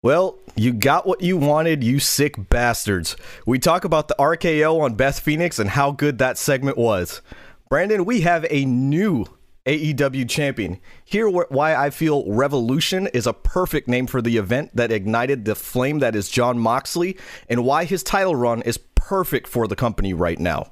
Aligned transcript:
Well, 0.00 0.38
you 0.54 0.72
got 0.74 1.08
what 1.08 1.22
you 1.22 1.36
wanted, 1.36 1.82
you 1.82 1.98
sick 1.98 2.48
bastards. 2.50 3.16
We 3.46 3.58
talk 3.58 3.84
about 3.84 4.06
the 4.06 4.14
RKO 4.16 4.80
on 4.80 4.94
Beth 4.94 5.18
Phoenix 5.18 5.58
and 5.58 5.70
how 5.70 5.90
good 5.90 6.18
that 6.18 6.38
segment 6.38 6.78
was. 6.78 7.20
Brandon, 7.68 8.04
we 8.04 8.20
have 8.20 8.46
a 8.48 8.64
new 8.64 9.26
AEW 9.66 10.28
champion. 10.28 10.78
Here, 11.04 11.28
why 11.28 11.74
I 11.74 11.90
feel 11.90 12.24
Revolution 12.30 13.08
is 13.08 13.26
a 13.26 13.32
perfect 13.32 13.88
name 13.88 14.06
for 14.06 14.22
the 14.22 14.36
event 14.36 14.70
that 14.76 14.92
ignited 14.92 15.44
the 15.44 15.56
flame 15.56 15.98
that 15.98 16.14
is 16.14 16.28
Jon 16.28 16.60
Moxley, 16.60 17.18
and 17.48 17.64
why 17.64 17.84
his 17.84 18.04
title 18.04 18.36
run 18.36 18.62
is 18.62 18.78
perfect 18.94 19.48
for 19.48 19.66
the 19.66 19.76
company 19.76 20.14
right 20.14 20.38
now. 20.38 20.70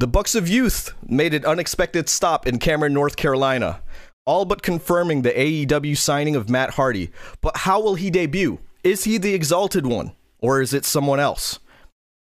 The 0.00 0.06
Bucks 0.06 0.34
of 0.34 0.48
Youth 0.48 0.92
made 1.06 1.32
an 1.32 1.46
unexpected 1.46 2.10
stop 2.10 2.46
in 2.46 2.58
Cameron, 2.58 2.92
North 2.92 3.16
Carolina, 3.16 3.80
all 4.26 4.44
but 4.44 4.62
confirming 4.62 5.22
the 5.22 5.30
AEW 5.30 5.96
signing 5.96 6.36
of 6.36 6.48
Matt 6.50 6.70
Hardy. 6.70 7.10
But 7.40 7.58
how 7.58 7.80
will 7.80 7.94
he 7.94 8.10
debut? 8.10 8.58
Is 8.82 9.04
he 9.04 9.18
the 9.18 9.34
exalted 9.34 9.86
one, 9.86 10.12
or 10.38 10.60
is 10.60 10.72
it 10.72 10.84
someone 10.84 11.20
else? 11.20 11.58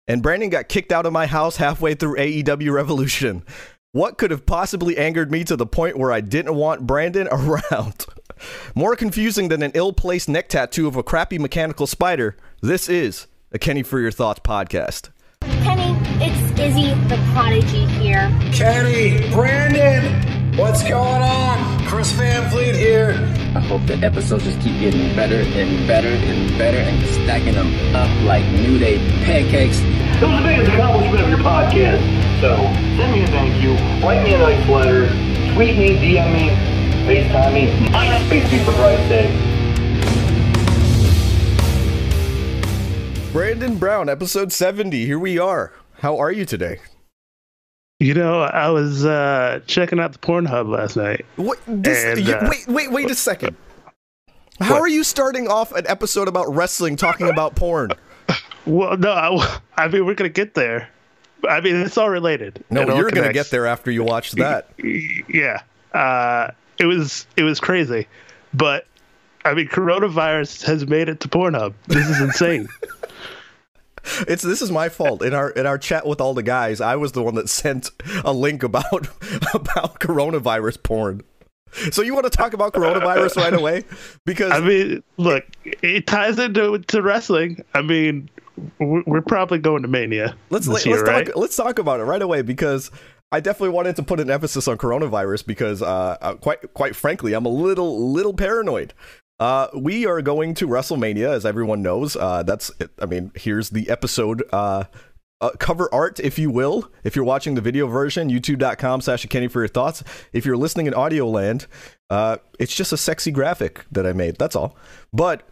And 0.06 0.22
Brandon 0.22 0.48
got 0.48 0.68
kicked 0.68 0.90
out 0.90 1.06
of 1.06 1.12
my 1.12 1.26
house 1.26 1.56
halfway 1.56 1.94
through 1.94 2.16
AEW 2.16 2.72
Revolution. 2.72 3.44
What 3.92 4.18
could 4.18 4.30
have 4.30 4.46
possibly 4.46 4.96
angered 4.96 5.30
me 5.30 5.44
to 5.44 5.56
the 5.56 5.66
point 5.66 5.98
where 5.98 6.12
I 6.12 6.20
didn't 6.20 6.54
want 6.54 6.86
Brandon 6.86 7.28
around? 7.32 8.06
More 8.74 8.96
confusing 8.96 9.48
than 9.48 9.62
an 9.62 9.72
ill 9.74 9.92
placed 9.92 10.28
neck 10.28 10.48
tattoo 10.48 10.86
of 10.86 10.96
a 10.96 11.02
crappy 11.02 11.38
mechanical 11.38 11.86
spider, 11.86 12.36
this 12.60 12.88
is 12.88 13.26
a 13.52 13.58
Kenny 13.58 13.82
for 13.82 13.98
Your 13.98 14.10
Thoughts 14.10 14.40
podcast. 14.40 15.10
Kenny, 15.42 15.96
it's 16.22 16.60
Izzy 16.60 16.94
the 17.08 17.16
Prodigy 17.32 17.86
here. 17.86 18.30
Kenny, 18.52 19.30
Brandon, 19.32 20.20
what's 20.58 20.82
going 20.82 21.22
on? 21.22 21.86
Chris 21.86 22.10
Van 22.12 22.50
Fleet 22.50 22.74
here. 22.74 23.12
I 23.54 23.60
hope 23.60 23.86
the 23.86 23.94
episodes 23.94 24.44
just 24.44 24.60
keep 24.60 24.78
getting 24.80 25.14
better 25.14 25.36
and 25.36 25.86
better 25.86 26.08
and 26.08 26.58
better 26.58 26.78
and 26.78 27.06
stacking 27.06 27.54
them 27.54 27.72
up 27.94 28.10
like 28.26 28.44
New 28.52 28.76
Day 28.78 28.98
pancakes. 29.24 29.78
It 29.78 30.22
was 30.22 30.42
the 30.42 30.48
biggest 30.48 30.72
accomplishment 30.72 31.20
of 31.22 31.28
your 31.28 31.38
podcast. 31.38 32.02
So 32.40 32.56
send 32.96 33.12
me 33.12 33.22
a 33.22 33.26
thank 33.28 33.62
you, 33.62 33.74
write 34.04 34.24
me 34.24 34.34
a 34.34 34.38
nice 34.38 34.68
letter, 34.68 35.06
tweet 35.54 35.78
me, 35.78 35.96
DM 35.96 36.32
me, 36.32 36.50
FaceTime 37.06 37.54
me, 37.54 37.70
MySpace 37.88 38.50
me 38.50 38.58
for 38.64 38.72
Christ's 38.72 39.08
sake. 39.08 39.32
Brandon 43.32 43.76
Brown, 43.76 44.08
episode 44.08 44.52
70. 44.52 45.06
Here 45.06 45.18
we 45.18 45.38
are. 45.38 45.72
How 46.00 46.16
are 46.18 46.32
you 46.32 46.44
today? 46.44 46.80
You 48.00 48.14
know, 48.14 48.42
I 48.42 48.68
was 48.70 49.04
uh, 49.04 49.60
checking 49.66 49.98
out 49.98 50.12
the 50.12 50.18
Pornhub 50.20 50.68
last 50.68 50.96
night. 50.96 51.26
What? 51.34 51.58
This, 51.66 52.04
And, 52.04 52.20
you- 52.26 52.32
uh, 52.34 52.46
wait, 52.48 52.68
wait, 52.68 52.92
wait 52.92 53.10
a 53.10 53.14
second. 53.14 53.56
How 54.60 54.74
What? 54.74 54.82
are 54.82 54.88
you 54.88 55.02
starting 55.04 55.48
off 55.48 55.72
an 55.72 55.84
episode 55.88 56.28
about 56.28 56.52
wrestling 56.54 56.96
talking 56.96 57.28
about 57.28 57.54
porn? 57.56 57.90
Well, 58.66 58.98
no, 58.98 59.10
I, 59.12 59.60
I 59.78 59.88
mean 59.88 60.04
we're 60.04 60.12
gonna 60.12 60.28
get 60.28 60.52
there. 60.52 60.90
I 61.48 61.62
mean 61.62 61.76
it's 61.76 61.96
all 61.96 62.10
related. 62.10 62.62
No, 62.68 62.82
all 62.82 62.98
you're 62.98 63.10
going 63.10 63.26
to 63.26 63.32
get 63.32 63.48
there 63.48 63.64
after 63.66 63.90
you 63.90 64.02
watch 64.04 64.32
that. 64.32 64.68
Yeah, 64.76 65.62
uh, 65.94 66.50
it 66.78 66.84
was 66.84 67.26
it 67.38 67.44
was 67.44 67.60
crazy, 67.60 68.06
but 68.52 68.86
I 69.46 69.54
mean 69.54 69.68
coronavirus 69.68 70.64
has 70.66 70.86
made 70.86 71.08
it 71.08 71.20
to 71.20 71.28
Pornhub. 71.28 71.72
This 71.86 72.10
is 72.10 72.20
insane. 72.20 72.68
It's 74.26 74.42
this 74.42 74.62
is 74.62 74.70
my 74.70 74.88
fault. 74.88 75.22
In 75.22 75.34
our 75.34 75.50
in 75.50 75.66
our 75.66 75.78
chat 75.78 76.06
with 76.06 76.20
all 76.20 76.34
the 76.34 76.42
guys, 76.42 76.80
I 76.80 76.96
was 76.96 77.12
the 77.12 77.22
one 77.22 77.34
that 77.34 77.48
sent 77.58 77.90
a 78.24 78.32
link 78.32 78.62
about 78.62 79.08
about 79.54 80.00
coronavirus 80.00 80.82
porn. 80.82 81.22
So 81.92 82.00
you 82.00 82.14
want 82.14 82.24
to 82.24 82.30
talk 82.30 82.54
about 82.54 82.72
coronavirus 82.72 83.36
right 83.36 83.52
away? 83.52 83.84
Because 84.24 84.52
I 84.52 84.60
mean, 84.60 85.02
look, 85.18 85.44
it 85.64 86.06
ties 86.06 86.38
into 86.38 86.78
to 86.78 87.02
wrestling. 87.02 87.62
I 87.74 87.82
mean, 87.82 88.30
we're, 88.78 89.20
probably 89.22 89.58
going 89.58 89.82
to 89.82 89.88
Mania. 89.88 90.36
let's 90.50 90.66
let's 90.66 90.86
year, 90.86 91.04
talk 91.04 91.06
right? 91.06 91.36
let's 91.36 91.56
talk 91.56 91.78
about 91.78 92.00
it 92.00 92.04
right 92.04 92.22
away 92.22 92.42
because 92.42 92.90
I 93.30 93.40
definitely 93.40 93.70
wanted 93.70 93.96
to 93.96 94.02
put 94.02 94.20
an 94.20 94.30
emphasis 94.30 94.66
on 94.68 94.78
coronavirus 94.78 95.46
because 95.46 95.82
uh, 95.82 96.16
uh, 96.20 96.34
quite 96.34 96.72
quite 96.74 96.96
frankly, 96.96 97.34
I'm 97.34 97.46
a 97.46 97.50
little 97.50 98.12
little 98.12 98.32
paranoid. 98.32 98.94
Uh, 99.40 99.68
we 99.74 100.04
are 100.06 100.20
going 100.20 100.54
to 100.54 100.66
WrestleMania, 100.66 101.28
as 101.28 101.46
everyone 101.46 101.82
knows. 101.82 102.16
Uh, 102.16 102.42
that's 102.42 102.72
I 103.00 103.06
mean, 103.06 103.30
here's 103.34 103.70
the 103.70 103.88
episode. 103.88 104.42
Uh, 104.52 104.84
uh, 105.40 105.50
cover 105.58 105.88
art, 105.94 106.18
if 106.18 106.38
you 106.38 106.50
will. 106.50 106.90
If 107.04 107.14
you're 107.14 107.24
watching 107.24 107.54
the 107.54 107.60
video 107.60 107.86
version, 107.86 108.28
youtube.com 108.28 109.00
slash 109.00 109.24
Kenny 109.26 109.46
for 109.46 109.60
your 109.60 109.68
thoughts. 109.68 110.02
If 110.32 110.44
you're 110.44 110.56
listening 110.56 110.86
in 110.86 110.94
audio 110.94 111.28
land, 111.28 111.66
uh, 112.10 112.38
it's 112.58 112.74
just 112.74 112.92
a 112.92 112.96
sexy 112.96 113.30
graphic 113.30 113.84
that 113.92 114.06
I 114.06 114.12
made. 114.12 114.36
That's 114.36 114.56
all. 114.56 114.76
But 115.12 115.48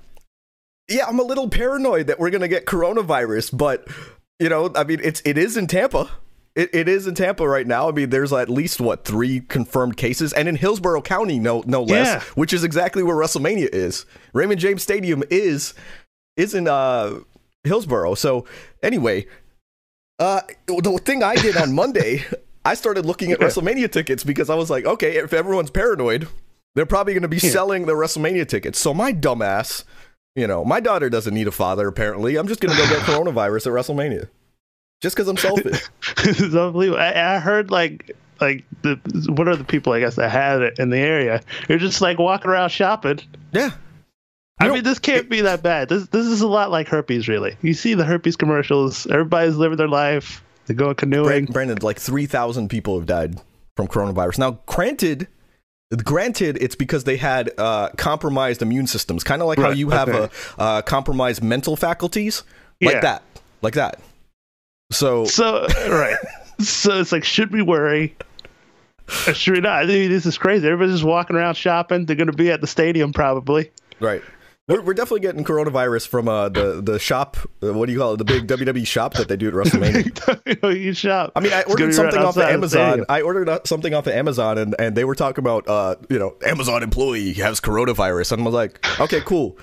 yeah, 0.88 1.06
I'm 1.06 1.20
a 1.20 1.24
little 1.24 1.48
paranoid 1.48 2.08
that 2.08 2.18
we're 2.18 2.30
gonna 2.30 2.48
get 2.48 2.66
coronavirus, 2.66 3.56
but 3.56 3.86
you 4.40 4.48
know, 4.48 4.72
I 4.74 4.84
mean, 4.84 5.00
it's 5.02 5.22
it 5.24 5.38
is 5.38 5.56
in 5.56 5.66
Tampa. 5.68 6.10
It, 6.56 6.74
it 6.74 6.88
is 6.88 7.06
in 7.06 7.14
Tampa 7.14 7.46
right 7.46 7.66
now. 7.66 7.88
I 7.88 7.92
mean, 7.92 8.10
there's 8.10 8.32
at 8.32 8.48
least 8.48 8.80
what 8.80 9.04
three 9.04 9.40
confirmed 9.40 9.96
cases, 9.96 10.32
and 10.32 10.48
in 10.48 10.56
Hillsborough 10.56 11.02
County, 11.02 11.38
no 11.38 11.62
no 11.66 11.82
less, 11.82 12.06
Yeah. 12.06 12.20
which 12.34 12.52
is 12.52 12.64
exactly 12.64 13.02
where 13.02 13.14
WrestleMania 13.14 13.68
is. 13.72 14.06
Raymond 14.32 14.58
James 14.58 14.82
Stadium 14.82 15.22
is 15.30 15.74
is 16.36 16.54
in 16.54 16.66
uh 16.66 17.18
Hillsborough. 17.64 18.14
So 18.14 18.46
anyway, 18.82 19.26
uh, 20.18 20.40
the 20.66 21.00
thing 21.04 21.22
I 21.22 21.34
did 21.36 21.56
on 21.56 21.74
Monday, 21.74 22.24
I 22.64 22.74
started 22.74 23.04
looking 23.04 23.32
at 23.32 23.40
Yeah. 23.40 23.48
WrestleMania 23.48 23.90
tickets 23.92 24.24
because 24.24 24.48
I 24.50 24.54
was 24.54 24.70
like, 24.70 24.86
okay, 24.86 25.16
if 25.18 25.32
everyone's 25.34 25.70
paranoid, 25.70 26.26
they're 26.74 26.86
probably 26.86 27.12
going 27.12 27.22
to 27.22 27.28
be 27.28 27.36
Yeah. 27.38 27.50
selling 27.50 27.86
the 27.86 27.92
WrestleMania 27.92 28.48
tickets. 28.48 28.78
So 28.78 28.94
my 28.94 29.12
dumbass, 29.12 29.84
you 30.34 30.46
know, 30.46 30.64
my 30.64 30.80
daughter 30.80 31.10
doesn't 31.10 31.34
need 31.34 31.48
a 31.48 31.52
father. 31.52 31.86
Apparently, 31.86 32.36
I'm 32.36 32.48
just 32.48 32.60
going 32.60 32.74
to 32.74 32.80
go 32.82 32.88
get 32.88 33.00
coronavirus 33.06 33.66
at 33.66 33.72
WrestleMania, 33.72 34.28
just 35.00 35.16
because 35.16 35.28
I'm 35.28 35.36
selfish. 35.36 35.82
it's 36.18 36.40
unbelievable. 36.40 37.00
I, 37.00 37.12
I 37.36 37.38
heard 37.38 37.70
like 37.70 38.16
like 38.40 38.64
the 38.82 38.96
what 39.34 39.48
are 39.48 39.56
the 39.56 39.64
people 39.64 39.92
I 39.92 40.00
guess 40.00 40.16
that 40.16 40.30
had 40.30 40.62
it 40.62 40.78
in 40.78 40.90
the 40.90 40.98
area? 40.98 41.40
You're 41.68 41.78
just 41.78 42.00
like 42.00 42.18
walking 42.18 42.50
around 42.50 42.70
shopping. 42.70 43.20
yeah. 43.52 43.70
I 44.58 44.64
You 44.64 44.68
know, 44.68 44.74
mean, 44.76 44.84
this 44.84 44.98
can't 44.98 45.28
be 45.28 45.42
that 45.42 45.62
bad. 45.62 45.88
This 45.90 46.06
this 46.08 46.24
is 46.26 46.40
a 46.40 46.46
lot 46.48 46.70
like 46.70 46.88
herpes, 46.88 47.28
really. 47.28 47.56
You 47.62 47.74
see 47.74 47.92
the 47.94 48.04
herpes 48.04 48.36
commercials. 48.36 49.06
Everybody's 49.06 49.56
living 49.56 49.76
their 49.76 49.88
life. 49.88 50.42
They 50.66 50.72
go 50.74 50.94
canoeing. 50.94 51.44
Brandon, 51.44 51.78
like 51.82 52.00
3,000 52.00 52.68
people 52.68 52.96
have 52.98 53.06
died 53.06 53.38
from 53.76 53.86
coronavirus. 53.86 54.38
Now, 54.38 54.58
granted, 54.66 55.28
granted, 56.02 56.58
it's 56.60 56.74
because 56.74 57.04
they 57.04 57.18
had 57.18 57.52
uh, 57.58 57.90
compromised 57.98 58.62
immune 58.62 58.86
systems, 58.88 59.22
kind 59.22 59.42
of 59.42 59.48
like 59.48 59.58
how 59.58 59.70
you 59.70 59.90
have 59.90 60.08
okay. 60.08 60.34
a 60.58 60.60
uh, 60.60 60.82
compromised 60.82 61.42
mental 61.42 61.76
faculties, 61.76 62.42
like 62.80 62.94
Yeah. 62.94 63.00
that, 63.00 63.22
like 63.62 63.74
that. 63.74 64.00
So, 64.90 65.24
So 65.24 65.66
right. 65.88 66.16
so 66.60 67.00
it's 67.00 67.12
like, 67.12 67.24
should 67.24 67.52
we 67.52 67.62
worry? 67.62 68.16
Or 69.26 69.34
should 69.34 69.54
we 69.54 69.60
not? 69.60 69.84
I 69.84 69.86
mean, 69.86 70.10
this 70.10 70.26
is 70.26 70.36
crazy. 70.38 70.66
Everybody's 70.66 70.96
just 70.96 71.04
walking 71.04 71.36
around 71.36 71.54
shopping. 71.54 72.06
They're 72.06 72.16
going 72.16 72.26
to 72.26 72.32
be 72.32 72.50
at 72.50 72.60
the 72.60 72.66
stadium 72.66 73.12
probably. 73.12 73.70
right. 74.00 74.22
We're, 74.68 74.82
we're 74.82 74.94
definitely 74.94 75.20
getting 75.20 75.44
coronavirus 75.44 76.08
from 76.08 76.28
uh, 76.28 76.48
the 76.48 76.82
the 76.82 76.98
shop. 76.98 77.36
Uh, 77.62 77.72
what 77.72 77.86
do 77.86 77.92
you 77.92 78.00
call 78.00 78.14
it? 78.14 78.16
The 78.16 78.24
big 78.24 78.48
WWE 78.48 78.84
shop 78.84 79.14
that 79.14 79.28
they 79.28 79.36
do 79.36 79.46
at 79.46 79.54
WrestleMania. 79.54 80.76
you 80.76 80.92
shop. 80.92 81.30
I 81.36 81.40
mean, 81.40 81.52
I 81.52 81.62
ordered 81.62 81.94
something 81.94 82.16
right 82.16 82.24
off 82.24 82.36
of 82.36 82.42
the 82.42 82.48
Amazon. 82.48 83.04
I 83.08 83.20
ordered 83.20 83.48
uh, 83.48 83.60
something 83.64 83.94
off 83.94 84.08
of 84.08 84.14
Amazon, 84.14 84.58
and, 84.58 84.74
and 84.80 84.96
they 84.96 85.04
were 85.04 85.14
talking 85.14 85.40
about, 85.40 85.68
uh, 85.68 85.94
you 86.10 86.18
know, 86.18 86.34
Amazon 86.44 86.82
employee 86.82 87.34
has 87.34 87.60
coronavirus, 87.60 88.32
and 88.32 88.42
I 88.42 88.44
was 88.44 88.54
like, 88.54 89.00
okay, 89.00 89.20
cool. 89.20 89.56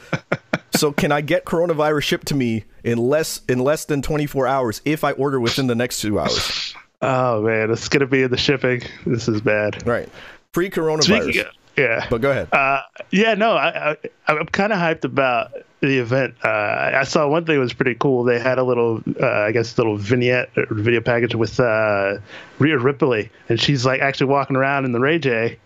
So 0.75 0.91
can 0.91 1.11
I 1.11 1.21
get 1.21 1.45
coronavirus 1.45 2.03
shipped 2.03 2.27
to 2.27 2.35
me 2.35 2.65
in 2.83 2.97
less 2.97 3.41
in 3.47 3.59
less 3.59 3.85
than 3.85 4.01
24 4.01 4.47
hours 4.47 4.81
if 4.85 5.03
I 5.03 5.11
order 5.13 5.39
within 5.39 5.67
the 5.67 5.75
next 5.75 6.01
two 6.01 6.19
hours? 6.19 6.75
Oh 7.01 7.41
man, 7.41 7.69
it's 7.71 7.89
going 7.89 7.99
to 7.99 8.07
be 8.07 8.23
in 8.23 8.31
the 8.31 8.37
shipping. 8.37 8.81
This 9.05 9.27
is 9.27 9.41
bad. 9.41 9.85
Right, 9.85 10.09
pre 10.51 10.69
coronavirus. 10.69 11.47
Yeah. 11.75 12.05
but 12.09 12.21
go 12.21 12.31
ahead. 12.31 12.49
Uh, 12.53 12.81
yeah, 13.11 13.33
no, 13.33 13.55
I, 13.55 13.91
I 13.91 13.97
I'm 14.27 14.45
kind 14.45 14.71
of 14.71 14.79
hyped 14.79 15.03
about 15.03 15.51
the 15.81 15.97
event. 15.97 16.35
Uh, 16.43 16.47
I 16.47 17.01
I 17.01 17.03
saw 17.03 17.27
one 17.27 17.45
thing 17.45 17.59
was 17.59 17.73
pretty 17.73 17.95
cool. 17.95 18.23
They 18.23 18.39
had 18.39 18.57
a 18.57 18.63
little, 18.63 19.01
uh, 19.21 19.27
I 19.27 19.51
guess, 19.51 19.77
little 19.77 19.97
vignette 19.97 20.49
or 20.55 20.67
video 20.69 21.01
package 21.01 21.35
with 21.35 21.59
uh, 21.59 22.19
Rhea 22.59 22.77
Ripley, 22.77 23.31
and 23.49 23.59
she's 23.59 23.85
like 23.85 24.01
actually 24.01 24.27
walking 24.27 24.55
around 24.55 24.85
in 24.85 24.91
the 24.93 24.99
Ray 24.99 25.19
J, 25.19 25.57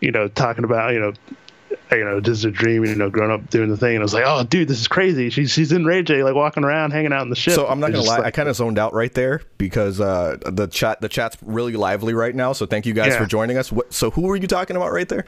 you 0.00 0.12
know, 0.12 0.28
talking 0.28 0.64
about 0.64 0.94
you 0.94 1.00
know. 1.00 1.12
You 1.92 2.04
know, 2.04 2.20
just 2.20 2.44
a 2.44 2.50
dream. 2.50 2.84
You 2.84 2.94
know, 2.96 3.10
growing 3.10 3.30
up 3.30 3.48
doing 3.50 3.68
the 3.68 3.76
thing, 3.76 3.94
and 3.94 4.00
I 4.00 4.02
was 4.02 4.12
like, 4.14 4.24
"Oh, 4.26 4.42
dude, 4.42 4.66
this 4.68 4.80
is 4.80 4.88
crazy." 4.88 5.30
She's 5.30 5.52
she's 5.52 5.70
in 5.70 5.84
Ray 5.84 6.02
J, 6.02 6.24
like 6.24 6.34
walking 6.34 6.64
around, 6.64 6.90
hanging 6.90 7.12
out 7.12 7.22
in 7.22 7.30
the 7.30 7.36
ship. 7.36 7.54
so 7.54 7.66
I'm 7.68 7.78
not 7.78 7.90
It's 7.90 7.98
gonna 8.00 8.08
lie, 8.08 8.16
like- 8.18 8.26
I 8.26 8.30
kind 8.32 8.48
of 8.48 8.56
zoned 8.56 8.78
out 8.78 8.92
right 8.92 9.12
there 9.14 9.42
because 9.56 10.00
uh, 10.00 10.36
the 10.44 10.66
chat 10.66 11.00
the 11.00 11.08
chat's 11.08 11.36
really 11.42 11.74
lively 11.74 12.12
right 12.14 12.34
now. 12.34 12.52
So 12.52 12.66
thank 12.66 12.86
you 12.86 12.92
guys 12.92 13.12
Yeah. 13.12 13.18
for 13.20 13.26
joining 13.26 13.56
us. 13.56 13.70
What, 13.70 13.92
so 13.92 14.10
who 14.10 14.22
were 14.22 14.36
you 14.36 14.48
talking 14.48 14.76
about 14.76 14.90
right 14.92 15.08
there? 15.08 15.26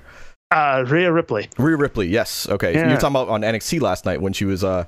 uh, 0.50 0.82
Rhea 0.88 1.12
Ripley. 1.12 1.46
Rhea 1.58 1.76
Ripley, 1.76 2.06
yes. 2.08 2.48
Okay. 2.48 2.72
Yeah. 2.72 2.86
You 2.86 2.94
were 2.94 3.00
talking 3.00 3.16
about 3.16 3.28
on 3.28 3.42
NXT 3.42 3.80
last 3.82 4.06
night 4.06 4.22
when 4.22 4.32
she 4.32 4.44
was 4.46 4.64
uh 4.64 4.84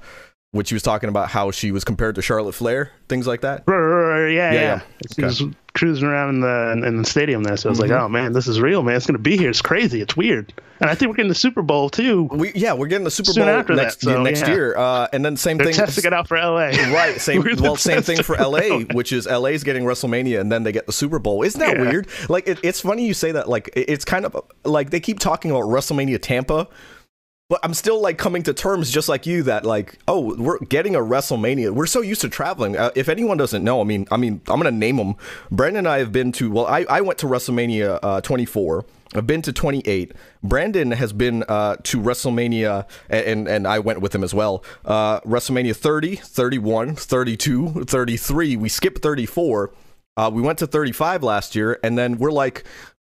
which 0.52 0.70
he 0.70 0.74
was 0.74 0.82
talking 0.82 1.08
about 1.08 1.28
how 1.28 1.50
she 1.52 1.70
was 1.70 1.84
compared 1.84 2.16
to 2.16 2.22
Charlotte 2.22 2.54
Flair, 2.54 2.90
things 3.08 3.26
like 3.26 3.42
that. 3.42 3.62
Yeah, 3.68 4.26
Yeah, 4.28 4.52
yeah. 4.52 4.80
She 5.14 5.22
Okay. 5.22 5.26
was 5.26 5.42
cruising 5.72 6.08
around 6.08 6.34
in 6.36 6.40
the 6.40 6.86
in 6.88 6.96
the 6.96 7.04
stadium 7.04 7.44
there, 7.44 7.56
so 7.56 7.68
I 7.68 7.70
was 7.70 7.78
like, 7.78 7.92
oh 7.92 8.08
man, 8.08 8.32
this 8.32 8.48
is 8.48 8.60
real, 8.60 8.82
man. 8.82 8.96
It's 8.96 9.06
gonna 9.06 9.18
be 9.18 9.36
here. 9.36 9.50
It's 9.50 9.62
crazy. 9.62 10.00
It's 10.00 10.16
weird. 10.16 10.52
And 10.80 10.88
I 10.90 10.94
think 10.94 11.10
we're 11.10 11.16
getting 11.16 11.28
the 11.28 11.34
Super 11.34 11.62
Bowl 11.62 11.88
too. 11.90 12.24
We 12.32 12.50
yeah, 12.54 12.72
we're 12.72 12.88
getting 12.88 13.04
the 13.04 13.10
Super 13.10 13.32
Soon 13.32 13.44
Bowl 13.44 13.54
after 13.54 13.76
that, 13.76 13.82
next 13.82 14.00
so, 14.00 14.22
next 14.22 14.40
yeah. 14.40 14.48
year, 14.50 14.76
uh, 14.76 15.06
and 15.12 15.24
then 15.24 15.36
same 15.36 15.58
They're 15.58 15.66
thing. 15.66 15.74
testing 15.76 16.04
it 16.06 16.12
out 16.12 16.26
for 16.26 16.36
LA. 16.36 16.70
Right, 16.90 17.20
same. 17.20 17.44
Well, 17.60 17.76
same 17.76 18.02
thing 18.02 18.22
for 18.24 18.34
LA, 18.36 18.80
which 18.94 19.12
is 19.12 19.26
LA's 19.26 19.62
getting 19.62 19.84
WrestleMania, 19.84 20.40
and 20.40 20.50
then 20.50 20.64
they 20.64 20.72
get 20.72 20.86
the 20.86 20.92
Super 20.92 21.18
Bowl. 21.20 21.42
Isn't 21.42 21.60
that 21.60 21.78
weird? 21.78 22.08
Like, 22.28 22.48
it, 22.48 22.58
it's 22.64 22.80
funny 22.80 23.06
you 23.06 23.14
say 23.14 23.30
that. 23.32 23.48
Like, 23.48 23.68
it- 23.74 23.88
it's 23.90 24.04
kind 24.04 24.24
of 24.24 24.36
like 24.64 24.90
they 24.90 25.00
keep 25.00 25.18
talking 25.20 25.50
about 25.52 25.64
WrestleMania 25.64 26.18
Tampa, 26.20 26.66
but 27.50 27.58
I'm 27.64 27.74
still 27.74 28.00
like 28.00 28.16
coming 28.16 28.44
to 28.44 28.54
terms, 28.54 28.92
just 28.92 29.08
like 29.08 29.26
you, 29.26 29.42
that 29.42 29.66
like, 29.66 29.98
oh, 30.06 30.36
we're 30.36 30.60
getting 30.60 30.94
a 30.94 31.00
WrestleMania. 31.00 31.72
We're 31.72 31.86
so 31.86 32.00
used 32.00 32.20
to 32.20 32.28
traveling. 32.28 32.76
Uh, 32.76 32.92
if 32.94 33.08
anyone 33.08 33.36
doesn't 33.36 33.64
know, 33.64 33.80
I 33.80 33.84
mean, 33.84 34.06
I 34.12 34.16
mean, 34.16 34.40
I'm 34.46 34.60
gonna 34.60 34.70
name 34.70 34.96
them. 34.96 35.16
Brandon 35.50 35.80
and 35.80 35.88
I 35.88 35.98
have 35.98 36.12
been 36.12 36.30
to. 36.32 36.48
Well, 36.48 36.66
I 36.66 36.86
I 36.88 37.00
went 37.00 37.18
to 37.18 37.26
WrestleMania 37.26 37.98
uh, 38.02 38.20
24. 38.20 38.86
I've 39.16 39.26
been 39.26 39.42
to 39.42 39.52
28. 39.52 40.12
Brandon 40.44 40.92
has 40.92 41.12
been 41.12 41.42
uh, 41.48 41.74
to 41.82 41.98
WrestleMania, 41.98 42.86
and, 43.08 43.48
and 43.48 43.66
I 43.66 43.80
went 43.80 44.00
with 44.00 44.14
him 44.14 44.22
as 44.22 44.32
well. 44.32 44.64
Uh, 44.84 45.18
WrestleMania 45.22 45.74
30, 45.74 46.14
31, 46.14 46.94
32, 46.94 47.84
33. 47.86 48.56
We 48.56 48.68
skipped 48.68 49.02
34. 49.02 49.72
Uh, 50.16 50.30
we 50.32 50.40
went 50.40 50.60
to 50.60 50.68
35 50.68 51.24
last 51.24 51.56
year, 51.56 51.80
and 51.82 51.98
then 51.98 52.18
we're 52.18 52.30
like, 52.30 52.62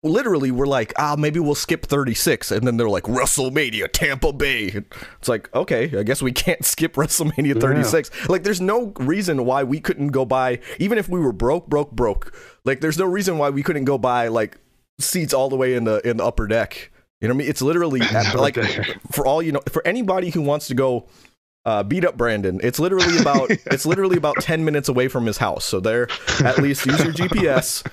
literally, 0.03 0.51
we're 0.51 0.67
like, 0.67 0.93
ah, 0.99 1.17
maybe 1.19 1.41
we'll 1.41 1.55
skip 1.55 1.87
36. 1.87 2.51
And 2.51 2.67
then 2.67 2.77
they're 2.77 2.89
like, 2.89 3.05
WrestleMania 3.05 3.89
Tampa 3.93 4.33
Bay. 4.33 4.83
It's 5.19 5.29
like, 5.29 5.55
okay, 5.55 5.99
I 5.99 6.03
guess 6.03 6.23
we 6.23 6.33
can't 6.33 6.65
skip 6.65 6.95
WrestleMania 6.95 7.61
36. 7.61 8.29
Like, 8.29 8.43
there's 8.43 8.61
no 8.61 8.93
reason 8.99 9.45
why 9.45 9.65
we 9.65 9.81
couldn't 9.81 10.09
go 10.09 10.25
by, 10.25 10.61
even 10.79 10.99
if 10.99 11.09
we 11.09 11.21
were 11.21 11.33
broke, 11.33 11.69
broke, 11.69 11.93
broke. 11.93 12.35
Like, 12.65 12.81
there's 12.81 12.99
no 12.99 13.07
reason 13.07 13.39
why 13.39 13.51
we 13.51 13.63
couldn't 13.63 13.85
go 13.85 13.99
buy 13.99 14.29
like 14.29 14.59
seats 15.01 15.35
all 15.35 15.49
the 15.49 15.57
way 15.57 15.75
in 15.75 15.85
the 15.85 16.07
in 16.09 16.19
the 16.19 16.25
upper 16.25 16.47
deck. 16.47 16.91
You 17.21 17.29
know 17.29 17.35
what 17.35 17.37
I 17.37 17.45
mean? 17.45 17.51
It's 17.51 17.63
literally 17.63 18.01
at, 18.13 18.35
like 18.35 18.57
for 19.11 19.27
all 19.27 19.43
you 19.43 19.53
know, 19.53 19.61
for 19.69 19.87
anybody 19.87 20.31
who 20.31 20.43
wants 20.43 20.69
to 20.69 20.75
go 20.75 21.09
uh, 21.67 21.83
beat 21.83 22.05
up 22.05 22.17
Brandon, 22.17 22.61
it's 22.63 22.79
literally 22.79 23.19
about 23.19 23.51
it's 23.67 23.85
literally 23.87 24.17
about 24.17 24.37
ten 24.41 24.65
minutes 24.65 24.89
away 24.89 25.09
from 25.09 25.27
his 25.27 25.39
house. 25.39 25.65
So 25.65 25.81
there, 25.81 26.09
at 26.43 26.59
least 26.59 26.87
use 26.87 27.03
your 27.03 27.13
GPS, 27.13 27.87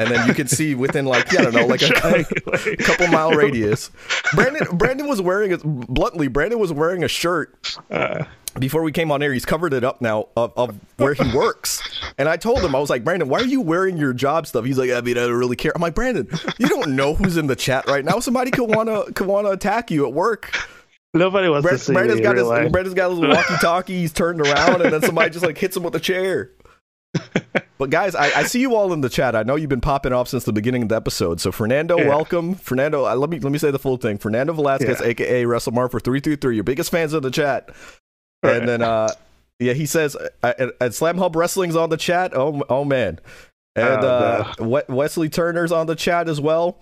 and 0.00 0.10
then 0.10 0.26
you 0.26 0.34
can 0.34 0.48
see 0.48 0.74
within 0.74 1.04
like 1.04 1.30
yeah, 1.30 1.40
I 1.40 1.42
don't 1.44 1.54
know, 1.54 1.66
like 1.66 1.82
a 1.82 1.84
Triangulate. 1.88 2.78
couple 2.84 3.08
mile 3.08 3.32
radius. 3.32 3.90
Brandon 4.34 4.66
Brandon 4.76 5.06
was 5.06 5.20
wearing 5.20 5.52
a 5.52 5.58
bluntly. 5.58 6.26
Brandon 6.28 6.58
was 6.58 6.72
wearing 6.72 7.04
a 7.04 7.08
shirt 7.08 7.76
uh. 7.90 8.24
before 8.58 8.82
we 8.82 8.92
came 8.92 9.12
on 9.12 9.22
air. 9.22 9.32
He's 9.32 9.44
covered 9.44 9.74
it 9.74 9.84
up 9.84 10.00
now 10.00 10.28
of, 10.36 10.54
of 10.56 10.80
where 10.96 11.12
he 11.12 11.36
works. 11.36 11.82
And 12.16 12.30
I 12.30 12.38
told 12.38 12.60
him 12.60 12.74
I 12.74 12.80
was 12.80 12.88
like, 12.88 13.04
Brandon, 13.04 13.28
why 13.28 13.40
are 13.40 13.46
you 13.46 13.60
wearing 13.60 13.98
your 13.98 14.14
job 14.14 14.46
stuff? 14.46 14.64
He's 14.64 14.78
like, 14.78 14.90
I 14.90 15.02
mean, 15.02 15.18
I 15.18 15.26
don't 15.26 15.38
really 15.38 15.56
care. 15.56 15.72
I'm 15.74 15.82
like, 15.82 15.94
Brandon, 15.94 16.26
you 16.58 16.68
don't 16.68 16.96
know 16.96 17.14
who's 17.14 17.36
in 17.36 17.46
the 17.46 17.56
chat 17.56 17.86
right 17.86 18.04
now. 18.04 18.20
Somebody 18.20 18.50
could 18.50 18.74
wanna 18.74 19.12
could 19.12 19.26
wanna 19.26 19.50
attack 19.50 19.90
you 19.90 20.06
at 20.06 20.14
work. 20.14 20.56
Nobody 21.12 21.48
wants 21.48 21.64
Brand- 21.64 21.78
to 21.78 21.84
see 21.84 21.92
Brandon's 21.92 22.20
got 22.20 22.36
his 22.36 22.46
life. 22.46 22.72
Brandon's 22.72 22.94
got 22.94 23.10
his 23.10 23.18
walkie-talkie. 23.18 23.98
He's 23.98 24.12
turned 24.12 24.40
around, 24.40 24.80
and 24.80 24.92
then 24.92 25.02
somebody 25.02 25.28
just 25.30 25.44
like 25.44 25.58
hits 25.58 25.76
him 25.76 25.82
with 25.82 25.94
a 25.94 26.00
chair. 26.00 26.52
But 27.80 27.88
guys, 27.88 28.14
I, 28.14 28.26
I 28.40 28.42
see 28.42 28.60
you 28.60 28.74
all 28.76 28.92
in 28.92 29.00
the 29.00 29.08
chat. 29.08 29.34
I 29.34 29.42
know 29.42 29.56
you've 29.56 29.70
been 29.70 29.80
popping 29.80 30.12
off 30.12 30.28
since 30.28 30.44
the 30.44 30.52
beginning 30.52 30.82
of 30.82 30.90
the 30.90 30.96
episode. 30.96 31.40
So 31.40 31.50
Fernando, 31.50 31.96
Yeah. 31.96 32.08
welcome. 32.08 32.54
Fernando, 32.54 33.06
uh, 33.06 33.14
let 33.16 33.30
me 33.30 33.40
let 33.40 33.50
me 33.50 33.56
say 33.58 33.70
the 33.70 33.78
full 33.78 33.96
thing. 33.96 34.18
Fernando 34.18 34.52
Velasquez, 34.52 35.00
Yeah. 35.00 35.06
aka 35.06 35.44
WrestleMar 35.44 35.90
for 35.90 35.98
three 35.98 36.20
three 36.20 36.36
three, 36.36 36.56
your 36.56 36.64
biggest 36.64 36.90
fans 36.90 37.14
in 37.14 37.22
the 37.22 37.30
chat. 37.30 37.70
And 38.42 38.68
then 38.68 38.82
uh 38.82 39.08
yeah, 39.58 39.72
he 39.72 39.86
says 39.86 40.14
uh, 40.42 40.52
and, 40.58 40.72
and 40.78 40.94
Slam 40.94 41.16
Hub 41.16 41.34
Wrestling's 41.34 41.74
on 41.74 41.88
the 41.88 41.96
chat. 41.96 42.36
Oh 42.36 42.62
oh 42.68 42.84
man. 42.84 43.18
And 43.74 44.04
Oh, 44.04 44.52
uh, 44.60 44.82
Wesley 44.90 45.30
Turner's 45.30 45.72
on 45.72 45.86
the 45.86 45.96
chat 45.96 46.28
as 46.28 46.38
well. 46.38 46.78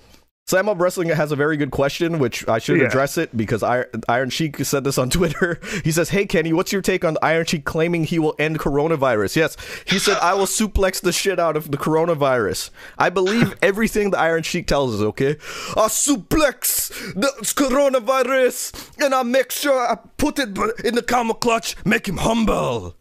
Slam 0.48 0.66
Up 0.66 0.80
Wrestling 0.80 1.10
has 1.10 1.30
a 1.30 1.36
very 1.36 1.58
good 1.58 1.70
question, 1.70 2.18
which 2.18 2.48
I 2.48 2.58
should 2.58 2.78
Yeah. 2.80 2.86
address 2.86 3.18
it 3.18 3.36
because 3.36 3.62
Iron, 3.62 3.84
Iron 4.08 4.30
Sheik 4.30 4.64
said 4.64 4.82
this 4.82 4.96
on 4.96 5.10
Twitter. 5.18 5.60
He 5.84 5.92
says, 5.92 6.08
"Hey 6.08 6.24
Kenny, 6.24 6.54
what's 6.54 6.72
your 6.72 6.80
take 6.80 7.04
on 7.04 7.18
Iron 7.20 7.44
Sheik 7.44 7.66
claiming 7.66 8.04
he 8.04 8.18
will 8.18 8.34
end 8.38 8.58
coronavirus?" 8.58 9.36
Yes, 9.36 9.56
he 9.84 9.98
said, 9.98 10.16
"I 10.22 10.32
will 10.32 10.46
suplex 10.46 11.02
the 11.02 11.12
shit 11.12 11.38
out 11.38 11.54
of 11.54 11.70
the 11.70 11.76
coronavirus." 11.76 12.70
I 12.96 13.10
believe 13.10 13.56
everything 13.62 14.10
the 14.10 14.18
Iron 14.18 14.42
Sheik 14.42 14.66
tells 14.66 14.94
us. 14.94 15.02
Okay, 15.02 15.36
I 15.76 15.88
suplex 15.88 16.88
the 17.14 17.30
coronavirus, 17.54 18.72
and 19.04 19.14
I 19.14 19.24
make 19.24 19.52
sure 19.52 19.78
I 19.78 19.96
put 20.16 20.38
it 20.38 20.56
in 20.82 20.94
the 20.94 21.02
camel 21.02 21.34
clutch, 21.34 21.76
make 21.84 22.08
him 22.08 22.16
humble. 22.16 22.96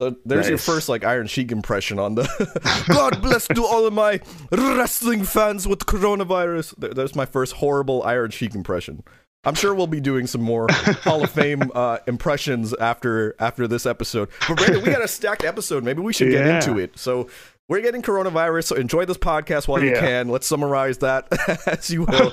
So 0.00 0.14
there's 0.26 0.48
your 0.48 0.58
first 0.58 0.88
like 0.90 1.04
Iron 1.04 1.26
Sheik 1.26 1.50
impression 1.50 1.98
on 1.98 2.16
the. 2.16 2.84
God 2.88 3.22
bless 3.22 3.48
to 3.48 3.64
all 3.64 3.86
of 3.86 3.94
my 3.94 4.20
wrestling 4.52 5.24
fans 5.24 5.66
with 5.66 5.80
coronavirus. 5.86 6.94
There's 6.94 7.14
my 7.14 7.24
first 7.24 7.54
horrible 7.54 8.02
Iron 8.02 8.30
Sheik 8.30 8.54
impression. 8.54 9.02
I'm 9.44 9.54
sure 9.54 9.74
we'll 9.74 9.86
be 9.86 10.00
doing 10.00 10.26
some 10.26 10.42
more 10.42 10.66
Hall 10.70 11.22
of 11.24 11.30
Fame 11.30 11.70
uh, 11.74 11.98
impressions 12.06 12.74
after 12.74 13.34
after 13.38 13.66
this 13.66 13.86
episode. 13.86 14.28
But 14.46 14.58
Brandon, 14.58 14.82
we 14.82 14.90
got 14.90 15.02
a 15.02 15.08
stacked 15.08 15.44
episode. 15.44 15.82
Maybe 15.82 16.02
we 16.02 16.12
should 16.12 16.30
get 16.30 16.44
Yeah. 16.44 16.56
into 16.56 16.78
it. 16.78 16.98
So 16.98 17.28
we're 17.68 17.80
getting 17.80 18.02
coronavirus. 18.02 18.64
So 18.64 18.76
enjoy 18.76 19.06
this 19.06 19.16
podcast 19.16 19.66
while 19.66 19.82
you 19.82 19.92
can. 19.94 20.28
Let's 20.28 20.46
summarize 20.46 20.98
that 20.98 21.26
as 21.66 21.88
you 21.90 22.02
will. 22.02 22.32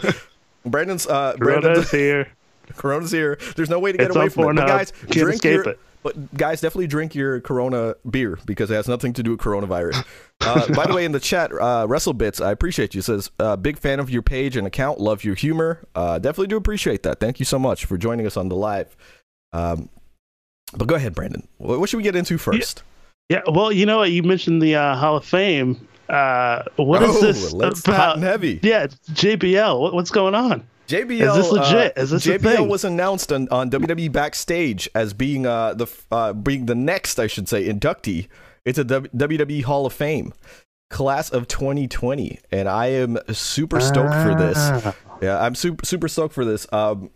Brandon's 0.65 1.07
uh, 1.07 1.35
Corona's 1.39 1.61
Brandon's 1.63 1.91
here. 1.91 2.27
Corona's 2.75 3.11
here. 3.11 3.37
There's 3.55 3.69
no 3.69 3.79
way 3.79 3.91
to 3.93 3.97
get 3.97 4.07
It's 4.07 4.15
away 4.15 4.27
from 4.29 4.49
it. 4.49 4.61
But 4.61 4.67
guys, 4.67 4.91
Can't 4.91 5.11
drink 5.11 5.35
escape 5.35 5.53
your, 5.53 5.69
it. 5.69 5.79
But 6.03 6.33
guys, 6.35 6.61
definitely 6.61 6.87
drink 6.87 7.15
your 7.15 7.39
Corona 7.41 7.95
beer 8.09 8.37
because 8.45 8.69
it 8.69 8.75
has 8.75 8.87
nothing 8.87 9.13
to 9.13 9.23
do 9.23 9.31
with 9.31 9.39
coronavirus. 9.39 10.05
Uh, 10.41 10.73
by 10.73 10.85
the 10.85 10.93
way, 10.93 11.05
in 11.05 11.13
the 11.13 11.19
chat, 11.19 11.51
uh, 11.53 11.87
WrestleBits, 11.87 12.43
I 12.45 12.51
appreciate 12.51 12.93
you. 12.93 13.01
Says 13.01 13.31
uh, 13.39 13.55
big 13.55 13.79
fan 13.79 13.99
of 13.99 14.09
your 14.09 14.21
page 14.21 14.57
and 14.57 14.67
account. 14.67 14.99
Love 14.99 15.23
your 15.23 15.35
humor. 15.35 15.87
Uh, 15.95 16.19
definitely 16.19 16.47
do 16.47 16.57
appreciate 16.57 17.03
that. 17.03 17.19
Thank 17.19 17.39
you 17.39 17.45
so 17.45 17.57
much 17.57 17.85
for 17.85 17.97
joining 17.97 18.25
us 18.27 18.35
on 18.35 18.49
the 18.49 18.55
live. 18.55 18.95
Um, 19.53 19.89
but 20.75 20.87
go 20.87 20.95
ahead, 20.95 21.15
Brandon. 21.15 21.47
What, 21.57 21.87
should 21.89 21.97
we 21.97 22.03
get 22.03 22.15
into 22.15 22.37
first? 22.37 22.83
Yeah, 23.29 23.41
well, 23.47 23.71
you 23.71 23.85
know 23.85 23.99
what? 23.99 24.11
You 24.11 24.23
mentioned 24.23 24.61
the 24.61 24.75
uh, 24.75 24.95
Hall 24.97 25.15
of 25.17 25.23
Fame. 25.25 25.87
Uh, 26.09 26.63
what 26.75 27.01
is 27.03 27.15
Oh, 27.15 27.21
this 27.21 27.53
let's 27.53 27.79
about? 27.81 27.95
hot 27.95 28.15
and 28.17 28.23
heavy. 28.25 28.59
Yeah, 28.61 28.87
JBL. 28.87 29.79
What, 29.79 29.93
what's 29.93 30.11
going 30.11 30.35
on? 30.35 30.67
JBL 30.93 31.29
Is 31.29 31.35
this 31.35 31.51
legit? 31.51 31.97
uh, 31.97 32.01
Is 32.01 32.09
this 32.11 32.25
JBL 32.25 32.67
was 32.67 32.83
announced 32.83 33.31
on, 33.31 33.47
on 33.49 33.69
WWE 33.71 34.11
backstage 34.11 34.89
as 34.95 35.13
being 35.13 35.45
uh 35.45 35.73
the 35.73 35.87
uh 36.11 36.33
being 36.33 36.65
the 36.65 36.75
next 36.75 37.19
I 37.19 37.27
should 37.27 37.47
say 37.49 37.67
inductee. 37.67 38.27
It's 38.65 38.77
a 38.77 38.83
W- 38.83 39.11
WWE 39.15 39.63
Hall 39.63 39.85
of 39.85 39.93
Fame 39.93 40.33
class 40.89 41.29
of 41.31 41.47
2020, 41.47 42.39
and 42.51 42.69
I 42.69 42.87
am 42.87 43.17
super 43.31 43.79
stoked 43.79 44.13
for 44.13 44.35
this. 44.35 44.57
Ah. 44.57 44.95
Yeah, 45.21 45.41
I'm 45.41 45.55
super 45.55 45.85
super 45.85 46.07
stoked 46.07 46.33
for 46.33 46.45
this. 46.45 46.67
Um, 46.71 47.09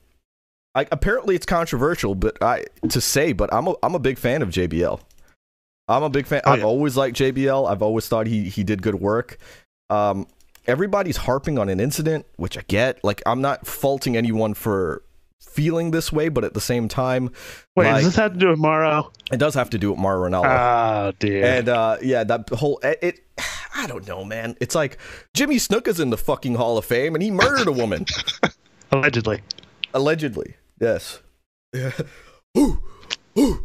I, 0.75 0.87
apparently 0.91 1.35
it's 1.35 1.45
controversial, 1.45 2.15
but 2.15 2.41
I 2.41 2.65
to 2.89 2.99
say, 3.01 3.33
but 3.33 3.53
I'm 3.53 3.67
a 3.67 3.75
I'm 3.83 3.95
a 3.95 3.99
big 3.99 4.17
fan 4.17 4.41
of 4.41 4.49
JBL. 4.49 4.99
I'm 5.87 6.03
a 6.03 6.09
big 6.09 6.25
fan. 6.27 6.41
Oh, 6.45 6.51
I've 6.51 6.65
always 6.65 6.97
liked 6.97 7.17
JBL. 7.17 7.69
I've 7.69 7.81
always 7.81 8.07
thought 8.09 8.27
he 8.27 8.49
he 8.49 8.63
did 8.63 8.81
good 8.81 8.95
work. 8.95 9.37
Um, 9.89 10.27
everybody's 10.67 11.17
harping 11.17 11.57
on 11.57 11.69
an 11.69 11.79
incident, 11.79 12.25
which 12.35 12.57
I 12.57 12.61
get. 12.67 13.03
Like 13.03 13.21
I'm 13.25 13.41
not 13.41 13.65
faulting 13.65 14.17
anyone 14.17 14.53
for 14.53 15.03
feeling 15.39 15.91
this 15.91 16.11
way, 16.11 16.29
but 16.29 16.43
at 16.43 16.53
the 16.53 16.61
same 16.61 16.87
time, 16.87 17.31
Wait, 17.75 17.85
like, 17.85 17.95
does 17.95 18.05
this 18.05 18.15
have 18.15 18.33
to 18.33 18.39
do 18.39 18.49
with 18.49 18.59
Mauro? 18.59 19.11
it 19.31 19.37
does 19.37 19.55
have 19.55 19.69
to 19.71 19.77
do 19.77 19.91
with 19.91 19.99
Mauro 19.99 20.29
Ranallo. 20.29 20.45
Oh, 20.45 21.13
dear. 21.19 21.45
And 21.45 21.69
uh, 21.69 21.97
yeah, 22.01 22.23
that 22.23 22.49
whole 22.49 22.79
it, 22.83 22.99
it. 23.01 23.19
I 23.75 23.85
don't 23.85 24.07
know, 24.07 24.23
man. 24.23 24.57
It's 24.59 24.73
like 24.73 24.97
Jimmy 25.33 25.57
Snuka 25.57 25.87
is 25.89 25.99
in 25.99 26.09
the 26.09 26.17
fucking 26.17 26.55
Hall 26.55 26.77
of 26.77 26.85
Fame, 26.85 27.13
and 27.15 27.23
he 27.23 27.29
murdered 27.29 27.67
a 27.67 27.71
woman. 27.71 28.05
Allegedly. 28.91 29.41
Allegedly, 29.93 30.55
yes. 30.79 31.21
Yeah. 31.73 31.91
Ooh, 32.57 32.81
ooh, 33.37 33.63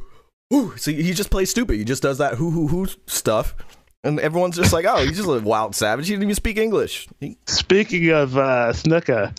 ooh. 0.52 0.76
See, 0.76 1.02
he 1.02 1.12
just 1.12 1.30
plays 1.30 1.50
stupid. 1.50 1.76
He 1.76 1.84
just 1.84 2.02
does 2.02 2.18
that 2.18 2.34
hoo 2.34 2.50
hoo 2.50 2.68
hoo 2.68 2.86
stuff, 3.06 3.54
and 4.04 4.20
everyone's 4.20 4.56
just 4.56 4.72
like, 4.72 4.84
"Oh, 4.86 4.98
he's 5.04 5.16
just 5.16 5.28
a 5.28 5.40
wild 5.40 5.74
savage. 5.74 6.06
He 6.06 6.14
didn't 6.14 6.24
even 6.24 6.34
speak 6.34 6.58
English." 6.58 7.08
He, 7.20 7.36
Speaking 7.46 8.10
of 8.10 8.36
uh, 8.36 8.72
Snuka, 8.72 9.34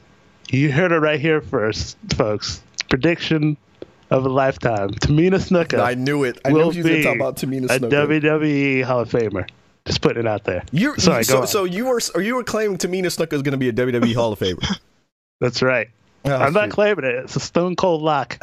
you 0.50 0.72
heard 0.72 0.92
it 0.92 1.00
right 1.00 1.20
here 1.20 1.42
first, 1.42 1.98
folks. 2.16 2.62
Prediction 2.90 3.58
of 4.10 4.26
a 4.26 4.30
lifetime. 4.30 4.90
Tamina 4.92 5.40
Snuka 5.40 5.84
I 5.84 5.96
knew 5.96 6.24
it. 6.24 6.40
I 6.46 6.50
knew 6.50 6.60
you 6.60 6.66
was 6.66 6.78
going 6.78 6.88
to 6.88 7.04
talk 7.04 7.16
about 7.16 7.38
Tamina 7.38 7.66
a 7.66 7.80
WWE 7.80 8.84
Hall 8.84 9.00
of 9.02 9.10
Famer. 9.10 9.50
Just 9.86 10.02
putting 10.02 10.22
it 10.22 10.28
out 10.28 10.46
there. 10.46 10.64
You're, 10.72 10.98
Sorry, 10.98 11.26
so, 11.26 11.46
so 11.46 11.66
you 11.66 11.86
were, 11.86 12.00
or 12.16 12.22
you 12.22 12.36
were 12.36 12.44
claiming 12.44 12.78
Tamina 12.78 13.08
Snuka 13.08 13.34
is 13.34 13.42
going 13.42 13.52
to 13.52 13.58
be 13.58 13.70
a 13.70 13.74
WWE 13.74 14.16
Hall 14.16 14.32
of 14.32 14.40
Famer. 14.40 14.80
That's 15.42 15.62
right. 15.62 15.90
Oh, 16.26 16.34
I'm 16.34 16.54
not 16.54 16.70
claiming 16.70 17.04
it. 17.04 17.16
It's 17.16 17.36
a 17.36 17.42
stone 17.42 17.76
cold 17.76 18.02
lock. 18.02 18.38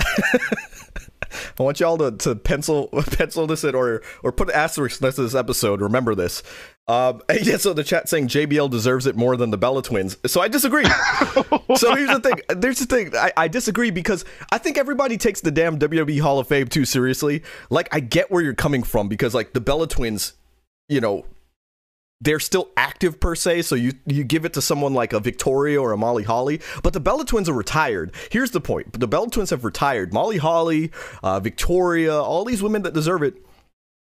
I 1.59 1.63
want 1.63 1.81
y'all 1.81 1.99
to, 1.99 2.13
to 2.13 2.35
pencil 2.37 2.89
pencil 3.13 3.47
this 3.47 3.65
in 3.65 3.75
or 3.75 4.03
or 4.23 4.33
put 4.33 4.49
an 4.49 4.55
asterisk 4.55 5.01
next 5.03 5.17
to 5.17 5.23
this 5.23 5.35
episode. 5.35 5.81
Remember 5.81 6.15
this. 6.15 6.43
Um, 6.89 7.23
yeah, 7.43 7.57
so 7.57 7.73
the 7.73 7.85
chat 7.85 8.09
saying 8.09 8.29
JBL 8.29 8.71
deserves 8.71 9.07
it 9.07 9.17
more 9.17 9.37
than 9.37 9.51
the 9.51 9.59
Bella 9.59 9.83
Twins. 9.83 10.17
So 10.27 10.41
I 10.41 10.49
disagree. 10.49 10.85
so 11.77 11.95
here's 11.95 12.11
the 12.11 12.21
thing. 12.23 12.41
There's 12.49 12.81
the 12.81 12.87
thing. 12.87 13.15
I, 13.17 13.33
I 13.37 13.49
disagree 13.49 13.91
because 13.91 14.25
I 14.51 14.59
think 14.59 14.77
everybody 14.77 15.17
takes 15.17 15.41
the 15.41 15.51
damn 15.51 15.79
WWE 15.79 16.21
Hall 16.21 16.39
of 16.39 16.49
Fame 16.49 16.69
too 16.69 16.85
seriously. 16.85 17.43
Like 17.71 17.89
I 17.93 18.01
get 18.01 18.31
where 18.31 18.43
you're 18.43 18.55
coming 18.55 18.83
from 18.83 19.09
because 19.09 19.35
like 19.35 19.53
the 19.53 19.61
Bella 19.61 19.87
Twins, 19.87 20.35
you 20.89 21.01
know, 21.01 21.25
they're 22.21 22.41
still 22.41 22.69
active 22.77 23.19
per 23.19 23.35
se, 23.35 23.63
so 23.63 23.75
you 23.75 23.93
you 24.07 24.25
give 24.25 24.45
it 24.45 24.53
to 24.55 24.63
someone 24.63 24.93
like 24.93 25.13
a 25.13 25.21
Victoria 25.21 25.81
or 25.81 25.93
a 25.93 25.97
Molly 25.97 26.25
Holly. 26.25 26.61
But 26.83 26.93
the 26.93 27.01
Bella 27.01 27.25
Twins 27.25 27.49
are 27.49 27.55
retired. 27.55 28.13
Here's 28.31 28.51
the 28.51 28.61
point: 28.61 28.99
the 28.99 29.09
Bella 29.09 29.29
Twins 29.31 29.51
have 29.51 29.65
retired. 29.65 30.13
Molly 30.13 30.39
Holly, 30.39 30.91
uh, 31.23 31.41
Victoria, 31.41 32.15
all 32.15 32.45
these 32.45 32.63
women 32.63 32.83
that 32.83 32.95
deserve 32.95 33.23
it, 33.23 33.35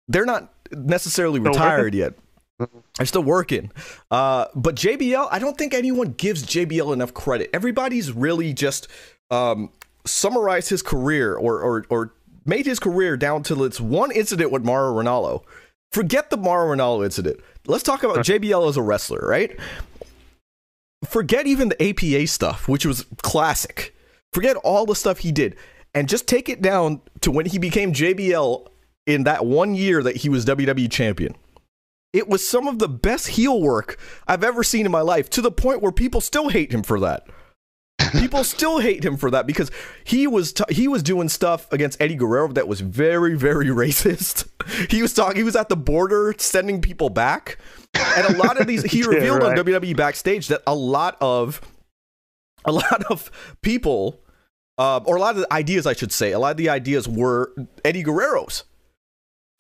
they're 0.09 0.27
not 0.27 0.53
necessarily 0.71 1.41
retired 1.41 1.95
yet. 1.95 2.15
They're 2.59 3.07
still 3.07 3.25
working. 3.25 3.73
Uh, 4.11 4.47
but 4.55 4.77
JBL, 4.77 5.29
I 5.31 5.41
don't 5.41 5.59
think 5.59 5.75
anyone 5.75 6.13
gives 6.13 6.45
JBL 6.45 6.93
enough 6.93 7.13
credit. 7.13 7.51
Everybody's 7.53 8.13
really 8.13 8.53
just 8.53 8.87
um, 9.31 9.71
summarized 10.07 10.71
his 10.71 10.83
career 10.83 11.35
or, 11.35 11.61
or 11.61 11.85
or 11.91 12.13
made 12.47 12.67
his 12.67 12.79
career 12.79 13.17
down 13.17 13.43
to 13.45 13.65
its 13.65 13.81
one 13.81 14.13
incident 14.13 14.53
with 14.53 14.65
Mauro 14.65 15.03
Ranallo. 15.03 15.43
Forget 15.91 16.31
the 16.31 16.37
Mauro 16.37 16.75
Ranallo 16.77 17.05
incident. 17.05 17.41
Let's 17.67 17.83
talk 17.83 18.03
about 18.03 18.19
JBL 18.19 18.69
as 18.69 18.77
a 18.77 18.83
wrestler, 18.83 19.27
right? 19.27 19.59
Forget 21.07 21.47
even 21.47 21.71
the 21.71 21.83
APA 21.83 22.27
stuff, 22.27 22.69
which 22.69 22.85
was 22.85 23.07
classic. 23.23 23.95
Forget 24.33 24.57
all 24.57 24.85
the 24.85 24.95
stuff 24.95 25.19
he 25.19 25.33
did 25.33 25.57
and 25.95 26.09
just 26.09 26.27
take 26.27 26.49
it 26.49 26.61
down 26.61 27.01
to 27.21 27.31
when 27.31 27.47
he 27.47 27.59
became 27.59 27.93
JBL 27.93 28.67
in 29.07 29.25
that 29.25 29.47
one 29.47 29.75
year 29.75 30.03
that 30.03 30.17
he 30.17 30.29
was 30.29 30.45
WWE 30.45 30.91
champion. 30.91 31.37
It 32.13 32.29
was 32.29 32.47
some 32.47 32.69
of 32.69 32.79
the 32.79 32.89
best 32.89 33.29
heel 33.29 33.61
work 33.61 33.99
I've 34.27 34.45
ever 34.45 34.63
seen 34.63 34.87
in 34.87 34.93
my 34.93 35.01
life 35.01 35.31
to 35.31 35.41
the 35.41 35.51
point 35.51 35.83
where 35.83 35.93
people 35.93 36.21
still 36.21 36.49
hate 36.49 36.73
him 36.73 36.83
for 36.83 37.01
that. 37.01 37.27
People 38.13 38.45
still 38.45 38.79
hate 38.81 39.05
him 39.05 39.17
for 39.17 39.31
that 39.31 39.47
because 39.47 39.71
he 40.05 40.27
was 40.27 40.53
t- 40.53 40.65
he 40.69 40.89
was 40.89 41.03
doing 41.03 41.29
stuff 41.29 41.73
against 41.73 42.01
Eddie 42.01 42.17
Guerrero 42.17 42.49
that 42.53 42.67
was 42.69 42.81
very 42.81 43.35
very 43.37 43.67
racist. 43.69 44.49
He 44.91 45.01
was 45.03 45.15
talking 45.15 45.37
he 45.37 45.43
was 45.45 45.57
at 45.57 45.69
the 45.69 45.77
border 45.77 46.35
sending 46.39 46.81
people 46.81 47.09
back. 47.11 47.59
And 47.95 48.35
a 48.35 48.39
lot 48.39 48.61
of 48.61 48.67
these 48.67 48.83
he 48.83 49.01
Yeah, 49.03 49.07
revealed 49.07 49.43
right. 49.43 49.57
on 49.59 49.65
WWE 49.65 49.97
backstage 49.97 50.49
that 50.49 50.63
a 50.67 50.75
lot 50.75 51.17
of 51.21 51.61
a 52.65 52.73
lot 52.73 53.05
of 53.11 53.31
people 53.63 54.21
uh, 54.79 55.01
or 55.05 55.17
a 55.17 55.21
lot 55.21 55.37
of 55.37 55.43
the 55.43 55.53
ideas 55.53 55.87
I 55.87 55.93
should 55.93 56.11
say, 56.13 56.33
a 56.33 56.39
lot 56.39 56.51
of 56.51 56.57
the 56.57 56.69
ideas 56.71 57.07
were 57.09 57.53
Eddie 57.85 58.03
Guerrero's. 58.03 58.65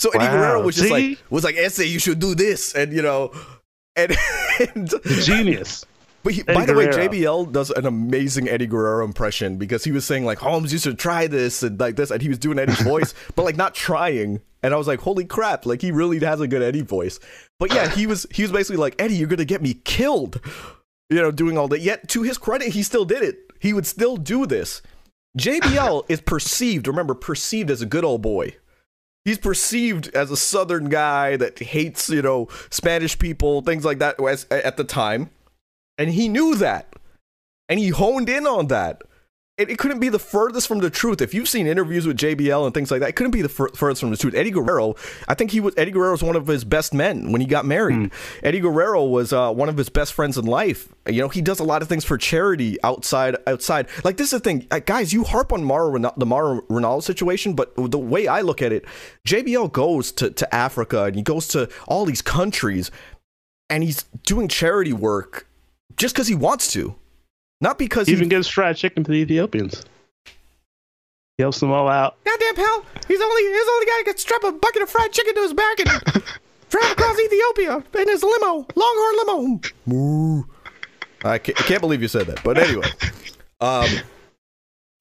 So 0.00 0.10
Eddie 0.10 0.24
Wow. 0.24 0.32
Guerrero 0.32 0.62
was 0.62 0.74
just 0.74 0.88
See? 0.88 1.10
like 1.10 1.18
was 1.30 1.44
like, 1.44 1.54
"Essay, 1.56 1.84
you 1.86 2.00
should 2.00 2.18
do 2.18 2.34
this," 2.34 2.74
and 2.74 2.92
you 2.92 3.00
know, 3.02 3.32
and, 3.94 4.16
and 4.74 4.92
Genius. 5.22 5.86
But 6.24 6.32
he, 6.32 6.42
by 6.42 6.64
the 6.64 6.74
way, 6.74 6.86
JBL 6.86 7.52
does 7.52 7.70
an 7.70 7.84
amazing 7.84 8.48
Eddie 8.48 8.66
Guerrero 8.66 9.04
impression 9.04 9.58
because 9.58 9.84
he 9.84 9.92
was 9.92 10.06
saying 10.06 10.24
like 10.24 10.38
Holmes, 10.38 10.72
used 10.72 10.84
to 10.84 10.94
try 10.94 11.26
this 11.26 11.62
and 11.62 11.78
like 11.78 11.96
this, 11.96 12.10
and 12.10 12.22
he 12.22 12.30
was 12.30 12.38
doing 12.38 12.58
Eddie's 12.58 12.80
voice, 12.82 13.12
but 13.36 13.44
like 13.44 13.56
not 13.56 13.74
trying. 13.74 14.40
And 14.62 14.72
I 14.72 14.78
was 14.78 14.88
like, 14.88 15.00
holy 15.00 15.26
crap! 15.26 15.66
Like 15.66 15.82
he 15.82 15.92
really 15.92 16.18
has 16.20 16.40
a 16.40 16.48
good 16.48 16.62
Eddie 16.62 16.80
voice. 16.80 17.20
But 17.60 17.74
yeah, 17.74 17.90
he 17.90 18.06
was 18.06 18.26
he 18.30 18.40
was 18.40 18.50
basically 18.50 18.78
like 18.78 18.94
Eddie, 18.98 19.16
you're 19.16 19.28
gonna 19.28 19.44
get 19.44 19.60
me 19.60 19.74
killed, 19.74 20.40
you 21.10 21.20
know, 21.20 21.30
doing 21.30 21.58
all 21.58 21.68
that. 21.68 21.80
Yet 21.80 22.08
to 22.08 22.22
his 22.22 22.38
credit, 22.38 22.68
he 22.68 22.82
still 22.82 23.04
did 23.04 23.22
it. 23.22 23.52
He 23.60 23.74
would 23.74 23.86
still 23.86 24.16
do 24.16 24.46
this. 24.46 24.80
JBL 25.38 26.04
is 26.08 26.22
perceived, 26.22 26.88
remember, 26.88 27.14
perceived 27.14 27.70
as 27.70 27.82
a 27.82 27.86
good 27.86 28.04
old 28.04 28.22
boy. 28.22 28.56
He's 29.26 29.38
perceived 29.38 30.08
as 30.14 30.30
a 30.30 30.36
southern 30.36 30.88
guy 30.88 31.36
that 31.36 31.58
hates, 31.58 32.10
you 32.10 32.22
know, 32.22 32.48
Spanish 32.70 33.18
people, 33.18 33.62
things 33.62 33.84
like 33.84 33.98
that 33.98 34.20
as, 34.22 34.46
at 34.50 34.76
the 34.76 34.84
time. 34.84 35.30
And 35.98 36.10
he 36.10 36.28
knew 36.28 36.54
that. 36.56 36.94
And 37.68 37.78
he 37.78 37.88
honed 37.88 38.28
in 38.28 38.46
on 38.46 38.66
that. 38.68 39.02
It, 39.56 39.70
it 39.70 39.78
couldn't 39.78 40.00
be 40.00 40.08
the 40.08 40.18
furthest 40.18 40.66
from 40.66 40.80
the 40.80 40.90
truth. 40.90 41.22
If 41.22 41.32
you've 41.32 41.48
seen 41.48 41.68
interviews 41.68 42.08
with 42.08 42.16
JBL 42.16 42.64
and 42.64 42.74
things 42.74 42.90
like 42.90 42.98
that, 42.98 43.10
it 43.10 43.14
couldn't 43.14 43.30
be 43.30 43.40
the 43.40 43.48
fur- 43.48 43.68
furthest 43.68 44.00
from 44.00 44.10
the 44.10 44.16
truth. 44.16 44.34
Eddie 44.34 44.50
Guerrero, 44.50 44.96
I 45.28 45.34
think 45.34 45.52
he 45.52 45.60
was 45.60 45.74
Eddie 45.76 45.92
Guerrero 45.92 46.10
was 46.10 46.24
one 46.24 46.34
of 46.34 46.48
his 46.48 46.64
best 46.64 46.92
men 46.92 47.30
when 47.30 47.40
he 47.40 47.46
got 47.46 47.64
married. 47.64 48.10
Eddie 48.42 48.58
Guerrero 48.58 49.04
was 49.04 49.32
uh, 49.32 49.52
one 49.52 49.68
of 49.68 49.76
his 49.76 49.88
best 49.88 50.12
friends 50.12 50.36
in 50.36 50.44
life. 50.44 50.92
You 51.08 51.20
know, 51.20 51.28
he 51.28 51.40
does 51.40 51.60
a 51.60 51.64
lot 51.64 51.82
of 51.82 51.88
things 51.88 52.04
for 52.04 52.18
charity 52.18 52.82
outside. 52.82 53.36
Outside, 53.46 53.86
like 54.02 54.16
this 54.16 54.32
is 54.32 54.40
the 54.40 54.40
thing, 54.40 54.66
uh, 54.72 54.80
guys. 54.80 55.12
You 55.12 55.22
harp 55.22 55.52
on 55.52 55.62
Mauro 55.62 55.96
Ranallo, 55.96 56.14
the 56.16 56.26
Mauro 56.26 56.60
Ranallo 56.62 57.00
situation, 57.00 57.54
but 57.54 57.76
the 57.76 57.98
way 57.98 58.26
I 58.26 58.40
look 58.40 58.60
at 58.60 58.72
it, 58.72 58.84
JBL 59.24 59.70
goes 59.70 60.10
to 60.12 60.30
to 60.30 60.52
Africa 60.52 61.04
and 61.04 61.14
he 61.14 61.22
goes 61.22 61.46
to 61.48 61.68
all 61.86 62.04
these 62.04 62.22
countries, 62.22 62.90
and 63.70 63.84
he's 63.84 64.02
doing 64.24 64.48
charity 64.48 64.92
work 64.92 65.46
just 65.96 66.14
because 66.14 66.28
he 66.28 66.34
wants 66.34 66.72
to, 66.72 66.94
not 67.60 67.78
because 67.78 68.06
He 68.06 68.12
he 68.12 68.16
even 68.18 68.28
gives 68.28 68.48
fried 68.48 68.76
chicken 68.76 69.04
to 69.04 69.10
the 69.10 69.18
Ethiopians. 69.18 69.84
He 71.36 71.42
helps 71.42 71.58
them 71.60 71.72
all 71.72 71.88
out. 71.88 72.22
Goddamn 72.24 72.54
pal, 72.54 72.84
he's 73.08 73.20
only 73.20 73.42
he's 73.42 73.68
only 73.68 73.86
guy 73.86 73.98
who 73.98 74.04
can 74.04 74.18
strap 74.18 74.44
a 74.44 74.52
bucket 74.52 74.82
of 74.82 74.90
fried 74.90 75.12
chicken 75.12 75.34
to 75.34 75.42
his 75.42 75.54
back 75.54 75.80
and 75.80 75.88
drive 76.68 76.92
across 76.92 77.18
Ethiopia 77.18 77.82
in 78.00 78.08
his 78.08 78.22
limo, 78.22 78.66
Longhorn 78.74 79.16
limo. 79.26 79.60
Moo. 79.86 80.42
I 81.24 81.38
can't, 81.38 81.58
I 81.58 81.64
can't 81.64 81.80
believe 81.80 82.02
you 82.02 82.08
said 82.08 82.26
that, 82.26 82.42
but 82.44 82.58
anyway, 82.58 82.86
um, 83.60 83.88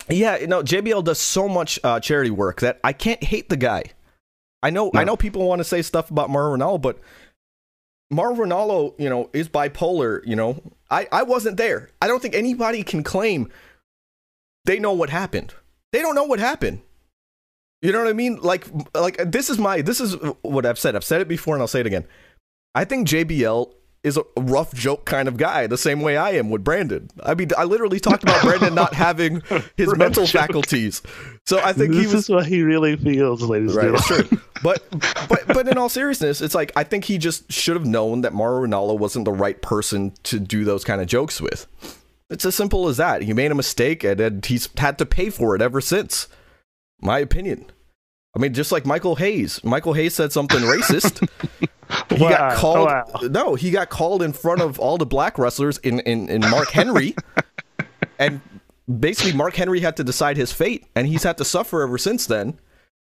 yeah, 0.10 0.38
you 0.38 0.48
know, 0.48 0.64
JBL 0.64 1.04
does 1.04 1.20
so 1.20 1.50
much 1.50 1.80
uh, 1.84 2.00
charity 2.00 2.32
work 2.32 2.62
that 2.62 2.80
I 2.84 2.94
can't 2.94 3.22
hate 3.24 3.50
the 3.50 3.58
guy. 3.58 3.84
I 4.64 4.70
know, 4.70 4.90
I 4.96 5.04
know 5.04 5.18
people 5.18 5.46
want 5.46 5.60
to 5.60 5.66
say 5.66 5.82
stuff 5.82 6.10
about 6.10 6.30
Mauro 6.30 6.58
Ranallo, 6.58 6.82
but 6.82 6.98
Mauro 8.14 8.36
Ranallo, 8.36 8.94
you 8.98 9.10
know, 9.10 9.30
is 9.34 9.50
bipolar. 9.50 10.26
You 10.26 10.36
know, 10.36 10.62
I 10.90 11.08
I 11.12 11.24
wasn't 11.24 11.58
there. 11.58 11.90
I 12.02 12.08
don't 12.08 12.22
think 12.22 12.36
anybody 12.36 12.84
can 12.84 13.04
claim 13.04 13.50
they 14.66 14.80
know 14.80 14.94
what 14.94 15.10
happened. 15.10 15.54
They 15.92 16.02
don't 16.02 16.16
know 16.16 16.24
what 16.24 16.40
happened. 16.40 16.82
You 17.82 17.92
know 17.92 18.00
what 18.00 18.08
I 18.08 18.14
mean? 18.14 18.38
Like, 18.38 18.66
like 18.96 19.18
this 19.30 19.50
is 19.50 19.58
my 19.58 19.82
this 19.82 20.00
is 20.00 20.16
what 20.42 20.66
I've 20.66 20.80
said. 20.80 20.96
I've 20.96 21.04
said 21.04 21.22
it 21.22 21.28
before, 21.28 21.54
and 21.56 21.62
I'll 21.62 21.68
say 21.68 21.82
it 21.82 21.86
again. 21.86 22.06
I 22.74 22.86
think 22.86 23.08
JBL 23.08 23.72
is 24.04 24.18
a 24.18 24.24
rough 24.38 24.74
joke 24.74 25.06
kind 25.06 25.28
of 25.28 25.38
guy, 25.38 25.66
the 25.66 25.78
same 25.78 26.02
way 26.02 26.18
I 26.18 26.32
am 26.32 26.50
with 26.50 26.64
Brandon. 26.64 27.10
I 27.24 27.36
mean, 27.36 27.50
I 27.58 27.64
literally 27.64 28.00
talked 28.02 28.24
about 28.24 28.42
Brandon 28.44 28.76
not 28.76 28.94
having 28.94 29.42
his 29.78 29.88
Rough 29.88 29.98
mental 29.98 30.26
joke. 30.26 30.42
faculties. 30.42 31.02
So 31.46 31.60
I 31.60 31.72
think 31.72 31.94
he 31.94 32.02
was 32.02 32.14
is 32.14 32.30
what 32.30 32.46
he 32.46 32.62
really 32.64 32.98
feels, 32.98 33.42
ladies 33.42 33.74
right. 33.74 33.88
and 33.88 33.98
gentlemen. 33.98 34.28
true. 34.28 34.40
But 34.64 34.82
but 35.28 35.46
but 35.48 35.68
in 35.68 35.78
all 35.78 35.90
seriousness, 35.90 36.40
it's 36.40 36.56
like 36.56 36.72
I 36.78 36.86
think 36.86 37.04
he 37.04 37.18
just 37.18 37.52
should 37.52 37.76
have 37.76 37.86
known 37.86 38.22
that 38.22 38.32
Mauro 38.32 38.66
Ranallo 38.66 38.98
wasn't 38.98 39.26
the 39.26 39.34
right 39.34 39.62
person 39.62 40.14
to 40.24 40.40
do 40.40 40.64
those 40.64 40.86
kind 40.86 41.02
of 41.02 41.08
jokes 41.08 41.42
with. 41.42 41.68
It's 42.30 42.46
as 42.46 42.56
simple 42.56 42.88
as 42.88 42.96
that. 42.96 43.24
He 43.24 43.34
made 43.34 43.52
a 43.52 43.56
mistake, 43.56 44.06
and, 44.06 44.22
and 44.22 44.46
he's 44.46 44.70
had 44.78 44.98
to 45.00 45.06
pay 45.06 45.30
for 45.30 45.54
it 45.54 45.62
ever 45.62 45.82
since. 45.82 46.30
My 47.02 47.20
opinion. 47.20 47.66
I 48.36 48.40
mean, 48.40 48.54
just 48.54 48.72
like 48.72 48.86
Michael 48.86 49.16
Hayes. 49.16 49.64
Michael 49.64 49.94
Hayes 49.94 50.16
said 50.16 50.32
something 50.32 50.60
racist. 50.62 51.28
He 52.10 52.24
Wow. 52.24 52.30
got 52.30 52.56
called. 52.58 52.88
Wow. 52.88 53.06
No, 53.30 53.54
he 53.56 53.70
got 53.70 53.90
called 53.90 54.24
in 54.24 54.34
front 54.34 54.62
of 54.62 54.80
all 54.80 54.98
the 54.98 55.06
black 55.06 55.38
wrestlers 55.38 55.78
in 55.80 56.00
in, 56.00 56.28
in 56.30 56.42
Mark 56.42 56.70
Henry, 56.70 57.14
and 58.20 58.42
basically 59.00 59.34
Mark 59.34 59.54
Henry 59.56 59.80
had 59.82 59.98
to 59.98 60.04
decide 60.04 60.36
his 60.36 60.52
fate, 60.52 60.88
and 60.96 61.06
he's 61.08 61.22
had 61.22 61.38
to 61.38 61.46
suffer 61.46 61.84
ever 61.84 62.00
since 62.00 62.26
then. 62.26 62.60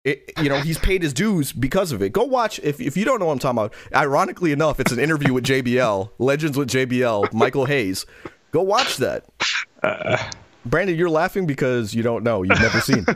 It, 0.06 0.32
you 0.42 0.50
know, 0.50 0.60
he's 0.60 0.80
paid 0.80 1.04
his 1.04 1.14
dues 1.14 1.52
because 1.54 1.92
of 1.92 2.02
it. 2.02 2.14
Go 2.14 2.24
watch 2.24 2.60
if 2.64 2.82
if 2.82 2.98
you 2.98 3.06
don't 3.06 3.20
know 3.20 3.28
what 3.28 3.34
I'm 3.34 3.40
talking 3.40 3.60
about. 3.60 3.74
Ironically 3.96 4.52
enough, 4.54 4.80
it's 4.80 4.92
an 4.92 5.00
interview 5.00 5.34
with 5.34 5.44
JBL, 5.44 6.10
Legends 6.18 6.58
with 6.58 6.70
JBL, 6.70 7.32
Michael 7.32 7.66
Hayes. 7.66 8.08
Go 8.52 8.62
watch 8.64 8.98
that. 8.98 9.26
Uh. 9.84 10.18
Brandon, 10.66 10.96
you're 10.98 11.10
laughing 11.10 11.46
because 11.46 11.94
you 11.94 12.02
don't 12.02 12.24
know. 12.24 12.42
You've 12.42 12.60
never 12.62 12.80
seen. 12.80 13.06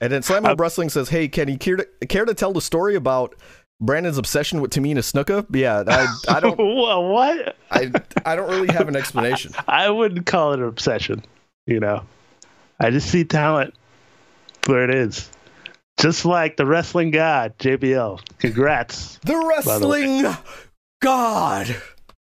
And 0.00 0.12
then 0.12 0.22
Slam 0.22 0.46
Up 0.46 0.60
Wrestling 0.60 0.90
says, 0.90 1.08
"Hey, 1.08 1.28
can 1.28 1.48
you 1.48 1.58
care 1.58 1.76
to, 1.76 2.06
care 2.06 2.24
to 2.24 2.34
tell 2.34 2.52
the 2.52 2.60
story 2.60 2.94
about 2.94 3.34
Brandon's 3.80 4.18
obsession 4.18 4.60
with 4.60 4.70
Tamina 4.70 4.98
Snuka?" 4.98 5.46
Yeah, 5.54 5.84
I, 5.86 6.36
I 6.36 6.40
don't, 6.40 6.58
what? 6.58 7.56
I, 7.70 7.90
I 8.24 8.36
don't 8.36 8.48
really 8.50 8.72
have 8.72 8.88
an 8.88 8.96
explanation. 8.96 9.52
I 9.68 9.90
wouldn't 9.90 10.26
call 10.26 10.52
it 10.52 10.60
an 10.60 10.66
obsession. 10.66 11.24
You 11.66 11.80
know, 11.80 12.04
I 12.80 12.90
just 12.90 13.10
see 13.10 13.24
talent 13.24 13.74
where 14.66 14.84
it 14.84 14.94
is. 14.94 15.28
Just 15.98 16.24
like 16.24 16.56
the 16.56 16.64
wrestling 16.64 17.10
god, 17.10 17.58
JBL. 17.58 18.20
Congrats. 18.38 19.18
The 19.18 19.32
the 19.32 19.46
wrestling 19.46 20.36
god. 21.00 21.76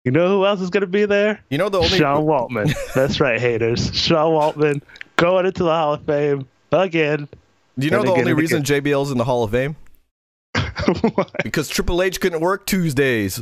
You 0.03 0.11
know 0.11 0.27
who 0.27 0.45
else 0.45 0.59
is 0.59 0.69
going 0.69 0.81
to 0.81 0.87
be 0.87 1.05
there? 1.05 1.41
You 1.49 1.57
know 1.57 1.69
the 1.69 1.77
only 1.77 1.97
Sean 1.97 2.25
Waltman. 2.25 2.75
That's 2.93 3.19
right, 3.19 3.39
haters. 3.39 3.95
Sean 3.95 4.33
Waltman 4.33 4.81
going 5.15 5.45
into 5.45 5.63
the 5.63 5.71
Hall 5.71 5.93
of 5.93 6.05
Fame 6.05 6.47
again. 6.71 7.29
Do 7.77 7.85
you 7.85 7.91
know 7.91 8.03
the 8.03 8.11
only 8.11 8.33
reason 8.33 8.61
reason 8.61 8.83
JBL's 8.83 9.11
in 9.11 9.17
the 9.17 9.23
Hall 9.23 9.43
of 9.43 9.51
Fame? 9.51 9.75
Because 11.43 11.69
Triple 11.69 12.01
H 12.01 12.19
couldn't 12.19 12.41
work 12.41 12.65
Tuesdays. 12.65 13.41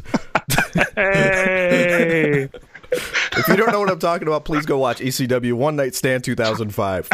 hey! 0.96 2.50
If 2.92 3.48
you 3.48 3.56
don't 3.56 3.72
know 3.72 3.80
what 3.80 3.90
I'm 3.90 4.00
talking 4.00 4.28
about, 4.28 4.46
please 4.46 4.66
go 4.66 4.78
watch 4.78 5.00
ECW 5.00 5.54
One 5.54 5.76
Night 5.76 5.96
Stand 5.96 6.24
2005. 6.24 7.08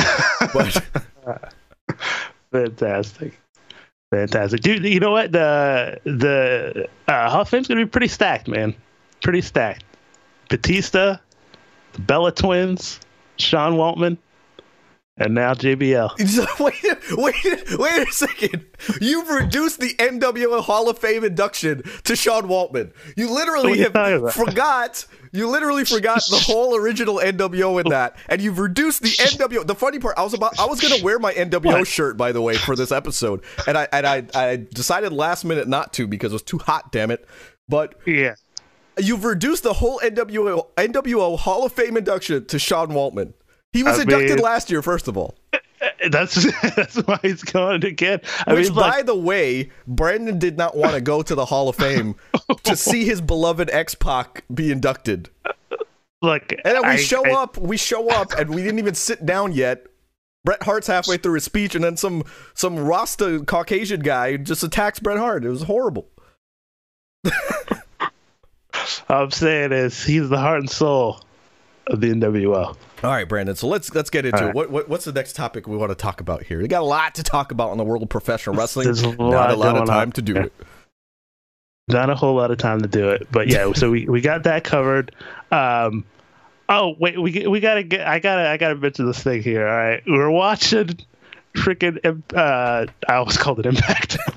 But 0.54 0.84
Fantastic. 2.52 3.40
Fantastic, 4.12 4.62
dude. 4.62 4.84
You 4.86 5.00
know 5.00 5.12
what? 5.12 5.32
The 5.32 6.00
the 6.06 6.88
uh, 7.08 7.30
Hall 7.30 7.42
of 7.42 7.50
Fame's 7.50 7.68
gonna 7.68 7.86
be 7.86 7.90
pretty 7.90 8.08
stacked, 8.08 8.48
man. 8.48 8.74
Pretty 9.22 9.42
stacked. 9.42 9.84
Batista, 10.50 11.18
the 11.94 12.02
Bella 12.02 12.32
Twins, 12.32 13.00
Sean 13.38 13.74
Waltman, 13.74 14.18
and 15.18 15.34
now 15.34 15.54
JBL. 15.54 16.60
wait, 16.60 17.18
wait, 17.18 17.80
wait 17.80 18.08
a 18.08 18.12
second. 18.12 18.66
You've 19.02 19.30
reduced 19.30 19.80
the 19.80 19.94
NWO 19.96 20.62
Hall 20.62 20.90
of 20.90 21.00
Fame 21.00 21.24
induction 21.24 21.84
to 22.04 22.16
Sean 22.16 22.44
Waltman. 22.44 22.92
You 23.16 23.32
literally 23.34 23.80
have 23.80 24.34
forgot. 24.34 25.06
You 25.34 25.50
literally 25.50 25.84
forgot 25.86 26.24
the 26.30 26.38
whole 26.46 26.76
original 26.76 27.18
NWO 27.18 27.82
in 27.84 27.90
that, 27.90 28.16
and 28.30 28.42
you've 28.42 28.60
reduced 28.60 29.02
the 29.02 29.10
NWO. 29.10 29.68
The 29.68 29.76
funny 29.76 30.00
part, 30.00 30.18
I 30.18 30.24
was 30.24 30.34
about, 30.34 30.58
I 30.60 30.66
was 30.66 30.80
gonna 30.80 31.04
wear 31.04 31.20
my 31.20 31.34
NWO 31.34 31.66
What? 31.80 31.88
shirt, 31.88 32.16
by 32.18 32.32
the 32.32 32.42
way, 32.42 32.56
for 32.56 32.76
this 32.76 32.92
episode, 32.92 33.44
and 33.68 33.78
I 33.78 33.88
and 33.92 34.08
I, 34.08 34.24
I 34.34 34.56
decided 34.74 35.12
last 35.12 35.44
minute 35.44 35.68
not 35.68 35.94
to 35.94 36.08
because 36.08 36.32
it 36.32 36.36
was 36.36 36.44
too 36.44 36.60
hot. 36.60 36.92
Damn 36.92 37.12
it! 37.12 37.28
But 37.68 37.96
Yeah. 38.06 38.36
you've 38.98 39.26
reduced 39.26 39.64
the 39.64 39.74
whole 39.74 40.00
NWO 40.00 40.68
NWO 40.78 41.38
Hall 41.38 41.66
of 41.66 41.74
Fame 41.74 41.98
induction 41.98 42.46
to 42.46 42.58
Sean 42.58 42.88
Waltman. 42.90 43.34
He 43.78 43.84
was 43.84 44.00
I 44.00 44.02
inducted 44.02 44.30
mean- 44.38 44.40
last 44.44 44.70
year, 44.72 44.82
first 44.82 45.08
of 45.08 45.16
all. 45.18 45.36
That's 46.12 46.36
that's 46.76 46.96
why 46.98 47.20
he's 47.22 47.44
going 47.44 47.84
again. 47.86 48.22
I 48.46 48.54
Which, 48.54 48.68
mean, 48.68 48.76
by 48.76 49.02
the 49.04 49.16
way, 49.16 49.72
Brandon 49.88 50.38
did 50.40 50.58
not 50.58 50.76
want 50.78 50.94
to 50.94 51.02
go 51.02 51.22
to 51.22 51.36
the 51.36 51.46
Hall 51.46 51.70
of 51.70 51.76
Fame 51.76 52.16
to 52.64 52.76
see 52.76 53.04
his 53.06 53.20
beloved 53.22 53.70
X 53.72 53.94
Pac 53.96 54.44
be 54.54 54.72
inducted. 54.72 55.30
look, 56.22 56.52
And 56.52 56.60
then 56.76 56.82
we 56.84 56.88
I- 56.90 56.96
show 56.98 57.24
I- 57.26 57.44
up, 57.44 57.58
we 57.58 57.78
show 57.78 58.10
up, 58.10 58.32
and 58.34 58.50
we 58.54 58.64
didn't 58.64 58.80
even 58.80 58.96
sit 58.96 59.26
down 59.26 59.54
yet. 59.54 59.86
Bret 60.46 60.64
Hart's 60.64 60.88
halfway 60.88 61.18
through 61.18 61.34
his 61.34 61.44
speech, 61.44 61.76
and 61.76 61.84
then 61.84 61.98
some 61.98 62.24
some 62.54 62.78
Rasta 62.80 63.44
Caucasian 63.46 64.00
guy 64.02 64.38
just 64.38 64.64
attacks 64.64 65.00
Bret 65.00 65.18
Hart. 65.18 65.46
It 65.46 65.50
was 65.50 65.64
horrible. 65.64 66.08
I'm 69.10 69.32
saying 69.32 69.72
is 69.74 70.04
he's 70.04 70.30
the 70.30 70.38
heart 70.38 70.60
and 70.60 70.70
soul 70.70 71.22
the 71.90 72.08
NWO. 72.08 72.76
All 73.04 73.12
right, 73.12 73.28
Brandon. 73.28 73.56
So 73.56 73.68
let's 73.68 73.94
let's 73.94 74.10
get 74.10 74.26
into 74.26 74.46
right. 74.46 74.56
What, 74.56 74.70
what 74.70 74.90
what's 74.90 75.06
the 75.06 75.12
next 75.12 75.36
topic 75.36 75.68
we 75.68 75.78
want 75.78 75.92
to 75.92 75.96
talk 75.96 76.22
about 76.22 76.44
here? 76.44 76.62
We 76.62 76.68
got 76.68 76.82
a 76.82 76.86
lot 76.86 77.16
to 77.16 77.24
talk 77.24 77.52
about 77.52 77.72
in 77.72 77.78
the 77.78 77.84
world 77.84 78.04
of 78.04 78.10
professional 78.10 78.56
wrestling. 78.56 78.86
There's 78.86 79.04
a 79.04 79.16
Not 79.16 79.52
a 79.52 79.56
lot 79.56 79.78
of 79.78 79.88
time 79.88 80.12
to 80.14 80.22
do 80.22 80.34
there. 80.34 80.46
it. 80.46 80.54
Not 81.90 82.10
a 82.10 82.16
whole 82.16 82.36
lot 82.36 82.52
of 82.52 82.58
time 82.58 82.82
to 82.82 82.88
do 82.88 83.10
it, 83.10 83.28
but 83.32 83.48
yeah. 83.48 83.72
so 83.74 83.92
we, 83.92 84.08
we 84.08 84.20
got 84.20 84.44
that 84.44 84.66
covered. 84.66 85.16
Um, 85.52 86.04
oh 86.68 86.96
wait, 87.00 87.22
we 87.22 87.48
we 87.48 87.60
gotta 87.60 87.84
get. 87.84 88.06
I 88.06 88.20
gotta 88.20 88.50
I 88.50 88.58
gotta 88.58 88.76
mention 88.76 89.06
this 89.06 89.24
thing 89.24 89.42
here. 89.42 89.66
All 89.66 89.78
right, 89.78 90.04
we're 90.06 90.30
watching 90.30 91.00
freaking. 91.56 92.24
Uh, 92.36 92.88
I 93.08 93.16
always 93.16 93.38
called 93.38 93.60
it 93.60 93.66
Impact. 93.66 94.18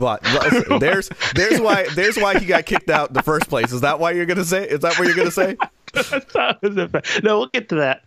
But 0.00 0.22
there's 0.80 1.10
there's 1.34 1.60
why 1.60 1.86
there's 1.94 2.16
why 2.16 2.38
he 2.38 2.46
got 2.46 2.64
kicked 2.64 2.88
out 2.88 3.08
in 3.08 3.14
the 3.14 3.22
first 3.22 3.50
place. 3.50 3.70
Is 3.70 3.82
that 3.82 4.00
why 4.00 4.12
you're 4.12 4.24
gonna 4.24 4.46
say? 4.46 4.66
Is 4.66 4.80
that 4.80 4.98
what 4.98 5.06
you're 5.06 5.14
gonna 5.14 5.30
say? 5.30 5.58
No, 7.22 7.38
we'll 7.38 7.46
get 7.48 7.68
to 7.70 7.76
that. 7.76 8.04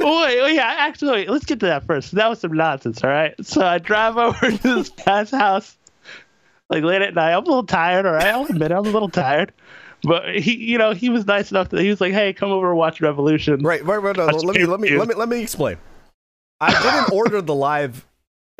Oh, 0.00 0.22
wait, 0.22 0.40
wait, 0.42 0.54
yeah, 0.54 0.74
actually, 0.78 1.12
wait, 1.12 1.30
let's 1.30 1.44
get 1.44 1.60
to 1.60 1.66
that 1.66 1.84
first. 1.86 2.12
That 2.12 2.28
was 2.28 2.40
some 2.40 2.52
nonsense, 2.52 3.02
all 3.02 3.10
right? 3.10 3.34
So 3.44 3.64
I 3.64 3.78
drive 3.78 4.16
over 4.18 4.50
to 4.50 4.74
this 4.74 4.88
guy's 4.90 5.30
house, 5.30 5.76
like 6.70 6.84
late 6.84 7.02
at 7.02 7.14
night. 7.14 7.32
I'm 7.32 7.42
a 7.42 7.46
little 7.46 7.66
tired, 7.66 8.06
all 8.06 8.12
right? 8.12 8.26
I'll 8.26 8.46
admit 8.46 8.72
I'm 8.72 8.86
a 8.86 8.90
little 8.90 9.08
tired. 9.08 9.52
But 10.02 10.36
he, 10.36 10.54
you 10.56 10.78
know, 10.78 10.92
he 10.92 11.08
was 11.08 11.26
nice 11.26 11.50
enough 11.50 11.70
that 11.70 11.80
he 11.80 11.88
was 11.88 11.98
like, 11.98 12.12
"Hey, 12.12 12.34
come 12.34 12.50
over 12.50 12.68
and 12.68 12.78
watch 12.78 13.00
Revolution." 13.00 13.62
Right, 13.62 13.82
right, 13.84 13.96
right. 13.96 14.14
No, 14.14 14.26
let 14.26 14.54
me 14.54 14.66
let 14.66 14.78
me 14.78 14.90
let 14.98 15.08
me 15.08 15.14
let 15.14 15.28
me 15.30 15.40
explain. 15.40 15.78
I 16.60 16.72
didn't 16.82 17.16
order 17.16 17.40
the 17.40 17.54
live 17.54 18.06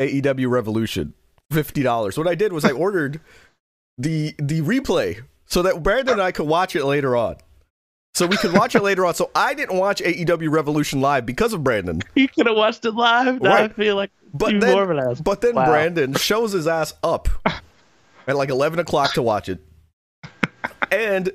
AEW 0.00 0.48
Revolution 0.48 1.12
fifty 1.52 1.82
dollars. 1.82 2.16
What 2.16 2.26
I 2.26 2.34
did 2.34 2.54
was 2.54 2.64
I 2.64 2.70
ordered 2.70 3.20
the 3.98 4.34
the 4.38 4.62
replay 4.62 5.22
so 5.46 5.62
that 5.62 5.82
Brandon 5.82 6.14
and 6.14 6.22
I 6.22 6.32
could 6.32 6.46
watch 6.46 6.74
it 6.74 6.84
later 6.84 7.14
on. 7.14 7.36
So 8.14 8.26
we 8.26 8.37
could 8.37 8.52
watch 8.52 8.75
it 8.76 8.83
later 8.83 9.04
on. 9.04 9.14
So 9.14 9.30
I 9.35 9.54
didn't 9.54 9.76
watch 9.76 10.00
AEW 10.00 10.49
Revolution 10.50 11.00
live 11.00 11.26
because 11.26 11.52
of 11.52 11.64
Brandon. 11.64 12.00
You 12.14 12.28
could 12.28 12.47
have 12.47 12.56
watched 12.56 12.85
it 12.85 12.92
live. 12.92 13.42
Now 13.42 13.54
I 13.54 13.68
feel 13.68 13.97
like 13.97 14.11
But 14.33 14.61
then, 14.61 14.73
more 14.73 14.85
of 14.85 14.90
an 14.90 14.99
ass. 15.00 15.21
but 15.21 15.40
then 15.40 15.56
Wow. 15.56 15.66
Brandon 15.66 16.14
shows 16.14 16.52
his 16.52 16.66
ass 16.68 16.94
up 17.02 17.28
at 18.26 18.37
like 18.37 18.50
eleven 18.50 18.78
o'clock 18.78 19.14
to 19.14 19.23
watch 19.23 19.49
it, 19.49 19.61
and 20.90 21.30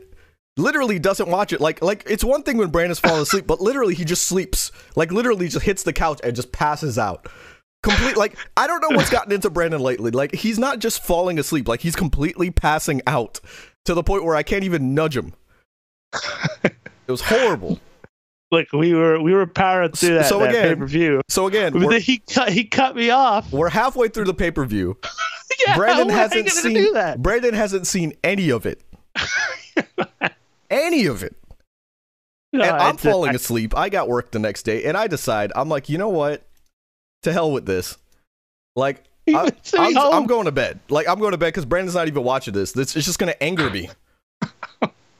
literally 0.57 0.99
doesn't 0.99 1.29
watch 1.29 1.53
it. 1.53 1.59
Like 1.61 1.81
like 1.81 2.03
it's 2.07 2.23
one 2.23 2.43
thing 2.43 2.57
when 2.57 2.69
Brandon's 2.69 2.99
falling 2.99 3.21
asleep, 3.23 3.45
but 3.45 3.61
literally 3.61 3.93
he 3.95 4.05
just 4.05 4.25
sleeps. 4.27 4.71
Like 4.95 5.11
literally 5.11 5.47
just 5.49 5.65
hits 5.65 5.83
the 5.83 5.93
couch 5.93 6.19
and 6.23 6.35
just 6.35 6.51
passes 6.51 6.97
out. 6.97 7.27
Complete 7.83 8.17
like 8.17 8.37
I 8.57 8.67
don't 8.67 8.81
know 8.81 8.95
what's 8.95 9.09
gotten 9.09 9.31
into 9.31 9.49
Brandon 9.49 9.81
lately. 9.81 10.11
Like 10.11 10.33
he's 10.33 10.59
not 10.59 10.79
just 10.79 11.03
falling 11.03 11.39
asleep, 11.39 11.67
like 11.67 11.81
he's 11.81 11.95
completely 11.95 12.51
passing 12.51 13.01
out 13.07 13.39
to 13.85 13.93
the 13.93 14.03
point 14.03 14.23
where 14.23 14.35
I 14.35 14.43
can't 14.43 14.63
even 14.63 14.93
nudge 14.93 15.15
him. 15.17 15.33
It 16.13 17.11
was 17.11 17.21
horrible. 17.21 17.79
Look, 18.51 18.71
we 18.73 18.93
were 18.95 19.21
we 19.21 19.33
were 19.33 19.45
powering 19.45 19.91
through 19.91 20.15
that, 20.15 20.25
So 20.25 20.39
that 20.39 20.49
again, 20.49 20.69
pay 20.69 20.75
per 20.75 20.85
view. 20.87 21.21
So 21.29 21.45
again, 21.47 21.73
But 21.73 21.83
we're, 21.83 21.91
then 21.91 22.01
he 22.01 22.17
cut 22.17 22.51
he 22.51 22.63
cut 22.63 22.95
me 22.95 23.11
off. 23.11 23.51
we're 23.51 23.69
halfway 23.69 24.07
through 24.09 24.25
the 24.25 24.33
pay 24.33 24.51
per 24.51 24.65
view. 24.65 24.97
Yeah, 25.67 25.75
Brandon 25.75 26.09
am 26.11 26.15
hasn't 26.15 26.49
seen 26.51 26.93
that. 26.93 27.21
Brandon 27.21 27.53
hasn't 27.53 27.85
seen 27.85 28.13
any 28.23 28.49
of 28.49 28.65
it. 28.65 28.81
any 30.69 31.07
of 31.07 31.21
it. 31.21 31.35
No, 32.53 32.63
and 32.63 32.77
I'm 32.77 32.95
falling 32.97 33.31
I- 33.31 33.33
asleep. 33.33 33.75
I 33.75 33.89
got 33.89 34.07
work 34.07 34.31
the 34.31 34.39
next 34.39 34.63
day, 34.63 34.85
and 34.85 34.95
I 34.95 35.07
decide 35.07 35.51
I'm 35.55 35.67
like, 35.67 35.89
you 35.89 35.97
know 35.97 36.09
what? 36.09 36.43
To 37.23 37.33
hell 37.33 37.51
with 37.51 37.65
this. 37.65 37.97
Like, 38.77 39.03
I, 39.27 39.51
I'm. 39.77 39.97
I'm 39.97 40.27
going 40.27 40.45
to 40.45 40.53
bed. 40.53 40.79
Like, 40.87 41.09
I'm 41.09 41.19
going 41.19 41.31
to 41.31 41.37
bed 41.37 41.47
because 41.47 41.65
Brandon's 41.65 41.95
not 41.95 42.07
even 42.07 42.23
watching 42.23 42.53
this. 42.53 42.71
This 42.71 42.95
it's 42.95 43.05
just 43.05 43.19
going 43.19 43.33
to 43.33 43.43
anger 43.43 43.69
me. 43.69 43.89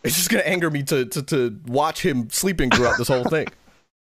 It's 0.09 0.17
just 0.17 0.29
going 0.29 0.43
to 0.43 0.49
anger 0.49 0.69
me 0.69 0.83
to, 0.83 1.05
to 1.05 1.21
to 1.23 1.59
watch 1.67 2.03
him 2.03 2.29
sleeping 2.29 2.69
throughout 2.69 2.97
this 2.97 3.07
whole 3.07 3.23
thing. 3.23 3.47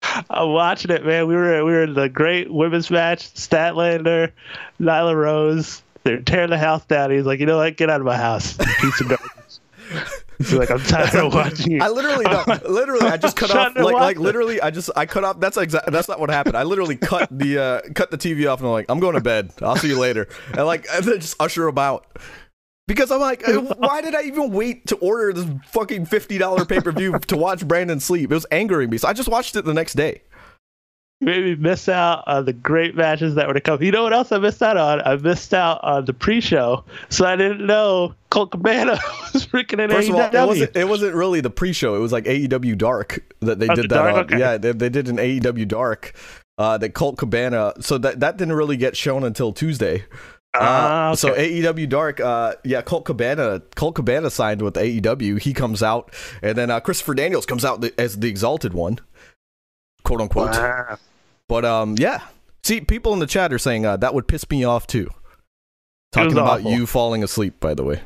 I'm 0.29 0.51
watching 0.51 0.91
it, 0.91 1.05
man. 1.05 1.27
We 1.27 1.35
were 1.35 1.65
we 1.65 1.71
were 1.71 1.83
in 1.83 1.93
the 1.93 2.07
great 2.07 2.51
women's 2.51 2.91
match. 2.91 3.33
Statlander, 3.33 4.31
Nyla 4.79 5.15
Rose. 5.15 5.81
They're 6.03 6.21
tearing 6.21 6.51
the 6.51 6.57
house 6.57 6.85
down. 6.85 7.11
He's 7.11 7.25
like, 7.25 7.39
you 7.39 7.45
know 7.45 7.57
what? 7.57 7.75
Get 7.75 7.89
out 7.89 7.99
of 7.99 8.05
my 8.05 8.15
house, 8.15 8.55
piece 8.79 9.01
of 9.01 9.09
garbage. 9.09 9.31
He's 10.37 10.53
like, 10.53 10.69
I'm 10.69 10.79
tired 10.79 11.15
of 11.15 11.33
watching 11.33 11.71
you. 11.71 11.79
I 11.81 11.89
literally, 11.89 12.25
no, 12.25 12.43
literally, 12.69 13.07
I 13.07 13.17
just 13.17 13.35
cut 13.35 13.49
off, 13.55 13.75
like, 13.75 13.95
like 13.95 14.17
literally, 14.19 14.61
I 14.61 14.69
just, 14.69 14.91
I 14.95 15.07
cut 15.07 15.23
off. 15.23 15.39
That's 15.39 15.57
exactly, 15.57 15.91
that's 15.91 16.07
not 16.07 16.19
what 16.19 16.29
happened. 16.29 16.55
I 16.55 16.63
literally 16.63 16.95
cut 16.95 17.27
the, 17.31 17.57
uh, 17.57 17.81
cut 17.95 18.11
the 18.11 18.17
TV 18.17 18.49
off, 18.49 18.59
and 18.59 18.67
I'm 18.67 18.73
like, 18.73 18.85
I'm 18.87 18.99
going 18.99 19.15
to 19.15 19.21
bed. 19.21 19.51
I'll 19.63 19.75
see 19.75 19.87
you 19.87 19.99
later, 19.99 20.27
and 20.53 20.65
like, 20.67 20.85
and 20.93 21.03
then 21.03 21.19
just 21.19 21.41
usher 21.41 21.67
about. 21.67 22.05
out. 22.15 22.21
Because 22.87 23.11
I'm 23.11 23.19
like, 23.19 23.43
why 23.77 24.01
did 24.01 24.15
I 24.15 24.23
even 24.23 24.51
wait 24.51 24.87
to 24.87 24.95
order 24.97 25.33
this 25.33 25.45
fucking 25.67 26.05
fifty 26.05 26.37
dollar 26.37 26.65
pay 26.65 26.79
per 26.79 26.91
view 26.91 27.19
to 27.19 27.37
watch 27.37 27.67
Brandon 27.67 27.99
sleep? 27.99 28.31
It 28.31 28.35
was 28.35 28.45
angering 28.51 28.89
me, 28.89 28.97
so 28.97 29.07
I 29.07 29.13
just 29.13 29.29
watched 29.29 29.55
it 29.55 29.65
the 29.65 29.73
next 29.73 29.93
day. 29.95 30.21
made 31.19 31.43
me 31.43 31.55
miss 31.55 31.89
out 31.89 32.23
on 32.27 32.45
the 32.45 32.53
great 32.53 32.95
matches 32.95 33.35
that 33.35 33.47
were 33.47 33.53
to 33.55 33.59
come. 33.61 33.81
You 33.81 33.91
know 33.91 34.03
what 34.03 34.13
else 34.13 34.31
I 34.31 34.37
missed 34.37 34.61
out 34.63 34.77
on? 34.77 35.01
I 35.01 35.15
missed 35.17 35.53
out 35.53 35.83
on 35.83 36.05
the 36.05 36.13
pre-show, 36.13 36.83
so 37.09 37.25
I 37.25 37.35
didn't 37.35 37.65
know 37.65 38.13
Colt 38.29 38.51
Cabana 38.51 38.91
was 39.33 39.45
freaking 39.47 39.83
in 39.83 39.89
First 39.89 40.09
of 40.09 40.15
all, 40.15 40.21
it 40.21 40.47
wasn't, 40.47 40.75
it 40.77 40.87
wasn't 40.87 41.15
really 41.15 41.41
the 41.41 41.49
pre-show. 41.49 41.95
It 41.95 41.99
was 41.99 42.11
like 42.13 42.25
AEW 42.25 42.77
Dark 42.77 43.19
that 43.41 43.59
they 43.59 43.67
Oh, 43.67 43.75
did 43.75 43.89
the 43.89 43.95
that. 43.95 44.15
Okay. 44.19 44.39
Yeah, 44.39 44.57
they, 44.57 44.71
they 44.71 44.89
did 44.89 45.09
an 45.09 45.17
AEW 45.17 45.67
Dark. 45.67 46.13
Uh, 46.59 46.75
that 46.75 46.95
Colt 46.95 47.17
Cabana. 47.19 47.73
So 47.81 47.99
that 47.99 48.19
that 48.21 48.37
didn't 48.37 48.55
really 48.55 48.77
get 48.77 48.97
shown 48.97 49.23
until 49.23 49.53
Tuesday. 49.53 50.05
Ah, 50.61 51.09
Uh, 51.11 51.15
So. 51.15 51.33
AEW 51.33 51.87
Dark, 51.89 52.19
uh, 52.19 52.53
yeah, 52.63 52.81
Colt 52.81 53.05
Cabana, 53.05 53.61
Colt 53.75 53.95
Cabana 53.95 54.29
signed 54.29 54.61
with 54.61 54.75
AEW. 54.75 55.39
He 55.41 55.53
comes 55.53 55.81
out, 55.83 56.13
and 56.41 56.57
then 56.57 56.69
uh, 56.71 56.79
Christopher 56.79 57.13
Daniels 57.13 57.45
comes 57.45 57.63
out 57.65 57.81
the, 57.81 57.93
as 57.99 58.17
the 58.19 58.27
Exalted 58.29 58.73
One, 58.73 58.99
quote 60.03 60.21
unquote. 60.21 60.51
Wow. 60.51 60.97
But 61.47 61.65
um, 61.65 61.95
yeah. 61.97 62.21
See, 62.63 62.81
people 62.81 63.13
in 63.13 63.19
the 63.19 63.27
chat 63.27 63.53
are 63.53 63.59
saying 63.59 63.85
uh, 63.85 63.97
that 63.97 64.13
would 64.13 64.27
piss 64.27 64.49
me 64.49 64.63
off 64.65 64.87
too. 64.87 65.09
Talking 66.11 66.33
about 66.33 66.59
awful. 66.61 66.71
you 66.71 66.85
falling 66.85 67.23
asleep, 67.23 67.59
by 67.59 67.73
the 67.73 67.83
way. 67.83 68.01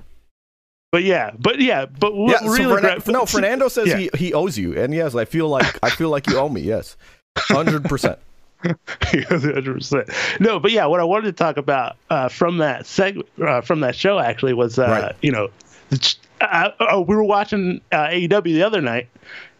But 0.92 1.04
yeah, 1.04 1.32
but 1.40 1.60
yeah, 1.60 1.86
but 1.86 2.14
what 2.14 2.32
yeah, 2.32 2.40
so 2.40 2.54
really 2.54 2.76
Fernan- 2.82 3.00
gra- 3.00 3.14
no, 3.14 3.26
Fernando 3.26 3.68
says 3.70 3.88
yeah. 3.88 3.98
he, 3.98 4.10
he 4.16 4.34
owes 4.34 4.58
you, 4.58 4.78
and 4.78 4.94
yes, 4.94 5.16
I 5.16 5.26
feel 5.26 5.48
like 5.48 5.80
I 5.82 5.90
feel 5.90 6.10
like 6.10 6.28
you 6.28 6.38
owe 6.38 6.50
me. 6.50 6.62
Yes, 6.62 6.98
hundred 7.38 7.86
percent. 7.86 8.20
100%. 8.64 10.40
No, 10.40 10.60
but 10.60 10.72
yeah, 10.72 10.86
what 10.86 11.00
I 11.00 11.04
wanted 11.04 11.26
to 11.26 11.32
talk 11.34 11.58
about 11.58 11.96
uh, 12.10 12.30
from 12.30 12.58
that 12.60 12.84
seg- 12.84 13.24
uh, 13.44 13.62
from 13.62 13.80
that 13.82 13.96
show 13.96 14.20
actually 14.20 14.54
was, 14.54 14.78
uh, 14.80 14.88
Right. 14.88 15.16
you 15.22 15.32
know, 15.32 15.50
the 15.90 15.98
ch- 15.98 16.20
uh, 16.42 16.70
uh, 16.80 17.02
we 17.02 17.16
were 17.16 17.24
watching 17.24 17.82
uh, 17.92 18.08
AEW 18.08 18.44
the 18.44 18.64
other 18.64 18.82
night, 18.82 19.08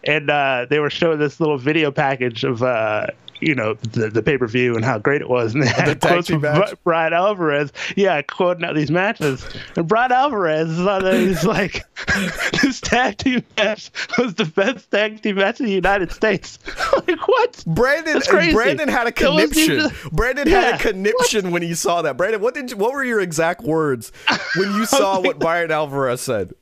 and 0.04 0.30
uh, 0.30 0.66
they 0.70 0.80
were 0.80 0.90
showing 0.90 1.20
this 1.20 1.40
little 1.40 1.58
video 1.58 1.92
package 1.92 2.44
of 2.44 2.64
uh, 2.64 3.08
you 3.42 3.56
know 3.56 3.74
the, 3.76 4.10
the 4.10 4.22
pay 4.22 4.38
per 4.38 4.48
view 4.48 4.76
and 4.76 4.86
how 4.86 4.98
great 4.98 5.22
it 5.22 5.30
was, 5.30 5.54
and 5.54 5.64
they 5.64 5.68
had 5.68 6.00
tag 6.00 6.00
quotes 6.02 6.30
from 6.30 6.42
match? 6.42 6.74
Bryan 6.84 7.14
Alvarez, 7.14 7.72
yeah, 7.96 8.22
quoting 8.22 8.64
out 8.64 8.76
these 8.76 8.92
matches, 8.92 9.46
and 9.76 9.88
Bryan 9.88 10.12
Alvarez 10.12 10.70
is 10.70 10.86
on 10.86 11.04
there. 11.04 11.20
He's 11.20 11.44
like, 11.46 11.84
"This 12.62 12.80
tag 12.82 13.18
team 13.18 13.44
match 13.58 13.92
was 14.18 14.36
the 14.36 14.46
best 14.46 14.90
tag 14.92 15.22
team 15.22 15.36
match 15.36 15.60
in 15.60 15.66
the 15.66 15.72
United 15.72 16.12
States." 16.12 16.60
like 17.08 17.28
what? 17.28 17.64
Brandon. 17.68 18.22
Brandon 18.54 18.88
had 18.88 19.08
a 19.08 19.12
conniption. 19.12 19.72
even- 19.80 19.92
Brandon 20.12 20.48
had 20.48 20.70
Yeah. 20.70 20.76
a 20.76 20.80
conniption 20.80 21.52
when 21.52 21.62
he 21.62 21.74
saw 21.74 22.02
that. 22.04 22.18
Brandon, 22.18 22.42
what 22.42 22.54
did 22.54 22.72
you, 22.72 22.78
what 22.78 22.94
were 22.94 23.04
your 23.04 23.22
exact 23.22 23.62
words 23.62 24.12
when 24.56 24.72
you 24.74 24.86
saw 24.86 25.20
what 25.20 25.40
Bryan 25.40 25.72
Alvarez 25.72 26.22
said? 26.22 26.54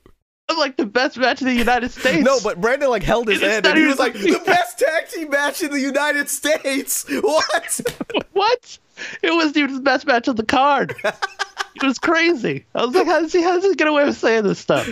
Was 0.50 0.58
like 0.58 0.78
the 0.78 0.86
best 0.86 1.18
match 1.18 1.42
in 1.42 1.48
the 1.48 1.54
United 1.54 1.92
States. 1.92 2.24
No, 2.26 2.40
but 2.44 2.60
Brandon 2.60 2.90
like 2.90 3.04
held 3.04 3.28
his 3.28 3.40
head 3.40 3.66
and 3.68 3.78
he 3.78 3.86
was 3.86 4.00
like, 4.00 4.14
"The 4.14 4.42
best 4.46 4.80
tag 4.80 5.08
team 5.08 5.30
match 5.30 5.62
in 5.62 5.70
the 5.72 5.80
United 5.80 6.28
States." 6.28 7.06
What? 7.22 7.82
what? 8.34 8.80
It 9.22 9.32
wasn't 9.32 9.58
even 9.58 9.76
the 9.76 9.82
best 9.82 10.08
match 10.08 10.28
on 10.28 10.36
the 10.36 10.46
card. 10.46 10.96
it 11.04 11.84
was 11.84 12.00
crazy. 12.00 12.66
I 12.74 12.84
was 12.86 12.96
like, 12.96 13.06
how 13.06 13.22
does 13.22 13.32
he 13.32 13.44
how 13.44 13.56
does 13.56 13.64
he 13.64 13.76
get 13.76 13.88
away 13.88 14.06
with 14.06 14.18
saying 14.18 14.44
this 14.44 14.58
stuff? 14.60 14.90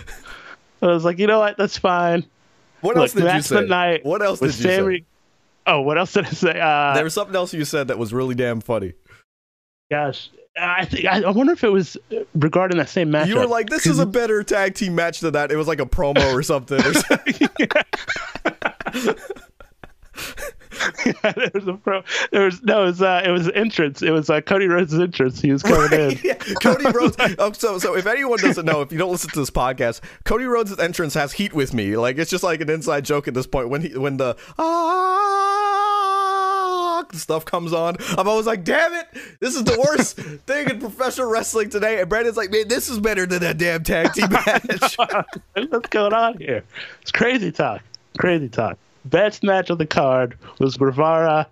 I 0.82 0.88
was 0.88 1.04
like, 1.04 1.18
you 1.18 1.26
know 1.28 1.40
what? 1.40 1.58
That's 1.58 1.78
fine. 1.78 2.24
What 2.82 2.96
Look, 2.96 3.02
else 3.04 3.14
did 3.14 3.34
you 3.34 3.42
say? 3.42 3.56
the 3.56 3.62
night. 3.68 4.06
What 4.06 4.22
else 4.22 4.40
did 4.40 4.46
you 4.48 4.52
say? 4.52 5.04
Oh, 5.66 5.82
what 5.82 5.98
else 5.98 6.14
did 6.14 6.26
I 6.26 6.30
say? 6.30 6.60
Uh, 6.60 6.94
There 6.94 7.04
was 7.04 7.14
something 7.16 7.36
else 7.36 7.52
you 7.54 7.66
said 7.66 7.88
that 7.88 7.98
was 7.98 8.14
really 8.14 8.36
damn 8.36 8.62
funny. 8.62 8.94
gosh, 9.90 10.30
I 10.60 10.86
think 10.86 11.06
I, 11.06 11.22
I 11.22 11.30
wonder 11.30 11.54
if 11.54 11.64
it 11.64 11.72
was 11.72 11.98
regarding 12.34 12.78
that 12.78 12.90
same 12.90 13.12
match. 13.12 13.28
You 13.28 13.38
were 13.38 13.48
like, 13.48 13.70
"This 13.70 13.86
is 13.86 14.00
a 14.00 14.06
better 14.06 14.44
tag 14.44 14.76
team 14.76 14.96
match 14.96 15.20
than 15.20 15.34
that." 15.34 15.52
It 15.52 15.56
was 15.56 15.68
like 15.68 15.80
a 15.80 15.86
promo 15.86 16.34
or 16.34 16.44
something. 16.44 16.80
Or 16.80 16.94
something. 16.94 17.50
there 21.22 21.52
was 21.54 21.68
a 21.68 21.74
pro. 21.74 22.04
There 22.32 22.46
was 22.46 22.62
no. 22.64 22.84
It 22.84 22.86
was 22.86 23.02
uh, 23.02 23.22
it 23.26 23.32
was 23.32 23.50
entrance. 23.50 24.02
It 24.02 24.12
was 24.12 24.30
uh, 24.30 24.42
Cody 24.42 24.68
Rhodes' 24.68 24.94
entrance. 24.94 25.42
He 25.42 25.52
was 25.52 25.64
coming 25.64 25.92
in. 26.00 26.20
Yeah, 26.24 26.36
Cody 26.62 26.86
Rhodes. 26.86 27.16
Oh, 27.40 27.52
so, 27.52 27.80
so 27.80 27.96
if 27.96 28.06
anyone 28.06 28.40
doesn't 28.40 28.66
know, 28.66 28.82
if 28.82 28.92
you 28.92 28.98
don't 28.98 29.12
listen 29.12 29.30
to 29.32 29.40
this 29.40 29.50
podcast, 29.50 30.02
Cody 30.24 30.46
Rhodes' 30.46 30.78
entrance 30.78 31.14
has 31.14 31.34
heat 31.34 31.54
with 31.54 31.74
me. 31.74 31.98
Like 31.98 32.18
it's 32.18 32.32
just 32.32 32.44
like 32.44 32.62
an 32.62 32.70
inside 32.70 33.06
joke 33.06 33.28
at 33.28 33.34
this 33.34 33.48
point. 33.48 33.70
When 33.70 33.82
he, 33.82 33.98
when 33.98 34.18
the 34.18 34.36
ah 34.58 35.47
stuff 37.14 37.46
comes 37.46 37.74
on, 37.74 37.98
I'm 38.18 38.28
always 38.28 38.46
like, 38.46 38.64
"Damn 38.64 38.94
it, 38.94 39.08
this 39.40 39.56
is 39.56 39.64
the 39.64 39.78
worst 39.88 40.16
thing 40.46 40.70
in 40.70 40.80
professional 40.80 41.30
wrestling 41.30 41.70
today." 41.70 42.00
And 42.02 42.10
Brandon's 42.10 42.38
like, 42.38 42.52
"Man, 42.52 42.68
this 42.68 42.90
is 42.90 43.00
better 43.00 43.26
than 43.26 43.40
that 43.42 43.58
damn 43.58 43.84
tag 43.84 44.14
team 44.14 44.30
match." 44.32 44.98
What's 45.54 45.90
going 45.90 46.14
on 46.14 46.38
here? 46.38 46.64
It's 47.02 47.12
crazy 47.12 47.52
talk. 47.52 47.82
Crazy 48.18 48.50
talk. 48.50 48.78
Best 49.06 49.44
match 49.44 49.70
of 49.70 49.78
the 49.78 49.86
card 49.86 50.36
was 50.60 50.76
Guevara 50.78 51.48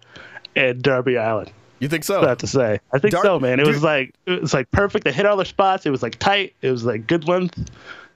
and 0.56 0.82
Darby 0.82 1.16
Allin. 1.16 1.48
you 1.80 1.88
think 1.88 2.04
I 2.04 2.06
so? 2.06 2.28
have 2.28 2.38
to 2.40 2.48
say. 2.48 2.80
I 2.92 3.00
think 3.00 3.14
Dar- 3.14 3.24
so, 3.24 3.40
man. 3.40 3.60
It 3.60 3.66
dude- 3.66 3.74
was 3.76 3.84
like 3.84 4.14
it 4.26 4.42
was 4.42 4.54
like 4.54 4.70
perfect. 4.72 5.06
They 5.06 5.12
hit 5.12 5.26
all 5.26 5.38
their 5.38 5.46
spots. 5.46 5.86
It 5.86 5.90
was 5.92 6.04
like 6.04 6.18
tight. 6.20 6.54
It 6.62 6.72
was 6.72 6.84
like 6.86 7.08
good 7.08 7.28
length, 7.28 7.58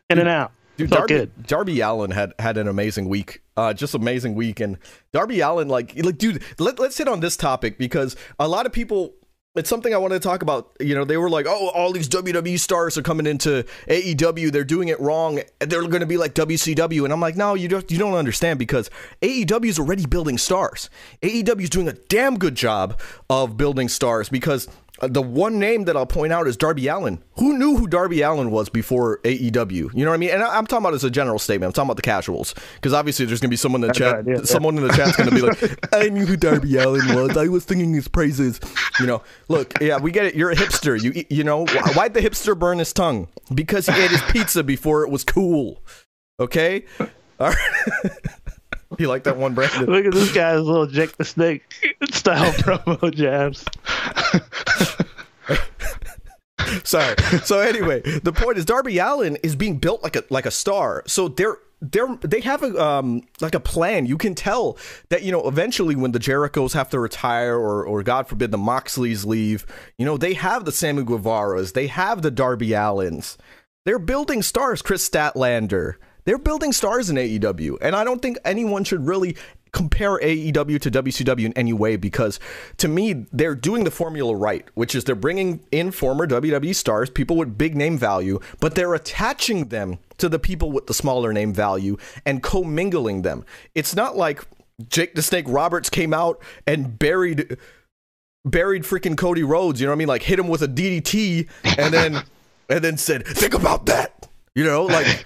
in 0.10 0.19
and 0.19 0.28
out. 0.28 0.52
Dude, 0.80 0.92
Darby, 0.92 1.13
good. 1.13 1.46
Darby 1.46 1.82
Allin 1.82 2.12
had 2.12 2.34
had 2.39 2.58
an 2.58 2.70
amazing 2.70 3.10
week. 3.10 3.42
Uh, 3.58 3.74
just 3.74 3.96
amazing 3.96 4.34
week, 4.34 4.62
and 4.62 4.78
Darby 5.12 5.42
Allin, 5.42 5.68
like, 5.68 5.94
like, 6.02 6.18
dude, 6.18 6.42
let, 6.58 6.80
let's 6.80 6.98
hit 6.98 7.10
on 7.10 7.20
this 7.20 7.36
topic 7.36 7.78
because 7.78 8.15
a 8.39 8.48
lot 8.48 8.65
of 8.65 8.72
people. 8.72 9.13
It's 9.56 9.68
something 9.68 9.94
I 9.94 9.98
wanted 9.98 10.22
to 10.22 10.26
talk 10.26 10.42
about. 10.42 10.72
You 10.80 10.96
know, 10.96 11.04
they 11.04 11.18
were 11.18 11.30
like, 11.30 11.48
"Oh, 11.50 11.70
all 11.70 11.92
these 11.92 12.08
WWE 12.08 12.58
stars 12.58 12.98
are 12.98 13.02
coming 13.02 13.26
into 13.26 13.65
AEW. 13.89 14.52
They're 14.54 14.63
doing 14.63 14.88
it 14.88 14.98
wrong. 15.02 15.42
They're 15.60 15.82
going 15.82 16.00
to 16.00 16.06
be 16.06 16.18
like 16.18 16.34
WCW." 16.34 17.04
And 17.04 17.12
I'm 17.12 17.20
like, 17.20 17.36
"No, 17.36 17.56
you 17.56 17.68
don't. 17.68 17.92
You 17.92 17.98
don't 17.98 18.13
understand 18.13 18.58
because 18.58 18.89
AEW 19.22 19.65
is 19.65 19.80
already 19.80 20.06
building 20.06 20.38
stars. 20.38 20.89
AEW 21.24 21.63
is 21.63 21.70
doing 21.70 21.89
a 21.89 21.94
damn 21.94 22.38
good 22.38 22.56
job 22.56 23.02
of 23.30 23.58
building 23.58 23.89
stars 23.89 24.30
because." 24.30 24.70
Uh, 25.01 25.07
The 25.07 25.21
one 25.21 25.59
name 25.59 25.85
that 25.85 25.95
I'll 25.95 26.05
point 26.05 26.33
out 26.33 26.47
is 26.47 26.57
Darby 26.57 26.88
Allin. 26.88 27.23
Who 27.38 27.57
knew 27.57 27.77
who 27.77 27.88
Darby 27.88 28.21
Allin 28.21 28.51
was 28.51 28.69
before 28.69 29.19
AEW? 29.23 29.71
You 29.93 30.03
know 30.05 30.09
what 30.12 30.15
I 30.15 30.17
mean? 30.17 30.29
And 30.31 30.43
I- 30.43 30.57
I'm 30.57 30.67
talking 30.67 30.83
about 30.83 30.93
as 30.93 31.03
a 31.03 31.09
general 31.09 31.39
statement. 31.39 31.69
I'm 31.69 31.73
talking 31.73 31.88
about 31.88 31.95
the 31.95 32.01
casuals 32.01 32.53
because 32.75 32.93
obviously 32.93 33.25
there's 33.25 33.39
gonna 33.39 33.49
be 33.49 33.55
someone 33.55 33.81
in 33.83 33.88
the 33.88 33.93
chat. 33.93 34.25
yeah, 34.27 34.41
someone 34.43 34.77
in 34.77 34.85
the 34.88 34.93
chat's 34.93 35.15
gonna 35.15 35.31
be 35.31 35.41
like, 35.41 35.59
"I 35.95 36.09
knew 36.09 36.25
who 36.25 36.35
Darby 36.35 36.75
Allin 36.77 37.15
was. 37.15 37.38
I 37.38 37.47
was 37.47 37.63
singing 37.63 37.93
his 37.93 38.07
praises." 38.07 38.59
You 38.99 39.05
know, 39.07 39.21
look, 39.47 39.73
yeah, 39.81 39.97
we 39.97 40.12
get 40.12 40.25
it. 40.25 40.35
You're 40.35 40.51
a 40.51 40.55
hipster. 40.55 41.01
You 41.01 41.23
you 41.29 41.43
know 41.43 41.65
why- 41.65 41.93
why'd 41.95 42.13
the 42.13 42.21
hipster 42.21 42.57
burn 42.57 42.79
his 42.79 42.91
tongue? 42.93 43.27
Because 43.53 43.85
he 43.88 43.93
ate 44.01 44.12
his 44.12 44.21
pizza 44.29 44.63
before 44.63 45.03
it 45.03 45.09
was 45.09 45.23
cool. 45.23 45.81
Okay. 46.39 46.85
All 47.39 47.49
right. 47.49 47.57
you 48.97 49.08
like 49.08 49.23
that 49.23 49.38
one, 49.38 49.54
Brandon? 49.54 49.86
Look 49.86 50.06
at 50.06 50.13
this 50.13 50.34
guy's 50.34 50.62
little 50.62 50.88
Jake 50.88 51.15
the 51.17 51.25
Snake 51.25 51.63
style 52.12 52.52
promo 52.54 53.13
jabs. 53.13 53.63
Sorry. 56.84 57.15
So 57.43 57.60
anyway, 57.60 58.02
the 58.02 58.34
point 58.34 58.58
is 58.58 58.65
Darby 58.65 58.97
Allin 58.99 59.38
is 59.38 59.56
being 59.56 59.78
built 59.78 60.04
like 60.04 60.15
a 60.15 60.23
like 60.30 60.45
a 60.45 60.52
star. 60.52 61.04
So 61.08 61.28
they're 61.28 61.58
they're 61.82 62.15
they 62.21 62.41
have 62.41 62.63
a 62.63 62.84
um 62.84 63.23
like 63.41 63.56
a 63.56 63.60
plan. 63.60 64.06
You 64.06 64.17
can 64.17 64.36
tell 64.36 64.78
that 65.10 65.23
you 65.23 65.32
know 65.32 65.47
eventually 65.47 65.95
when 65.95 66.12
the 66.12 66.19
Jerichos 66.19 66.73
have 66.73 66.89
to 66.89 66.99
retire 66.99 67.56
or 67.56 67.84
or 67.84 68.04
God 68.04 68.28
forbid 68.28 68.52
the 68.52 68.58
Moxleys 68.58 69.25
leave, 69.25 69.65
you 69.97 70.06
know 70.06 70.17
they 70.17 70.34
have 70.34 70.65
the 70.65 70.71
Sammy 70.71 71.04
Guevaras, 71.04 71.73
they 71.73 71.88
have 71.88 72.21
the 72.21 72.32
Darby 72.32 72.69
Allins. 72.69 73.38
They're 73.86 73.99
building 73.99 74.43
stars. 74.43 74.82
Kris 74.82 75.08
Statlander. 75.08 75.95
They're 76.30 76.38
building 76.38 76.74
stars 76.74 77.10
in 77.10 77.15
AEW, 77.15 77.80
and 77.82 77.96
I 77.96 78.04
don't 78.04 78.22
think 78.22 78.38
anyone 78.46 78.84
should 78.84 79.08
really 79.08 79.36
compare 79.72 80.20
AEW 80.20 80.80
to 80.82 80.92
WCW 80.92 81.46
in 81.46 81.54
any 81.54 81.74
way 81.74 81.96
because 81.96 82.39
to 82.78 82.88
me 82.88 83.26
they're 83.34 83.56
doing 83.56 83.84
the 83.84 83.89
formula 83.89 84.36
right, 84.36 84.68
which 84.76 84.94
is 84.94 85.06
they're 85.06 85.15
bringing 85.15 85.65
in 85.72 85.89
former 85.89 86.28
WWE 86.28 86.76
stars, 86.76 87.10
people 87.10 87.36
with 87.36 87.58
big 87.58 87.76
name 87.76 87.98
value, 87.98 88.39
but 88.60 88.76
they're 88.76 88.94
attaching 88.94 89.70
them 89.70 89.98
to 90.20 90.30
the 90.30 90.38
people 90.38 90.72
with 90.72 90.86
the 90.86 90.94
smaller 90.94 91.34
name 91.34 91.52
value 91.52 91.98
and 92.28 92.44
commingling 92.44 93.24
them. 93.24 93.44
It's 93.74 93.96
not 93.96 94.15
like 94.15 94.46
Jake 94.88 95.15
the 95.15 95.24
Snake 95.24 95.46
Roberts 95.48 95.89
came 95.89 96.13
out 96.13 96.39
and 96.68 97.00
buried 97.00 97.58
buried 98.46 98.84
freaking 98.84 99.18
Cody 99.18 99.42
Rhodes, 99.42 99.82
you 99.82 99.88
know 99.88 99.94
what 99.94 99.96
I 99.96 99.98
mean? 99.98 100.08
Like 100.08 100.22
hit 100.22 100.38
him 100.38 100.48
with 100.48 100.62
a 100.62 100.68
DDT 100.68 101.50
and 101.80 101.92
then 101.92 102.22
and 102.70 102.84
then 102.84 102.98
said, 102.98 103.26
"Think 103.26 103.56
about 103.56 103.88
that." 103.88 104.28
You 104.54 104.63
know, 104.63 104.86
like 104.86 105.26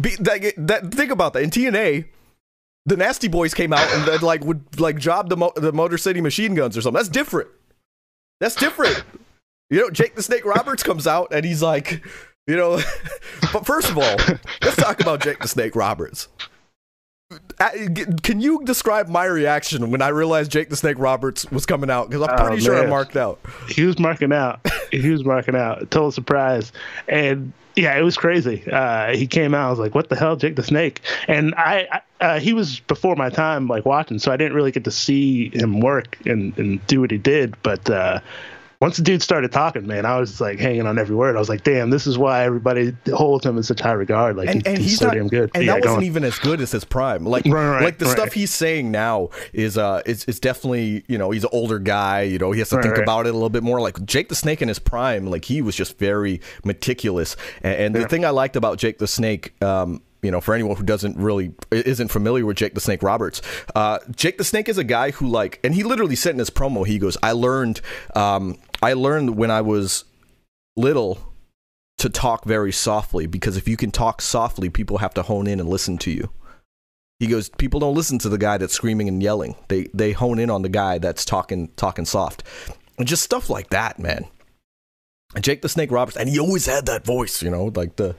be, 0.00 0.16
that, 0.20 0.54
that 0.56 0.92
think 0.92 1.10
about 1.10 1.32
that. 1.34 1.42
In 1.42 1.50
TNA, 1.50 2.06
the 2.86 2.96
Nasty 2.96 3.28
Boys 3.28 3.54
came 3.54 3.72
out 3.72 3.86
and 3.92 4.22
like 4.22 4.44
would 4.44 4.78
like 4.80 4.98
job 4.98 5.28
the 5.28 5.36
Mo- 5.36 5.52
the 5.56 5.72
Motor 5.72 5.98
City 5.98 6.20
Machine 6.20 6.54
Guns 6.54 6.76
or 6.76 6.80
something. 6.82 6.98
That's 6.98 7.08
different. 7.08 7.48
That's 8.40 8.54
different. 8.56 9.02
You 9.70 9.80
know, 9.80 9.90
Jake 9.90 10.14
the 10.14 10.22
Snake 10.22 10.44
Roberts 10.44 10.82
comes 10.82 11.06
out 11.06 11.32
and 11.32 11.44
he's 11.44 11.62
like, 11.62 12.04
you 12.46 12.56
know, 12.56 12.80
but 13.52 13.64
first 13.64 13.88
of 13.88 13.96
all, 13.96 14.16
let's 14.62 14.76
talk 14.76 15.00
about 15.00 15.22
Jake 15.22 15.38
the 15.38 15.48
Snake 15.48 15.74
Roberts. 15.74 16.28
Can 18.22 18.40
you 18.40 18.62
describe 18.64 19.08
my 19.08 19.24
reaction 19.24 19.90
when 19.90 20.02
I 20.02 20.08
realized 20.08 20.52
Jake 20.52 20.68
the 20.68 20.76
Snake 20.76 20.98
Roberts 20.98 21.50
was 21.50 21.64
coming 21.66 21.90
out? 21.90 22.10
Because 22.10 22.28
I'm 22.28 22.38
Oh, 22.38 22.46
pretty 22.46 22.62
sure 22.62 22.76
I 22.76 22.86
marked 22.86 23.16
out. 23.16 23.40
He 23.68 23.84
was 23.84 23.98
marking 23.98 24.32
out. 24.32 24.60
he 24.92 25.08
was 25.10 25.24
marking 25.24 25.56
out. 25.56 25.90
Total 25.90 26.12
surprise. 26.12 26.70
And 27.08 27.52
yeah, 27.76 27.96
it 27.98 28.02
was 28.02 28.16
crazy. 28.16 28.62
Uh, 28.70 29.14
he 29.16 29.26
came 29.26 29.54
out. 29.54 29.66
I 29.66 29.70
was 29.70 29.78
like, 29.78 29.94
"What 29.94 30.08
the 30.08 30.16
hell, 30.16 30.36
Jake 30.36 30.56
the 30.56 30.62
Snake?" 30.62 31.00
And 31.28 31.54
I, 31.56 31.88
I 31.90 32.00
uh, 32.24 32.40
he 32.40 32.52
was 32.52 32.80
before 32.80 33.16
my 33.16 33.30
time, 33.30 33.66
like 33.66 33.84
watching, 33.84 34.18
so 34.18 34.32
I 34.32 34.36
didn't 34.36 34.54
really 34.54 34.70
get 34.70 34.84
to 34.84 34.90
see 34.90 35.50
him 35.50 35.80
work 35.80 36.18
and, 36.24 36.56
and 36.58 36.86
do 36.86 37.00
what 37.00 37.10
he 37.10 37.18
did. 37.18 37.60
But 37.62 37.88
uh, 37.90 38.20
once 38.80 38.96
the 38.96 39.02
dude 39.02 39.22
started 39.22 39.52
talking, 39.52 39.86
man, 39.86 40.04
I 40.04 40.18
was 40.18 40.40
like 40.40 40.58
hanging 40.58 40.86
on 40.86 40.98
every 40.98 41.16
word. 41.16 41.36
I 41.36 41.38
was 41.38 41.48
like, 41.48 41.62
"Damn, 41.64 41.90
this 41.90 42.06
is 42.06 42.18
why 42.18 42.44
everybody 42.44 42.92
holds 43.12 43.46
him 43.46 43.56
in 43.56 43.62
such 43.62 43.80
high 43.80 43.92
regard." 43.92 44.36
Like, 44.36 44.48
and, 44.48 44.66
and 44.66 44.78
he's, 44.78 44.90
he's 44.90 44.98
so 44.98 45.06
not, 45.06 45.14
damn 45.14 45.28
good. 45.28 45.50
and 45.54 45.64
Yeah, 45.64 45.74
that 45.74 45.82
wasn't 45.82 45.98
on. 45.98 46.04
even 46.04 46.24
as 46.24 46.38
good 46.38 46.60
as 46.60 46.72
his 46.72 46.84
prime. 46.84 47.24
Like, 47.24 47.44
Right, 47.46 47.68
right, 47.68 47.82
like 47.84 47.98
the 47.98 48.06
right. 48.06 48.12
stuff 48.16 48.32
he's 48.32 48.50
saying 48.50 48.90
now 48.90 49.30
is, 49.52 49.78
uh, 49.78 50.02
is, 50.06 50.24
is 50.24 50.40
definitely, 50.40 51.04
you 51.08 51.18
know, 51.18 51.30
he's 51.30 51.44
an 51.44 51.50
older 51.52 51.78
guy. 51.78 52.22
You 52.22 52.38
know, 52.38 52.52
he 52.52 52.58
has 52.60 52.70
to 52.70 52.82
think 52.82 52.96
about 52.98 53.26
it 53.26 53.30
a 53.30 53.32
little 53.32 53.48
bit 53.50 53.62
more. 53.62 53.80
Like 53.80 54.04
Jake 54.04 54.28
the 54.28 54.34
Snake 54.34 54.62
in 54.62 54.68
his 54.68 54.78
prime, 54.78 55.26
like 55.26 55.44
he 55.44 55.62
was 55.62 55.76
just 55.76 55.98
very 55.98 56.40
meticulous. 56.64 57.36
And, 57.62 57.94
and 57.94 57.94
the 57.94 58.08
thing 58.08 58.24
I 58.24 58.30
liked 58.30 58.56
about 58.56 58.78
Jake 58.78 58.98
the 58.98 59.06
Snake, 59.06 59.60
um, 59.62 60.02
you 60.24 60.30
know, 60.30 60.40
for 60.40 60.54
anyone 60.54 60.76
who 60.76 60.82
doesn't 60.82 61.16
really 61.16 61.52
isn't 61.70 62.08
familiar 62.08 62.46
with 62.46 62.56
Jake 62.56 62.74
the 62.74 62.80
Snake 62.80 63.02
Roberts, 63.02 63.42
uh, 63.74 63.98
Jake 64.16 64.38
the 64.38 64.44
Snake 64.44 64.68
is 64.68 64.78
a 64.78 64.84
guy 64.84 65.10
who 65.10 65.28
like, 65.28 65.60
and 65.62 65.74
he 65.74 65.82
literally 65.82 66.16
said 66.16 66.32
in 66.32 66.38
his 66.38 66.50
promo, 66.50 66.86
he 66.86 66.98
goes, 66.98 67.16
"I 67.22 67.32
learned, 67.32 67.80
um, 68.14 68.58
I 68.82 68.94
learned 68.94 69.36
when 69.36 69.50
I 69.50 69.60
was 69.60 70.04
little 70.76 71.34
to 71.98 72.08
talk 72.08 72.44
very 72.44 72.72
softly 72.72 73.26
because 73.26 73.56
if 73.56 73.68
you 73.68 73.76
can 73.76 73.90
talk 73.90 74.20
softly, 74.20 74.68
people 74.68 74.98
have 74.98 75.14
to 75.14 75.22
hone 75.22 75.46
in 75.46 75.60
and 75.60 75.68
listen 75.68 75.98
to 75.98 76.10
you. 76.10 76.30
He 77.20 77.26
goes, 77.28 77.48
people 77.48 77.80
don't 77.80 77.94
listen 77.94 78.18
to 78.20 78.28
the 78.28 78.38
guy 78.38 78.58
that's 78.58 78.74
screaming 78.74 79.08
and 79.08 79.22
yelling. 79.22 79.54
They 79.68 79.88
they 79.94 80.12
hone 80.12 80.38
in 80.38 80.50
on 80.50 80.62
the 80.62 80.68
guy 80.68 80.98
that's 80.98 81.24
talking 81.24 81.68
talking 81.76 82.04
soft. 82.04 82.42
And 82.98 83.06
just 83.06 83.22
stuff 83.22 83.48
like 83.48 83.70
that, 83.70 83.98
man. 83.98 84.26
Jake 85.40 85.62
the 85.62 85.68
Snake 85.68 85.90
Roberts, 85.90 86.16
and 86.16 86.28
he 86.28 86.38
always 86.38 86.66
had 86.66 86.86
that 86.86 87.04
voice, 87.04 87.42
you 87.42 87.50
know, 87.50 87.72
like 87.74 87.96
the, 87.96 88.14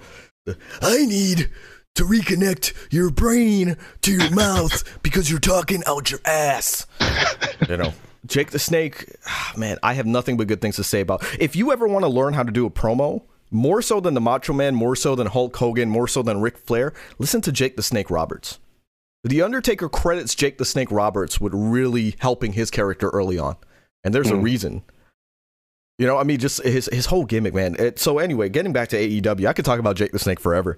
the 0.45 0.57
I 0.81 1.05
need 1.05 1.49
to 1.95 2.03
reconnect 2.03 2.73
your 2.91 3.10
brain 3.10 3.77
to 4.01 4.12
your 4.12 4.29
mouth 4.36 5.01
because 5.01 5.29
you're 5.29 5.39
talking 5.39 5.84
out 5.88 6.12
your 6.12 6.19
ass. 6.25 6.86
you 7.67 7.77
know, 7.77 7.93
Jake 8.25 8.51
the 8.51 8.60
Snake, 8.60 9.15
ah, 9.27 9.53
man, 9.58 9.77
I 9.84 9.93
have 9.93 10.05
nothing 10.05 10.38
but 10.38 10.47
good 10.47 10.62
things 10.62 10.75
to 10.77 10.84
say 10.84 11.01
about. 11.01 11.25
If 11.39 11.55
you 11.55 11.71
ever 11.71 11.88
want 11.88 12.03
to 12.03 12.10
learn 12.10 12.34
how 12.34 12.43
to 12.43 12.51
do 12.51 12.65
a 12.65 12.71
promo, 12.71 13.23
more 13.51 13.81
so 13.81 13.99
than 13.99 14.13
the 14.13 14.21
Macho 14.21 14.53
Man, 14.53 14.75
more 14.75 14.95
so 14.95 15.15
than 15.15 15.27
Hulk 15.27 15.55
Hogan, 15.55 15.89
more 15.89 16.08
so 16.08 16.21
than 16.21 16.41
Ric 16.41 16.58
Flair, 16.58 16.93
listen 17.19 17.41
to 17.41 17.51
Jake 17.51 17.75
the 17.75 17.84
Snake 17.84 18.10
Roberts. 18.10 18.60
The 19.23 19.41
Undertaker 19.41 19.89
credits 19.89 20.36
Jake 20.36 20.58
the 20.58 20.65
Snake 20.65 20.91
Roberts 20.91 21.41
with 21.41 21.53
really 21.55 22.15
helping 22.19 22.53
his 22.53 22.69
character 22.69 23.10
early 23.10 23.39
on. 23.39 23.55
And 24.03 24.13
there's 24.13 24.29
a 24.29 24.36
reason. 24.36 24.84
You 25.97 26.05
know, 26.08 26.17
I 26.17 26.23
mean, 26.23 26.39
just 26.39 26.62
his 26.63 26.89
his 26.91 27.05
whole 27.05 27.25
gimmick, 27.25 27.53
man. 27.53 27.75
It, 27.79 27.99
so 27.99 28.19
anyway, 28.19 28.49
getting 28.49 28.73
back 28.73 28.89
to 28.89 28.97
AEW, 28.97 29.47
I 29.47 29.53
could 29.53 29.65
talk 29.65 29.79
about 29.79 29.95
Jake 29.95 30.12
the 30.12 30.19
Snake 30.19 30.39
forever. 30.39 30.77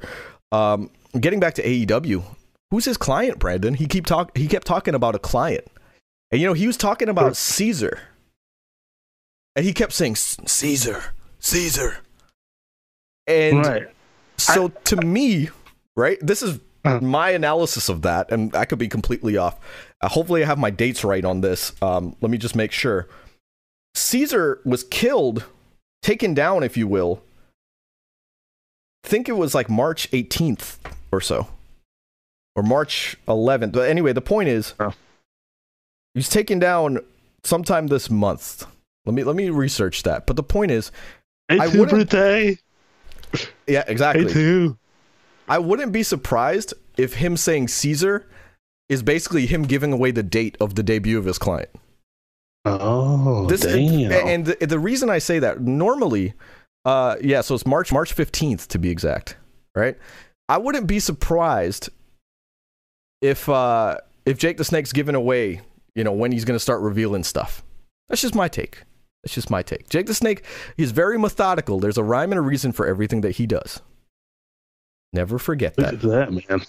Um, 0.52 0.92
getting 1.20 1.40
back 1.40 1.56
to 1.56 1.64
AEW, 1.64 2.24
who's 2.70 2.86
his 2.86 2.98
client, 2.98 3.40
Brandon? 3.40 3.74
He 3.74 3.88
keep 3.88 4.06
talk 4.06 4.38
he 4.38 4.48
kept 4.48 4.68
talking 4.68 4.94
about 4.94 5.16
a 5.16 5.20
client, 5.20 5.66
and 6.32 6.40
you 6.40 6.48
know 6.48 6.54
he 6.54 6.68
was 6.68 6.78
talking 6.78 7.10
about 7.10 7.36
Caesar, 7.36 8.00
and 9.56 9.66
he 9.66 9.74
kept 9.74 9.94
saying 9.94 10.16
Caesar, 10.16 11.04
Caesar, 11.40 11.98
and 13.26 13.66
right. 13.66 13.88
so 14.38 14.70
to 14.86 14.98
me, 14.98 15.50
right, 15.96 16.20
this 16.22 16.44
is 16.44 16.60
Uh. 16.86 17.00
my 17.02 17.32
analysis 17.32 17.90
of 17.90 18.04
that, 18.04 18.32
and 18.32 18.56
I 18.56 18.66
could 18.66 18.80
be 18.80 18.88
completely 18.88 19.36
off. 19.36 19.60
Uh, 20.00 20.10
hopefully, 20.10 20.44
I 20.44 20.46
have 20.46 20.60
my 20.60 20.70
dates 20.70 21.04
right 21.04 21.26
on 21.26 21.42
this. 21.42 21.74
Um, 21.82 22.16
let 22.22 22.30
me 22.30 22.38
just 22.38 22.56
make 22.56 22.72
sure. 22.72 23.08
Caesar 23.98 24.62
was 24.64 24.84
killed, 24.84 25.46
taken 26.02 26.34
down, 26.34 26.64
if 26.64 26.78
you 26.78 26.88
will. 26.88 27.22
think 29.04 29.30
it 29.30 29.34
was 29.38 29.56
like 29.56 29.70
March 29.70 30.12
18th 30.12 30.78
or 31.14 31.22
so, 31.22 31.48
or 32.58 32.64
March 32.64 33.16
11th. 33.26 33.72
But 33.72 33.90
anyway, 33.90 34.12
the 34.12 34.20
point 34.22 34.50
is, 34.50 34.74
Oh. 34.82 34.90
he 36.14 36.18
was 36.18 36.28
taken 36.28 36.60
down 36.60 37.00
sometime 37.46 37.88
this 37.88 38.10
month. 38.10 38.66
Let 39.06 39.14
me 39.14 39.24
let 39.24 39.38
me 39.38 39.50
research 39.50 40.04
that. 40.04 40.28
But 40.28 40.36
the 40.36 40.44
point 40.44 40.72
is, 40.72 40.92
I 41.50 41.68
wouldn't- 41.68 42.12
yeah, 43.66 43.86
exactly. 43.88 44.30
Too. 44.32 44.78
I 45.48 45.60
wouldn't 45.60 45.94
be 45.94 46.04
surprised 46.04 46.74
if 46.98 47.14
him 47.14 47.38
saying 47.38 47.70
Caesar 47.70 48.26
is 48.90 49.02
basically 49.04 49.46
him 49.46 49.64
giving 49.64 49.94
away 49.94 50.12
the 50.12 50.24
date 50.24 50.58
of 50.60 50.76
the 50.76 50.84
debut 50.84 51.18
of 51.18 51.24
his 51.24 51.38
client. 51.38 51.70
Oh, 52.82 53.46
This 53.48 53.62
damn. 53.62 54.12
and 54.12 54.46
the, 54.46 54.66
the 54.66 54.80
reason 54.80 55.10
I 55.10 55.20
say 55.20 55.40
that 55.40 55.62
normally, 55.62 56.34
uh, 56.86 57.16
yeah, 57.22 57.42
so 57.42 57.56
it's 57.56 57.66
March 57.66 57.92
March 57.92 58.14
fifteenth 58.14 58.68
to 58.70 58.80
be 58.80 58.90
exact, 58.90 59.38
right? 59.76 59.98
I 60.50 60.58
wouldn't 60.58 60.88
be 60.88 61.00
surprised 61.00 61.90
if 63.22 63.48
uh, 63.50 63.98
if 64.26 64.38
Jake 64.38 64.58
the 64.58 64.64
Snake's 64.64 64.94
giving 64.94 65.16
away, 65.16 65.62
you 65.96 66.04
know, 66.04 66.12
when 66.14 66.32
he's 66.32 66.46
going 66.46 66.56
to 66.56 66.60
start 66.60 66.82
revealing 66.82 67.24
stuff. 67.24 67.64
That's 68.10 68.22
just 68.22 68.36
my 68.36 68.48
take. 68.48 68.84
That's 69.24 69.34
just 69.34 69.50
my 69.50 69.62
take. 69.64 69.90
Jake 69.90 70.06
the 70.06 70.14
Snake, 70.14 70.46
he's 70.78 70.92
very 70.92 71.18
methodical. 71.20 71.80
There's 71.80 71.98
a 71.98 72.04
rhyme 72.04 72.32
and 72.32 72.40
a 72.40 72.42
reason 72.42 72.72
for 72.72 72.88
everything 72.88 73.22
that 73.22 73.32
he 73.32 73.46
does. 73.48 73.82
Never 75.12 75.38
forget 75.40 75.78
Look 75.78 75.88
that. 75.88 75.94
at 75.96 76.02
that, 76.02 76.32
man. 76.50 76.62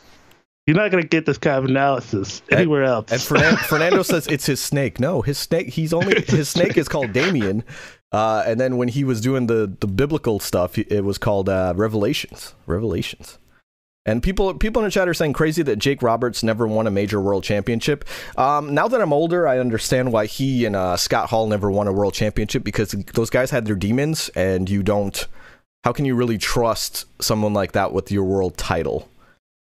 You're 0.68 0.76
not 0.76 0.90
going 0.90 1.02
to 1.02 1.08
get 1.08 1.24
this 1.24 1.38
kind 1.38 1.56
of 1.56 1.64
analysis 1.64 2.42
anywhere 2.50 2.84
else. 2.84 3.10
And 3.10 3.22
Fernan- 3.22 3.56
Fernando 3.68 4.02
says 4.02 4.26
it's 4.26 4.44
his 4.44 4.60
snake. 4.60 5.00
No, 5.00 5.22
his 5.22 5.38
snake. 5.38 5.68
He's 5.70 5.94
only 5.94 6.22
his 6.26 6.50
snake 6.50 6.76
is 6.76 6.88
called 6.88 7.14
Damien. 7.14 7.64
Uh, 8.12 8.42
and 8.46 8.60
then 8.60 8.76
when 8.76 8.88
he 8.88 9.02
was 9.02 9.22
doing 9.22 9.46
the 9.46 9.74
the 9.80 9.86
biblical 9.86 10.40
stuff, 10.40 10.76
it 10.76 11.04
was 11.04 11.16
called 11.16 11.48
uh, 11.48 11.72
Revelations. 11.74 12.54
Revelations. 12.66 13.38
And 14.04 14.22
people 14.22 14.52
people 14.52 14.82
in 14.82 14.84
the 14.84 14.90
chat 14.90 15.08
are 15.08 15.14
saying 15.14 15.32
crazy 15.32 15.62
that 15.62 15.76
Jake 15.76 16.02
Roberts 16.02 16.42
never 16.42 16.66
won 16.66 16.86
a 16.86 16.90
major 16.90 17.18
world 17.18 17.44
championship. 17.44 18.04
Um, 18.36 18.74
now 18.74 18.88
that 18.88 19.00
I'm 19.00 19.14
older, 19.14 19.48
I 19.48 19.60
understand 19.60 20.12
why 20.12 20.26
he 20.26 20.66
and 20.66 20.76
uh, 20.76 20.98
Scott 20.98 21.30
Hall 21.30 21.46
never 21.46 21.70
won 21.70 21.88
a 21.88 21.92
world 21.92 22.12
championship 22.12 22.62
because 22.62 22.90
those 23.14 23.30
guys 23.30 23.50
had 23.50 23.64
their 23.64 23.74
demons, 23.74 24.28
and 24.36 24.68
you 24.68 24.82
don't. 24.82 25.26
How 25.84 25.94
can 25.94 26.04
you 26.04 26.14
really 26.14 26.36
trust 26.36 27.06
someone 27.22 27.54
like 27.54 27.72
that 27.72 27.94
with 27.94 28.12
your 28.12 28.24
world 28.24 28.58
title? 28.58 29.08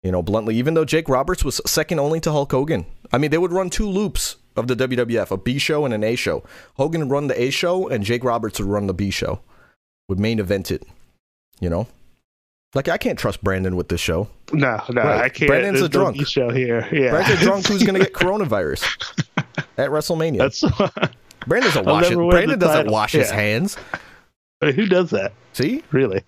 You 0.03 0.11
know, 0.11 0.21
bluntly, 0.23 0.55
even 0.55 0.73
though 0.73 0.85
Jake 0.85 1.07
Roberts 1.09 1.43
was 1.43 1.61
second 1.65 1.99
only 1.99 2.19
to 2.21 2.31
Hulk 2.31 2.51
Hogan. 2.51 2.85
I 3.11 3.17
mean, 3.19 3.29
they 3.31 3.37
would 3.37 3.51
run 3.51 3.69
two 3.69 3.87
loops 3.87 4.37
of 4.55 4.67
the 4.67 4.75
WWF, 4.75 5.29
a 5.31 5.37
B 5.37 5.59
show 5.59 5.85
and 5.85 5.93
an 5.93 6.03
A 6.03 6.15
show. 6.15 6.43
Hogan 6.75 7.01
would 7.01 7.11
run 7.11 7.27
the 7.27 7.39
A 7.39 7.51
show, 7.51 7.87
and 7.87 8.03
Jake 8.03 8.23
Roberts 8.23 8.59
would 8.59 8.67
run 8.67 8.87
the 8.87 8.93
B 8.95 9.11
show, 9.11 9.41
would 10.09 10.19
main 10.19 10.39
event 10.39 10.71
it. 10.71 10.83
You 11.59 11.69
know? 11.69 11.87
Like, 12.73 12.87
I 12.87 12.97
can't 12.97 13.19
trust 13.19 13.43
Brandon 13.43 13.75
with 13.75 13.89
this 13.89 13.99
show. 14.01 14.27
no, 14.53 14.81
no, 14.89 15.01
Right. 15.03 15.21
I 15.25 15.29
can't. 15.29 15.49
Brandon's 15.49 15.79
There's 15.79 15.89
a 15.89 15.89
drunk. 15.89 16.17
No 16.17 16.23
show 16.23 16.49
here. 16.49 16.87
Yeah. 16.91 17.11
Brandon's 17.11 17.41
a 17.41 17.43
drunk 17.43 17.67
who's 17.67 17.83
going 17.83 17.95
to 17.95 17.99
get 17.99 18.13
coronavirus 18.13 18.83
at 19.77 19.89
WrestleMania. 19.89 20.37
That's 20.39 20.61
Brandon 21.47 21.69
doesn't 21.71 21.85
wash 21.85 22.09
it. 22.09 22.15
Brandon 22.15 22.57
doesn't 22.57 22.75
title. 22.77 22.93
wash 22.93 23.11
his 23.11 23.29
Yeah. 23.29 23.35
hands. 23.35 23.77
who 24.61 24.85
does 24.87 25.09
that? 25.11 25.33
See? 25.53 25.83
Really? 25.91 26.23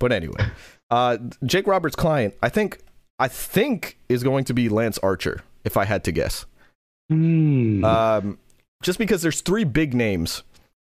But 0.00 0.12
anyway, 0.12 0.44
uh, 0.90 1.18
Jake 1.44 1.66
Roberts' 1.66 1.96
client, 1.96 2.34
I 2.42 2.48
think, 2.48 2.78
I 3.18 3.28
think 3.28 3.98
is 4.08 4.22
going 4.22 4.44
to 4.44 4.54
be 4.54 4.68
Lance 4.68 4.98
Archer, 4.98 5.42
if 5.64 5.76
I 5.76 5.84
had 5.84 6.04
to 6.04 6.12
guess. 6.12 6.46
Hmm. 7.08 7.84
Um, 7.84 8.38
just 8.82 8.98
because 8.98 9.22
there's 9.22 9.40
three 9.40 9.64
big 9.64 9.94
names, 9.94 10.42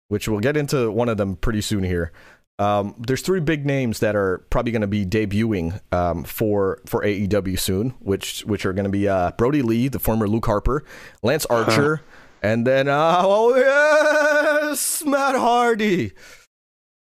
which 0.08 0.28
we'll 0.28 0.40
get 0.40 0.58
into 0.58 0.92
one 0.92 1.10
of 1.10 1.18
them 1.18 1.36
pretty 1.36 1.62
soon 1.62 1.84
here. 1.84 2.12
Um, 2.60 2.96
there's 3.00 3.22
three 3.22 3.40
big 3.40 3.66
names 3.66 4.00
that 4.00 4.16
are 4.16 4.40
probably 4.50 4.72
going 4.72 4.82
to 4.82 4.88
be 4.88 5.06
debuting 5.06 5.82
um, 5.92 6.24
for 6.24 6.80
for 6.86 7.02
AEW 7.02 7.60
soon, 7.60 7.92
which 8.00 8.42
which 8.46 8.66
are 8.66 8.74
going 8.74 8.86
to 8.86 8.92
be 8.92 9.08
uh, 9.08 9.32
Brodie 9.32 9.64
Lee, 9.64 9.88
the 9.88 10.00
former 10.00 10.28
Luke 10.28 10.46
Harper, 10.46 10.84
Lance 11.24 11.46
Archer, 11.48 12.02
and 12.44 12.66
then 12.66 12.88
uh, 12.88 13.22
oh 13.24 13.56
yes, 13.56 15.04
Matt 15.04 15.36
Hardy. 15.36 16.12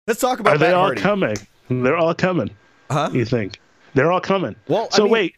Let's 0.07 0.19
talk 0.19 0.39
about 0.39 0.55
Are 0.55 0.57
they 0.59 0.67
Matt 0.67 0.75
all 0.75 0.85
Hardy. 0.85 1.01
coming? 1.01 1.35
They're 1.69 1.97
all 1.97 2.13
coming. 2.15 2.51
Huh? 2.89 3.09
You 3.13 3.25
think 3.25 3.59
they're 3.93 4.11
all 4.11 4.21
coming? 4.21 4.55
Well, 4.67 4.87
I 4.91 4.95
so 4.95 5.03
mean- 5.03 5.11
wait, 5.11 5.35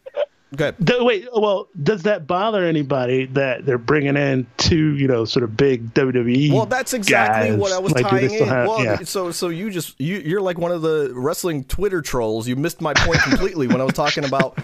Go 0.54 0.64
ahead. 0.66 0.76
do, 0.84 1.02
wait. 1.02 1.26
Well, 1.34 1.68
does 1.82 2.02
that 2.02 2.26
bother 2.26 2.62
anybody 2.64 3.24
that 3.26 3.64
they're 3.64 3.78
bringing 3.78 4.18
in 4.18 4.46
two, 4.58 4.94
you 4.96 5.08
know, 5.08 5.24
sort 5.24 5.44
of 5.44 5.56
big 5.56 5.94
WWE? 5.94 6.52
Well, 6.52 6.66
that's 6.66 6.92
exactly 6.92 7.50
guys? 7.52 7.58
what 7.58 7.72
I 7.72 7.78
was 7.78 7.94
Like, 7.94 8.06
tying 8.06 8.30
in. 8.34 8.46
have- 8.46 8.68
well, 8.68 8.84
yeah. 8.84 8.98
so 9.04 9.30
so 9.30 9.48
you 9.48 9.70
just 9.70 9.98
you 9.98 10.16
you're 10.18 10.42
like 10.42 10.58
one 10.58 10.70
of 10.70 10.82
the 10.82 11.10
wrestling 11.14 11.64
Twitter 11.64 12.02
trolls. 12.02 12.46
You 12.46 12.56
missed 12.56 12.82
my 12.82 12.92
point 12.94 13.20
completely 13.20 13.66
when 13.66 13.80
I 13.80 13.84
was 13.84 13.94
talking 13.94 14.24
about 14.26 14.58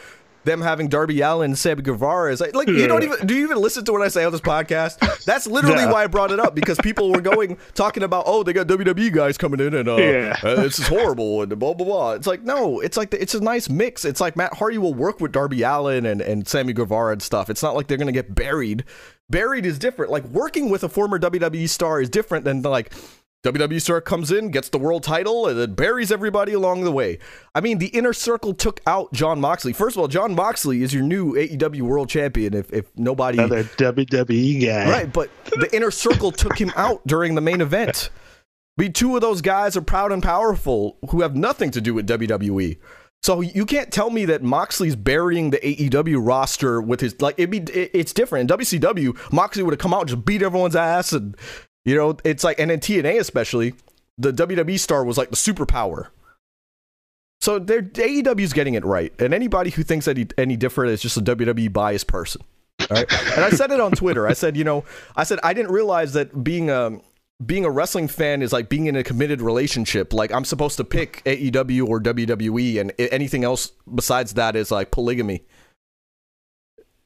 them 0.49 0.61
having 0.63 0.89
Darby 0.89 1.21
Allin 1.21 1.51
and 1.51 1.59
Sammy 1.59 1.83
Guevara. 1.83 2.33
Is 2.33 2.41
like, 2.41 2.55
like 2.55 2.67
you 2.69 2.87
don't 2.89 3.03
even 3.05 3.27
do 3.27 3.35
you 3.37 3.45
even 3.45 3.59
listen 3.59 3.85
to 3.85 3.93
what 3.93 4.03
I 4.03 4.09
say 4.09 4.25
on 4.25 4.33
this 4.33 4.41
podcast? 4.41 5.25
That's 5.25 5.47
literally 5.47 5.85
No. 5.85 5.93
why 5.93 6.05
I 6.05 6.07
brought 6.07 6.33
it 6.33 6.41
up 6.41 6.55
because 6.55 6.79
people 6.79 7.13
were 7.13 7.21
going 7.21 7.59
talking 7.75 8.03
about 8.03 8.25
oh 8.27 8.43
they 8.43 8.53
got 8.53 8.67
WWE 8.67 9.13
guys 9.13 9.37
coming 9.39 9.61
in 9.61 9.75
and 9.75 9.89
uh, 9.89 9.97
Yeah. 9.97 10.37
uh, 10.43 10.57
this 10.63 10.79
is 10.79 10.89
horrible 10.89 11.43
and 11.43 11.57
blah 11.59 11.75
blah 11.75 11.87
blah. 11.87 12.13
It's 12.13 12.27
like 12.27 12.43
no, 12.43 12.81
it's 12.81 12.97
like 12.97 13.11
the, 13.11 13.21
it's 13.21 13.35
a 13.35 13.41
nice 13.41 13.69
mix. 13.69 14.05
It's 14.05 14.21
like 14.21 14.37
Matt 14.37 14.55
Hardy 14.55 14.79
will 14.79 14.95
work 14.95 15.21
with 15.21 15.33
Darby 15.33 15.63
Allin 15.63 16.07
and 16.07 16.21
and 16.21 16.49
Sammy 16.49 16.73
Guevara 16.73 17.13
and 17.13 17.23
stuff. 17.23 17.51
It's 17.51 17.63
not 17.63 17.75
like 17.77 17.87
they're 17.87 17.99
gonna 17.99 18.11
get 18.13 18.35
buried. 18.35 18.85
Buried 19.31 19.67
is 19.67 19.79
different. 19.79 20.11
Like 20.11 20.25
working 20.25 20.71
with 20.71 20.83
a 20.85 20.89
former 20.89 21.19
WWE 21.19 21.69
star 21.69 22.01
is 22.01 22.09
different 22.09 22.47
than 22.47 22.63
like 22.63 22.93
WWE 23.44 23.81
star 23.81 24.01
comes 24.01 24.33
in, 24.33 24.51
gets 24.51 24.68
the 24.68 24.79
world 24.79 25.05
title, 25.05 25.46
and 25.46 25.57
then 25.59 25.74
buries 25.74 26.11
everybody 26.11 26.53
along 26.53 26.83
the 26.83 26.90
way. 26.90 27.18
I 27.55 27.61
mean, 27.61 27.79
the 27.79 27.87
inner 27.88 28.12
circle 28.12 28.53
took 28.53 28.81
out 28.85 29.12
Jon 29.12 29.40
Moxley. 29.40 29.72
First 29.72 29.96
of 29.96 30.01
all, 30.01 30.09
Jon 30.09 30.35
Moxley 30.35 30.83
is 30.83 30.92
your 30.92 31.05
new 31.05 31.35
AEW 31.35 31.83
world 31.83 32.09
champion. 32.09 32.53
If 32.53 32.72
if 32.72 32.87
nobody 32.96 33.38
another 33.38 33.62
WWE 33.62 34.64
guy. 34.66 34.90
Right, 34.90 35.12
but 35.12 35.31
the 35.46 35.68
inner 35.74 35.92
circle 35.92 36.33
took 36.33 36.59
him 36.61 36.72
out 36.74 37.07
during 37.07 37.37
the 37.37 37.40
main 37.40 37.61
event. 37.61 38.11
Be 38.77 38.90
two 38.90 39.14
of 39.14 39.20
those 39.20 39.40
guys 39.40 39.77
are 39.77 39.83
proud 39.83 40.11
and 40.12 40.22
powerful 40.22 40.98
who 41.11 41.22
have 41.22 41.37
nothing 41.37 41.70
to 41.72 41.81
do 41.81 41.94
with 41.94 42.09
WWE. 42.09 42.79
So 43.24 43.40
you 43.40 43.66
can't 43.66 43.92
tell 43.92 44.11
me 44.11 44.24
that 44.27 44.44
Moxley's 44.44 44.94
burying 44.94 45.51
the 45.51 45.59
AEW 45.59 46.24
roster 46.24 46.81
with 46.81 47.01
his 47.01 47.20
like 47.20 47.35
it'd 47.38 47.51
be 47.51 47.59
it- 47.59 47.90
it's 47.94 48.12
different. 48.12 48.48
In 48.51 48.57
WCW, 48.59 49.16
Moxley 49.33 49.62
would 49.64 49.74
have 49.74 49.81
come 49.81 49.92
out 49.94 50.03
and 50.03 50.09
just 50.11 50.24
beat 50.24 50.42
everyone's 50.42 50.77
ass 50.77 51.12
and 51.12 51.37
you 51.88 51.96
know, 51.96 52.18
it's 52.22 52.44
like 52.44 52.61
and 52.61 52.70
in 52.70 52.81
TNA 52.81 53.18
especially, 53.18 53.74
the 54.18 54.31
WWE 54.31 54.79
star 54.79 55.05
was 55.05 55.16
like 55.16 55.31
the 55.31 55.37
superpower. 55.37 56.09
So 57.40 57.59
they're 57.59 57.83
AEW's 57.83 58.53
getting 58.53 58.74
it 58.74 58.85
right. 58.85 59.12
And 59.18 59.33
anybody 59.33 59.70
who 59.70 59.83
thinks 59.83 60.07
any 60.07 60.27
any 60.37 60.57
different 60.57 60.92
is 60.92 61.01
just 61.01 61.16
a 61.16 61.22
WWE 61.22 61.72
biased 61.72 62.07
person. 62.07 62.42
All 62.81 62.87
right. 62.90 63.12
And 63.37 63.44
I 63.44 63.51
said 63.51 63.70
it 63.70 63.81
on 63.81 63.92
Twitter. 63.92 64.27
I 64.27 64.35
said, 64.35 64.55
you 64.57 64.64
know, 64.64 64.85
I 65.16 65.24
said 65.24 65.38
I 65.42 65.55
didn't 65.55 65.72
realize 65.72 66.12
that 66.12 66.44
being 66.44 66.68
a 66.68 67.01
being 67.44 67.64
a 67.64 67.70
wrestling 67.70 68.09
fan 68.09 68.42
is 68.42 68.53
like 68.53 68.68
being 68.68 68.87
in 68.87 68.96
a 68.96 69.03
committed 69.03 69.40
relationship. 69.40 70.12
Like 70.12 70.31
I'm 70.31 70.44
supposed 70.44 70.77
to 70.77 70.85
pick 70.85 71.22
AEW 71.24 71.87
or 71.87 72.01
WWE, 72.01 72.81
and 72.83 72.92
anything 72.98 73.44
else 73.44 73.72
besides 73.94 74.35
that 74.35 74.57
is 74.57 74.70
like 74.70 74.90
polygamy. 74.90 75.42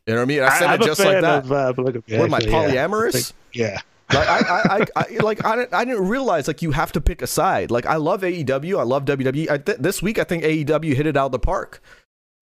You 0.08 0.14
know 0.14 0.16
what 0.16 0.22
I 0.22 0.26
mean? 0.26 0.42
I 0.42 0.58
said 0.58 0.68
I'm 0.70 0.82
it 0.82 0.86
just 0.86 0.98
like 0.98 1.20
that. 1.20 1.44
Of, 1.44 1.52
uh, 1.52 1.72
what 1.74 1.96
am 2.10 2.34
I 2.34 2.38
actually, 2.38 2.50
yeah. 2.50 2.86
polyamorous? 2.88 3.32
Yeah. 3.52 3.80
Like 4.14 4.28
I, 4.28 4.38
I, 4.38 4.76
I, 4.76 4.86
I 4.96 5.06
like 5.22 5.44
I 5.44 5.56
didn't, 5.56 5.74
I 5.74 5.84
didn't 5.84 6.08
realize 6.08 6.46
like 6.46 6.62
you 6.62 6.72
have 6.72 6.92
to 6.92 7.00
pick 7.00 7.22
a 7.22 7.26
side. 7.26 7.70
Like 7.70 7.86
I 7.86 7.96
love 7.96 8.22
AEW, 8.22 8.78
I 8.78 8.82
love 8.82 9.04
WWE. 9.04 9.50
I 9.50 9.58
th- 9.58 9.78
this 9.78 10.02
week 10.02 10.18
I 10.18 10.24
think 10.24 10.44
AEW 10.44 10.94
hit 10.94 11.06
it 11.06 11.16
out 11.16 11.26
of 11.26 11.32
the 11.32 11.38
park. 11.38 11.82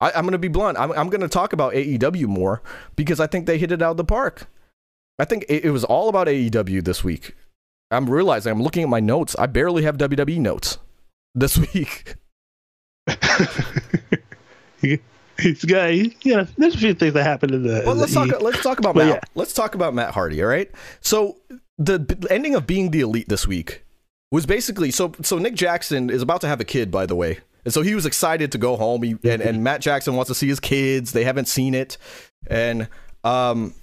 I, 0.01 0.13
I'm 0.13 0.25
gonna 0.25 0.39
be 0.39 0.49
blunt. 0.49 0.79
I'm, 0.79 0.93
I'm 0.93 1.11
gonna 1.11 1.29
talk 1.29 1.53
about 1.53 1.75
AEW 1.75 2.27
more 2.27 2.63
because 2.97 3.21
I 3.21 3.27
think 3.27 3.47
they 3.47 3.59
hit 3.59 3.73
it 3.73 3.83
out 3.83 3.93
of 3.93 3.97
the 3.97 4.05
park. 4.05 4.49
I 5.19 5.25
think 5.25 5.45
it, 5.49 5.67
it 5.67 5.71
was 5.71 5.85
all 5.85 6.09
about 6.09 6.27
AEW 6.27 6.85
this 6.85 7.05
week. 7.05 7.35
I'm 7.91 8.09
realizing 8.09 8.53
I'm 8.53 8.63
looking 8.63 8.83
at 8.83 8.89
my 8.89 9.01
notes. 9.01 9.37
I 9.39 9.47
barely 9.47 9.83
have 9.83 9.99
WWE 9.99 10.39
notes 10.39 10.79
this 11.35 11.59
week. 11.75 12.15
He's 15.41 15.65
got, 15.65 15.91
he, 15.91 16.17
you 16.23 16.37
know, 16.37 16.47
there's 16.59 16.75
a 16.75 16.79
few 16.79 16.95
things 16.95 17.15
that 17.15 17.23
happened 17.25 17.53
in 17.55 17.63
the. 17.63 17.83
Well, 17.87 17.95
let's 17.95 18.13
the 18.15 18.27
talk. 18.27 18.41
E. 18.41 18.45
Let's 18.45 18.63
talk 18.63 18.79
about 18.79 18.95
But 18.95 19.07
Matt. 19.07 19.15
yeah. 19.15 19.21
Let's 19.35 19.53
talk 19.53 19.75
about 19.75 19.95
Matt 19.95 20.13
Hardy. 20.13 20.43
All 20.43 20.49
right. 20.49 20.71
So 21.01 21.39
the 21.79 22.27
ending 22.31 22.55
of 22.55 22.67
being 22.67 22.91
the 22.91 23.01
elite 23.01 23.29
this 23.29 23.47
week 23.47 23.85
was 24.31 24.47
basically 24.47 24.91
so. 24.91 25.13
So 25.23 25.39
Nick 25.39 25.55
Jackson 25.55 26.11
is 26.11 26.23
about 26.23 26.41
to 26.43 26.49
have 26.49 26.61
a 26.61 26.65
kid, 26.65 26.91
by 26.91 27.07
the 27.07 27.17
way, 27.17 27.39
and 27.65 27.73
so 27.73 27.83
he 27.83 27.95
was 27.95 28.07
excited 28.07 28.53
to 28.53 28.59
go 28.59 28.77
home. 28.77 29.03
He, 29.03 29.17
and 29.25 29.41
and 29.41 29.65
Matt 29.65 29.81
Jackson 29.81 30.15
wants 30.15 30.29
to 30.29 30.35
see 30.35 30.49
his 30.49 30.61
kids. 30.61 31.13
They 31.13 31.25
haven't 31.25 31.49
seen 31.49 31.75
it, 31.75 31.97
and 32.47 32.89
um, 33.25 33.75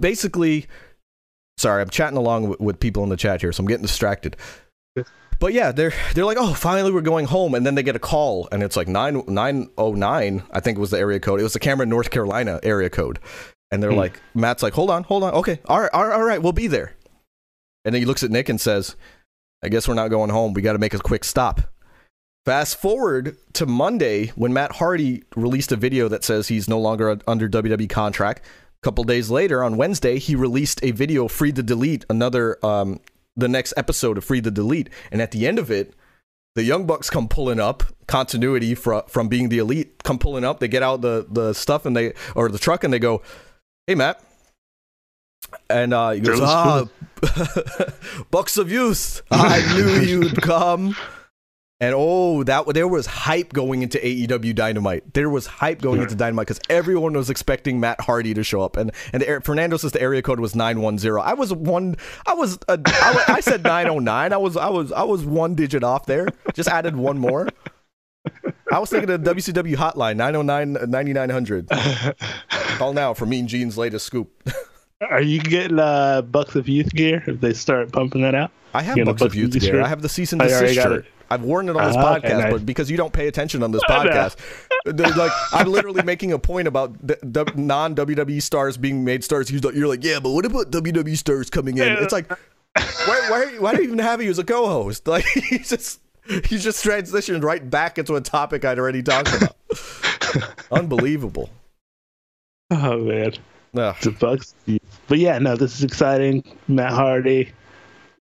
basically, 0.00 0.66
sorry, 1.56 1.82
I'm 1.82 1.90
chatting 1.90 2.18
along 2.18 2.48
with, 2.48 2.60
with 2.60 2.80
people 2.80 3.02
in 3.04 3.08
the 3.08 3.16
chat 3.16 3.40
here, 3.40 3.52
so 3.52 3.62
I'm 3.62 3.68
getting 3.68 3.86
distracted. 3.86 4.36
But 5.38 5.52
yeah, 5.52 5.72
they're 5.72 5.92
they're 6.14 6.24
like, 6.24 6.38
oh, 6.40 6.54
finally 6.54 6.92
we're 6.92 7.02
going 7.02 7.26
home, 7.26 7.54
and 7.54 7.66
then 7.66 7.74
they 7.74 7.82
get 7.82 7.96
a 7.96 8.00
call, 8.00 8.48
and 8.50 8.62
it's 8.62 8.76
like 8.76 8.88
nine 8.88 9.22
nine 9.28 9.68
oh 9.76 9.92
nine, 9.92 10.42
I 10.50 10.60
think 10.60 10.78
was 10.78 10.90
the 10.90 10.98
area 10.98 11.20
code. 11.20 11.40
It 11.40 11.42
was 11.42 11.52
the 11.52 11.58
Cameron, 11.58 11.88
North 11.88 12.10
Carolina 12.10 12.58
area 12.62 12.88
code, 12.88 13.18
and 13.70 13.82
they're 13.82 13.92
like, 13.92 14.20
Matt's 14.34 14.62
like, 14.62 14.72
hold 14.72 14.90
on, 14.90 15.02
hold 15.02 15.24
on, 15.24 15.34
okay, 15.34 15.60
all 15.66 15.80
right, 15.80 15.90
all 15.92 16.06
right, 16.06 16.14
all 16.14 16.24
right, 16.24 16.42
we'll 16.42 16.52
be 16.52 16.68
there. 16.68 16.96
And 17.84 17.94
then 17.94 18.02
he 18.02 18.06
looks 18.06 18.22
at 18.22 18.30
Nick 18.30 18.48
and 18.48 18.60
says, 18.60 18.96
I 19.62 19.68
guess 19.68 19.86
we're 19.86 19.94
not 19.94 20.08
going 20.08 20.30
home. 20.30 20.54
We 20.54 20.62
got 20.62 20.72
to 20.72 20.78
make 20.78 20.94
a 20.94 20.98
quick 20.98 21.22
stop. 21.24 21.60
Fast 22.44 22.80
forward 22.80 23.36
to 23.54 23.66
Monday 23.66 24.28
when 24.36 24.52
Matt 24.52 24.72
Hardy 24.76 25.24
released 25.34 25.72
a 25.72 25.76
video 25.76 26.08
that 26.08 26.24
says 26.24 26.48
he's 26.48 26.68
no 26.68 26.78
longer 26.78 27.18
under 27.26 27.48
WWE 27.48 27.88
contract. 27.88 28.40
A 28.40 28.84
couple 28.84 29.02
days 29.04 29.30
later, 29.30 29.64
on 29.64 29.76
Wednesday, 29.76 30.18
he 30.18 30.36
released 30.36 30.80
a 30.82 30.92
video, 30.92 31.26
Free 31.26 31.52
to 31.52 31.62
Delete, 31.62 32.04
another 32.08 32.64
um, 32.64 33.00
the 33.36 33.48
next 33.48 33.74
episode 33.76 34.18
of 34.18 34.24
Free 34.24 34.40
the 34.40 34.50
Delete, 34.50 34.90
and 35.10 35.20
at 35.20 35.30
the 35.30 35.46
end 35.46 35.58
of 35.58 35.70
it, 35.70 35.94
the 36.54 36.64
Young 36.64 36.86
Bucks 36.86 37.10
come 37.10 37.28
pulling 37.28 37.60
up, 37.60 37.82
continuity 38.06 38.74
from 38.74 39.02
from 39.08 39.28
being 39.28 39.50
the 39.50 39.58
elite, 39.58 40.02
come 40.02 40.18
pulling 40.18 40.44
up. 40.44 40.58
They 40.58 40.68
get 40.68 40.82
out 40.82 41.02
the 41.02 41.26
the 41.28 41.52
stuff 41.52 41.84
and 41.84 41.96
they 41.96 42.14
or 42.34 42.48
the 42.48 42.58
truck 42.58 42.82
and 42.82 42.92
they 42.92 42.98
go, 42.98 43.22
"Hey 43.86 43.94
Matt," 43.94 44.22
and 45.68 45.92
uh, 45.92 46.10
he 46.12 46.20
goes, 46.20 46.40
"Ah, 46.42 46.86
Bucks 48.30 48.56
of 48.56 48.72
Youth, 48.72 49.20
I 49.30 49.74
knew 49.74 50.00
you'd 50.00 50.40
come." 50.40 50.96
And 51.78 51.94
oh, 51.94 52.42
that 52.44 52.66
there 52.72 52.88
was 52.88 53.04
hype 53.04 53.52
going 53.52 53.82
into 53.82 53.98
AEW 53.98 54.54
Dynamite. 54.54 55.12
There 55.12 55.28
was 55.28 55.46
hype 55.46 55.82
going 55.82 56.00
into 56.00 56.14
Dynamite 56.14 56.46
because 56.46 56.60
everyone 56.70 57.12
was 57.12 57.28
expecting 57.28 57.80
Matt 57.80 58.00
Hardy 58.00 58.32
to 58.32 58.42
show 58.42 58.62
up. 58.62 58.78
And 58.78 58.92
and 59.12 59.22
the, 59.22 59.42
Fernando 59.44 59.76
says 59.76 59.92
the 59.92 60.00
area 60.00 60.22
code 60.22 60.40
was 60.40 60.54
nine 60.54 60.80
one 60.80 60.98
zero. 60.98 61.20
I 61.20 61.34
was 61.34 61.52
one. 61.52 61.96
I 62.26 62.32
was. 62.32 62.58
A, 62.68 62.80
I, 62.86 63.24
I 63.28 63.40
said 63.40 63.62
nine 63.62 63.88
oh 63.88 63.98
nine. 63.98 64.32
I 64.32 64.38
was. 64.38 64.56
I 64.56 64.70
was. 64.70 64.90
I 64.90 65.02
was 65.02 65.26
one 65.26 65.54
digit 65.54 65.84
off 65.84 66.06
there. 66.06 66.28
Just 66.54 66.70
added 66.70 66.96
one 66.96 67.18
more. 67.18 67.48
I 68.72 68.78
was 68.78 68.88
thinking 68.88 69.10
of 69.10 69.22
the 69.22 69.34
WCW 69.34 69.76
hotline 69.76 70.16
909 70.16 70.90
9900. 70.90 71.68
Call 72.78 72.94
now 72.94 73.12
for 73.12 73.26
Mean 73.26 73.46
Gene's 73.46 73.76
latest 73.76 74.06
scoop. 74.06 74.30
Are 75.02 75.20
you 75.20 75.40
getting 75.40 75.78
uh, 75.78 76.22
Bucks 76.22 76.56
of 76.56 76.68
Youth 76.68 76.92
gear 76.94 77.22
if 77.26 77.40
they 77.40 77.52
start 77.52 77.92
pumping 77.92 78.22
that 78.22 78.34
out? 78.34 78.50
I 78.72 78.82
have 78.82 78.96
Bucks 78.96 79.08
of 79.08 79.18
Bucks 79.18 79.22
of 79.22 79.34
Youth 79.34 79.54
Youth 79.54 79.62
gear. 79.62 79.72
shirt? 79.74 79.84
I 79.84 79.88
have 79.88 80.00
the 80.00 80.08
cease 80.08 80.32
and 80.32 80.40
desist 80.40 80.74
shirt. 80.74 81.06
I've 81.30 81.42
worn 81.42 81.68
it 81.68 81.76
on 81.76 81.86
this 81.86 81.96
ah, 81.96 82.16
okay, 82.16 82.28
podcast, 82.28 82.38
nice. 82.38 82.52
but 82.52 82.66
because 82.66 82.90
you 82.90 82.96
don't 82.96 83.12
pay 83.12 83.26
attention 83.26 83.62
on 83.62 83.72
this 83.72 83.82
podcast, 83.88 84.36
like 85.16 85.32
I'm 85.52 85.68
literally 85.68 86.02
making 86.02 86.32
a 86.32 86.38
point 86.38 86.68
about 86.68 87.06
the, 87.06 87.18
the 87.22 87.50
non 87.56 87.94
WWE 87.94 88.40
stars 88.42 88.76
being 88.76 89.04
made 89.04 89.24
stars. 89.24 89.50
You're 89.50 89.88
like, 89.88 90.04
yeah, 90.04 90.20
but 90.20 90.30
what 90.30 90.44
about 90.44 90.70
WWE 90.70 91.16
stars 91.16 91.50
coming 91.50 91.78
in? 91.78 91.88
It's 91.88 92.12
like, 92.12 92.30
why, 92.76 93.26
why, 93.28 93.56
why 93.58 93.74
do 93.74 93.78
you 93.78 93.88
even 93.88 93.98
have 93.98 94.22
you 94.22 94.30
as 94.30 94.38
a 94.38 94.44
co-host? 94.44 95.06
Like, 95.16 95.24
he's 95.24 95.70
just 95.70 96.00
he's 96.44 96.62
just 96.62 96.84
transitioned 96.84 97.42
right 97.42 97.68
back 97.68 97.98
into 97.98 98.16
a 98.16 98.20
topic 98.20 98.64
I'd 98.64 98.78
already 98.78 99.02
talked 99.02 99.34
about. 99.34 99.56
Unbelievable. 100.70 101.48
Oh 102.70 102.98
man, 102.98 103.32
Ugh. 103.76 103.96
the 104.02 104.10
Bucks. 104.10 104.54
But 105.08 105.18
yeah, 105.18 105.38
no, 105.38 105.56
this 105.56 105.74
is 105.76 105.84
exciting. 105.84 106.42
Matt 106.68 106.92
Hardy 106.92 107.52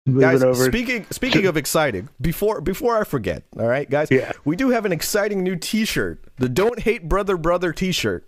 guys 0.07 0.43
over. 0.43 0.65
speaking 0.67 1.07
speaking 1.11 1.47
of 1.47 1.57
exciting 1.57 2.09
before 2.21 2.61
before 2.61 2.99
i 3.01 3.05
forget 3.05 3.43
all 3.59 3.67
right 3.67 3.89
guys 3.89 4.09
Yeah. 4.11 4.33
we 4.45 4.55
do 4.55 4.69
have 4.71 4.85
an 4.85 4.93
exciting 4.93 5.43
new 5.43 5.57
t-shirt 5.57 6.23
the 6.37 6.49
don't 6.49 6.79
hate 6.81 7.09
brother 7.09 7.37
brother 7.37 7.73
t-shirt. 7.73 8.27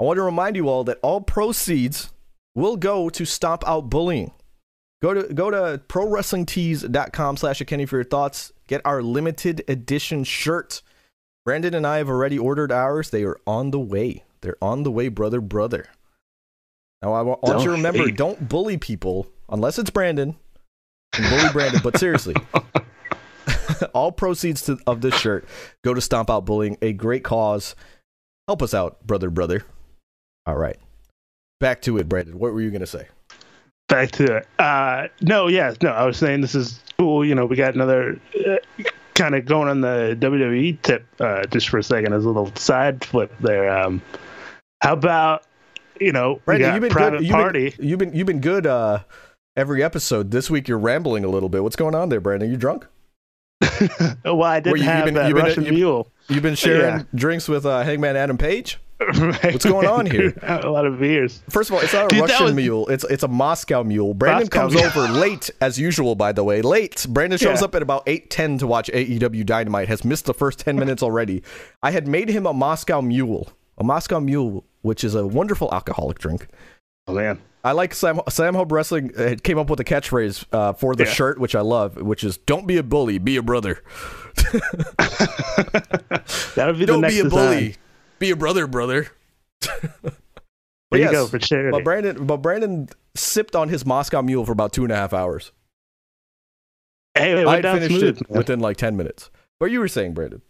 I 0.00 0.04
want 0.04 0.16
to 0.18 0.22
remind 0.22 0.54
you 0.56 0.68
all 0.68 0.84
that 0.84 0.98
all 1.02 1.20
proceeds 1.20 2.12
will 2.54 2.76
go 2.76 3.08
to 3.10 3.24
stomp 3.24 3.66
out 3.66 3.90
bullying. 3.90 4.30
Go 5.02 5.12
to 5.12 5.34
go 5.34 5.50
to 5.50 5.82
prowrestlingtees.com 5.88 7.36
slash 7.36 7.60
kenny 7.66 7.84
for 7.84 7.96
your 7.96 8.04
thoughts. 8.04 8.52
Get 8.68 8.80
our 8.84 9.02
limited 9.02 9.64
edition 9.66 10.22
shirt. 10.22 10.82
Brandon 11.44 11.74
and 11.74 11.84
i 11.84 11.96
have 11.98 12.08
already 12.08 12.38
ordered 12.38 12.70
ours. 12.70 13.10
They 13.10 13.24
are 13.24 13.38
on 13.44 13.72
the 13.72 13.80
way. 13.80 14.22
They're 14.40 14.56
on 14.62 14.84
the 14.84 14.92
way 14.92 15.08
brother 15.08 15.40
brother. 15.40 15.86
Now 17.02 17.12
i 17.14 17.22
wa- 17.22 17.38
want 17.42 17.58
you 17.60 17.64
to 17.66 17.70
remember 17.72 18.04
hate. 18.04 18.16
don't 18.16 18.48
bully 18.48 18.76
people 18.76 19.26
unless 19.48 19.78
it's 19.80 19.90
brandon 19.90 20.36
and 21.14 21.30
bully 21.30 21.52
Brandon. 21.52 21.80
But 21.82 21.98
seriously, 21.98 22.34
all 23.94 24.12
proceeds 24.12 24.62
to, 24.62 24.78
of 24.86 25.00
this 25.00 25.14
shirt 25.14 25.46
go 25.84 25.94
to 25.94 26.00
Stomp 26.00 26.30
Out 26.30 26.44
Bullying, 26.44 26.76
a 26.82 26.92
great 26.92 27.24
cause. 27.24 27.74
Help 28.46 28.62
us 28.62 28.74
out, 28.74 29.06
brother, 29.06 29.30
brother. 29.30 29.64
All 30.46 30.56
right, 30.56 30.78
back 31.60 31.82
to 31.82 31.98
it, 31.98 32.08
Brandon. 32.08 32.38
What 32.38 32.52
were 32.52 32.60
you 32.60 32.70
gonna 32.70 32.86
say? 32.86 33.06
Back 33.88 34.10
to 34.12 34.36
it. 34.38 34.48
Uh, 34.58 35.08
no, 35.20 35.48
yeah, 35.48 35.74
no. 35.82 35.90
I 35.90 36.04
was 36.04 36.16
saying 36.16 36.40
this 36.40 36.54
is 36.54 36.80
cool. 36.98 37.24
You 37.24 37.34
know, 37.34 37.46
we 37.46 37.56
got 37.56 37.74
another 37.74 38.20
uh, 38.46 38.56
kind 39.14 39.34
of 39.34 39.46
going 39.46 39.68
on 39.68 39.80
the 39.80 40.16
WWE 40.20 40.80
tip 40.82 41.06
uh, 41.20 41.44
just 41.46 41.68
for 41.68 41.78
a 41.78 41.82
second 41.82 42.12
as 42.12 42.24
a 42.24 42.28
little 42.28 42.54
side 42.54 43.04
flip 43.04 43.32
there. 43.40 43.70
Um, 43.70 44.02
how 44.80 44.92
about 44.92 45.44
you 46.00 46.12
know, 46.12 46.40
Brandon, 46.44 46.74
you've 46.74 46.82
been 46.82 46.92
good. 46.92 47.22
You've 47.22 47.30
party. 47.32 47.70
been, 47.70 47.88
you've 47.88 47.98
been 47.98 48.14
you've 48.14 48.26
been 48.26 48.40
good. 48.40 48.66
Uh, 48.66 49.00
every 49.58 49.82
episode 49.82 50.30
this 50.30 50.48
week, 50.48 50.68
you're 50.68 50.78
rambling 50.78 51.24
a 51.24 51.28
little 51.28 51.48
bit. 51.48 51.62
What's 51.62 51.76
going 51.76 51.94
on 51.94 52.08
there, 52.08 52.20
Brandon? 52.20 52.50
You 52.50 52.56
drunk? 52.56 52.86
well, 54.24 54.42
I 54.44 54.60
didn't 54.60 54.76
you- 54.78 54.82
you've 54.84 54.92
have 54.92 55.04
been- 55.04 55.14
that 55.14 55.26
you've 55.28 55.36
been- 55.36 55.44
Russian 55.44 55.64
you've- 55.64 55.76
mule. 55.76 56.08
You've 56.28 56.42
been 56.42 56.54
sharing 56.54 56.80
Yeah. 56.80 57.02
drinks 57.14 57.48
with 57.48 57.66
uh, 57.66 57.82
Hangman 57.82 58.14
Adam 58.16 58.38
Page. 58.38 58.78
What's 58.98 59.64
going 59.64 59.86
on 59.86 60.06
here? 60.06 60.34
a 60.42 60.68
lot 60.68 60.84
of 60.84 60.98
beers. 60.98 61.40
First 61.48 61.70
of 61.70 61.76
all, 61.76 61.82
it's 61.82 61.92
not 61.92 62.06
a 62.06 62.08
Dude, 62.08 62.20
Russian 62.22 62.44
was- 62.46 62.54
mule. 62.54 62.86
It's 62.88 63.04
it's 63.04 63.22
a 63.22 63.28
Moscow 63.28 63.82
mule. 63.84 64.12
Brandon 64.14 64.42
Moscow 64.46 64.60
comes 64.60 64.74
mule. 64.74 64.86
over 64.86 65.02
late 65.08 65.50
as 65.60 65.78
usual. 65.78 66.14
By 66.16 66.32
the 66.32 66.42
way, 66.44 66.62
late. 66.62 67.06
Brandon 67.08 67.38
shows 67.38 67.60
Yeah. 67.60 67.64
up 67.66 67.74
at 67.76 67.82
about 67.82 68.02
eight 68.08 68.28
ten 68.30 68.58
to 68.58 68.66
watch 68.66 68.90
AEW 68.92 69.44
Dynamite. 69.46 69.88
Has 69.88 70.04
missed 70.04 70.26
the 70.26 70.34
first 70.34 70.58
ten 70.60 70.76
minutes 70.76 71.02
already. 71.02 71.42
I 71.82 71.92
had 71.92 72.06
made 72.08 72.28
him 72.28 72.44
a 72.44 72.52
Moscow 72.52 73.00
mule, 73.00 73.48
a 73.78 73.84
Moscow 73.84 74.18
mule, 74.20 74.64
which 74.82 75.04
is 75.04 75.14
a 75.14 75.26
wonderful 75.26 75.72
alcoholic 75.72 76.18
drink. 76.18 76.48
Oh 77.06 77.14
man, 77.14 77.40
I 77.64 77.72
like 77.72 77.92
Sam 77.94 78.20
Sam 78.28 78.54
Hub 78.54 78.70
Wrestling 78.72 79.12
uh, 79.18 79.34
came 79.42 79.58
up 79.58 79.68
with 79.68 79.80
a 79.80 79.84
catchphrase 79.84 80.44
uh, 80.52 80.72
for 80.74 80.94
the 80.94 81.04
Yeah. 81.04 81.10
shirt, 81.12 81.38
which 81.38 81.54
I 81.54 81.60
love, 81.60 81.96
which 81.96 82.22
is 82.24 82.38
"Don't 82.38 82.66
be 82.66 82.76
a 82.76 82.82
bully, 82.82 83.18
be 83.18 83.36
a 83.36 83.42
brother. 83.42 83.82
that 86.56 86.64
would 86.66 86.74
be 86.78 86.80
the 86.80 86.86
Don't 86.86 87.00
next 87.02 87.14
be 87.14 87.20
a 87.20 87.24
design. 87.24 87.30
bully, 87.30 87.76
be 88.18 88.30
a 88.30 88.36
brother, 88.36 88.66
brother." 88.66 89.08
There 90.90 91.00
you 91.02 91.10
go 91.10 91.26
for 91.26 91.38
charity. 91.38 91.70
But 91.76 91.84
Brandon, 91.84 92.26
but 92.26 92.38
Brandon 92.38 92.88
sipped 93.14 93.54
on 93.54 93.68
his 93.68 93.84
Moscow 93.84 94.22
Mule 94.22 94.46
for 94.46 94.52
about 94.52 94.72
two 94.72 94.84
and 94.84 94.92
a 94.92 94.96
half 94.96 95.12
hours. 95.12 95.52
hey, 97.14 97.44
I 97.44 97.60
finished 97.60 97.98
smooth. 97.98 98.22
it 98.22 98.30
within 98.30 98.60
like 98.60 98.76
ten 98.78 98.96
minutes. 98.96 99.30
What 99.58 99.70
you 99.70 99.80
were 99.80 99.88
saying, 99.88 100.14
Brandon? 100.14 100.40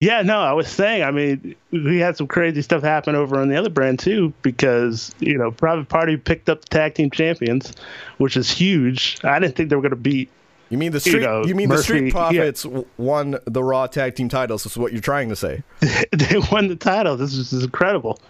Yeah, 0.00 0.22
no, 0.22 0.40
I 0.40 0.52
was 0.52 0.68
saying, 0.68 1.02
I 1.02 1.10
mean, 1.10 1.56
we 1.72 1.98
had 1.98 2.16
some 2.16 2.28
crazy 2.28 2.62
stuff 2.62 2.82
happen 2.82 3.16
over 3.16 3.36
on 3.40 3.48
the 3.48 3.56
other 3.56 3.68
brand 3.70 3.98
too, 3.98 4.32
because, 4.42 5.12
you 5.18 5.36
know, 5.36 5.50
Private 5.50 5.88
Party 5.88 6.16
picked 6.16 6.48
up 6.48 6.60
the 6.60 6.68
tag 6.68 6.94
team 6.94 7.10
champions, 7.10 7.72
which 8.18 8.36
is 8.36 8.48
huge. 8.48 9.18
I 9.24 9.40
didn't 9.40 9.56
think 9.56 9.70
they 9.70 9.76
were 9.76 9.82
going 9.82 9.90
to 9.90 9.96
beat. 9.96 10.30
You 10.70 10.78
mean 10.78 10.92
the 10.92 11.00
street? 11.00 11.22
know, 11.22 11.44
you 11.44 11.54
mean 11.54 11.68
the 11.70 11.82
Street 11.82 12.12
Profits 12.12 12.62
w 12.62 12.84
won 12.98 13.38
the 13.46 13.64
Raw 13.64 13.86
Tag 13.86 14.14
Team 14.16 14.28
titles? 14.28 14.66
Is 14.66 14.76
what 14.76 14.92
you're 14.92 15.00
trying 15.00 15.30
to 15.30 15.36
say? 15.36 15.62
they 15.80 16.38
won 16.52 16.68
the 16.68 16.76
title. 16.76 17.16
This 17.16 17.32
is 17.32 17.52
incredible. 17.64 18.20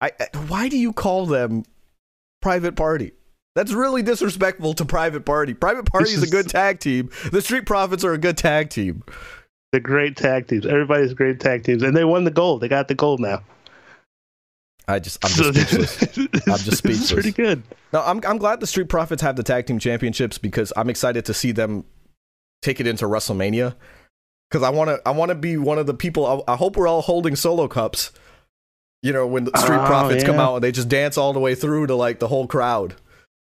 I, 0.00 0.12
I- 0.20 0.38
why 0.46 0.68
do 0.68 0.78
you 0.78 0.92
call 0.92 1.26
them 1.26 1.64
Private 2.40 2.76
Party? 2.76 3.12
That's 3.56 3.72
really 3.72 4.02
disrespectful 4.02 4.74
to 4.74 4.84
Private 4.84 5.24
Party. 5.24 5.54
Private 5.54 5.86
Party 5.86 6.12
is 6.12 6.22
a 6.22 6.30
good 6.30 6.48
tag 6.48 6.78
team. 6.78 7.10
The 7.32 7.42
Street 7.42 7.66
Profits 7.66 8.04
are 8.04 8.12
a 8.12 8.18
good 8.18 8.38
tag 8.38 8.70
team. 8.70 9.02
They're 9.72 9.80
great 9.80 10.16
tag 10.16 10.48
teams. 10.48 10.66
Everybody's 10.66 11.14
great 11.14 11.38
tag 11.40 11.64
teams. 11.64 11.82
And 11.82 11.96
they 11.96 12.04
won 12.04 12.24
the 12.24 12.30
gold. 12.30 12.60
They 12.60 12.68
got 12.68 12.88
the 12.88 12.94
gold 12.94 13.20
now. 13.20 13.42
I 14.88 14.98
just 14.98 15.24
I'm 15.24 15.30
just 15.30 15.54
speechless. 15.70 16.18
I'm 16.48 16.58
just 16.58 16.78
speechless. 16.78 17.12
pretty 17.12 17.30
good. 17.30 17.62
No, 17.92 18.02
I'm 18.02 18.20
I'm 18.26 18.38
glad 18.38 18.58
the 18.58 18.66
Street 18.66 18.88
Profits 18.88 19.22
have 19.22 19.36
the 19.36 19.44
tag 19.44 19.66
team 19.66 19.78
championships 19.78 20.36
because 20.38 20.72
I'm 20.76 20.90
excited 20.90 21.24
to 21.26 21.34
see 21.34 21.52
them 21.52 21.84
take 22.62 22.80
it 22.80 22.88
into 22.88 23.04
WrestleMania. 23.06 23.76
Because 24.50 24.64
I 24.64 24.70
want 24.70 24.90
to 24.90 25.00
I 25.06 25.12
want 25.12 25.28
to 25.28 25.36
be 25.36 25.56
one 25.56 25.78
of 25.78 25.86
the 25.86 25.94
people. 25.94 26.44
I, 26.48 26.54
I 26.54 26.56
hope 26.56 26.76
we're 26.76 26.88
all 26.88 27.02
holding 27.02 27.36
solo 27.36 27.68
cups. 27.68 28.10
You 29.02 29.12
know, 29.12 29.26
when 29.28 29.44
the 29.44 29.56
Street 29.58 29.78
Oh, 29.78 29.86
Profits 29.86 30.24
come 30.24 30.40
out 30.40 30.56
and 30.56 30.64
they 30.64 30.72
just 30.72 30.88
dance 30.88 31.16
all 31.16 31.32
the 31.32 31.38
way 31.40 31.54
through 31.54 31.86
to 31.86 31.94
like 31.94 32.18
the 32.18 32.28
whole 32.28 32.48
crowd. 32.48 32.96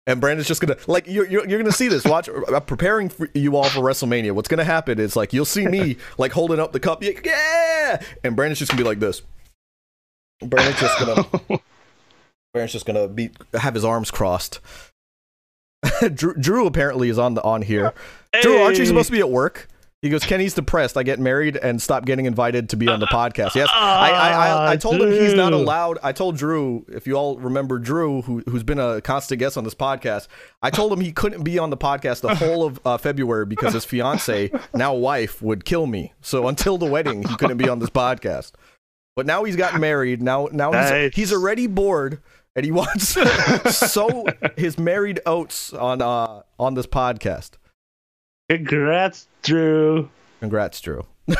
And 0.06 0.20
Brandon's 0.20 0.48
just 0.48 0.60
gonna 0.60 0.76
like 0.86 1.06
you're 1.06 1.26
you're, 1.26 1.48
you're 1.48 1.58
gonna 1.58 1.72
see 1.72 1.88
this. 1.88 2.04
Watch, 2.04 2.28
I'm 2.28 2.62
preparing 2.62 3.08
for 3.08 3.30
you 3.32 3.56
all 3.56 3.64
for 3.64 3.80
WrestleMania. 3.80 4.32
What's 4.32 4.48
gonna 4.48 4.64
happen 4.64 5.00
is 5.00 5.16
like 5.16 5.32
you'll 5.32 5.46
see 5.46 5.66
me 5.66 5.96
like 6.18 6.32
holding 6.32 6.60
up 6.60 6.72
the 6.72 6.80
cup, 6.80 7.02
yeah, 7.02 8.02
and 8.22 8.36
Brandon's 8.36 8.58
just 8.58 8.70
gonna 8.70 8.82
be 8.82 8.88
like 8.88 9.00
this. 9.00 9.22
Brandon's 10.40 10.78
just 10.78 10.98
gonna 10.98 11.24
Brandon's 12.52 12.72
just 12.72 12.84
gonna 12.84 13.08
be 13.08 13.30
have 13.54 13.74
his 13.74 13.84
arms 13.84 14.10
crossed. 14.10 14.60
Drew, 16.14 16.34
Drew 16.34 16.66
apparently 16.66 17.08
is 17.08 17.18
on 17.18 17.34
the 17.34 17.42
on 17.42 17.62
here. 17.62 17.94
Drew, 18.42 18.58
aren't 18.58 18.78
you 18.78 18.84
supposed 18.84 19.06
to 19.06 19.12
be 19.12 19.20
at 19.20 19.30
work? 19.30 19.68
He 20.04 20.10
goes, 20.10 20.22
Kenny's 20.22 20.52
depressed. 20.52 20.98
I 20.98 21.02
get 21.02 21.18
married 21.18 21.56
and 21.56 21.80
stop 21.80 22.04
getting 22.04 22.26
invited 22.26 22.68
to 22.68 22.76
be 22.76 22.88
on 22.88 23.00
the 23.00 23.06
podcast. 23.06 23.54
Yes, 23.54 23.70
I, 23.72 24.10
I, 24.10 24.30
I, 24.32 24.72
I 24.72 24.76
told 24.76 25.00
him 25.00 25.10
he's 25.10 25.32
not 25.32 25.54
allowed. 25.54 25.96
I 26.02 26.12
told 26.12 26.36
Drew, 26.36 26.84
if 26.88 27.06
you 27.06 27.14
all 27.14 27.38
remember 27.38 27.78
Drew, 27.78 28.20
who, 28.20 28.40
who's 28.46 28.62
been 28.62 28.78
a 28.78 29.00
constant 29.00 29.38
guest 29.38 29.56
on 29.56 29.64
this 29.64 29.74
podcast, 29.74 30.28
I 30.60 30.68
told 30.68 30.92
him 30.92 31.00
he 31.00 31.10
couldn't 31.10 31.42
be 31.42 31.58
on 31.58 31.70
the 31.70 31.78
podcast 31.78 32.20
the 32.20 32.34
whole 32.34 32.64
of 32.66 32.78
uh, 32.84 32.98
February 32.98 33.46
because 33.46 33.72
his 33.72 33.86
fiance, 33.86 34.50
now 34.74 34.92
wife, 34.92 35.40
would 35.40 35.64
kill 35.64 35.86
me. 35.86 36.12
So 36.20 36.48
until 36.48 36.76
the 36.76 36.84
wedding, 36.84 37.26
he 37.26 37.34
couldn't 37.36 37.56
be 37.56 37.70
on 37.70 37.78
this 37.78 37.88
podcast. 37.88 38.52
But 39.16 39.24
now 39.24 39.44
he's 39.44 39.56
gotten 39.56 39.80
married. 39.80 40.20
Now, 40.20 40.50
now 40.52 40.70
he's, 40.70 40.90
Nice. 40.90 41.14
he's 41.14 41.32
already 41.32 41.66
bored, 41.66 42.20
and 42.54 42.62
he 42.66 42.70
wants 42.72 43.16
so 43.74 44.26
his 44.58 44.76
married 44.78 45.20
oats 45.24 45.72
on 45.72 46.02
uh, 46.02 46.42
on 46.58 46.74
this 46.74 46.86
podcast. 46.86 47.52
Congrats, 48.50 49.28
Drew. 49.44 50.10
Congrats, 50.40 50.80
Drew. 50.80 51.06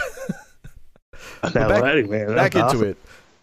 On 1.42 1.52
back- 1.52 1.82
wedding, 1.82 2.10
man. 2.10 2.34
Back 2.34 2.52
That's 2.52 2.72
into 2.72 2.86
it. 2.86 2.96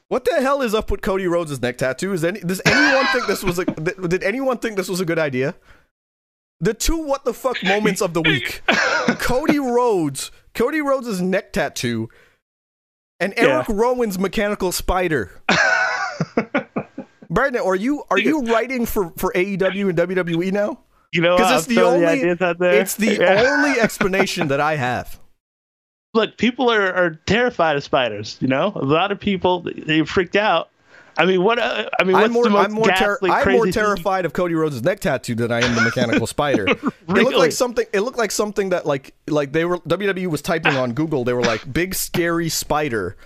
What 0.08 0.26
the 0.26 0.42
hell 0.42 0.62
is 0.62 0.74
up 0.74 0.92
with 0.92 1.02
Cody 1.02 1.26
Rhodes' 1.28 1.62
neck 1.62 1.78
tattoo? 1.78 2.12
Is 2.14 2.24
any 2.24 2.42
does 2.42 2.62
anyone 2.66 3.06
think 3.14 3.28
this 3.28 3.44
was 3.44 3.60
a 3.60 3.66
th- 3.66 3.98
did 4.10 4.24
anyone 4.24 4.58
think 4.58 4.76
this 4.76 4.90
was 4.90 5.00
a 5.00 5.06
good 5.06 5.20
idea? 5.20 5.56
The 6.60 6.74
two 6.74 6.98
what 6.98 7.24
the 7.24 7.34
fuck 7.34 7.64
moments 7.64 8.02
of 8.02 8.14
the 8.14 8.22
week: 8.22 8.62
Cody 9.20 9.58
Rhodes, 9.58 10.32
Cody 10.54 10.82
Rhodes' 10.82 11.22
neck 11.22 11.54
tattoo, 11.54 12.10
and 13.22 13.34
Eric 13.38 13.68
Rowan's 13.70 14.20
mechanical 14.20 14.72
spider. 14.74 15.42
Brandon, 17.30 17.62
are 17.62 17.76
you 17.76 18.04
are 18.12 18.20
you 18.20 18.42
writing 18.42 18.86
for 18.86 19.14
for 19.16 19.32
AEW 19.32 19.90
and 19.90 19.98
WWE 19.98 20.52
now? 20.52 20.82
You 21.12 21.22
know, 21.22 21.36
Because 21.38 21.66
it's 21.68 21.76
the 21.76 21.84
only 21.84 22.06
ideas 22.06 22.42
out 22.42 22.58
there. 22.60 22.80
it's 22.82 22.96
the 22.96 23.16
Yeah. 23.20 23.44
only 23.52 23.80
explanation 23.80 24.48
that 24.50 24.62
I 24.62 24.76
have. 24.76 25.20
look, 26.14 26.38
people 26.38 26.70
are, 26.72 26.94
are 26.94 27.12
terrified 27.26 27.76
of 27.78 27.84
spiders. 27.84 28.38
You 28.42 28.48
know, 28.48 28.72
a 28.76 28.84
lot 28.86 29.12
of 29.12 29.20
people 29.20 29.62
they 29.62 30.04
freaked 30.06 30.36
out. 30.36 30.70
I 31.18 31.26
mean, 31.26 31.44
what? 31.44 31.60
Uh, 31.60 31.90
I 32.00 32.06
mean, 32.06 32.14
what's 32.14 32.26
I'm 32.26 32.32
more, 32.32 32.44
the 32.46 32.50
most 32.52 32.66
I'm 32.66 32.72
more, 32.72 32.88
ter- 32.88 33.20
I'm 33.24 33.52
more 33.52 33.68
terrified 33.68 34.24
of 34.26 34.32
Cody 34.32 34.56
Rhodes' 34.56 34.82
neck 34.82 35.02
tattoo 35.02 35.36
than 35.36 35.52
I 35.52 35.60
am 35.62 35.76
the 35.76 35.82
mechanical 35.82 36.26
spider. 36.26 36.66
It 37.12 37.24
looked 37.24 37.36
like 37.36 37.52
something. 37.52 37.86
It 37.92 38.00
looked 38.02 38.18
like 38.18 38.32
something 38.32 38.70
that 38.70 38.86
like 38.86 39.14
like 39.28 39.52
they 39.52 39.66
were 39.66 39.80
WWE 39.80 40.28
was 40.28 40.42
typing 40.42 40.78
on 40.78 40.94
Google. 40.94 41.26
They 41.26 41.34
were 41.34 41.42
like 41.44 41.72
big 41.74 41.94
scary 41.94 42.48
spider, 42.48 43.18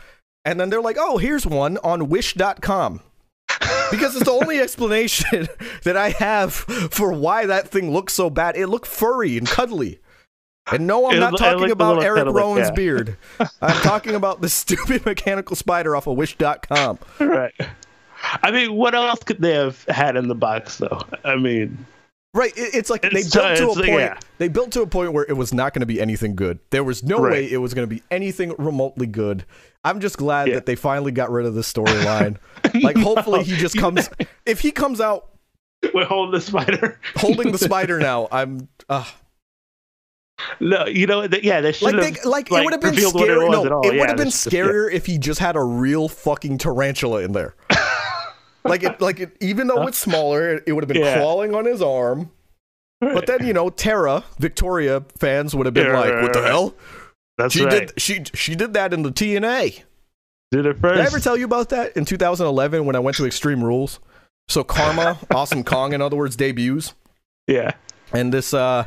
and 0.44 0.60
then 0.60 0.72
they're 0.72 0.82
like, 0.82 0.98
oh, 1.00 1.18
here's 1.20 1.46
one 1.46 1.78
on 1.84 2.10
Wish.com. 2.10 3.02
Because 3.92 4.16
it's 4.16 4.26
the 4.26 4.32
only 4.32 4.60
explanation 4.60 5.48
that 5.84 5.98
I 5.98 6.10
have 6.10 6.54
for 6.54 7.12
why 7.14 7.46
that 7.46 7.68
thing 7.70 7.92
looks 7.92 8.14
so 8.14 8.30
bad. 8.30 8.56
It 8.58 8.68
looked 8.68 8.88
furry 8.88 9.38
and 9.38 9.48
cuddly. 9.48 10.00
And 10.72 10.88
no, 10.88 11.08
I'm 11.08 11.18
It 11.18 11.20
not 11.20 11.38
talking 11.38 11.70
about 11.72 12.04
Eric 12.04 12.26
Rowan's 12.26 12.70
yeah. 12.70 12.74
beard. 12.76 13.18
I'm 13.62 13.82
talking 13.84 14.16
about 14.16 14.42
the 14.42 14.50
stupid 14.50 15.06
mechanical 15.06 15.56
spider 15.56 15.96
off 15.96 16.08
of 16.08 16.18
Wish.com. 16.18 16.98
Right. 17.20 17.54
I 18.42 18.50
mean, 18.50 18.74
what 18.74 18.96
else 18.96 19.22
could 19.24 19.40
they 19.42 19.54
have 19.54 19.84
had 19.88 20.16
in 20.16 20.28
the 20.28 20.34
box, 20.36 20.78
though? 20.78 21.02
I 21.24 21.36
mean, 21.36 21.86
Right, 22.34 22.52
it's 22.58 22.90
like 22.90 23.02
they 23.04 23.08
It's- 23.20 23.32
built 23.34 23.46
uh, 23.46 23.56
to 23.56 23.68
a 23.68 23.72
uh, 23.72 23.76
point. 23.76 23.88
yeah. 23.92 24.18
They 24.40 24.50
built 24.50 24.72
to 24.72 24.82
a 24.82 24.88
point 24.88 25.14
where 25.14 25.26
it 25.30 25.38
was 25.38 25.54
not 25.54 25.74
going 25.74 25.80
to 25.82 25.86
be 25.86 26.02
anything 26.02 26.36
good. 26.36 26.60
There 26.70 26.84
was 26.84 27.02
no 27.02 27.18
Right. 27.20 27.32
way 27.32 27.52
it 27.52 27.58
was 27.60 27.74
going 27.74 27.88
to 27.88 27.96
be 27.96 28.04
anything 28.12 28.54
remotely 28.58 29.08
good. 29.08 29.46
I'm 29.86 30.02
just 30.02 30.18
glad 30.18 30.50
Yeah. 30.50 30.56
that 30.56 30.66
they 30.66 30.76
finally 30.76 31.14
got 31.14 31.32
rid 31.32 31.46
of 31.46 31.54
this 31.56 31.72
storyline. 31.72 32.38
like, 32.82 32.98
hopefully, 32.98 33.44
he 33.44 33.56
just 33.56 33.78
comes. 33.80 34.10
If 34.46 34.60
he 34.60 34.72
comes 34.72 35.00
out 35.00 35.30
we're 35.94 36.06
holding 36.06 36.32
the 36.34 36.42
spider. 36.42 37.00
holding 37.16 37.52
the 37.54 37.58
spider 37.60 38.00
now, 38.12 38.28
I'm. 38.32 38.68
Uh, 38.90 39.06
No, 40.60 40.86
you 40.86 41.08
know, 41.08 41.28
th- 41.28 41.44
yeah, 41.44 41.62
they 41.62 41.72
should 41.72 41.86
like, 41.94 41.96
have. 42.04 42.16
they, 42.24 42.30
like, 42.30 42.52
it 42.52 42.64
would 42.64 42.74
have 42.74 42.82
been 42.82 42.94
scarier. 42.96 43.48
It, 43.48 43.52
no, 43.52 43.64
it 43.64 43.72
would 43.88 43.94
Yeah, 43.96 44.08
have 44.08 44.18
been 44.18 44.26
this- 44.28 44.48
yeah. 44.52 44.62
scarier 44.64 44.92
if 44.92 45.06
he 45.06 45.18
just 45.18 45.40
had 45.40 45.56
a 45.56 45.62
real 45.64 46.08
fucking 46.10 46.58
tarantula 46.58 47.22
in 47.22 47.32
there. 47.32 47.56
like 48.64 48.84
it, 48.84 49.00
like 49.00 49.20
it, 49.20 49.38
even 49.40 49.68
though 49.68 49.88
it's 49.88 49.98
smaller, 49.98 50.62
it 50.66 50.74
would 50.74 50.84
have 50.84 50.88
been 50.90 51.02
Yeah. 51.04 51.16
crawling 51.18 51.54
on 51.56 51.66
his 51.66 51.82
arm. 51.82 52.32
But 53.00 53.28
then 53.28 53.46
you 53.46 53.54
know, 53.54 53.70
Tara, 53.70 54.24
Victoria 54.40 55.04
fans 55.20 55.54
would 55.56 55.68
have 55.68 55.74
been 55.76 55.94
like, 55.94 56.12
right, 56.14 56.24
"What 56.24 56.34
the 56.34 56.40
right. 56.42 56.48
hell? 56.50 56.74
That's 57.38 57.54
she 57.54 57.64
right. 57.66 57.88
did 57.88 58.02
she 58.02 58.24
she 58.34 58.56
did 58.56 58.74
that 58.74 58.94
in 58.94 59.04
the 59.04 59.12
TNA." 59.12 59.84
Did 60.52 60.66
it 60.66 60.78
first. 60.80 60.96
Did 60.96 61.02
I 61.02 61.06
ever 61.06 61.20
tell 61.20 61.36
you 61.36 61.46
about 61.46 61.70
that 61.70 61.98
in 61.98 62.06
2011 62.06 62.86
when 62.86 62.96
I 62.96 63.00
went 63.00 63.18
to 63.18 63.26
Extreme 63.26 63.64
Rules? 63.64 64.00
So 64.48 64.64
Karma, 64.64 65.18
Awesome 65.32 65.64
Kong, 65.64 65.92
in 65.94 66.02
other 66.02 66.16
words, 66.16 66.36
debuts, 66.36 66.94
yeah. 67.48 67.72
and 68.14 68.32
this 68.32 68.54
uh, 68.54 68.86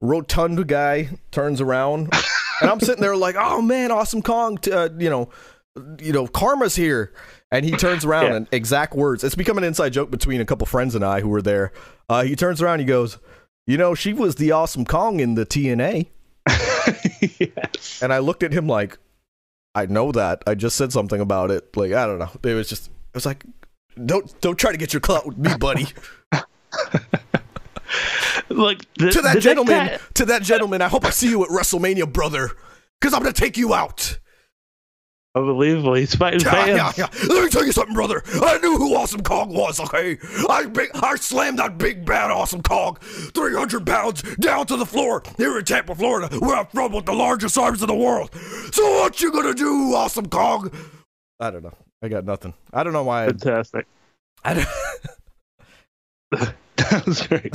rotund 0.00 0.66
guy 0.68 1.08
turns 1.30 1.60
around, 1.60 2.12
and 2.60 2.70
I'm 2.70 2.80
sitting 2.80 3.00
there 3.00 3.16
like, 3.16 3.34
"Oh 3.38 3.62
man, 3.62 3.90
Awesome 3.90 4.22
Kong, 4.22 4.58
t- 4.58 4.70
uh, 4.72 4.90
you 4.98 5.08
know, 5.10 5.30
you 6.00 6.12
know, 6.12 6.26
Karma's 6.26 6.76
here." 6.76 7.12
And 7.50 7.64
he 7.64 7.70
turns 7.72 8.04
around 8.04 8.26
Yeah. 8.26 8.34
and 8.36 8.48
exact 8.52 8.94
words. 8.94 9.24
It's 9.24 9.34
become 9.36 9.58
an 9.58 9.64
inside 9.64 9.92
joke 9.92 10.10
between 10.10 10.40
a 10.40 10.44
couple 10.44 10.66
friends 10.66 10.94
and 10.94 11.04
I 11.04 11.20
who 11.20 11.28
were 11.28 11.42
there. 11.42 11.72
Uh, 12.08 12.24
he 12.24 12.36
turns 12.36 12.60
around, 12.60 12.80
he 12.80 12.84
goes, 12.84 13.18
"You 13.66 13.78
know, 13.78 13.94
she 13.94 14.12
was 14.12 14.34
the 14.36 14.52
Awesome 14.52 14.84
Kong 14.84 15.18
in 15.20 15.34
the 15.34 15.46
TNA." 15.46 16.08
yes. 17.38 18.02
And 18.02 18.12
I 18.12 18.18
looked 18.18 18.42
at 18.42 18.52
him 18.52 18.66
like, 18.66 18.98
I 19.74 19.86
know 19.86 20.12
that. 20.12 20.42
I 20.46 20.54
just 20.54 20.76
said 20.76 20.92
something 20.92 21.20
about 21.20 21.50
it. 21.50 21.76
Like, 21.76 21.92
I 21.92 22.06
don't 22.06 22.18
know. 22.18 22.30
It 22.42 22.54
was 22.54 22.68
just, 22.68 22.88
it 22.88 23.14
was 23.14 23.26
like, 23.26 23.44
don't 24.04 24.40
don't 24.40 24.56
try 24.58 24.72
to 24.72 24.78
get 24.78 24.92
your 24.92 25.00
clout 25.00 25.26
with 25.26 25.38
me, 25.38 25.56
buddy. 25.56 25.86
Look, 28.48 28.80
the, 28.98 29.10
to 29.10 29.22
that 29.22 29.38
gentleman, 29.40 29.86
guy- 29.86 29.98
to 30.14 30.24
that 30.26 30.42
gentleman. 30.42 30.82
I 30.82 30.88
hope 30.88 31.04
I 31.04 31.10
see 31.10 31.28
you 31.28 31.44
at 31.44 31.50
WrestleMania, 31.50 32.12
brother, 32.12 32.50
because 33.00 33.14
I'm 33.14 33.20
gonna 33.22 33.32
take 33.32 33.56
you 33.56 33.72
out. 33.74 34.18
Unbelievable. 35.36 35.94
He's 35.94 36.14
fighting 36.14 36.40
Yeah, 36.40 36.66
yeah, 36.66 36.92
yeah. 36.96 37.08
Let 37.28 37.44
me 37.44 37.50
tell 37.50 37.64
you 37.64 37.72
something, 37.72 37.94
brother. 37.94 38.22
I 38.26 38.58
knew 38.58 38.76
who 38.76 38.94
Awesome 38.94 39.22
Kong 39.22 39.52
was. 39.52 39.80
Okay, 39.80 40.16
I 40.48 40.66
big, 40.66 40.90
I 40.94 41.16
slammed 41.16 41.58
that 41.58 41.76
big 41.76 42.04
bad 42.04 42.30
Awesome 42.30 42.62
Kong, 42.62 42.96
300 43.00 43.84
pounds, 43.84 44.22
down 44.36 44.66
to 44.66 44.76
the 44.76 44.86
floor 44.86 45.22
here 45.36 45.58
in 45.58 45.64
Tampa, 45.64 45.94
Florida, 45.96 46.34
where 46.38 46.56
I'm 46.56 46.66
from, 46.66 46.92
with 46.92 47.06
the 47.06 47.12
largest 47.12 47.58
arms 47.58 47.82
in 47.82 47.88
the 47.88 47.94
world. 47.94 48.30
So 48.72 48.82
what 49.00 49.20
you 49.20 49.32
gonna 49.32 49.54
do, 49.54 49.92
Awesome 49.94 50.28
Kong? 50.28 50.70
I 51.40 51.50
don't 51.50 51.64
know. 51.64 51.74
I 52.00 52.08
got 52.08 52.24
nothing. 52.24 52.54
I 52.72 52.84
don't 52.84 52.92
know 52.92 53.02
why. 53.02 53.26
Fantastic. 53.26 53.86
I 54.44 54.54
don't, 54.54 54.68
that 56.76 57.06
was 57.06 57.26
great. 57.26 57.54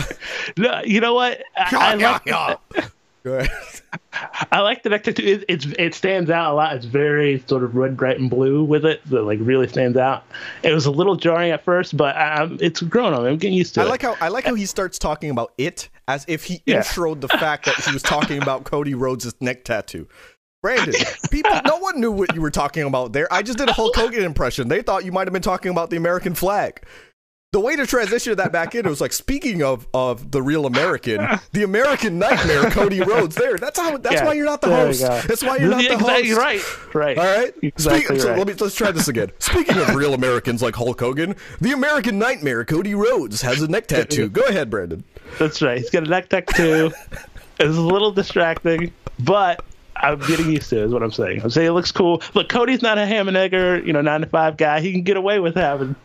No, 0.58 0.82
you 0.84 1.00
know 1.00 1.14
what? 1.14 1.44
I, 1.56 1.70
I 1.72 1.96
yeah, 1.96 2.12
like 2.12 2.26
yeah, 2.26 2.56
yeah. 2.76 2.88
I 4.52 4.60
like 4.62 4.84
the 4.84 4.90
neck 4.90 5.04
tattoo. 5.04 5.24
It, 5.24 5.46
it's 5.48 5.66
it 5.78 5.94
stands 5.96 6.30
out 6.30 6.52
a 6.52 6.56
lot. 6.56 6.76
It's 6.76 6.86
very 6.86 7.44
sort 7.48 7.64
of 7.64 7.76
red, 7.76 8.00
white, 8.00 8.20
and 8.20 8.30
blue 8.30 8.64
with 8.64 8.86
it. 8.86 9.02
That 9.10 9.22
like 9.24 9.40
really 9.42 9.68
stands 9.68 9.98
out. 9.98 10.24
It 10.64 10.74
was 10.74 10.86
a 10.86 10.92
little 10.92 11.16
jarring 11.16 11.52
at 11.52 11.64
first, 11.64 11.96
but 11.98 12.16
um, 12.18 12.58
it's 12.62 12.82
grown 12.82 13.14
on 13.14 13.24
me. 13.24 13.30
I'm 13.32 13.38
getting 13.38 13.58
used 13.58 13.74
to 13.76 13.82
I 13.82 13.86
it. 13.86 13.90
like 13.90 14.02
how 14.02 14.16
I 14.20 14.28
like 14.30 14.46
how 14.46 14.56
he 14.56 14.66
starts 14.66 15.00
talking 15.00 15.30
about 15.30 15.54
it 15.58 15.90
as 16.08 16.26
if 16.28 16.44
he 16.46 16.62
Yeah. 16.66 16.80
introed 16.82 17.22
the 17.22 17.28
fact 17.30 17.66
that 17.66 17.76
he 17.76 17.92
was 17.94 18.04
talking 18.04 18.42
about 18.42 18.64
Cody 18.64 18.94
Rhodes' 18.96 19.34
neck 19.42 19.64
tattoo. 19.64 20.08
Brandon, 20.62 20.94
people, 21.32 21.58
no 21.66 21.78
one 21.78 22.02
knew 22.02 22.12
what 22.12 22.36
you 22.36 22.42
were 22.42 22.52
talking 22.52 22.84
about 22.84 23.14
there. 23.14 23.32
I 23.32 23.42
just 23.44 23.58
did 23.58 23.70
a 23.70 23.74
Hulk 23.74 23.96
Hogan 23.96 24.24
impression. 24.24 24.68
They 24.68 24.82
thought 24.82 25.06
you 25.06 25.12
might 25.14 25.26
have 25.26 25.32
been 25.32 25.42
talking 25.42 25.72
about 25.72 25.90
the 25.90 25.96
American 25.96 26.36
flag. 26.36 26.84
The 27.52 27.60
way 27.60 27.76
to 27.76 27.88
transition 27.88 28.36
that 28.36 28.52
back 28.52 28.76
in, 28.76 28.86
it 28.86 28.90
was 28.90 29.02
like 29.02 29.12
speaking 29.12 29.64
of 29.64 29.88
of 29.92 30.30
the 30.30 30.40
real 30.40 30.68
American, 30.68 31.28
the 31.52 31.64
American 31.64 32.20
nightmare, 32.20 32.70
Cody 32.70 33.02
Rhodes. 33.02 33.36
There, 33.36 33.58
that's 33.58 33.80
how. 33.80 33.98
That's 33.98 34.18
Yeah, 34.18 34.26
why 34.26 34.34
you're 34.34 34.46
not 34.46 34.62
the 34.62 34.68
host. 34.68 35.02
That's 35.02 35.42
why 35.42 35.58
you're 35.58 35.72
not 35.72 35.82
the 35.82 35.94
exactly 35.94 36.30
host. 36.30 36.40
right. 36.40 36.94
Right. 36.94 37.18
All 37.18 37.26
right. 37.26 37.52
Exactly 37.64 38.20
Speak- 38.20 38.22
so 38.22 38.36
let 38.36 38.46
me 38.46 38.54
let's 38.54 38.76
try 38.76 38.92
this 38.92 39.08
again. 39.08 39.32
Speaking 39.40 39.80
of 39.80 39.96
real 39.96 40.14
Americans 40.14 40.62
like 40.62 40.76
Hulk 40.76 41.00
Hogan, 41.00 41.36
the 41.60 41.72
American 41.72 42.20
Nightmare, 42.20 42.64
Cody 42.66 42.94
Rhodes, 42.94 43.42
has 43.42 43.64
a 43.64 43.68
neck 43.68 43.88
tattoo. 43.88 44.30
Go 44.30 44.44
ahead, 44.44 44.70
Brandon. 44.70 45.04
That's 45.40 45.60
right. 45.64 45.80
He's 45.80 45.90
got 45.90 46.04
a 46.04 46.08
neck 46.08 46.30
tattoo. 46.30 46.92
it's 47.60 47.78
a 47.78 47.82
little 47.82 48.12
distracting, 48.12 48.94
but 49.18 49.66
I'm 49.96 50.20
getting 50.20 50.52
used 50.52 50.70
to 50.70 50.82
it, 50.82 50.86
is 50.86 50.94
what 50.94 51.02
I'm 51.02 51.12
saying. 51.12 51.42
I'm 51.42 51.50
saying 51.50 51.68
it 51.70 51.72
looks 51.72 51.92
cool. 51.92 52.22
Look, 52.36 52.48
Cody's 52.48 52.84
not 52.84 53.00
a 53.00 53.08
ham 53.08 53.28
and 53.28 53.36
egger, 53.36 53.80
you 53.80 53.92
know, 53.92 54.02
nine 54.02 54.22
to 54.22 54.28
five 54.28 54.56
guy. 54.56 54.82
He 54.82 54.92
can 54.92 55.02
get 55.02 55.18
away 55.18 55.40
with 55.40 55.56
having. 55.56 55.96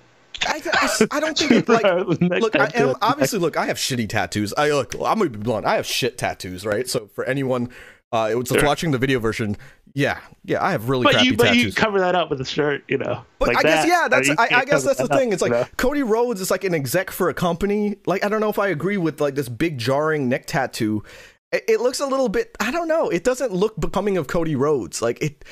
I, 0.47 0.61
I, 0.73 1.07
I 1.13 1.21
don't 1.21 1.37
think 1.37 1.51
it, 1.53 1.69
like 1.69 1.85
look. 2.41 2.57
I, 2.57 2.95
obviously, 3.03 3.39
look. 3.39 3.57
I 3.57 3.67
have 3.67 3.77
shitty 3.77 4.09
tattoos. 4.09 4.55
I 4.57 4.71
look. 4.71 4.95
I'm 4.95 5.19
gonna 5.19 5.31
be 5.31 5.39
blunt. 5.39 5.67
I 5.67 5.77
have 5.77 5.87
shit 5.87 6.19
tattoos, 6.19 6.65
right? 6.67 6.89
So 6.89 7.09
for 7.15 7.25
anyone, 7.25 7.71
uh, 8.13 8.29
it 8.31 8.35
was 8.37 8.49
Sure. 8.49 8.65
watching 8.65 8.91
the 8.93 8.99
video 8.99 9.19
version. 9.19 9.57
Yeah, 9.95 10.19
yeah. 10.45 10.65
I 10.65 10.73
have 10.73 10.89
really 10.89 11.05
But 11.05 11.15
crappy 11.15 11.27
you, 11.29 11.37
but 11.37 11.55
you 11.55 11.63
tattoos. 11.63 11.75
cover 11.75 12.01
that 12.01 12.15
up 12.15 12.29
with 12.31 12.41
a 12.41 12.45
shirt, 12.45 12.83
you 12.89 12.99
know. 12.99 13.25
But 13.39 13.49
like 13.49 13.59
I 13.59 13.63
guess 13.63 13.85
that, 13.85 13.89
yeah, 13.89 14.09
that's 14.09 14.31
I, 14.31 14.61
I 14.61 14.65
guess 14.65 14.83
that's 14.85 14.99
the 14.99 15.05
up, 15.05 15.19
thing. 15.19 15.33
It's 15.33 15.43
like 15.43 15.53
you 15.53 15.59
know? 15.59 15.67
Cody 15.77 16.03
Rhodes 16.03 16.41
is 16.41 16.51
like 16.51 16.65
an 16.65 16.75
exec 16.75 17.11
for 17.11 17.29
a 17.29 17.35
company. 17.35 17.97
Like 18.07 18.25
I 18.25 18.29
don't 18.29 18.41
know 18.41 18.51
if 18.51 18.59
I 18.59 18.69
agree 18.69 18.97
with 18.97 19.21
like 19.21 19.35
this 19.37 19.49
big 19.49 19.79
jarring 19.79 20.29
neck 20.29 20.47
tattoo. 20.47 21.03
It, 21.53 21.65
it 21.69 21.81
looks 21.81 22.01
a 22.01 22.07
little 22.07 22.29
bit. 22.29 22.57
I 22.59 22.73
don't 22.73 22.89
know. 22.89 23.09
It 23.09 23.23
doesn't 23.25 23.53
look 23.53 23.79
becoming 23.79 24.17
of 24.17 24.27
Cody 24.27 24.57
Rhodes. 24.57 25.01
Like 25.01 25.23
it. 25.23 25.45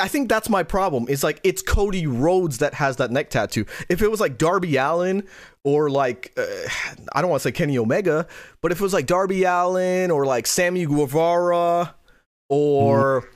I 0.00 0.08
think 0.08 0.28
that's 0.28 0.48
my 0.48 0.62
problem. 0.62 1.06
It's 1.08 1.22
like 1.22 1.40
it's 1.44 1.62
Cody 1.62 2.06
Rhodes 2.06 2.58
that 2.58 2.74
has 2.74 2.96
that 2.96 3.10
neck 3.10 3.30
tattoo. 3.30 3.64
If 3.88 4.02
it 4.02 4.10
was 4.10 4.20
like 4.20 4.38
Darby 4.38 4.76
Allin 4.76 5.24
or 5.64 5.88
like 5.90 6.32
uh, 6.36 6.44
I 7.12 7.20
don't 7.20 7.30
want 7.30 7.42
to 7.42 7.48
say 7.48 7.52
Kenny 7.52 7.78
Omega, 7.78 8.26
but 8.60 8.72
if 8.72 8.80
it 8.80 8.82
was 8.82 8.92
like 8.92 9.06
Darby 9.06 9.44
Allin 9.44 10.10
or 10.10 10.26
like 10.26 10.46
Sammy 10.46 10.84
Guevara 10.84 11.94
or 12.48 13.28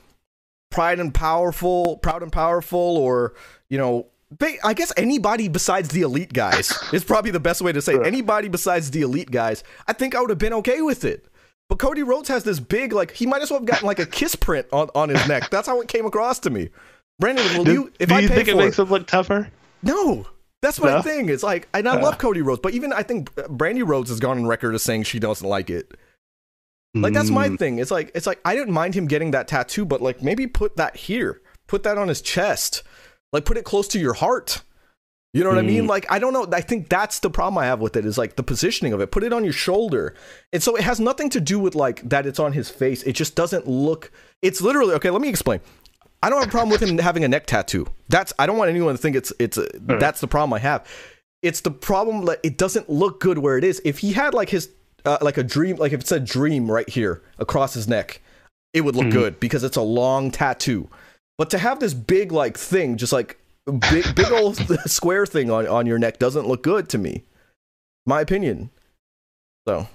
Pride 0.69 0.99
and 0.99 1.13
Powerful, 1.13 1.97
Proud 1.97 2.23
and 2.23 2.31
Powerful, 2.31 2.97
or 2.97 3.35
you 3.69 3.77
know, 3.77 4.07
they, 4.39 4.59
I 4.63 4.73
guess 4.73 4.91
anybody 4.97 5.47
besides 5.47 5.89
the 5.89 6.01
elite 6.01 6.33
guys 6.33 6.77
is 6.91 7.03
probably 7.03 7.31
the 7.31 7.39
best 7.39 7.61
way 7.61 7.71
to 7.71 7.81
say 7.81 7.93
it. 7.93 8.05
anybody 8.05 8.49
besides 8.49 8.91
the 8.91 9.01
elite 9.01 9.31
guys. 9.31 9.63
I 9.87 9.93
think 9.93 10.15
I 10.15 10.21
would 10.21 10.29
have 10.29 10.39
been 10.39 10.53
okay 10.53 10.81
with 10.81 11.05
it. 11.05 11.27
But 11.73 11.79
Cody 11.79 12.03
Rhodes 12.03 12.29
has 12.29 12.43
this 12.43 12.59
big, 12.59 12.93
like 12.93 13.13
he 13.13 13.25
might 13.25 13.41
as 13.41 13.49
well 13.49 13.59
have 13.59 13.65
gotten 13.65 13.87
like 13.87 13.97
a 13.97 14.05
kiss 14.05 14.35
print 14.35 14.67
on, 14.71 14.91
on 14.93 15.09
his 15.09 15.27
neck. 15.27 15.49
That's 15.49 15.67
how 15.67 15.81
it 15.81 15.87
came 15.87 16.05
across 16.05 16.37
to 16.41 16.51
me. 16.51 16.69
Brandon, 17.17 17.43
will 17.57 17.63
Do, 17.63 17.73
you? 17.73 17.93
If 17.99 18.09
do 18.09 18.15
I 18.15 18.19
you 18.19 18.27
think 18.27 18.47
it 18.47 18.55
makes 18.55 18.77
it, 18.77 18.83
him 18.83 18.89
look 18.89 19.07
tougher? 19.07 19.49
no. 19.81 20.27
That's 20.61 20.79
my 20.79 20.91
No? 20.91 21.01
thing. 21.01 21.29
It's 21.29 21.41
like, 21.41 21.67
and 21.73 21.89
I 21.89 21.99
love 21.99 22.19
Cody 22.19 22.43
Rhodes, 22.43 22.61
but 22.61 22.73
even 22.75 22.93
I 22.93 23.01
think 23.01 23.33
Brandi 23.33 23.81
Rhodes 23.85 24.11
has 24.11 24.19
gone 24.19 24.37
on 24.37 24.45
record 24.45 24.75
as 24.75 24.83
saying 24.83 25.03
she 25.03 25.17
doesn't 25.17 25.45
like 25.49 25.71
it. 25.71 25.91
Like 26.93 27.13
that's 27.13 27.31
my 27.31 27.49
Mm. 27.49 27.57
thing. 27.57 27.79
It's 27.79 27.89
like 27.89 28.11
it's 28.13 28.27
like 28.27 28.39
I 28.45 28.53
didn't 28.53 28.73
mind 28.75 28.93
him 28.93 29.07
getting 29.07 29.31
that 29.31 29.47
tattoo, 29.47 29.83
but 29.83 29.99
like 29.99 30.21
maybe 30.21 30.45
put 30.45 30.75
that 30.77 30.95
here. 30.95 31.41
Put 31.65 31.81
that 31.83 31.97
on 31.97 32.07
his 32.07 32.21
chest. 32.21 32.83
Like 33.31 33.45
put 33.45 33.57
it 33.57 33.65
close 33.65 33.87
to 33.89 33.99
your 33.99 34.13
heart. 34.13 34.61
You 35.33 35.43
know 35.43 35.49
what 35.49 35.57
I 35.57 35.63
mean? 35.63 35.85
Mm. 35.85 35.89
Like 35.89 36.05
I 36.11 36.19
don't 36.19 36.31
know. 36.31 36.47
I 36.53 36.61
think 36.61 36.89
that's 36.89 37.19
the 37.19 37.29
problem 37.29 37.57
I 37.57 37.65
have 37.65 37.79
with 37.79 37.97
it 37.97 38.05
is 38.05 38.19
like 38.19 38.35
the 38.35 38.43
positioning 38.43 38.93
of 38.93 39.01
it. 39.01 39.11
Put 39.11 39.23
it 39.23 39.33
on 39.33 39.43
your 39.43 39.53
shoulder. 39.53 40.13
And 40.51 40.61
so 40.61 40.75
it 40.75 40.83
has 40.83 40.99
nothing 40.99 41.29
to 41.31 41.41
do 41.41 41.59
with 41.59 41.73
like 41.73 42.07
that 42.07 42.27
it's 42.27 42.39
on 42.39 42.53
his 42.53 42.69
face. 42.69 43.01
It 43.03 43.13
just 43.13 43.35
doesn't 43.35 43.67
look 43.67 44.11
it's 44.43 44.61
literally 44.61 44.93
okay, 44.95 45.09
let 45.09 45.21
me 45.21 45.29
explain. 45.29 45.61
I 46.21 46.29
don't 46.29 46.39
have 46.39 46.49
a 46.49 46.51
problem 46.51 46.69
with 46.69 46.81
him 46.81 46.97
having 46.99 47.23
a 47.23 47.27
neck 47.27 47.47
tattoo. 47.47 47.87
That's 48.09 48.31
I 48.37 48.45
don't 48.45 48.57
want 48.57 48.69
anyone 48.69 48.93
to 48.93 49.01
think 49.01 49.15
it's 49.15 49.33
it's 49.39 49.57
a, 49.57 49.67
that's 49.73 50.21
the 50.21 50.27
problem 50.27 50.53
I 50.53 50.59
have. 50.59 50.87
It's 51.41 51.61
the 51.61 51.71
problem 51.71 52.25
that 52.25 52.39
it 52.43 52.57
doesn't 52.57 52.89
look 52.89 53.19
good 53.19 53.39
where 53.39 53.57
it 53.57 53.63
is. 53.63 53.81
If 53.83 53.99
he 53.99 54.13
had 54.13 54.33
like 54.33 54.49
his 54.49 54.69
uh, 55.03 55.17
like 55.21 55.37
a 55.37 55.43
dream, 55.43 55.77
like 55.77 55.93
if 55.93 56.01
it 56.01 56.07
said 56.07 56.25
dream 56.25 56.71
right 56.71 56.87
here 56.87 57.23
across 57.39 57.73
his 57.73 57.87
neck, 57.87 58.21
it 58.73 58.81
would 58.81 58.95
look 58.95 59.09
good 59.09 59.39
because 59.39 59.63
it's 59.63 59.77
a 59.77 59.81
long 59.81 60.29
tattoo. 60.31 60.89
But 61.37 61.49
to 61.49 61.57
have 61.57 61.79
this 61.79 61.93
big 61.93 62.31
like 62.31 62.57
thing, 62.57 62.97
just 62.97 63.11
like 63.11 63.39
big 63.71 64.15
big 64.15 64.31
old 64.31 64.57
square 64.85 65.25
thing 65.25 65.49
on 65.49 65.67
on 65.67 65.85
your 65.85 65.99
neck, 65.99 66.19
doesn't 66.19 66.47
look 66.47 66.63
good 66.63 66.89
to 66.89 66.97
me. 66.97 67.23
My 68.05 68.21
opinion. 68.21 68.69
So 69.67 69.87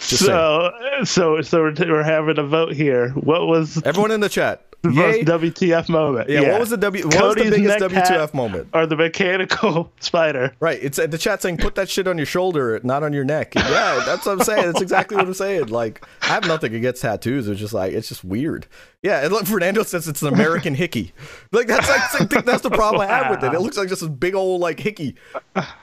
so, 0.00 0.72
so, 1.04 1.40
so 1.42 1.58
we're, 1.60 1.74
we're 1.78 2.02
having 2.02 2.38
a 2.38 2.42
vote 2.42 2.72
here. 2.72 3.10
What 3.10 3.46
was 3.46 3.82
everyone 3.84 4.10
in 4.10 4.20
the 4.20 4.28
chat, 4.28 4.64
the 4.82 4.92
yay. 4.92 5.22
most 5.22 5.42
WTF 5.42 5.88
moment? 5.90 6.30
Yeah, 6.30 6.52
what 6.52 6.60
was 6.60 6.70
the 6.70 6.76
W? 6.78 7.06
What 7.06 7.22
was 7.22 7.34
the 7.36 7.50
biggest 7.50 7.78
WTF 7.80 8.32
moment? 8.32 8.68
Or 8.72 8.86
the 8.86 8.96
mechanical 8.96 9.92
spider? 10.00 10.54
Right. 10.58 10.78
It's 10.80 10.96
the 10.96 11.18
chat 11.18 11.42
saying 11.42 11.58
put 11.58 11.74
that 11.74 11.90
shit 11.90 12.08
on 12.08 12.16
your 12.16 12.26
shoulder, 12.26 12.80
not 12.82 13.02
on 13.02 13.12
your 13.12 13.24
neck. 13.24 13.54
Yeah, 13.54 14.02
that's 14.06 14.24
what 14.24 14.32
I'm 14.32 14.44
saying. 14.44 14.66
That's 14.66 14.80
exactly 14.80 15.18
what 15.18 15.26
I'm 15.26 15.34
saying. 15.34 15.66
Like, 15.66 16.06
I 16.22 16.28
have 16.28 16.46
nothing 16.46 16.74
against 16.74 17.02
tattoos. 17.02 17.46
It's 17.46 17.60
just 17.60 17.74
like 17.74 17.92
it's 17.92 18.08
just 18.08 18.24
weird. 18.24 18.66
Yeah, 19.02 19.22
and 19.22 19.32
look, 19.32 19.46
Fernando 19.46 19.82
says 19.82 20.08
it's 20.08 20.22
an 20.22 20.32
American 20.32 20.74
hickey. 20.74 21.12
Like 21.52 21.66
that's 21.66 21.88
like 21.88 22.22
I 22.22 22.24
think 22.24 22.44
that's 22.46 22.62
the 22.62 22.70
problem 22.70 23.02
I 23.02 23.06
have 23.06 23.30
with 23.30 23.44
it. 23.44 23.54
It 23.54 23.60
looks 23.60 23.76
like 23.76 23.88
just 23.88 24.02
a 24.02 24.08
big 24.08 24.34
old 24.34 24.60
like 24.60 24.80
hickey. 24.80 25.16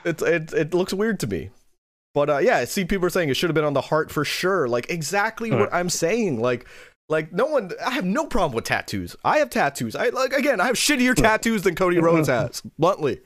It's 0.04 0.22
it 0.22 0.52
it 0.52 0.74
looks 0.74 0.92
weird 0.92 1.20
to 1.20 1.26
me. 1.26 1.50
But 2.14 2.30
uh, 2.30 2.38
yeah, 2.38 2.56
I 2.56 2.64
see 2.64 2.84
people 2.84 3.06
are 3.06 3.10
saying 3.10 3.28
it 3.28 3.34
should 3.34 3.50
have 3.50 3.54
been 3.54 3.64
on 3.64 3.74
the 3.74 3.80
heart 3.80 4.10
for 4.10 4.24
sure. 4.24 4.66
Like 4.66 4.90
exactly 4.90 5.50
what 5.50 5.72
I'm 5.72 5.88
saying. 5.88 6.40
Like 6.40 6.66
like 7.08 7.32
no 7.32 7.46
one 7.46 7.70
I 7.84 7.90
have 7.92 8.04
no 8.04 8.26
problem 8.26 8.54
with 8.54 8.64
tattoos. 8.64 9.16
I 9.24 9.38
have 9.38 9.50
tattoos. 9.50 9.96
I 9.96 10.08
like 10.10 10.32
again, 10.32 10.60
I 10.60 10.66
have 10.66 10.76
shittier 10.76 11.14
tattoos 11.16 11.62
than 11.62 11.74
Cody 11.74 11.98
Rhodes 11.98 12.28
has, 12.28 12.60
bluntly. 12.78 13.20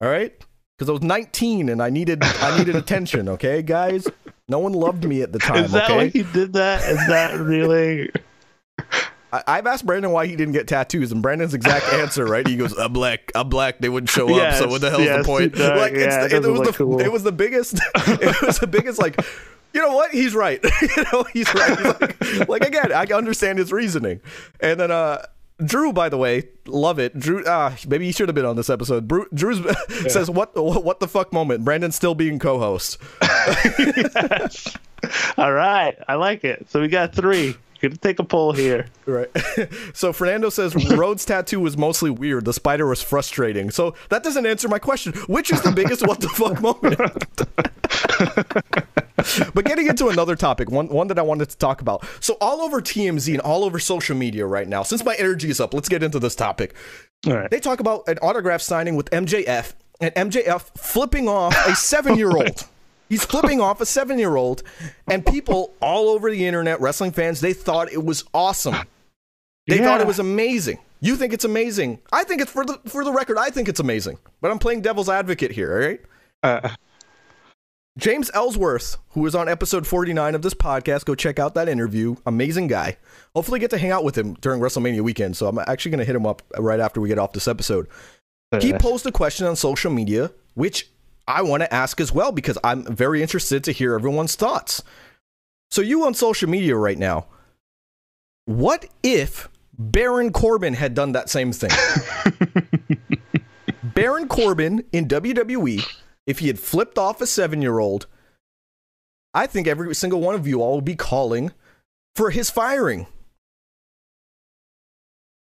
All 0.00 0.08
right? 0.10 0.32
Cuz 0.78 0.88
I 0.88 0.92
was 0.92 1.02
19 1.02 1.68
and 1.68 1.82
I 1.82 1.90
needed 1.90 2.22
I 2.22 2.58
needed 2.58 2.76
attention, 2.76 3.28
okay, 3.28 3.62
guys? 3.62 4.06
No 4.48 4.58
one 4.58 4.72
loved 4.72 5.04
me 5.04 5.22
at 5.22 5.32
the 5.32 5.38
time, 5.38 5.64
Is 5.64 5.72
that 5.72 5.84
okay? 5.84 5.96
why 5.96 6.06
he 6.08 6.22
did 6.22 6.52
that? 6.54 6.82
Is 6.90 6.98
that 7.08 7.38
really? 7.40 8.10
I, 9.32 9.42
I've 9.46 9.66
asked 9.66 9.86
Brandon 9.86 10.10
why 10.12 10.26
he 10.26 10.36
didn't 10.36 10.52
get 10.52 10.68
tattoos, 10.68 11.10
and 11.12 11.22
Brandon's 11.22 11.54
exact 11.54 11.92
answer, 11.94 12.24
right? 12.26 12.46
He 12.46 12.56
goes, 12.56 12.76
"I'm 12.78 12.92
black, 12.92 13.32
I'm 13.34 13.48
black. 13.48 13.78
They 13.80 13.88
wouldn't 13.88 14.10
show 14.10 14.26
up, 14.28 14.36
Yes, 14.36 14.58
so 14.58 14.68
what 14.68 14.80
the 14.80 14.90
hell's 14.90 15.02
yes, 15.04 15.18
the 15.18 15.24
point?" 15.24 15.54
he 15.54 15.58
does. 15.62 15.78
Like, 15.78 15.92
it's 15.92 16.14
Yeah, 16.14 16.26
the, 16.28 16.36
it 16.36 16.44
it, 16.44 16.48
was 16.50 16.60
the 16.68 16.72
cool. 16.72 17.00
it 17.00 17.10
was 17.10 17.22
the 17.22 17.32
biggest, 17.32 17.80
it 17.96 18.42
was 18.42 18.58
the 18.58 18.66
biggest. 18.66 19.00
Like, 19.00 19.18
you 19.74 19.80
know 19.82 19.94
what? 19.94 20.12
He's 20.12 20.34
right. 20.34 20.62
you 20.82 21.04
know, 21.12 21.24
he's 21.32 21.52
right. 21.54 21.76
He's 21.78 21.86
like, 22.00 22.48
like 22.48 22.66
again, 22.66 22.92
I 22.92 23.04
understand 23.06 23.58
his 23.58 23.72
reasoning. 23.72 24.20
And 24.60 24.78
then, 24.78 24.90
uh, 24.90 25.26
Drew, 25.64 25.92
by 25.92 26.08
the 26.08 26.16
way, 26.16 26.48
love 26.66 26.98
it. 26.98 27.16
Drew, 27.18 27.44
ah, 27.46 27.76
maybe 27.86 28.06
he 28.06 28.12
should 28.12 28.28
have 28.28 28.34
been 28.34 28.44
on 28.44 28.56
this 28.56 28.68
episode. 28.70 29.06
Drew, 29.06 29.26
Drew's 29.34 29.60
says, 30.12 30.28
"What, 30.28 30.56
what 30.56 30.98
the 30.98 31.06
fuck 31.06 31.32
moment?" 31.32 31.64
Brandon 31.64 31.92
still 31.92 32.14
being 32.14 32.38
co-host. 32.40 32.98
yes. 33.22 34.76
All 35.36 35.52
right, 35.52 35.96
I 36.08 36.14
like 36.14 36.44
it. 36.44 36.68
So 36.70 36.80
we 36.80 36.88
got 36.88 37.14
three. 37.14 37.56
Gonna 37.84 37.96
take 37.98 38.18
a 38.18 38.24
poll 38.24 38.52
here. 38.52 38.86
Right. 39.06 39.28
so 39.92 40.14
Fernando 40.14 40.48
says 40.48 40.74
Rhodes' 40.96 41.26
tattoo 41.26 41.60
was 41.60 41.76
mostly 41.76 42.10
weird. 42.10 42.46
The 42.46 42.54
spider 42.54 42.86
was 42.86 43.02
frustrating. 43.02 43.70
So 43.70 43.94
that 44.08 44.22
doesn't 44.22 44.46
answer 44.46 44.66
my 44.66 44.78
question. 44.78 45.12
Which 45.26 45.52
is 45.52 45.60
the 45.60 45.72
biggest 45.72 46.06
what 46.06 46.20
the 46.20 46.30
fuck 46.30 46.62
moment? 46.62 46.96
but 49.54 49.64
getting 49.66 49.88
into 49.88 50.08
another 50.08 50.36
topic, 50.36 50.70
one 50.70 50.88
one 50.88 51.08
that 51.08 51.18
I 51.18 51.22
wanted 51.22 51.50
to 51.50 51.58
talk 51.58 51.82
about. 51.82 52.06
So 52.20 52.38
all 52.40 52.62
over 52.62 52.80
TMZ 52.80 53.30
and 53.30 53.42
all 53.42 53.62
over 53.62 53.78
social 53.78 54.16
media 54.16 54.46
right 54.46 54.66
now, 54.66 54.82
since 54.82 55.04
my 55.04 55.16
energy 55.16 55.50
is 55.50 55.60
up, 55.60 55.74
let's 55.74 55.90
get 55.90 56.02
into 56.02 56.18
this 56.18 56.34
topic. 56.34 56.74
All 57.26 57.34
right. 57.34 57.50
They 57.50 57.60
talk 57.60 57.80
about 57.80 58.08
an 58.08 58.16
autograph 58.22 58.62
signing 58.62 58.96
with 58.96 59.10
MJF 59.10 59.74
and 60.00 60.14
MJF 60.14 60.62
flipping 60.78 61.28
off 61.28 61.54
a 61.66 61.76
seven 61.76 62.16
year 62.16 62.30
old. 62.30 62.66
He's 63.08 63.24
flipping 63.24 63.60
off 63.60 63.80
a 63.80 63.86
seven 63.86 64.18
year 64.18 64.36
old, 64.36 64.62
and 65.06 65.24
people 65.24 65.74
all 65.80 66.08
over 66.08 66.30
the 66.30 66.46
internet, 66.46 66.80
wrestling 66.80 67.12
fans, 67.12 67.40
they 67.40 67.52
thought 67.52 67.92
it 67.92 68.04
was 68.04 68.24
awesome. 68.32 68.76
They 69.66 69.78
thought 69.78 70.00
it 70.00 70.06
was 70.06 70.18
amazing. 70.18 70.78
You 71.00 71.16
think 71.16 71.32
it's 71.32 71.44
amazing? 71.44 72.00
I 72.12 72.24
think 72.24 72.40
it's 72.40 72.50
for 72.50 72.64
the 72.64 72.80
for 72.86 73.04
the 73.04 73.12
record. 73.12 73.38
I 73.38 73.50
think 73.50 73.68
it's 73.68 73.80
amazing, 73.80 74.18
but 74.40 74.50
I'm 74.50 74.58
playing 74.58 74.80
devil's 74.80 75.08
advocate 75.08 75.52
here. 75.52 75.72
All 75.72 75.86
right. 75.86 76.00
Uh, 76.42 76.70
James 77.96 78.30
Ellsworth, 78.34 78.96
who 79.10 79.20
was 79.20 79.34
on 79.36 79.48
episode 79.48 79.86
49 79.86 80.34
of 80.34 80.42
this 80.42 80.54
podcast, 80.54 81.04
go 81.04 81.14
check 81.14 81.38
out 81.38 81.54
that 81.54 81.68
interview. 81.68 82.16
Amazing 82.26 82.66
guy. 82.66 82.96
Hopefully, 83.36 83.60
get 83.60 83.70
to 83.70 83.78
hang 83.78 83.92
out 83.92 84.02
with 84.02 84.18
him 84.18 84.34
during 84.40 84.60
WrestleMania 84.60 85.02
weekend. 85.02 85.36
So 85.36 85.46
I'm 85.46 85.58
actually 85.58 85.92
going 85.92 86.00
to 86.00 86.04
hit 86.04 86.16
him 86.16 86.26
up 86.26 86.42
right 86.58 86.80
after 86.80 87.00
we 87.00 87.08
get 87.08 87.18
off 87.18 87.32
this 87.32 87.46
episode. 87.46 87.86
He 88.60 88.72
posed 88.72 89.04
a 89.06 89.12
question 89.12 89.46
on 89.46 89.56
social 89.56 89.90
media, 89.90 90.30
which 90.54 90.90
I 91.26 91.42
want 91.42 91.62
to 91.62 91.72
ask 91.72 92.00
as 92.00 92.12
well 92.12 92.32
because 92.32 92.58
I'm 92.62 92.84
very 92.84 93.22
interested 93.22 93.64
to 93.64 93.72
hear 93.72 93.94
everyone's 93.94 94.36
thoughts. 94.36 94.82
So, 95.70 95.80
you 95.82 96.04
on 96.04 96.14
social 96.14 96.48
media 96.48 96.76
right 96.76 96.98
now, 96.98 97.26
what 98.44 98.86
if 99.02 99.48
Baron 99.78 100.32
Corbin 100.32 100.74
had 100.74 100.94
done 100.94 101.12
that 101.12 101.30
same 101.30 101.52
thing? 101.52 101.70
Baron 103.82 104.28
Corbin 104.28 104.84
in 104.92 105.08
WWE, 105.08 105.82
if 106.26 106.40
he 106.40 106.46
had 106.48 106.58
flipped 106.58 106.98
off 106.98 107.20
a 107.20 107.26
seven 107.26 107.62
year 107.62 107.78
old, 107.78 108.06
I 109.32 109.46
think 109.46 109.66
every 109.66 109.94
single 109.94 110.20
one 110.20 110.34
of 110.34 110.46
you 110.46 110.62
all 110.62 110.76
would 110.76 110.84
be 110.84 110.96
calling 110.96 111.52
for 112.14 112.30
his 112.30 112.50
firing. 112.50 113.06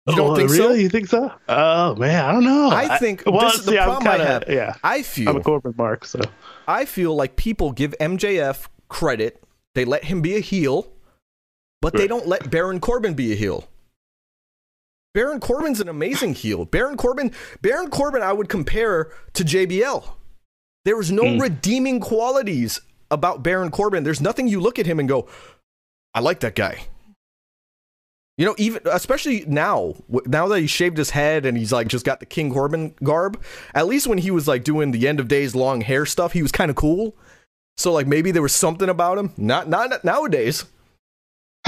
You 0.09 0.15
don't 0.15 0.31
oh, 0.31 0.37
think 0.37 0.51
really? 0.51 0.59
so? 0.63 0.73
You 0.75 0.89
think 0.89 1.09
so? 1.09 1.33
Oh 1.49 1.95
man, 1.97 2.25
I 2.25 2.33
don't 2.33 2.45
know. 2.45 2.71
I 2.71 2.97
think 2.99 3.25
well, 3.27 3.41
this 3.41 3.57
is 3.61 3.65
the 3.65 3.73
see, 3.73 3.79
problem 3.79 4.07
I 4.07 4.17
kinda- 4.17 4.25
have. 4.27 4.45
Yeah, 4.49 4.75
I 4.85 5.03
feel 5.03 5.31
I'm 5.31 5.37
a 5.37 5.39
feel 5.41 5.45
Corbin 5.45 5.75
mark. 5.77 6.05
So 6.05 6.21
I 6.69 6.85
feel 6.85 7.15
like 7.17 7.35
people 7.37 7.73
give 7.73 7.95
MJF 8.01 8.69
credit. 8.89 9.43
They 9.75 9.85
let 9.85 10.05
him 10.05 10.23
be 10.23 10.37
a 10.37 10.41
heel, 10.41 10.93
but 11.83 11.95
they 11.95 12.07
don't 12.07 12.27
let 12.27 12.51
Baron 12.51 12.79
Corbin 12.81 13.15
be 13.15 13.33
a 13.33 13.37
heel. 13.37 13.69
Baron 15.13 15.41
Corbin's 15.41 15.81
an 15.81 15.89
amazing 15.89 16.35
heel. 16.35 16.65
Baron 16.67 16.97
Corbin, 16.97 17.33
Baron 17.63 17.91
Corbin, 17.91 18.23
I 18.23 18.33
would 18.33 18.49
compare 18.49 19.11
to 19.33 19.45
JBL. 19.45 20.05
There 20.85 21.01
is 21.01 21.11
no 21.11 21.25
Mm. 21.25 21.41
redeeming 21.41 22.01
qualities 22.01 22.81
about 23.11 23.43
Baron 23.43 23.71
Corbin. 23.71 24.05
There's 24.05 24.21
nothing 24.21 24.47
you 24.47 24.61
look 24.61 24.79
at 24.79 24.87
him 24.87 25.01
and 25.01 25.09
go, 25.09 25.27
I 26.15 26.21
like 26.21 26.41
that 26.41 26.55
guy. 26.55 26.87
You 28.39 28.45
know, 28.45 28.55
even 28.59 28.83
especially 28.85 29.45
now, 29.47 29.95
now 30.27 30.47
that 30.49 30.61
he 30.61 30.67
shaved 30.67 30.99
his 30.99 31.11
head 31.11 31.47
and 31.47 31.57
he's 31.57 31.73
like 31.73 31.89
just 31.89 32.05
got 32.05 32.21
the 32.21 32.27
King 32.27 32.53
Corbin 32.53 32.95
garb. 33.03 33.43
At 33.75 33.87
least 33.87 34.07
when 34.07 34.19
he 34.19 34.31
was 34.31 34.47
like 34.47 34.63
doing 34.63 34.91
the 34.91 35.09
end 35.09 35.21
of 35.21 35.29
days 35.29 35.55
long 35.55 35.81
hair 35.81 36.05
stuff, 36.05 36.33
he 36.33 36.43
was 36.43 36.53
kind 36.53 36.71
of 36.71 36.77
cool. 36.77 37.17
So 37.79 37.93
like 37.93 38.07
maybe 38.07 38.31
there 38.33 38.43
was 38.43 38.55
something 38.55 38.91
about 38.91 39.17
him. 39.17 39.33
Not 39.39 39.69
not 39.69 40.05
nowadays. 40.05 40.67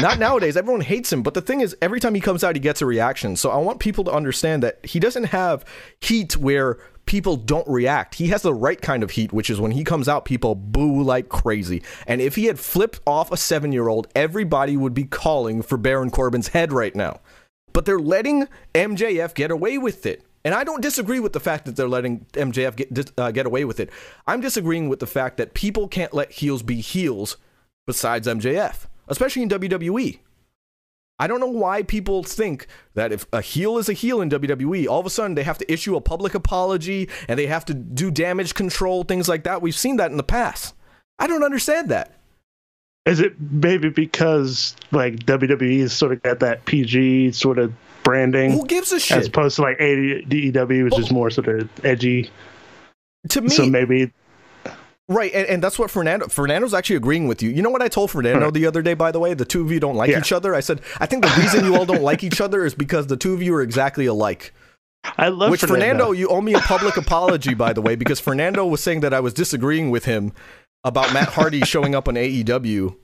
Not 0.01 0.19
nowadays. 0.19 0.57
Everyone 0.57 0.81
hates 0.81 1.13
him. 1.13 1.23
But 1.23 1.35
the 1.35 1.41
thing 1.41 1.61
is, 1.61 1.77
every 1.83 2.01
time 2.01 2.15
he 2.15 2.21
comes 2.21 2.45
out, 2.45 2.55
he 2.55 2.61
gets 2.61 2.83
a 2.83 2.87
reaction. 2.87 3.37
So 3.37 3.51
I 3.51 3.57
want 3.59 3.81
people 3.81 4.05
to 4.05 4.13
understand 4.13 4.63
that 4.63 4.85
he 4.85 5.01
doesn't 5.01 5.25
have 5.25 5.65
heat 6.01 6.37
where 6.37 6.79
people 7.07 7.37
don't 7.37 7.67
react. 7.67 8.15
He 8.15 8.29
has 8.29 8.43
the 8.43 8.55
right 8.55 8.81
kind 8.81 9.03
of 9.03 9.11
heat, 9.11 9.33
which 9.33 9.51
is 9.51 9.61
when 9.61 9.73
he 9.73 9.83
comes 9.83 10.09
out, 10.09 10.25
people 10.25 10.55
boo 10.55 11.03
like 11.03 11.29
crazy. 11.29 11.83
And 12.07 12.21
if 12.21 12.37
he 12.37 12.45
had 12.45 12.61
flipped 12.61 13.01
off 13.07 13.33
a 13.33 13.37
seven 13.37 13.73
year 13.73 13.89
old, 13.89 14.07
everybody 14.15 14.77
would 14.77 14.95
be 14.95 15.05
calling 15.05 15.63
for 15.63 15.79
Baron 15.79 16.11
Corbin's 16.11 16.49
head 16.49 16.73
right 16.73 16.95
now. 16.95 17.21
But 17.73 17.85
they're 17.85 17.99
letting 17.99 18.47
MJF 18.75 19.35
get 19.35 19.51
away 19.51 19.79
with 19.79 20.07
it. 20.07 20.23
And 20.45 20.55
I 20.55 20.65
don't 20.65 20.81
disagree 20.81 21.21
with 21.21 21.33
the 21.33 21.41
fact 21.41 21.65
that 21.65 21.77
they're 21.77 21.89
letting 21.89 22.21
MJF 22.33 22.77
get, 22.77 23.11
uh, 23.19 23.31
get 23.33 23.47
away 23.47 23.65
with 23.65 23.81
it. 23.81 23.91
I'm 24.27 24.41
disagreeing 24.41 24.89
with 24.89 25.01
the 25.01 25.07
fact 25.07 25.37
that 25.39 25.55
people 25.55 25.89
can't 25.89 26.15
let 26.15 26.31
heels 26.31 26.63
be 26.63 26.81
heels 26.81 27.37
besides 27.87 28.29
MJF, 28.29 28.87
especially 29.09 29.43
in 29.43 29.49
WWE. 29.49 30.19
I 31.21 31.27
don't 31.27 31.41
know 31.41 31.47
why 31.47 31.83
people 31.83 32.23
think 32.23 32.69
that 32.95 33.11
if 33.11 33.27
a 33.33 33.41
heel 33.41 33.79
is 33.79 33.89
a 33.89 33.93
heel 33.93 34.21
in 34.21 34.31
WWE, 34.31 34.87
all 34.87 35.01
of 35.01 35.07
a 35.07 35.11
sudden 35.11 35.35
they 35.35 35.43
have 35.43 35.59
to 35.59 35.73
issue 35.73 35.97
a 35.97 36.01
public 36.01 36.35
apology 36.35 37.09
and 37.27 37.39
they 37.39 37.47
have 37.47 37.65
to 37.65 37.75
do 37.75 38.11
damage 38.11 38.55
control, 38.55 39.03
things 39.03 39.29
like 39.29 39.43
that. 39.43 39.61
We've 39.61 39.75
seen 39.75 39.97
that 39.97 40.13
in 40.13 40.17
the 40.17 40.23
past. 40.23 40.75
I 41.19 41.27
don't 41.27 41.43
understand 41.43 41.89
that. 41.89 42.15
Is 43.05 43.21
it 43.21 43.41
maybe 43.41 43.89
because 43.89 44.77
like 44.93 45.17
WWE 45.25 45.81
has 45.81 45.93
sort 45.93 46.13
of 46.13 46.23
got 46.23 46.41
that 46.41 46.67
PG 46.67 47.33
sort 47.33 47.59
of 47.59 47.73
branding 48.05 48.53
Who 48.53 48.67
gives 48.67 48.93
a 48.93 49.01
shit? 49.01 49.17
as 49.19 49.27
opposed 49.27 49.57
to 49.57 49.63
like 49.63 49.79
AEW, 49.79 50.85
which 50.85 50.99
is 50.99 51.11
more 51.11 51.31
sort 51.31 51.49
of 51.49 51.69
edgy. 51.85 52.31
To 53.31 53.41
me, 53.41 53.49
so 53.49 53.67
maybe 53.67 54.13
Right, 55.09 55.33
and, 55.33 55.47
and 55.47 55.63
that's 55.63 55.79
what 55.79 55.91
Fernando 55.91 56.29
Fernando's 56.29 56.75
actually 56.75 56.97
agreeing 56.97 57.29
with 57.29 57.43
you. 57.43 57.49
You 57.49 57.63
know 57.63 57.71
what 57.71 57.81
I 57.81 57.89
told 57.89 58.11
Fernando 58.11 58.51
the 58.51 58.67
other 58.67 58.83
day, 58.83 58.93
by 58.93 59.11
the 59.11 59.19
way? 59.19 59.33
The 59.33 59.47
two 59.47 59.63
of 59.63 59.73
you 59.73 59.81
don't 59.81 59.97
like 59.97 60.11
Yeah. 60.11 60.19
each 60.19 60.33
other. 60.33 60.55
I 60.55 60.61
said, 60.61 60.83
I 61.01 61.07
think 61.07 61.25
the 61.25 61.35
reason 61.41 61.65
you 61.65 61.77
all 61.77 61.87
don't 61.87 62.03
like 62.03 62.23
each 62.23 62.43
other 62.43 62.67
is 62.67 62.75
because 62.75 63.07
the 63.07 63.17
two 63.17 63.33
of 63.33 63.43
you 63.43 63.55
are 63.55 63.63
exactly 63.63 64.05
alike. 64.05 64.53
I 65.17 65.29
love 65.29 65.51
Which 65.51 65.63
Fernando, 65.63 66.13
you 66.13 66.29
owe 66.29 66.43
me 66.43 66.53
a 66.55 66.59
public 66.59 66.97
apology, 66.99 67.55
by 67.55 67.73
the 67.73 67.81
way, 67.81 67.95
because 67.97 68.21
Fernando 68.21 68.67
was 68.67 68.83
saying 68.83 69.01
that 69.01 69.15
I 69.15 69.21
was 69.21 69.33
disagreeing 69.33 69.91
with 69.91 70.05
him 70.05 70.33
about 70.85 71.15
Matt 71.15 71.29
Hardy 71.29 71.61
showing 71.63 71.95
up 71.95 72.07
on 72.09 72.15
AEW, 72.17 72.95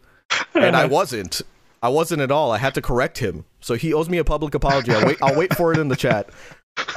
and 0.55 0.76
I 0.76 0.84
wasn't. 0.84 1.40
I 1.82 1.88
wasn't 1.88 2.20
at 2.22 2.30
all. 2.30 2.50
I 2.50 2.59
had 2.59 2.74
to 2.74 2.82
correct 2.82 3.18
him, 3.18 3.44
so 3.61 3.74
he 3.74 3.94
owes 3.94 4.09
me 4.11 4.18
a 4.18 4.24
public 4.24 4.55
apology. 4.55 4.92
I'll 4.92 5.07
wait. 5.07 5.18
I'll 5.22 5.36
wait 5.36 5.55
for 5.55 5.72
it 5.72 5.78
in 5.78 5.88
the 5.88 5.96
chat. 5.96 6.28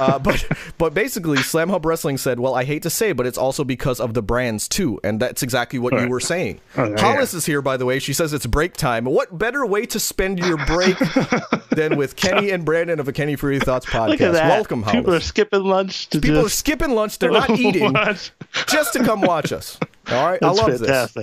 Uh, 0.00 0.18
but 0.20 0.44
but 0.76 0.94
basically, 0.94 1.38
Slam 1.38 1.68
Hub 1.68 1.84
Wrestling 1.84 2.18
said, 2.18 2.40
"Well, 2.40 2.54
I 2.54 2.64
hate 2.64 2.82
to 2.82 2.90
say, 2.90 3.12
but 3.12 3.26
it's 3.26 3.38
also 3.38 3.64
because 3.64 4.00
of 4.00 4.14
the 4.14 4.22
brands 4.22 4.68
too," 4.68 5.00
and 5.04 5.20
that's 5.20 5.42
exactly 5.42 5.78
what 5.78 5.92
you 6.00 6.08
were 6.08 6.20
saying. 6.20 6.60
Oh, 6.76 6.84
yeah, 6.90 7.00
Hollis 7.00 7.34
is 7.34 7.46
here, 7.46 7.62
by 7.62 7.76
the 7.76 7.84
way. 7.84 7.98
She 7.98 8.12
says 8.12 8.32
it's 8.32 8.46
break 8.46 8.74
time. 8.76 9.04
What 9.04 9.36
better 9.38 9.64
way 9.66 9.86
to 9.86 10.00
spend 10.00 10.38
your 10.40 10.56
break 10.66 10.96
than 11.70 11.96
with 11.96 12.16
Kenny 12.16 12.50
and 12.50 12.64
Brandon 12.64 12.98
of 13.00 13.08
a 13.08 13.12
Kenny 13.12 13.36
Free 13.36 13.58
Thoughts 13.60 13.86
podcast? 13.86 14.08
Look 14.08 14.20
at 14.20 14.32
that. 14.32 14.48
Welcome, 14.48 14.82
Hollis. 14.82 14.96
People 14.98 15.14
are 15.14 15.20
skipping 15.20 15.64
lunch 15.64 16.08
to 16.10 16.20
People 16.20 16.46
are 16.46 16.48
skipping 16.48 16.90
lunch. 16.94 17.18
They're 17.18 17.30
not 17.30 17.50
eating 17.50 17.94
just 18.66 18.92
to 18.94 19.04
come 19.04 19.20
watch 19.20 19.52
us. 19.52 19.78
All 20.10 20.26
right, 20.26 20.40
That's 20.40 20.58
I 20.58 20.62
love 20.66 20.78
this. 20.78 21.16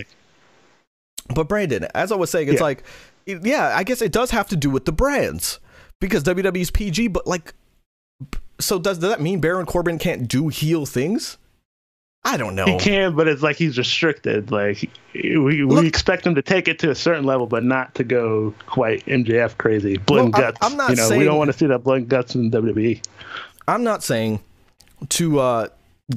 But 1.33 1.47
Brandon, 1.49 1.87
as 1.95 2.11
I 2.11 2.15
was 2.15 2.29
saying, 2.29 2.49
it's 2.49 2.57
Yeah. 2.59 2.63
like, 2.63 2.83
yeah, 3.25 3.73
I 3.75 3.83
guess 3.83 4.01
it 4.01 4.11
does 4.11 4.31
have 4.31 4.47
to 4.49 4.55
do 4.55 4.69
with 4.69 4.85
the 4.85 4.91
brands 4.91 5.59
because 5.99 6.23
WWE's 6.23 6.69
PG. 6.69 7.07
But 7.07 7.25
like, 7.25 7.53
so 8.59 8.79
does, 8.79 8.99
does 8.99 9.09
that 9.09 9.21
mean 9.21 9.39
Baron 9.41 9.65
Corbin 9.65 9.99
can't 9.99 10.27
do 10.27 10.47
heel 10.47 10.85
things? 10.85 11.37
I 12.27 12.37
don't 12.37 12.55
know. 12.55 12.65
He 12.65 12.77
can, 12.79 13.15
but 13.15 13.27
it's 13.27 13.43
like 13.43 13.55
he's 13.55 13.77
restricted. 13.77 14.49
Like 14.49 14.89
we, 15.13 15.37
we 15.39 15.63
Look- 15.63 15.85
expect 15.85 16.25
him 16.25 16.33
to 16.35 16.41
take 16.41 16.67
it 16.67 16.79
to 16.79 16.89
a 16.89 16.95
certain 16.95 17.23
level, 17.23 17.45
but 17.45 17.63
not 17.63 17.93
to 17.95 18.03
go 18.03 18.53
quite 18.65 19.05
MJF 19.05 19.57
crazy, 19.59 19.97
blood 19.97 20.15
Well, 20.15 20.23
I'm- 20.23 20.31
guts. 20.53 20.57
I'm 20.61 20.75
not 20.75 20.89
you 20.89 20.95
know, 20.95 21.17
we 21.17 21.23
don't 21.23 21.37
want 21.37 21.51
to 21.51 21.57
see 21.57 21.67
that 21.67 21.83
blood 21.83 22.07
guts 22.09 22.33
in. 22.33 22.49
WWE. 22.49 22.99
I'm 23.67 23.83
not 23.83 24.03
saying 24.03 24.39
to 25.09 25.39
uh, 25.39 25.67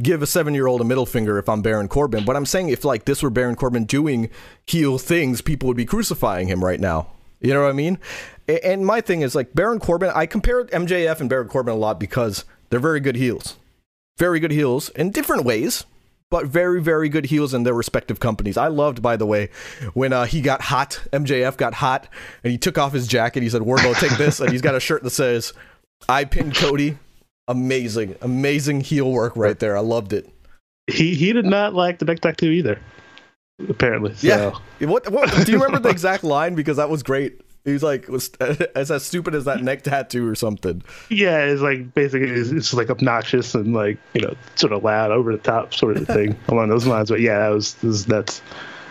give 0.00 0.22
a 0.22 0.26
seven 0.26 0.54
year 0.54 0.66
old 0.66 0.80
a 0.80 0.84
middle 0.84 1.04
finger 1.06 1.38
if 1.38 1.46
I'm 1.48 1.60
Baron 1.60 1.88
Corbin, 1.88 2.24
but 2.24 2.36
I'm 2.36 2.46
saying 2.46 2.70
if 2.70 2.84
like 2.86 3.04
this 3.04 3.22
were 3.22 3.30
Baron 3.30 3.56
Corbin 3.56 3.84
doing 3.84 4.30
heel 4.64 4.96
things, 4.96 5.42
people 5.42 5.66
would 5.66 5.76
be 5.76 5.84
crucifying 5.84 6.48
him 6.48 6.64
right 6.64 6.80
now. 6.80 7.08
You 7.40 7.54
know 7.54 7.62
what 7.62 7.70
I 7.70 7.74
mean? 7.74 7.98
And 8.48 8.84
my 8.84 9.00
thing 9.00 9.20
is 9.20 9.34
like 9.34 9.54
Baron 9.54 9.78
Corbin. 9.78 10.10
I 10.14 10.26
compare 10.26 10.64
MJF 10.64 11.20
and 11.20 11.28
Baron 11.28 11.48
Corbin 11.48 11.74
a 11.74 11.76
lot 11.76 12.00
because 12.00 12.44
they're 12.70 12.80
very 12.80 13.00
good 13.00 13.16
heels, 13.16 13.56
very 14.16 14.40
good 14.40 14.50
heels 14.50 14.88
in 14.90 15.10
different 15.10 15.44
ways. 15.44 15.84
But 16.30 16.44
very, 16.44 16.82
very 16.82 17.08
good 17.08 17.24
heels 17.24 17.54
in 17.54 17.62
their 17.62 17.72
respective 17.72 18.20
companies. 18.20 18.58
I 18.58 18.66
loved, 18.66 19.00
by 19.00 19.16
the 19.16 19.24
way, 19.24 19.48
when 19.94 20.12
uh, 20.12 20.26
he 20.26 20.42
got 20.42 20.60
hot. 20.60 21.00
MJF 21.10 21.56
got 21.56 21.72
hot, 21.72 22.06
and 22.44 22.50
he 22.50 22.58
took 22.58 22.76
off 22.76 22.92
his 22.92 23.08
jacket. 23.08 23.42
He 23.42 23.48
said, 23.48 23.62
"Wardlow, 23.62 23.98
take 23.98 24.14
this," 24.18 24.38
and 24.38 24.52
he's 24.52 24.60
got 24.60 24.74
a 24.74 24.80
shirt 24.80 25.02
that 25.04 25.10
says, 25.10 25.54
"I 26.06 26.26
pinned 26.26 26.54
Cody." 26.54 26.98
Amazing, 27.48 28.16
amazing 28.20 28.82
heel 28.82 29.10
work 29.10 29.34
right 29.36 29.58
there. 29.58 29.74
I 29.74 29.80
loved 29.80 30.12
it. 30.12 30.28
He 30.86 31.14
he 31.14 31.32
did 31.32 31.46
not 31.46 31.72
like 31.72 31.98
the 31.98 32.04
neck 32.04 32.20
tattoo 32.20 32.50
either. 32.50 32.78
Apparently, 33.68 34.14
so. 34.14 34.26
Yeah. 34.80 34.86
What? 34.86 35.10
What? 35.10 35.44
Do 35.44 35.50
you 35.50 35.58
remember 35.58 35.80
the 35.80 35.88
exact 35.94 36.22
line? 36.22 36.54
Because 36.54 36.76
that 36.76 36.90
was 36.90 37.02
great. 37.02 37.40
He 37.64 37.72
was 37.72 37.82
like, 37.82 38.08
was 38.08 38.30
as 38.40 38.90
as 38.90 39.04
stupid 39.04 39.34
as 39.34 39.44
that 39.46 39.62
neck 39.62 39.82
tattoo 39.82 40.26
or 40.28 40.34
something. 40.34 40.82
Yeah, 41.10 41.44
it's 41.44 41.60
like 41.60 41.92
basically 41.92 42.30
it's, 42.30 42.50
it's 42.50 42.72
like 42.72 42.88
obnoxious 42.88 43.54
and 43.54 43.74
like 43.74 43.98
you 44.14 44.22
know 44.22 44.34
sort 44.54 44.72
of 44.72 44.84
loud, 44.84 45.10
over 45.10 45.32
the 45.32 45.38
top 45.38 45.74
sort 45.74 45.96
of 45.96 46.06
thing 46.06 46.36
along 46.48 46.68
those 46.68 46.86
lines. 46.86 47.10
But 47.10 47.20
yeah, 47.20 47.40
that 47.40 47.48
was 47.48 47.82
is 47.82 48.06
nuts. 48.06 48.40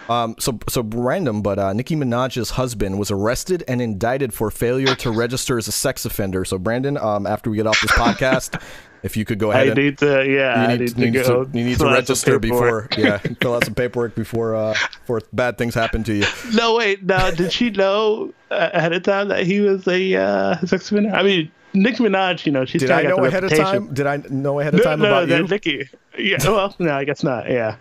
Um, 0.09 0.35
so 0.39 0.59
so 0.69 0.83
random, 0.83 1.41
but 1.41 1.59
uh, 1.59 1.73
Nicki 1.73 1.95
Minaj's 1.95 2.51
husband 2.51 2.97
was 2.97 3.11
arrested 3.11 3.63
and 3.67 3.81
indicted 3.81 4.33
for 4.33 4.49
failure 4.51 4.95
to 4.95 5.11
register 5.11 5.57
as 5.57 5.67
a 5.67 5.71
sex 5.71 6.05
offender. 6.05 6.45
So 6.45 6.57
Brandon, 6.57 6.97
um, 6.97 7.25
after 7.25 7.49
we 7.49 7.57
get 7.57 7.67
off 7.67 7.81
this 7.81 7.91
podcast, 7.93 8.61
if 9.03 9.15
you 9.17 9.25
could 9.25 9.39
go 9.39 9.51
ahead 9.51 9.67
I 9.67 9.69
and 9.71 9.77
need 9.77 9.97
to 9.99 10.25
yeah, 10.27 10.61
you 10.61 10.67
I 10.67 10.77
need, 10.77 10.97
need, 10.97 11.13
to 11.13 11.23
go. 11.23 11.43
to, 11.43 11.57
you 11.57 11.65
need 11.65 11.73
to 11.73 11.79
fill 11.79 11.87
out 11.87 11.91
some 11.91 11.93
register 11.93 12.39
before 12.39 12.87
yeah, 12.97 13.17
fill 13.41 13.55
out 13.55 13.65
some 13.65 13.75
paperwork 13.75 14.15
before 14.15 14.55
uh, 14.55 14.73
before 15.01 15.21
bad 15.33 15.57
things 15.57 15.75
happen 15.75 16.03
to 16.05 16.13
you. 16.13 16.25
No, 16.53 16.75
wait, 16.75 17.03
now 17.03 17.31
Did 17.31 17.51
she 17.51 17.69
know 17.69 18.33
ahead 18.49 18.93
of 18.93 19.03
time 19.03 19.27
that 19.29 19.45
he 19.45 19.59
was 19.59 19.87
a 19.87 20.15
uh, 20.15 20.57
sex 20.65 20.91
offender? 20.91 21.11
I 21.15 21.23
mean, 21.23 21.51
Nicki 21.73 22.03
Minaj, 22.03 22.45
you 22.45 22.51
know, 22.51 22.65
she's 22.65 22.81
Did 22.81 22.91
I 22.91 23.03
know 23.03 23.23
ahead 23.23 23.43
of 23.43 23.55
time? 23.55 23.93
Did 23.93 24.07
I 24.07 24.17
know 24.29 24.59
ahead 24.59 24.73
of 24.73 24.79
No, 24.79 24.83
time 24.83 24.99
no, 24.99 25.05
about 25.05 25.27
that 25.29 25.41
you? 25.41 25.47
Nicki. 25.47 25.89
Yeah, 26.17 26.37
well, 26.43 26.75
no, 26.79 26.93
I 26.93 27.03
guess 27.03 27.23
not. 27.23 27.49
Yeah, 27.49 27.75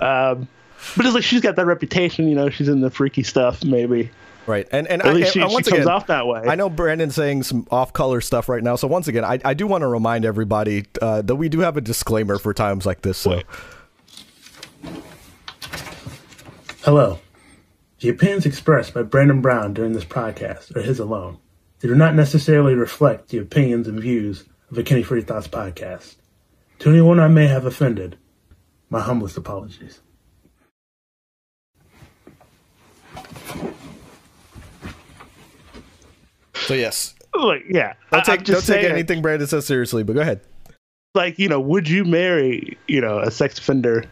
um, 0.00 0.48
but 0.96 1.04
it's 1.06 1.14
like 1.14 1.24
she's 1.24 1.40
got 1.40 1.56
that 1.56 1.66
reputation. 1.66 2.28
You 2.28 2.34
know, 2.34 2.50
she's 2.50 2.68
in 2.68 2.80
the 2.80 2.90
freaky 2.90 3.22
stuff. 3.22 3.62
Maybe 3.64 4.10
Right, 4.46 4.66
and 4.72 4.88
and 4.88 5.02
at 5.02 5.08
I, 5.08 5.12
least 5.12 5.36
and 5.36 5.44
she, 5.44 5.48
she 5.48 5.54
once 5.54 5.68
comes 5.68 5.82
again, 5.82 5.88
off 5.88 6.08
that 6.08 6.26
way. 6.26 6.42
I 6.46 6.56
know 6.56 6.68
Brandon's 6.68 7.14
saying 7.14 7.44
some 7.44 7.66
off-color 7.70 8.20
stuff 8.20 8.48
right 8.48 8.62
now. 8.62 8.74
So 8.74 8.88
once 8.88 9.06
again, 9.06 9.24
I, 9.24 9.38
I 9.44 9.54
do 9.54 9.68
want 9.68 9.82
to 9.82 9.86
remind 9.86 10.24
everybody 10.24 10.86
uh, 11.00 11.22
that 11.22 11.36
we 11.36 11.48
do 11.48 11.60
have 11.60 11.76
a 11.76 11.80
disclaimer 11.80 12.38
for 12.38 12.52
times 12.52 12.84
like 12.84 13.02
this. 13.02 13.18
So 13.18 13.40
Hello. 16.82 17.20
The 18.00 18.08
opinions 18.08 18.44
expressed 18.44 18.92
by 18.94 19.02
Brandon 19.04 19.40
Brown 19.40 19.74
during 19.74 19.92
this 19.92 20.04
podcast 20.04 20.74
are 20.74 20.82
his 20.82 20.98
alone. 20.98 21.38
They 21.78 21.86
do 21.86 21.94
not 21.94 22.16
necessarily 22.16 22.74
reflect 22.74 23.28
the 23.28 23.38
opinions 23.38 23.86
and 23.86 24.00
views 24.00 24.44
of 24.68 24.74
the 24.74 24.82
Kenny 24.82 25.04
Free 25.04 25.22
Thoughts 25.22 25.46
podcast. 25.46 26.16
To 26.80 26.90
anyone 26.90 27.20
I 27.20 27.28
may 27.28 27.46
have 27.46 27.64
offended, 27.64 28.18
my 28.90 29.00
humblest 29.00 29.36
apologies. 29.36 30.00
So 36.54 36.74
yes, 36.74 37.14
like, 37.34 37.64
yeah, 37.68 37.94
don't 38.10 38.20
I- 38.28 38.36
take 38.36 38.44
don't 38.44 38.56
take 38.56 38.64
saying, 38.64 38.92
anything 38.92 39.22
Brandon 39.22 39.46
says 39.48 39.66
seriously. 39.66 40.02
But 40.02 40.14
go 40.14 40.20
ahead. 40.20 40.40
Like, 41.14 41.38
you 41.38 41.48
know, 41.48 41.60
would 41.60 41.88
you 41.88 42.04
marry, 42.04 42.78
you 42.88 43.00
know, 43.00 43.18
a 43.18 43.30
sex 43.30 43.58
offender 43.58 44.04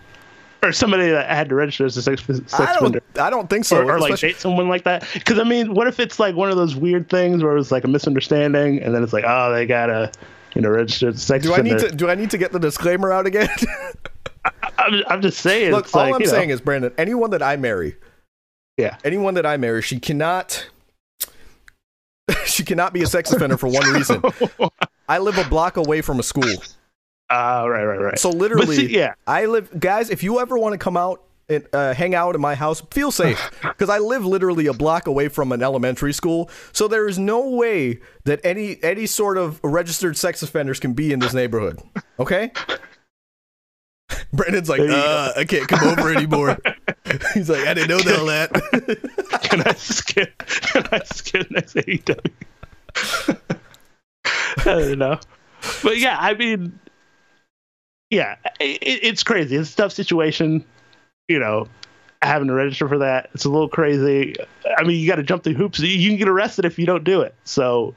or 0.63 0.71
somebody 0.71 1.09
that 1.09 1.31
had 1.31 1.49
to 1.49 1.55
register 1.55 1.87
as 1.87 1.97
a 1.97 2.03
sex, 2.03 2.23
sex 2.27 2.53
I 2.61 2.75
offender? 2.75 3.03
I 3.19 3.31
don't 3.31 3.49
think 3.49 3.65
so. 3.65 3.79
or, 3.79 3.93
or 3.93 4.01
like 4.01 4.21
date 4.21 4.37
someone 4.37 4.69
like 4.69 4.85
that. 4.85 5.09
Because 5.15 5.39
I 5.39 5.45
mean, 5.45 5.73
what 5.73 5.87
if 5.87 5.99
it's 5.99 6.19
like 6.21 6.37
one 6.37 6.51
of 6.51 6.57
those 6.59 6.77
weird 6.77 7.09
things 7.09 7.43
where 7.43 7.57
it's 7.57 7.73
like 7.73 7.85
a 7.85 7.89
misunderstanding, 7.89 8.83
and 8.83 8.95
then 8.95 9.03
it's 9.03 9.15
like, 9.15 9.25
oh, 9.27 9.51
they 9.51 9.65
gotta, 9.65 10.13
you 10.55 10.61
know, 10.61 10.69
register 10.69 11.09
as 11.09 11.15
a 11.15 11.19
sex 11.19 11.45
do 11.47 11.55
I 11.55 11.63
need 11.63 11.79
to 11.79 11.91
do 11.91 12.11
I 12.11 12.15
need 12.15 12.31
to 12.33 12.39
get 12.39 12.53
the 12.53 12.59
disclaimer 12.59 13.11
out 13.11 13.27
again? 13.27 13.49
I'm, 14.79 15.03
I'm 15.09 15.23
just 15.23 15.39
saying. 15.41 15.73
Look, 15.73 15.87
it's 15.87 15.95
all 15.95 16.03
like, 16.05 16.15
I'm 16.15 16.21
you 16.21 16.27
know, 16.27 16.33
saying 16.33 16.51
is, 16.51 16.61
Brandon, 16.61 16.93
anyone 16.99 17.31
that 17.31 17.43
I 17.43 17.57
marry, 17.57 17.97
Yeah. 18.77 18.97
anyone 19.05 19.35
that 19.35 19.47
I 19.47 19.57
marry, 19.57 19.81
she 19.83 19.99
cannot, 20.01 20.67
she 22.47 22.65
cannot 22.65 22.93
be 22.93 23.03
a 23.03 23.07
sex 23.07 23.33
offender 23.33 23.57
for 23.57 23.69
one 23.69 23.89
reason. 23.93 24.23
I 25.09 25.19
live 25.19 25.39
a 25.39 25.45
block 25.49 25.77
away 25.77 26.01
from 26.03 26.21
a 26.21 26.23
school, 26.23 26.45
Ah, 27.29 27.65
right, 27.65 27.85
right, 27.85 28.01
right. 28.01 28.19
so 28.19 28.31
literally, 28.31 28.77
see, 28.77 28.95
yeah, 28.97 29.15
I 29.27 29.47
live, 29.47 29.79
guys. 29.79 30.11
If 30.11 30.23
you 30.23 30.41
ever 30.41 30.59
want 30.59 30.73
to 30.73 30.79
come 30.79 30.97
out 30.97 31.23
and, 31.49 31.67
uh, 31.73 31.95
hang 31.95 32.15
out 32.15 32.35
in 32.35 32.41
my 32.41 32.55
house, 32.55 32.81
feel 32.93 33.11
safe 33.11 33.51
because 33.63 33.89
I 33.89 33.99
live 33.99 34.25
literally 34.25 34.67
a 34.67 34.73
block 34.73 35.07
away 35.07 35.29
from 35.29 35.53
an 35.53 35.63
elementary 35.63 36.13
school. 36.13 36.49
So 36.73 36.87
there 36.89 37.09
is 37.09 37.19
no 37.19 37.51
way 37.51 38.01
that 38.25 38.41
any 38.45 38.83
any 38.83 39.07
sort 39.07 39.37
of 39.39 39.61
registered 39.65 40.17
sex 40.17 40.43
offenders 40.43 40.79
can 40.81 40.93
be 40.93 41.13
in 41.13 41.19
this 41.21 41.35
neighborhood. 41.35 41.81
Okay. 42.19 42.53
Brandon's 44.33 44.69
like, 44.69 44.81
uh, 44.81 45.33
I 45.37 45.45
can't 45.45 45.69
come 45.69 45.89
over 45.89 46.13
anymore. 46.13 46.59
He's 47.35 47.49
like, 47.49 47.67
I 47.67 47.75
didn't 47.75 47.89
know 47.89 48.19
all 48.19 48.27
that. 48.27 48.53
Can 49.43 49.63
I 49.63 49.73
skip? 49.75 50.39
Can 50.39 50.87
I 50.93 51.01
skip 51.05 51.51
next 51.51 51.75
AEW? 51.75 52.33
I 54.59 54.65
don't 54.65 54.99
know, 54.99 55.19
but 55.83 55.99
yeah, 55.99 56.17
I 56.19 56.35
mean, 56.35 56.79
yeah, 58.11 58.37
it, 58.59 59.01
it's 59.03 59.23
crazy. 59.23 59.57
It's 59.57 59.73
a 59.73 59.77
tough 59.77 59.93
situation, 59.93 60.65
you 61.29 61.39
know. 61.39 61.69
Having 62.23 62.49
to 62.49 62.55
register 62.55 62.87
for 62.87 62.99
that, 62.99 63.31
it's 63.33 63.47
a 63.47 63.49
little 63.49 63.69
crazy. 63.69 64.35
I 64.77 64.83
mean, 64.83 65.01
you 65.01 65.09
got 65.09 65.17
to 65.17 65.23
jump 65.23 65.43
through 65.43 65.55
hoops. 65.55 65.79
You 65.79 66.11
can 66.11 66.19
get 66.19 66.29
arrested 66.29 66.67
if 66.67 66.79
you 66.79 66.85
don't 66.85 67.03
do 67.03 67.23
it. 67.23 67.35
So, 67.45 67.95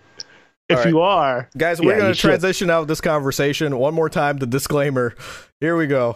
if 0.70 0.78
right. 0.78 0.88
you 0.88 1.02
are, 1.02 1.50
Guys, 1.58 1.82
we're 1.82 1.92
yeah, 1.92 1.98
going 1.98 2.12
to 2.12 2.16
should. 2.16 2.28
transition 2.30 2.70
out 2.70 2.82
of 2.82 2.88
this 2.88 3.02
conversation. 3.02 3.78
One 3.78 3.94
more 3.94 4.10
time, 4.10 4.38
the 4.38 4.46
disclaimer. 4.46 5.14
Here 5.60 5.76
we 5.76 5.88
go. 5.88 6.16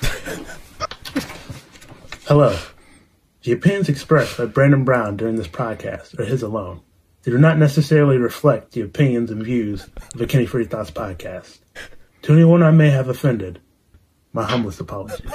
Hello. 2.28 2.54
The 3.44 3.52
opinions 3.52 3.88
expressed 3.88 4.36
by 4.36 4.44
Brandon 4.44 4.84
Brown 4.84 5.16
during 5.16 5.36
this 5.36 5.48
podcast 5.48 6.18
are 6.18 6.26
his 6.26 6.42
alone. 6.42 6.82
They 7.22 7.30
do 7.30 7.38
not 7.38 7.56
necessarily 7.56 8.18
reflect 8.18 8.72
the 8.72 8.82
opinions 8.82 9.30
and 9.30 9.42
views 9.42 9.88
of 10.12 10.18
the 10.18 10.26
Kenny 10.26 10.44
Free 10.44 10.66
Thoughts 10.66 10.90
podcast. 10.90 11.60
To 12.20 12.34
anyone 12.34 12.62
I 12.62 12.70
may 12.70 12.90
have 12.90 13.08
offended, 13.08 13.62
my 14.34 14.44
humblest 14.44 14.78
apologies. 14.78 15.32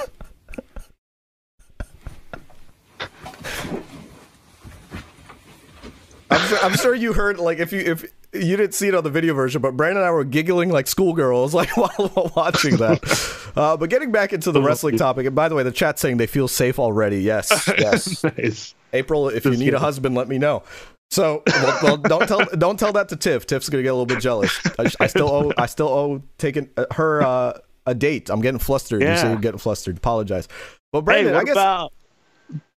I'm 6.30 6.46
sure, 6.46 6.58
I'm 6.62 6.76
sure 6.76 6.94
you 6.94 7.12
heard 7.12 7.40
like 7.40 7.58
if 7.58 7.72
you 7.72 7.80
if 7.80 8.04
you 8.34 8.56
didn't 8.56 8.74
see 8.74 8.88
it 8.88 8.94
on 8.94 9.04
the 9.04 9.10
video 9.10 9.34
version, 9.34 9.62
but 9.62 9.76
Brandon 9.76 9.98
and 9.98 10.06
I 10.06 10.10
were 10.10 10.24
giggling 10.24 10.70
like 10.70 10.86
schoolgirls 10.86 11.54
like 11.54 11.76
while, 11.76 12.08
while 12.14 12.32
watching 12.36 12.76
that. 12.76 13.00
Uh, 13.54 13.76
but 13.76 13.88
getting 13.88 14.10
back 14.10 14.32
into 14.32 14.50
the 14.50 14.60
wrestling 14.60 14.96
topic, 14.96 15.26
and 15.26 15.36
by 15.36 15.48
the 15.48 15.54
way, 15.54 15.62
the 15.62 15.70
chat's 15.70 16.00
saying 16.02 16.16
they 16.16 16.26
feel 16.26 16.48
safe 16.48 16.80
already. 16.80 17.18
Yes, 17.22 17.70
yes. 17.78 18.24
nice. 18.24 18.74
April, 18.92 19.28
if 19.28 19.44
you 19.44 19.52
need 19.52 19.60
a 19.60 19.64
kidding. 19.66 19.78
husband, 19.78 20.14
let 20.16 20.26
me 20.26 20.38
know. 20.38 20.64
So, 21.12 21.44
well, 21.46 21.78
well, 21.84 21.96
don't 21.98 22.26
tell 22.26 22.44
don't 22.58 22.80
tell 22.80 22.92
that 22.94 23.10
to 23.10 23.16
Tiff. 23.16 23.46
Tiff's 23.46 23.68
gonna 23.68 23.84
get 23.84 23.90
a 23.90 23.94
little 23.94 24.06
bit 24.06 24.18
jealous. 24.18 24.58
I, 24.76 24.90
I 24.98 25.06
still 25.06 25.28
owe 25.28 25.52
I 25.56 25.66
still 25.66 25.86
owe 25.86 26.22
taking 26.36 26.68
uh, 26.76 26.86
her 26.94 27.22
uh, 27.22 27.58
a 27.86 27.94
date. 27.94 28.28
I'm 28.28 28.40
getting 28.40 28.58
flustered. 28.58 29.02
You 29.02 29.06
say 29.06 29.22
Yeah. 29.22 29.30
you're 29.30 29.38
getting 29.40 29.58
flustered. 29.58 29.98
Apologize. 29.98 30.48
But 30.90 31.02
Hey, 31.02 31.04
Brandon, 31.04 31.34
what 31.34 31.42
I 31.42 31.44
guess 31.44 31.52
about 31.52 31.92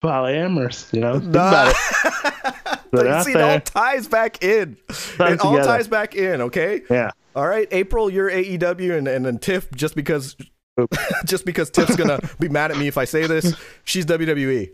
polyamorous? 0.04 0.92
You 0.92 1.00
know, 1.00 1.18
think 1.20 1.32
Nah. 1.32 1.48
about 1.50 1.74
it. 1.74 2.78
They're 2.92 3.06
you 3.06 3.10
out 3.12 3.24
see, 3.24 3.32
it 3.32 3.40
all 3.40 3.60
ties 3.60 4.06
back 4.06 4.42
in. 4.44 4.76
it 4.88 5.20
all 5.40 5.52
together. 5.52 5.64
ties 5.64 5.88
back 5.88 6.14
in. 6.14 6.40
Okay. 6.42 6.82
Yeah. 6.88 7.10
All 7.34 7.46
right, 7.48 7.66
April, 7.72 8.08
you're 8.10 8.30
AEW, 8.30 8.96
and 8.96 9.08
and 9.08 9.24
then 9.26 9.38
Tiff, 9.38 9.68
just 9.72 9.96
because, 9.96 10.36
just 11.24 11.44
because 11.44 11.70
Tiff's 11.70 11.96
gonna 11.96 12.20
be 12.38 12.48
mad 12.48 12.70
at 12.70 12.76
me 12.76 12.86
if 12.86 12.96
I 12.96 13.04
say 13.06 13.26
this, 13.26 13.56
she's 13.84 14.06
WWE. 14.06 14.70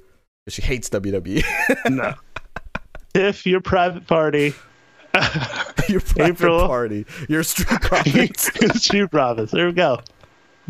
She 0.49 0.61
hates 0.62 0.91
WWE. 0.91 1.43
No. 1.89 2.14
if 3.14 3.47
your 3.47 3.61
private 3.62 4.07
party, 4.07 4.53
your 5.89 6.01
private 6.01 6.35
April. 6.37 6.66
party, 6.66 7.07
your 7.28 7.43
street 7.43 7.81
profits. 7.81 8.51
Street 8.85 9.11
Profits. 9.11 9.53
There 9.53 9.66
we 9.66 9.72
go. 9.72 10.01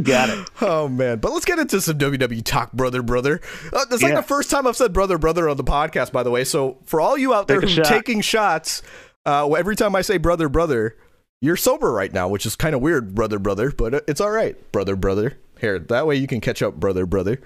Got 0.03 0.30
it. 0.30 0.48
oh 0.61 0.88
man, 0.88 1.18
but 1.18 1.32
let's 1.32 1.44
get 1.44 1.59
into 1.59 1.80
some 1.80 1.98
WWE 1.98 2.42
talk, 2.44 2.72
brother, 2.72 3.03
brother. 3.03 3.40
Uh, 3.72 3.84
that's 3.86 4.03
like 4.03 4.11
Yeah. 4.12 4.20
the 4.20 4.26
first 4.26 4.51
time 4.51 4.66
I've 4.66 4.76
said 4.76 4.92
brother, 4.92 5.18
brother 5.18 5.48
on 5.48 5.57
the 5.57 5.64
podcast, 5.64 6.12
by 6.12 6.22
the 6.22 6.30
way. 6.30 6.44
So 6.44 6.78
for 6.86 7.01
all 7.01 7.16
you 7.18 7.34
out 7.34 7.48
there 7.48 7.61
Take 7.61 7.70
who 7.70 7.80
are 7.80 7.84
shot. 7.84 7.92
taking 7.92 8.20
shots, 8.20 8.82
uh, 9.26 9.51
every 9.53 9.76
time 9.76 9.94
I 9.96 10.03
say 10.03 10.16
brother, 10.18 10.48
brother, 10.48 10.96
you're 11.40 11.57
sober 11.57 11.90
right 11.92 12.12
now, 12.12 12.28
which 12.28 12.44
is 12.46 12.57
kind 12.57 12.74
of 12.74 12.80
weird, 12.82 13.14
brother, 13.14 13.38
brother, 13.38 13.70
but 13.70 14.05
it's 14.09 14.20
all 14.20 14.30
right, 14.30 14.57
brother, 14.72 14.96
brother. 14.96 15.38
Here, 15.61 15.78
that 15.78 16.07
way 16.07 16.16
you 16.16 16.26
can 16.26 16.40
catch 16.40 16.62
up, 16.62 16.74
brother, 16.76 17.05
brother. 17.07 17.40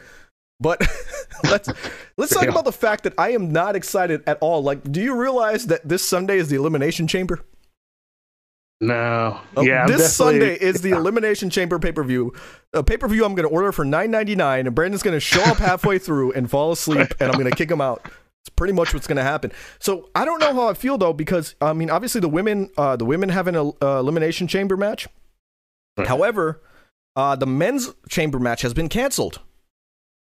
But 0.60 0.80
let's 1.44 1.68
let's 2.16 2.32
talk 2.32 2.46
about 2.46 2.64
the 2.64 2.72
fact 2.72 3.02
that 3.04 3.14
I 3.18 3.30
am 3.32 3.50
not 3.52 3.74
excited 3.76 4.22
at 4.26 4.38
all. 4.40 4.62
Like, 4.62 4.90
do 4.90 5.00
you 5.00 5.14
realize 5.16 5.66
that 5.66 5.86
this 5.88 6.08
Sunday 6.08 6.38
is 6.38 6.48
the 6.48 6.56
Elimination 6.56 7.06
Chamber? 7.08 7.40
No. 8.86 9.40
Uh, 9.56 9.62
yeah. 9.62 9.86
This 9.86 10.14
Sunday 10.14 10.54
is 10.54 10.82
the 10.82 10.90
Elimination 10.96 11.50
Chamber 11.50 11.78
pay 11.78 11.92
per 11.92 12.04
view. 12.04 12.32
A 12.72 12.82
pay 12.82 12.96
per 12.96 13.08
view 13.08 13.24
I'm 13.24 13.34
going 13.34 13.48
to 13.48 13.54
order 13.54 13.72
for 13.72 13.84
nine 13.84 14.10
ninety 14.10 14.34
nine, 14.34 14.66
and 14.66 14.74
Brandon's 14.74 15.02
going 15.02 15.16
to 15.16 15.20
show 15.20 15.42
up 15.42 15.58
halfway 15.58 15.98
through 15.98 16.32
and 16.32 16.50
fall 16.50 16.72
asleep, 16.72 17.14
and 17.20 17.30
I'm 17.30 17.38
going 17.38 17.50
to 17.50 17.56
kick 17.56 17.70
him 17.70 17.80
out. 17.80 18.04
It's 18.42 18.50
pretty 18.50 18.74
much 18.74 18.92
what's 18.92 19.06
going 19.06 19.16
to 19.16 19.22
happen. 19.22 19.52
So 19.78 20.10
I 20.14 20.26
don't 20.26 20.38
know 20.38 20.52
how 20.52 20.68
I 20.68 20.74
feel 20.74 20.98
though, 20.98 21.14
because 21.14 21.54
I 21.60 21.72
mean, 21.72 21.88
obviously 21.88 22.20
the 22.20 22.28
women, 22.28 22.70
uh, 22.76 22.96
the 22.96 23.06
women 23.06 23.30
have 23.30 23.46
an 23.46 23.56
uh, 23.56 23.72
Elimination 23.82 24.48
Chamber 24.48 24.76
match. 24.76 25.08
Right. 25.96 26.06
However, 26.06 26.60
uh, 27.16 27.36
the 27.36 27.46
men's 27.46 27.94
chamber 28.08 28.38
match 28.38 28.62
has 28.62 28.74
been 28.74 28.88
canceled, 28.88 29.40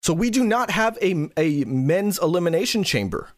so 0.03 0.13
we 0.13 0.29
do 0.29 0.43
not 0.43 0.69
have 0.71 0.97
a 1.01 1.29
a 1.37 1.63
men's 1.65 2.19
Elimination 2.19 2.83
Chamber. 2.83 3.29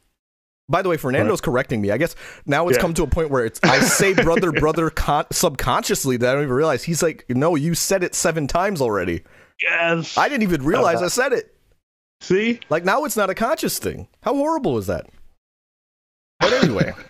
By 0.69 0.81
the 0.81 0.89
way, 0.89 0.97
Fernando's 0.97 1.41
correcting 1.41 1.81
me. 1.81 1.91
I 1.91 1.97
guess 1.97 2.15
now 2.45 2.67
it's 2.69 2.77
Yeah. 2.77 2.81
come 2.81 2.93
to 2.95 3.03
a 3.03 3.07
point 3.07 3.29
where 3.29 3.45
it's 3.45 3.59
I 3.63 3.79
say 3.81 4.13
brother, 4.23 4.51
brother 4.51 4.89
con- 4.89 5.25
subconsciously 5.31 6.17
that 6.17 6.29
I 6.29 6.33
don't 6.33 6.43
even 6.43 6.55
realize. 6.55 6.83
He's 6.83 7.03
like, 7.03 7.25
no, 7.29 7.55
you 7.55 7.75
said 7.75 8.03
it 8.03 8.15
seven 8.15 8.47
times 8.47 8.81
already. 8.81 9.23
Yes. 9.61 10.17
I 10.17 10.29
didn't 10.29 10.43
even 10.43 10.63
realize 10.63 11.01
I 11.01 11.07
said 11.09 11.33
it. 11.33 11.55
See? 12.21 12.61
Like 12.69 12.85
now 12.85 13.03
it's 13.03 13.17
not 13.17 13.29
a 13.29 13.35
conscious 13.35 13.77
thing. 13.77 14.07
How 14.21 14.33
horrible 14.33 14.77
is 14.77 14.87
that? 14.87 15.07
But 16.39 16.53
anyway. 16.53 16.93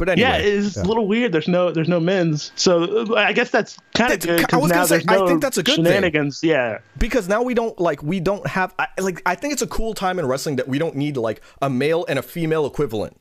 But 0.00 0.08
anyway. 0.08 0.28
yeah, 0.28 0.36
it's 0.38 0.76
yeah. 0.76 0.82
a 0.82 0.84
little 0.84 1.06
weird. 1.06 1.30
There's 1.30 1.46
no, 1.46 1.70
there's 1.70 1.88
no 1.88 2.00
men's. 2.00 2.50
So 2.56 3.04
uh, 3.12 3.14
I 3.14 3.32
guess 3.32 3.50
that's 3.50 3.76
kind 3.94 4.12
of 4.12 4.18
good. 4.20 4.40
I 4.40 4.44
'cause 4.44 4.60
was 4.62 4.70
now 4.70 4.74
gonna 4.74 4.86
say, 4.88 4.98
there's 5.06 5.22
I 5.22 5.26
think 5.28 5.40
that's 5.42 5.58
a 5.58 5.62
good 5.62 5.76
thing. 5.76 5.84
shenanigans. 5.84 6.40
Yeah. 6.42 6.78
because 6.98 7.28
now 7.28 7.42
we 7.42 7.54
don't 7.54 7.78
like 7.78 8.02
we 8.02 8.18
don't 8.18 8.44
have 8.48 8.74
I, 8.78 8.88
like 8.98 9.22
I 9.26 9.34
think 9.36 9.52
it's 9.52 9.62
a 9.62 9.66
cool 9.68 9.94
time 9.94 10.18
in 10.18 10.26
wrestling 10.26 10.56
that 10.56 10.66
we 10.66 10.78
don't 10.80 10.96
need 10.96 11.16
like 11.16 11.40
a 11.62 11.70
male 11.70 12.04
and 12.08 12.18
a 12.18 12.22
female 12.22 12.66
equivalent. 12.66 13.16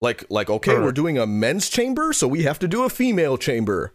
Like 0.00 0.24
like 0.30 0.48
okay, 0.48 0.74
Right. 0.74 0.84
we're 0.84 0.92
doing 0.92 1.18
a 1.18 1.26
men's 1.26 1.68
chamber, 1.68 2.12
so 2.12 2.28
we 2.28 2.44
have 2.44 2.58
to 2.60 2.68
do 2.68 2.84
a 2.84 2.88
female 2.90 3.36
chamber. 3.36 3.92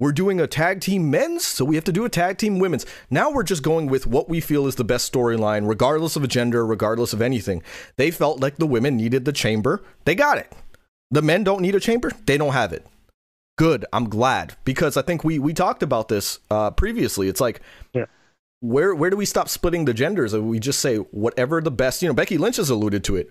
We're 0.00 0.10
doing 0.10 0.40
a 0.40 0.48
tag 0.48 0.80
team 0.80 1.08
men's, 1.08 1.44
so 1.46 1.64
we 1.64 1.76
have 1.76 1.84
to 1.84 1.92
do 1.92 2.04
a 2.04 2.08
tag 2.08 2.36
team 2.38 2.58
women's. 2.58 2.84
Now 3.10 3.30
we're 3.30 3.44
just 3.44 3.62
going 3.62 3.86
with 3.86 4.08
what 4.08 4.28
we 4.28 4.40
feel 4.40 4.66
is 4.66 4.74
the 4.74 4.82
best 4.84 5.12
storyline, 5.12 5.68
regardless 5.68 6.16
of 6.16 6.24
a 6.24 6.26
gender, 6.26 6.66
regardless 6.66 7.12
of 7.12 7.22
anything. 7.22 7.62
They 7.96 8.10
felt 8.10 8.40
like 8.40 8.56
the 8.56 8.66
women 8.66 8.96
needed 8.96 9.24
the 9.24 9.32
chamber. 9.32 9.84
They 10.04 10.16
got 10.16 10.38
it. 10.38 10.52
The 11.10 11.22
men 11.22 11.44
don't 11.44 11.62
need 11.62 11.74
a 11.74 11.80
chamber. 11.80 12.12
They 12.26 12.36
don't 12.38 12.52
have 12.52 12.72
it. 12.72 12.86
Good. 13.56 13.84
I'm 13.92 14.08
glad 14.08 14.54
because 14.64 14.96
I 14.96 15.02
think 15.02 15.22
we 15.22 15.38
we 15.38 15.52
talked 15.54 15.82
about 15.82 16.08
this 16.08 16.40
uh, 16.50 16.70
previously. 16.72 17.28
It's 17.28 17.40
like 17.40 17.60
Yeah. 17.92 18.06
where 18.60 18.94
where 18.94 19.10
do 19.10 19.16
we 19.16 19.26
stop 19.26 19.48
splitting 19.48 19.84
the 19.84 19.94
genders? 19.94 20.34
We 20.34 20.58
just 20.58 20.80
say 20.80 20.96
whatever 20.96 21.60
the 21.60 21.70
best. 21.70 22.02
You 22.02 22.08
know, 22.08 22.14
Becky 22.14 22.36
Lynch 22.38 22.56
has 22.56 22.70
alluded 22.70 23.04
to 23.04 23.16
it. 23.16 23.30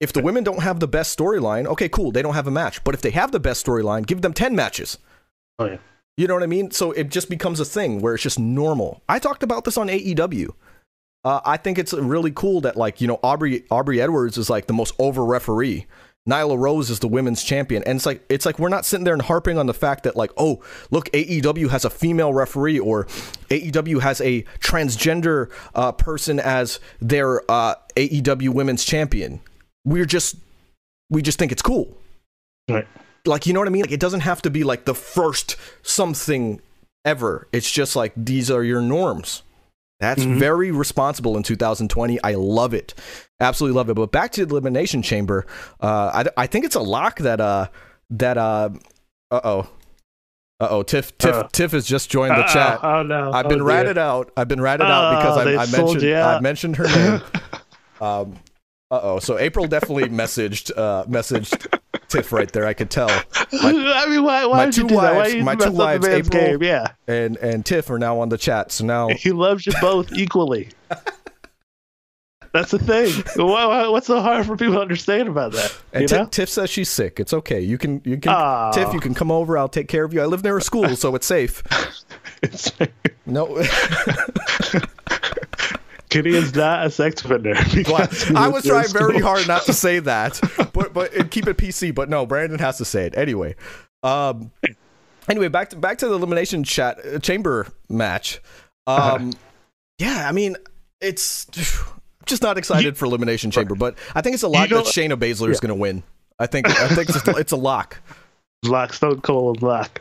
If 0.00 0.12
the 0.12 0.22
women 0.22 0.44
don't 0.44 0.62
have 0.62 0.80
the 0.80 0.88
best 0.88 1.16
storyline, 1.18 1.66
okay, 1.66 1.88
cool, 1.88 2.12
they 2.12 2.22
don't 2.22 2.34
have 2.34 2.46
a 2.46 2.50
match. 2.52 2.84
But 2.84 2.94
if 2.94 3.00
they 3.02 3.10
have 3.12 3.32
the 3.32 3.40
best 3.40 3.64
storyline, 3.64 4.06
give 4.06 4.22
them 4.22 4.32
ten 4.32 4.54
matches. 4.54 4.98
Oh 5.58 5.64
yeah. 5.66 5.78
You 6.16 6.28
know 6.28 6.34
what 6.34 6.42
I 6.44 6.46
mean? 6.46 6.70
So 6.70 6.92
it 6.92 7.10
just 7.10 7.28
becomes 7.28 7.58
a 7.58 7.64
thing 7.64 8.00
where 8.00 8.14
it's 8.14 8.22
just 8.22 8.38
normal. 8.38 9.02
I 9.08 9.18
talked 9.18 9.42
about 9.42 9.64
this 9.64 9.76
on 9.76 9.88
AEW. 9.88 10.50
Uh, 11.24 11.40
I 11.44 11.56
think 11.56 11.78
it's 11.78 11.92
really 11.92 12.30
cool 12.30 12.60
that 12.60 12.76
like 12.76 13.00
you 13.00 13.08
know 13.08 13.18
Aubrey 13.24 13.64
Aubrey 13.70 14.00
Edwards 14.00 14.38
is 14.38 14.48
like 14.48 14.66
the 14.68 14.72
most 14.72 14.94
over 15.00 15.24
referee. 15.24 15.86
Nyla 16.28 16.58
Rose 16.58 16.88
is 16.88 17.00
the 17.00 17.08
women's 17.08 17.42
champion, 17.44 17.82
and 17.84 17.96
it's 17.96 18.06
like 18.06 18.24
it's 18.30 18.46
like 18.46 18.58
we're 18.58 18.70
not 18.70 18.86
sitting 18.86 19.04
there 19.04 19.12
and 19.12 19.22
harping 19.22 19.58
on 19.58 19.66
the 19.66 19.74
fact 19.74 20.04
that 20.04 20.16
like 20.16 20.30
oh 20.38 20.62
look 20.90 21.10
AEW 21.12 21.68
has 21.68 21.84
a 21.84 21.90
female 21.90 22.32
referee 22.32 22.78
or 22.78 23.04
AEW 23.50 24.00
has 24.00 24.20
a 24.22 24.42
transgender 24.60 25.50
uh, 25.74 25.92
person 25.92 26.40
as 26.40 26.80
their 27.00 27.42
uh, 27.50 27.74
AEW 27.96 28.48
women's 28.50 28.84
champion. 28.84 29.40
We're 29.84 30.06
just 30.06 30.36
we 31.10 31.20
just 31.20 31.38
think 31.38 31.52
it's 31.52 31.60
cool 31.62 31.94
Right. 32.70 32.88
like 33.26 33.46
you 33.46 33.52
know 33.52 33.60
what 33.60 33.68
I 33.68 33.72
mean? 33.72 33.82
Like 33.82 33.92
it 33.92 34.00
doesn't 34.00 34.20
have 34.20 34.40
to 34.42 34.50
be 34.50 34.64
like 34.64 34.86
the 34.86 34.94
first 34.94 35.56
something 35.82 36.62
ever. 37.04 37.46
It's 37.52 37.70
just 37.70 37.94
like 37.96 38.12
these 38.16 38.50
are 38.50 38.64
your 38.64 38.80
norms. 38.80 39.42
That's 40.00 40.22
Mhm. 40.24 40.38
very 40.38 40.70
responsible 40.70 41.36
in 41.36 41.42
2020. 41.42 42.18
I 42.24 42.34
love 42.34 42.74
it, 42.74 42.94
absolutely 43.40 43.76
love 43.76 43.88
it. 43.90 43.94
But 43.94 44.10
back 44.12 44.32
to 44.32 44.44
the 44.44 44.50
elimination 44.54 45.02
chamber, 45.02 45.46
uh, 45.80 46.24
I, 46.36 46.42
I 46.42 46.46
think 46.46 46.64
it's 46.64 46.74
a 46.74 46.80
lock 46.80 47.18
that 47.20 47.40
uh 47.40 47.68
that 48.10 48.36
uh 48.36 48.70
uh 49.30 49.40
oh 49.44 49.60
uh 50.60 50.68
oh 50.70 50.82
Tiff 50.82 51.16
Tiff 51.18 51.34
Uh. 51.34 51.48
Tiff 51.52 51.72
has 51.72 51.86
just 51.86 52.10
joined 52.10 52.32
the 52.32 52.44
Uh, 52.44 52.52
chat. 52.52 52.80
Oh 52.82 53.02
no. 53.02 53.32
I've 53.32 53.48
been 53.48 53.62
oh, 53.62 53.64
ratted 53.64 53.96
out. 53.98 54.30
I've 54.36 54.48
been 54.48 54.60
ratted 54.60 54.86
out 54.86 55.18
because 55.20 55.36
Oh, 55.38 55.40
I, 55.40 55.62
I 55.62 55.66
mentioned 55.66 56.14
I 56.14 56.40
mentioned 56.40 56.76
her 56.76 56.84
name. 56.88 57.20
um, 58.00 58.34
uh 58.94 59.00
oh. 59.02 59.18
So 59.18 59.38
April 59.38 59.66
definitely 59.66 60.04
messaged 60.04 60.70
uh, 60.76 61.04
messaged 61.06 61.66
Tiff 62.08 62.32
right 62.32 62.50
there. 62.52 62.66
I 62.66 62.72
could 62.74 62.90
tell. 62.90 63.08
I 63.52 64.06
mean, 64.08 64.22
why? 64.24 64.44
Why 64.46 64.64
my 64.66 64.70
two 64.70 64.82
you 64.82 64.88
do 64.88 64.94
that? 64.96 65.14
Why 65.14 65.18
wives- 65.32 65.44
my 65.44 65.54
two 65.54 65.70
wives, 65.72 66.06
April- 66.06 66.30
game? 66.58 66.62
Yeah. 66.62 66.88
And 67.06 67.36
and 67.38 67.64
Tiff 67.64 67.90
are 67.90 67.98
now 67.98 68.20
on 68.20 68.28
the 68.28 68.38
chat. 68.38 68.72
So 68.72 68.84
now 68.84 69.08
He 69.16 69.32
loves 69.32 69.66
you 69.66 69.72
both 69.80 70.12
equally. 70.12 70.68
That's 72.52 72.70
the 72.70 72.78
thing. 72.78 73.10
Why- 73.34 73.66
why- 73.66 73.88
What's 73.88 74.06
so 74.06 74.20
hard 74.20 74.46
for 74.46 74.56
people 74.56 74.74
to 74.74 74.80
understand 74.80 75.28
about 75.28 75.52
that? 75.52 75.76
And 75.92 76.02
you 76.02 76.08
Ti- 76.08 76.16
know? 76.18 76.26
Tiff 76.26 76.48
says 76.48 76.70
she's 76.70 76.88
sick. 76.88 77.18
It's 77.18 77.32
okay. 77.32 77.60
You 77.60 77.78
can 77.78 78.00
you 78.04 78.16
can 78.16 78.32
Aw. 78.32 78.70
Tiff, 78.72 78.92
you 78.94 79.00
can 79.00 79.12
come 79.14 79.32
over. 79.32 79.58
I'll 79.58 79.68
take 79.68 79.88
care 79.88 80.04
of 80.04 80.14
you. 80.14 80.20
I 80.22 80.26
live 80.26 80.44
near 80.44 80.56
a 80.56 80.62
school, 80.62 80.94
so 80.96 81.14
it's 81.14 81.26
safe. 81.26 81.62
It's- 82.42 82.70
No, 83.26 83.56
Gideon's 86.14 86.54
not 86.54 86.86
a 86.86 86.90
sex 86.90 87.24
offender. 87.24 87.54
I 88.36 88.48
was 88.48 88.64
trying 88.64 88.88
very 88.88 89.18
school. 89.18 89.22
hard 89.22 89.48
not 89.48 89.62
to 89.64 89.72
say 89.74 89.98
that, 89.98 90.40
but 90.72 90.94
but 90.94 91.30
keep 91.30 91.48
it 91.48 91.56
PC. 91.56 91.92
But 91.94 92.08
no, 92.08 92.24
Brandon 92.24 92.58
has 92.60 92.78
to 92.78 92.84
say 92.84 93.06
it 93.06 93.16
anyway. 93.16 93.56
Um, 94.04 94.52
anyway, 95.28 95.48
back 95.48 95.70
to 95.70 95.76
back 95.76 95.98
to 95.98 96.08
the 96.08 96.14
elimination 96.14 96.62
chat 96.62 96.98
uh, 97.04 97.18
chamber 97.18 97.66
match. 97.88 98.40
Um, 98.86 99.32
yeah, 99.98 100.28
I 100.28 100.32
mean, 100.32 100.56
it's 101.00 101.46
just 102.26 102.42
not 102.42 102.58
excited 102.58 102.96
for 102.96 103.06
elimination 103.06 103.50
chamber, 103.50 103.74
but 103.74 103.96
I 104.14 104.20
think 104.20 104.34
it's 104.34 104.44
a 104.44 104.48
lot 104.48 104.70
You 104.70 104.76
know- 104.76 104.82
that 104.82 104.92
Shayna 104.92 105.16
Baszler 105.16 105.50
is 105.50 105.58
going 105.58 105.70
to 105.70 105.74
win. 105.74 106.04
I 106.38 106.46
think 106.46 106.68
I 106.68 106.88
think 106.88 107.08
it's, 107.08 107.26
it's 107.28 107.52
a 107.52 107.56
lock. 107.56 108.00
Lock, 108.64 108.92
Stone 108.92 109.20
Cold 109.20 109.62
Lock. 109.62 110.00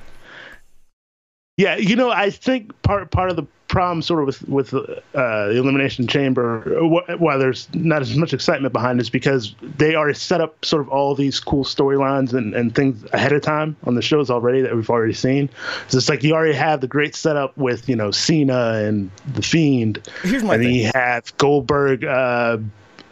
Yeah, 1.57 1.76
you 1.76 1.95
know, 1.95 2.09
I 2.09 2.30
think 2.30 2.80
part 2.82 3.11
part 3.11 3.30
of 3.30 3.36
the 3.36 3.43
problem, 3.74 4.01
sort 4.01 4.21
of 4.21 4.28
with 4.28 4.47
with 4.47 4.74
uh, 4.74 4.88
the 5.13 5.57
elimination 5.57 6.07
chamber, 6.07 6.61
wh- 6.80 7.19
why 7.19 7.36
there's 7.36 7.67
not 7.74 8.01
as 8.01 8.15
much 8.15 8.34
excitement 8.34 8.71
behind, 8.71 9.01
is 9.01 9.09
because 9.09 9.53
they 9.78 9.95
already 9.95 10.17
set 10.17 10.39
up 10.39 10.63
sort 10.63 10.82
of 10.82 10.88
all 10.89 11.13
these 11.15 11.39
cool 11.41 11.65
storylines 11.65 12.34
and, 12.34 12.53
and 12.53 12.74
things 12.74 13.03
ahead 13.11 13.34
of 13.34 13.41
time 13.41 13.76
on 13.84 13.95
the 13.95 14.01
shows 14.01 14.30
already 14.30 14.61
that 14.61 14.74
we've 14.76 14.89
already 14.89 15.13
seen. 15.13 15.49
So 15.89 15.97
it's 15.97 16.07
like 16.07 16.24
you 16.24 16.34
already 16.34 16.53
have 16.53 16.80
the 16.80 16.88
great 16.88 17.15
setup 17.15 17.57
with 17.57 17.89
you 17.89 17.95
know 17.97 18.11
Cena 18.11 18.74
and 18.86 19.11
the 19.34 19.41
Fiend, 19.41 19.99
Here's 20.24 20.43
my 20.43 20.53
and 20.55 20.63
thing. 20.63 20.76
you 20.76 20.91
have 20.93 21.36
Goldberg. 21.38 22.05
Uh, 22.05 22.57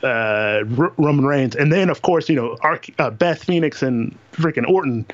uh, 0.04 0.64
R- 0.80 0.94
Roman 0.98 1.26
Reigns, 1.26 1.56
and 1.56 1.72
then 1.72 1.90
of 1.92 2.02
course 2.02 2.28
you 2.28 2.36
know 2.36 2.58
Arc- 2.62 2.90
uh, 2.98 3.12
Beth 3.12 3.44
Phoenix 3.44 3.84
and 3.84 4.18
freaking 4.34 4.68
Orton. 4.68 5.06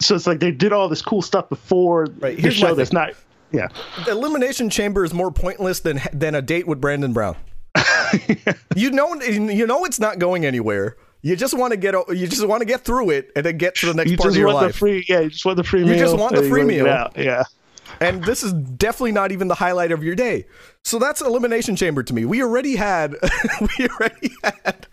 So 0.00 0.16
it's 0.16 0.26
like 0.26 0.40
they 0.40 0.50
did 0.50 0.72
all 0.72 0.88
this 0.88 1.00
cool 1.00 1.22
stuff 1.22 1.48
before 1.48 2.06
Right, 2.18 2.34
the 2.34 2.42
here's 2.42 2.60
my 2.60 2.70
show. 2.70 2.74
That's 2.74 2.92
not, 2.92 3.12
yeah, 3.52 3.68
The 4.04 4.12
elimination 4.12 4.70
chamber 4.70 5.04
is 5.04 5.12
more 5.14 5.30
pointless 5.30 5.80
than 5.80 6.00
than 6.12 6.34
a 6.34 6.42
date 6.42 6.66
with 6.66 6.80
Brandon 6.80 7.12
Brown. 7.12 7.36
you 8.76 8.90
know, 8.90 9.14
you 9.20 9.66
know 9.66 9.84
it's 9.84 10.00
not 10.00 10.18
going 10.18 10.44
anywhere. 10.44 10.96
You 11.22 11.36
just 11.36 11.54
want 11.56 11.70
to 11.72 11.76
get 11.76 11.94
you 12.08 12.26
just 12.26 12.46
want 12.46 12.60
to 12.62 12.66
get 12.66 12.84
through 12.84 13.10
it 13.10 13.30
and 13.36 13.46
then 13.46 13.56
get 13.56 13.76
to 13.76 13.86
the 13.86 13.94
next 13.94 14.10
you 14.10 14.16
part 14.16 14.30
of 14.30 14.36
your 14.36 14.48
want 14.48 14.60
the 14.60 14.66
life. 14.66 14.76
free, 14.76 15.04
yeah, 15.08 15.20
you 15.20 15.30
just 15.30 15.44
want 15.44 15.56
the 15.56 15.64
free 15.64 15.80
You 15.80 15.86
meal. 15.86 15.98
just 15.98 16.16
want 16.16 16.34
the 16.34 16.42
free 16.42 16.64
meal. 16.64 16.86
Yeah, 17.16 17.44
and 18.00 18.24
this 18.24 18.42
is 18.42 18.52
definitely 18.52 19.12
not 19.12 19.30
even 19.32 19.46
the 19.48 19.54
highlight 19.54 19.92
of 19.92 20.02
your 20.02 20.14
day. 20.16 20.46
So 20.84 20.98
that's 20.98 21.20
elimination 21.20 21.76
chamber 21.76 22.02
to 22.02 22.12
me. 22.12 22.24
We 22.24 22.42
already 22.42 22.74
had 22.74 23.14
we 23.78 23.86
already 23.88 24.32
had 24.42 24.86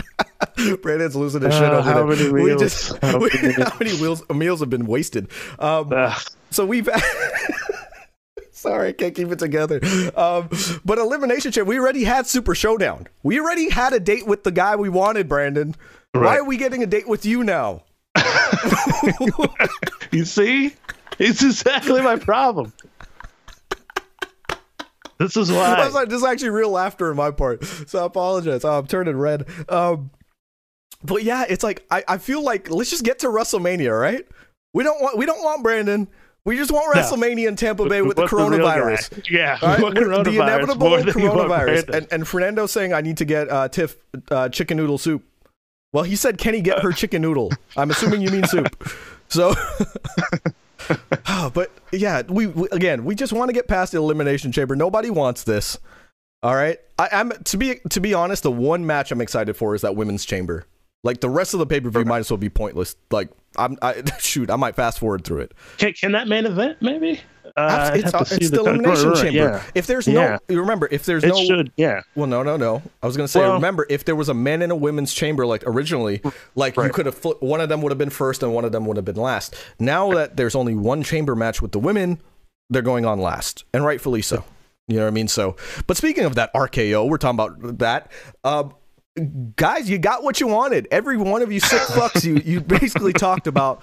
Brandon's 0.84 1.16
losing 1.16 1.41
his 1.41 1.53
shit 1.55 1.64
Uh, 1.64 1.80
over 1.80 1.82
how 1.82 2.05
there. 2.05 2.16
many 2.18 2.32
we 2.32 2.43
meals? 2.45 2.62
just 2.62 2.97
How 3.01 3.18
we- 3.18 3.30
many 3.41 3.53
how 3.53 3.76
many 3.80 3.91
wheels, 3.99 4.22
meals 4.30 4.60
have 4.60 4.70
been 4.70 4.86
wasted. 4.86 5.30
Um, 5.57 5.91
Ugh. 5.91 6.22
so 6.51 6.64
we've 6.66 6.88
Sorry, 8.60 8.89
I 8.89 8.91
can't 8.91 9.16
keep 9.16 9.32
it 9.32 9.39
together. 9.39 9.80
Um, 10.18 10.49
but 10.84 10.97
elimination 10.97 11.53
chamber, 11.53 11.70
we 11.70 11.80
already 11.80 12.03
had 12.03 12.28
Super 12.28 12.53
Showdown. 12.53 13.07
We 13.24 13.39
already 13.39 13.70
had 13.70 13.93
a 13.93 14.01
date 14.01 14.28
with 14.28 14.43
the 14.43 14.51
guy 14.51 14.76
we 14.76 14.89
wanted, 14.89 15.30
Brandon. 15.30 15.76
Why 16.12 16.38
are 16.38 16.43
we 16.43 16.57
getting 16.57 16.84
a 16.84 16.86
date 16.86 17.07
with 17.07 17.26
you 17.26 17.45
now? 17.45 17.84
you 20.12 20.26
see, 20.26 20.74
it's 21.18 21.41
exactly 21.41 22.01
my 22.01 22.18
problem. 22.18 22.74
This 25.20 25.38
is 25.38 25.49
why. 25.49 25.88
like, 25.88 26.10
this 26.10 26.18
is 26.18 26.26
actually 26.26 26.49
real 26.49 26.72
laughter 26.72 27.12
on 27.12 27.16
my 27.16 27.32
part, 27.32 27.64
so 27.64 28.03
I 28.03 28.05
apologize. 28.07 28.66
Oh, 28.66 28.80
I'm 28.80 28.88
turning 28.88 29.16
red. 29.16 29.47
Um, 29.70 30.12
but 31.01 31.24
yeah, 31.24 31.45
it's 31.47 31.64
like 31.64 31.86
I, 31.89 32.03
I 32.10 32.18
feel 32.18 32.43
like 32.43 32.70
let's 32.70 32.89
just 32.89 33.05
get 33.05 33.20
to 33.20 33.28
WrestleMania, 33.28 33.97
right? 33.97 34.28
We 34.74 34.84
don't 34.84 35.01
want 35.01 35.18
we 35.18 35.26
don't 35.26 35.43
want 35.43 35.64
Brandon. 35.64 36.10
We 36.46 36.56
just 36.56 36.72
want 36.72 36.96
No. 36.96 37.02
WrestleMania 37.02 37.48
in 37.48 37.56
Tampa 37.56 37.88
Bay 37.88 38.02
with 38.02 38.16
the 38.16 38.24
What's 38.24 38.34
real 38.34 38.50
coronavirus. 38.50 39.10
guy? 39.12 39.22
Yeah, 39.30 39.58
right, 39.62 39.82
what 39.82 39.94
with 39.94 40.04
coronavirus 40.08 40.24
the 40.26 40.42
inevitable 40.42 40.88
coronavirus, 40.90 41.90
and, 41.90 42.08
and 42.12 42.28
Fernando 42.28 42.66
saying 42.66 42.94
I 42.94 43.02
need 43.02 43.18
to 43.18 43.26
get 43.26 43.50
uh, 43.52 43.68
Tiff 43.68 43.98
uh, 44.32 44.50
chicken 44.50 44.78
noodle 44.78 44.98
soup. 44.98 45.24
Well, 45.92 46.04
he 46.04 46.16
said, 46.16 46.38
"Can 46.38 46.54
he 46.54 46.62
get 46.62 46.80
her 46.80 46.92
chicken 46.92 47.22
noodle?" 47.22 47.52
I'm 47.78 47.92
assuming 47.92 48.22
you 48.22 48.30
mean 48.30 48.46
soup. 48.46 48.68
So, 49.28 49.54
Oh, 51.28 51.52
but 51.54 51.72
yeah, 51.92 52.24
we, 52.28 52.48
we 52.48 52.68
again, 52.72 53.06
we 53.06 53.14
just 53.14 53.32
want 53.34 53.50
to 53.50 53.54
get 53.54 53.68
past 53.68 53.92
the 53.92 54.00
elimination 54.00 54.52
chamber. 54.52 54.76
Nobody 54.76 55.10
wants 55.12 55.44
this. 55.44 55.78
All 56.42 56.56
right, 56.56 56.80
I, 56.98 57.10
I'm 57.12 57.32
to 57.32 57.58
be 57.58 57.80
to 57.90 58.00
be 58.00 58.14
honest. 58.14 58.44
The 58.44 58.52
one 58.52 58.86
match 58.86 59.12
I'm 59.12 59.22
excited 59.22 59.56
for 59.56 59.76
is 59.76 59.82
that 59.82 59.96
women's 59.96 60.26
chamber. 60.26 60.66
Like 61.04 61.22
the 61.22 61.30
rest 61.30 61.54
of 61.54 61.60
the 61.60 61.66
pay 61.66 61.80
per 61.80 61.90
view 61.90 62.06
might 62.06 62.20
as 62.20 62.32
well 62.32 62.38
be 62.38 62.50
pointless. 62.50 62.96
Like 63.12 63.30
I'm, 63.58 63.78
I 63.82 64.02
shoot, 64.20 64.50
I 64.50 64.56
might 64.56 64.76
fast 64.76 65.00
forward 65.00 65.24
through 65.24 65.41
it. 65.41 65.54
Can, 65.78 65.93
can 65.93 66.12
that 66.14 66.28
main 66.28 66.45
event 66.45 66.82
maybe? 66.82 67.22
Uh, 67.58 67.91
it's 67.95 68.12
see 68.30 68.36
it's 68.36 68.52
elimination 68.52 69.10
right, 69.10 69.16
right, 69.16 69.22
chamber. 69.24 69.38
Yeah. 69.38 69.64
If 69.76 69.88
there's 69.88 70.08
no, 70.08 70.38
you 70.47 70.60
remember, 70.60 70.88
if 70.91 71.06
there's 71.06 71.24
It 71.24 71.30
no, 71.30 71.43
should, 71.45 71.72
yeah. 71.78 72.02
well, 72.16 72.28
no, 72.28 72.43
no, 72.43 72.58
no. 72.58 72.82
I 73.02 73.08
was 73.08 73.18
gonna 73.18 73.28
say, 73.28 73.41
Well- 73.41 73.56
remember, 73.56 73.86
if 73.89 74.06
there 74.06 74.16
was 74.16 74.30
a 74.30 74.34
men 74.34 74.62
and 74.62 74.72
a 74.72 74.76
women's 74.76 75.14
chamber, 75.14 75.45
like 75.45 75.64
originally, 75.66 76.22
like 76.56 76.78
you 76.78 76.89
could 76.89 77.06
have 77.06 77.20
one 77.39 77.60
of 77.60 77.70
them 77.70 77.82
would 77.82 77.91
have 77.91 77.97
been 77.97 78.10
first 78.12 78.43
and 78.43 78.54
one 78.54 78.66
of 78.66 78.72
them 78.72 78.86
would 78.86 78.97
have 78.97 79.06
been 79.06 79.16
last. 79.16 79.56
Now 79.80 80.12
that 80.14 80.38
there's 80.38 80.56
only 80.56 80.76
one 80.76 81.04
chamber 81.04 81.36
match 81.36 81.62
with 81.62 81.72
the 81.72 81.80
women, 81.80 82.22
they're 82.70 82.82
going 82.82 83.06
on 83.06 83.20
last, 83.20 83.66
and 83.74 83.84
rightfully 83.84 84.22
so. 84.22 84.43
You 84.88 84.97
know 84.97 85.04
what 85.04 85.10
I 85.10 85.12
mean? 85.12 85.28
So, 85.28 85.56
but 85.86 85.97
speaking 85.97 86.26
of 86.26 86.36
that 86.36 86.52
RKO, 86.54 87.08
we're 87.08 87.18
talking 87.18 87.36
about 87.36 87.78
that. 87.80 88.12
Um, 88.43 88.74
guys, 89.55 89.89
you 89.89 89.97
got 89.97 90.24
what 90.24 90.39
you 90.39 90.47
wanted. 90.47 90.88
Every 90.91 91.18
one 91.18 91.41
of 91.41 91.51
you 91.51 91.60
sick 91.60 91.82
fucks, 91.89 92.24
you 92.24 92.38
you 92.38 92.62
basically 92.62 93.14
talked 93.14 93.47
about. 93.47 93.82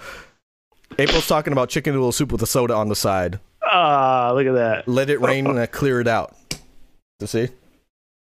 April's 0.99 1.27
talking 1.27 1.53
about 1.53 1.69
chicken 1.69 1.93
noodle 1.93 2.11
soup 2.11 2.31
with 2.31 2.41
a 2.41 2.47
soda 2.47 2.73
on 2.73 2.89
the 2.89 2.95
side. 2.95 3.39
Ah, 3.61 4.31
look 4.33 4.47
at 4.47 4.53
that. 4.53 4.87
Let 4.87 5.09
it 5.09 5.19
rain 5.19 5.45
and 5.57 5.71
clear 5.71 5.99
it 5.99 6.07
out. 6.07 6.35
To 7.19 7.27
see? 7.27 7.49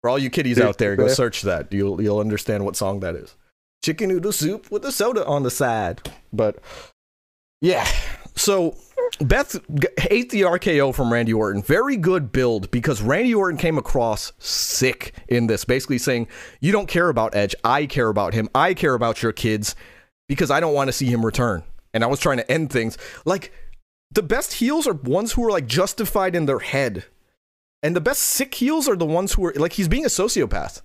For 0.01 0.09
all 0.09 0.17
you 0.17 0.29
kiddies 0.29 0.59
out 0.59 0.79
there, 0.79 0.95
go 0.95 1.07
search 1.07 1.43
that. 1.43 1.71
You'll 1.71 2.01
you'll 2.01 2.19
understand 2.19 2.65
what 2.65 2.75
song 2.75 2.99
that 3.01 3.15
is. 3.15 3.35
Chicken 3.83 4.09
noodle 4.09 4.31
soup 4.31 4.71
with 4.71 4.83
a 4.85 4.91
soda 4.91 5.25
on 5.25 5.43
the 5.43 5.51
side. 5.51 6.01
But 6.33 6.57
yeah. 7.61 7.87
So 8.35 8.75
Beth 9.19 9.55
ate 10.09 10.29
the 10.29 10.41
RKO 10.41 10.95
from 10.95 11.11
Randy 11.11 11.33
Orton. 11.33 11.61
Very 11.61 11.97
good 11.97 12.31
build 12.31 12.71
because 12.71 13.01
Randy 13.01 13.35
Orton 13.35 13.57
came 13.57 13.77
across 13.77 14.33
sick 14.39 15.13
in 15.27 15.47
this, 15.47 15.65
basically 15.65 15.97
saying, 15.97 16.27
You 16.59 16.71
don't 16.71 16.87
care 16.87 17.09
about 17.09 17.35
Edge. 17.35 17.55
I 17.63 17.85
care 17.85 18.09
about 18.09 18.33
him. 18.33 18.49
I 18.55 18.73
care 18.73 18.93
about 18.93 19.21
your 19.21 19.31
kids 19.31 19.75
because 20.27 20.49
I 20.49 20.59
don't 20.59 20.73
want 20.73 20.87
to 20.87 20.93
see 20.93 21.05
him 21.07 21.25
return. 21.25 21.63
And 21.93 22.03
I 22.03 22.07
was 22.07 22.19
trying 22.19 22.37
to 22.37 22.51
end 22.51 22.71
things. 22.71 22.97
Like, 23.25 23.51
the 24.11 24.23
best 24.23 24.53
heels 24.53 24.87
are 24.87 24.93
ones 24.93 25.33
who 25.33 25.45
are 25.45 25.51
like 25.51 25.67
justified 25.67 26.35
in 26.35 26.45
their 26.45 26.59
head. 26.59 27.05
And 27.83 27.95
the 27.95 28.01
best 28.01 28.21
sick 28.21 28.53
heels 28.55 28.87
are 28.87 28.95
the 28.95 29.05
ones 29.05 29.33
who 29.33 29.45
are 29.45 29.53
like, 29.53 29.73
he's 29.73 29.87
being 29.87 30.05
a 30.05 30.09
sociopath. 30.09 30.81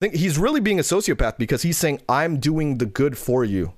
Think 0.00 0.14
he's 0.14 0.38
really 0.38 0.60
being 0.60 0.78
a 0.78 0.82
sociopath 0.82 1.36
because 1.36 1.62
he's 1.62 1.76
saying, 1.76 2.00
I'm 2.08 2.38
doing 2.38 2.78
the 2.78 2.86
good 2.86 3.18
for 3.18 3.44
you. 3.44 3.74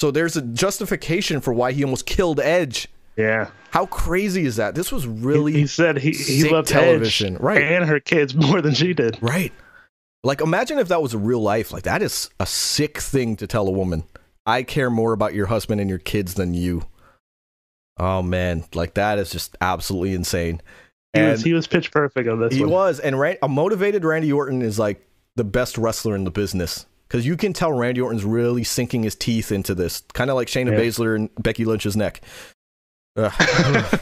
So 0.00 0.10
there's 0.10 0.34
a 0.36 0.40
justification 0.42 1.40
for 1.42 1.52
why 1.52 1.72
he 1.72 1.84
almost 1.84 2.06
killed 2.06 2.40
Edge. 2.40 2.88
Yeah. 3.16 3.50
How 3.70 3.84
crazy 3.84 4.46
is 4.46 4.56
that? 4.56 4.74
This 4.74 4.90
was 4.90 5.06
really 5.06 5.52
He, 5.52 5.60
he 5.60 5.66
said 5.66 5.98
he, 5.98 6.12
he 6.12 6.48
loved 6.48 6.68
television. 6.68 7.34
Edge 7.34 7.40
Right. 7.42 7.62
and 7.62 7.84
her 7.84 8.00
kids 8.00 8.34
more 8.34 8.62
than 8.62 8.72
she 8.72 8.94
did. 8.94 9.18
Right. 9.20 9.52
Like 10.24 10.40
imagine 10.40 10.78
if 10.78 10.88
that 10.88 11.02
was 11.02 11.12
a 11.12 11.18
real 11.18 11.42
life. 11.42 11.70
Like 11.70 11.82
that 11.82 12.00
is 12.00 12.30
a 12.40 12.46
sick 12.46 12.98
thing 12.98 13.36
to 13.36 13.46
tell 13.46 13.68
a 13.68 13.70
woman. 13.70 14.04
I 14.46 14.62
care 14.62 14.88
more 14.88 15.12
about 15.12 15.34
your 15.34 15.46
husband 15.46 15.80
and 15.82 15.90
your 15.90 15.98
kids 15.98 16.32
than 16.34 16.54
you. 16.54 16.86
Oh 17.98 18.22
man, 18.22 18.64
like 18.74 18.94
that 18.94 19.18
is 19.18 19.30
just 19.30 19.54
absolutely 19.60 20.14
insane. 20.14 20.62
He 21.12 21.20
And 21.20 21.32
was 21.32 21.42
he 21.44 21.52
was 21.52 21.66
pitch 21.66 21.90
perfect 21.92 22.26
on 22.28 22.40
this 22.40 22.54
he 22.54 22.62
one. 22.62 22.70
was, 22.70 23.00
and 23.00 23.20
Ran- 23.20 23.36
a 23.42 23.48
motivated 23.48 24.04
Randy 24.06 24.32
Orton 24.32 24.62
is 24.62 24.78
like 24.78 25.06
the 25.36 25.44
best 25.44 25.76
wrestler 25.76 26.16
in 26.16 26.24
the 26.24 26.30
business 26.30 26.86
because 27.10 27.26
you 27.26 27.36
can 27.36 27.52
tell 27.52 27.72
Randy 27.72 28.00
Orton's 28.00 28.24
really 28.24 28.62
sinking 28.62 29.02
his 29.02 29.16
teeth 29.16 29.50
into 29.50 29.74
this, 29.74 30.04
kind 30.12 30.30
of 30.30 30.36
like 30.36 30.46
Shayna 30.46 30.70
Yeah. 30.70 30.78
Baszler 30.78 31.16
and 31.16 31.28
Becky 31.42 31.64
Lynch's 31.64 31.96
neck. 31.96 32.20
Ugh. 33.16 34.00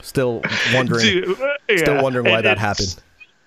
Still 0.00 0.42
wondering, 0.74 1.02
Dude, 1.04 1.40
uh, 1.40 1.48
yeah. 1.68 1.76
still 1.76 2.02
wondering 2.02 2.24
why 2.26 2.38
And 2.38 2.46
that 2.46 2.58
happened. 2.58 2.96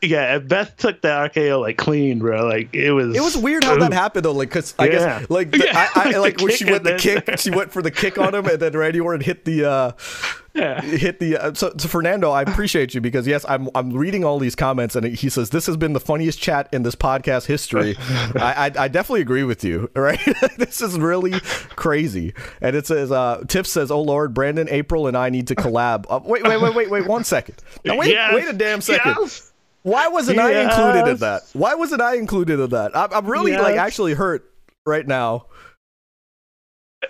Yeah, 0.01 0.37
Beth 0.39 0.77
took 0.77 1.01
the 1.01 1.07
RKO 1.07 1.59
like 1.61 1.77
clean, 1.77 2.19
bro. 2.19 2.45
Like 2.45 2.75
it 2.75 2.91
was. 2.91 3.15
It 3.15 3.21
was 3.21 3.35
weird 3.35 3.63
how 3.63 3.77
that 3.77 3.93
happened 3.93 4.25
though, 4.25 4.33
like 4.33 4.49
because 4.49 4.75
I 4.77 4.85
Yeah. 4.85 4.91
guess 5.19 5.29
like 5.29 5.51
the, 5.51 5.57
Yeah, 5.65 5.89
I, 5.95 6.01
I 6.01 6.17
like 6.17 6.39
like 6.39 6.41
when 6.41 6.51
she 6.55 6.65
went 6.65 6.83
the 6.83 6.97
kick, 6.97 7.39
she 7.39 7.49
went 7.49 7.71
for 7.71 7.81
the 7.81 7.91
kick 7.91 8.17
on 8.19 8.35
him, 8.35 8.45
and 8.45 8.59
then 8.59 8.73
Randy 8.73 8.99
Orton 8.99 9.21
hit 9.21 9.45
the 9.45 9.65
uh 9.65 9.91
Yeah. 10.53 10.79
hit 10.81 11.19
the. 11.19 11.37
Uh, 11.37 11.53
so, 11.53 11.73
so 11.77 11.87
Fernando, 11.89 12.31
I 12.31 12.41
appreciate 12.43 12.93
you 12.93 13.01
because 13.01 13.25
yes, 13.27 13.45
I'm 13.49 13.67
I'm 13.75 13.91
reading 13.91 14.23
all 14.23 14.37
these 14.39 14.55
comments, 14.55 14.95
and 14.95 15.05
he 15.05 15.27
says 15.27 15.49
this 15.49 15.65
has 15.65 15.75
been 15.75 15.91
the 15.93 15.99
funniest 15.99 16.39
chat 16.39 16.69
in 16.71 16.83
this 16.83 16.95
podcast 16.95 17.45
history. 17.45 17.95
I, 17.99 18.71
I 18.77 18.83
I 18.83 18.87
definitely 18.87 19.21
agree 19.21 19.43
with 19.43 19.63
you. 19.63 19.89
Right, 19.95 20.19
this 20.57 20.81
is 20.81 20.97
really 20.99 21.39
crazy, 21.75 22.33
and 22.61 22.75
it 22.75 22.85
says 22.85 23.11
uh 23.11 23.43
Tiff 23.47 23.65
says, 23.65 23.89
"Oh 23.91 24.01
Lord, 24.01 24.33
Brandon, 24.33 24.67
April, 24.69 25.07
and 25.07 25.17
I 25.17 25.29
need 25.29 25.47
to 25.47 25.55
collab." 25.55 26.05
Uh, 26.09 26.19
wait, 26.23 26.43
wait, 26.43 26.61
wait, 26.61 26.75
wait, 26.75 26.89
wait, 26.91 27.07
one 27.07 27.23
second. 27.23 27.55
Now 27.83 27.97
wait, 27.97 28.11
Yes. 28.11 28.33
wait 28.35 28.47
a 28.47 28.53
damn 28.53 28.81
second. 28.81 29.15
Yes. 29.19 29.51
Why 29.85 30.07
wasn't 30.07 30.39
I 30.39 30.63
included 30.63 31.07
in 31.11 31.17
that? 31.17 31.43
Why 31.53 31.75
wasn't 31.75 32.01
I 32.01 32.15
included 32.15 32.59
in 32.59 32.69
that? 32.71 32.97
I'm, 32.97 33.13
I'm 33.13 33.27
really 33.27 33.55
like 33.55 33.77
actually 33.77 34.15
hurt 34.15 34.51
right 34.83 35.05
now. 35.05 35.45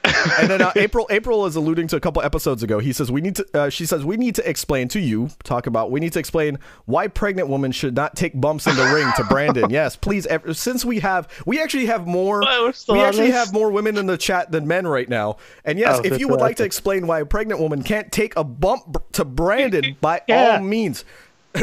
and 0.03 0.49
then 0.49 0.61
uh, 0.61 0.73
April 0.75 1.07
April 1.09 1.45
is 1.45 1.55
alluding 1.55 1.87
to 1.87 1.95
a 1.95 2.01
couple 2.01 2.21
episodes 2.21 2.63
ago. 2.63 2.79
He 2.79 2.91
says 2.91 3.09
we 3.09 3.21
need 3.21 3.37
to. 3.37 3.45
Uh, 3.53 3.69
she 3.69 3.85
says 3.85 4.03
we 4.03 4.17
need 4.17 4.35
to 4.35 4.49
explain 4.49 4.89
to 4.89 4.99
you. 4.99 5.29
Talk 5.43 5.67
about 5.67 5.89
we 5.89 6.01
need 6.01 6.11
to 6.13 6.19
explain 6.19 6.59
why 6.83 7.07
pregnant 7.07 7.47
women 7.47 7.71
should 7.71 7.95
not 7.95 8.17
take 8.17 8.39
bumps 8.41 8.67
in 8.67 8.75
the 8.75 8.83
ring 8.93 9.07
to 9.15 9.23
Brandon. 9.23 9.69
Yes, 9.75 9.95
please. 9.95 10.25
ev- 10.27 10.57
Since 10.57 10.83
we 10.83 10.99
have 10.99 11.29
we 11.45 11.61
actually 11.61 11.85
have 11.85 12.05
more. 12.05 12.43
Oh, 12.45 12.73
We 12.89 12.99
actually 12.99 13.31
have 13.31 13.53
more 13.53 13.71
women 13.71 13.95
in 13.97 14.05
the 14.05 14.17
chat 14.17 14.51
than 14.51 14.67
men 14.67 14.85
right 14.85 15.07
now. 15.07 15.37
And 15.63 15.79
yes, 15.79 15.99
Oh, 15.99 16.01
if 16.03 16.19
you 16.19 16.27
would 16.27 16.41
like 16.41 16.57
to 16.57 16.65
explain 16.65 17.07
why 17.07 17.21
a 17.21 17.25
pregnant 17.25 17.61
woman 17.61 17.83
can't 17.83 18.11
take 18.11 18.35
a 18.35 18.43
bump 18.43 19.01
to 19.13 19.23
Brandon, 19.23 19.95
by 20.01 20.23
Yeah. 20.27 20.57
all 20.57 20.59
means. 20.59 21.05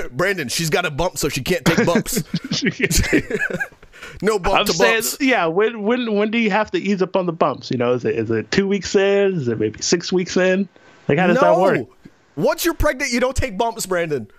Brandon, 0.13 0.49
she's 0.49 0.71
got 0.71 0.85
a 0.85 0.91
bump, 0.91 1.19
so 1.19 1.29
she 1.29 1.43
can't 1.43 1.65
take 1.65 1.87
bumps. 1.87 2.23
no 4.23 4.39
bump 4.39 4.59
I'm 4.59 4.67
to 4.67 4.73
saying, 4.73 4.95
bumps. 4.95 5.17
yeah. 5.21 5.47
When 5.47 5.83
when 5.83 6.15
when 6.15 6.31
do 6.31 6.39
you 6.39 6.51
have 6.51 6.71
to 6.73 6.79
ease 6.79 7.03
up 7.03 7.17
on 7.17 7.27
the 7.27 7.33
bumps? 7.33 7.71
You 7.71 7.79
know, 7.79 7.93
is 7.93 8.05
it 8.05 8.17
is 8.17 8.31
it 8.31 8.51
two 8.51 8.69
weeks 8.69 8.95
in? 8.95 9.35
Is 9.35 9.49
it 9.49 9.59
maybe 9.59 9.81
six 9.83 10.13
weeks 10.13 10.37
in? 10.37 10.69
Like 11.09 11.19
how 11.19 11.27
does 11.27 11.41
that 11.41 11.59
work? 11.59 11.79
No. 11.79 11.89
Once 12.37 12.65
you're 12.65 12.75
pregnant, 12.75 13.13
you 13.13 13.21
don't 13.21 13.37
take 13.37 13.59
bumps, 13.59 13.87
Brandon. 13.87 14.31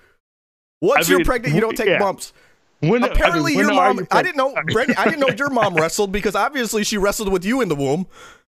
Once 0.82 1.10
I 1.10 1.14
you're 1.14 1.26
pregnant, 1.26 1.56
you 1.56 1.62
don't 1.62 1.78
take 1.78 1.88
yeah. 1.88 1.99
bumps. 1.99 2.34
When 2.80 3.04
Apparently, 3.04 3.54
I 3.54 3.56
mean, 3.56 3.66
your 3.66 3.74
mom. 3.74 4.08
I 4.12 4.22
didn't 4.22 4.36
know. 4.36 4.54
Brandon. 4.72 4.95
I 4.97 5.06
didn't 5.06 5.22
know 5.22 5.30
your 5.30 5.49
mom 5.49 5.76
wrestled 5.76 6.12
because 6.12 6.36
obviously 6.36 6.84
she 6.84 6.97
wrestled 6.97 7.32
with 7.32 7.45
you 7.45 7.62
in 7.62 7.70
the 7.70 7.76
womb. 7.76 8.08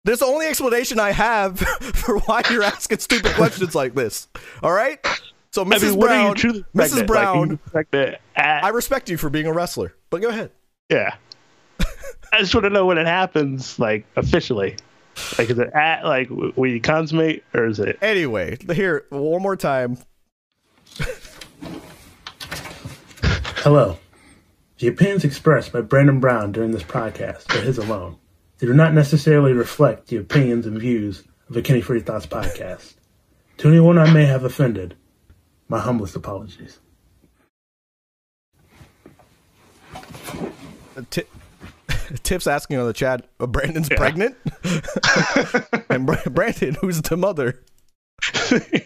There's 0.04 0.20
the 0.20 0.26
only 0.26 0.46
explanation 0.46 1.00
I 1.00 1.12
have 1.12 1.58
for 1.58 2.18
why 2.20 2.42
you're 2.50 2.62
asking 2.62 2.98
stupid 2.98 3.32
questions 3.32 3.74
like 3.74 3.94
this. 3.94 4.28
All 4.62 4.72
right. 4.72 4.98
So, 5.54 5.62
I 5.62 5.66
Mrs. 5.66 5.82
mean, 5.90 5.96
when 5.98 6.10
are 6.10 6.34
Brown, 6.34 6.36
you 6.38 6.64
Mrs. 6.74 7.06
pregnant? 7.06 7.60
Like, 7.72 7.88
Brown, 7.92 8.08
you 8.10 8.16
at- 8.36 8.62
uh, 8.62 8.66
I 8.66 8.70
respect 8.70 9.08
you 9.08 9.16
for 9.16 9.30
being 9.30 9.46
a 9.46 9.52
wrestler, 9.52 9.94
but 10.10 10.20
go 10.20 10.28
ahead. 10.28 10.50
yeah. 10.90 11.14
I 12.32 12.40
just 12.40 12.52
want 12.52 12.64
to 12.64 12.70
know 12.70 12.86
when 12.86 12.98
it 12.98 13.06
happens, 13.06 13.78
like 13.78 14.04
officially. 14.16 14.74
Like, 15.38 15.48
is 15.50 15.60
it 15.60 15.70
at 15.72 16.04
like 16.04 16.28
w- 16.28 16.50
when 16.56 16.72
you 16.72 16.80
consummate, 16.80 17.44
or 17.54 17.66
is 17.66 17.78
it? 17.78 17.96
Anyway, 18.02 18.56
here 18.72 19.04
one 19.10 19.40
more 19.42 19.54
time. 19.54 19.96
Hello. 23.62 23.96
The 24.78 24.88
opinions 24.88 25.22
expressed 25.22 25.72
by 25.72 25.82
Brandon 25.82 26.18
Brown 26.18 26.50
during 26.50 26.72
this 26.72 26.82
podcast 26.82 27.54
are 27.56 27.62
his 27.62 27.78
alone. 27.78 28.16
They 28.58 28.66
do 28.66 28.74
not 28.74 28.92
necessarily 28.92 29.52
reflect 29.52 30.08
the 30.08 30.16
opinions 30.16 30.66
and 30.66 30.76
views 30.80 31.22
of 31.48 31.54
the 31.54 31.62
Kenny 31.62 31.80
Free 31.80 32.00
Thoughts 32.00 32.26
podcast. 32.26 32.94
To 33.58 33.68
anyone 33.68 33.98
I 33.98 34.12
may 34.12 34.26
have 34.26 34.42
offended, 34.42 34.96
my 35.74 35.80
humblest 35.80 36.14
apologies. 36.14 36.78
Ti- 41.10 41.24
Tiff's 42.22 42.46
asking 42.46 42.78
on 42.78 42.86
the 42.86 42.92
chat, 42.92 43.26
uh, 43.40 43.48
Brandon's 43.48 43.88
pregnant? 43.88 44.36
and 45.90 46.06
Bra- 46.06 46.22
Brandon, 46.30 46.74
who's 46.74 47.02
the 47.02 47.16
mother? 47.16 47.60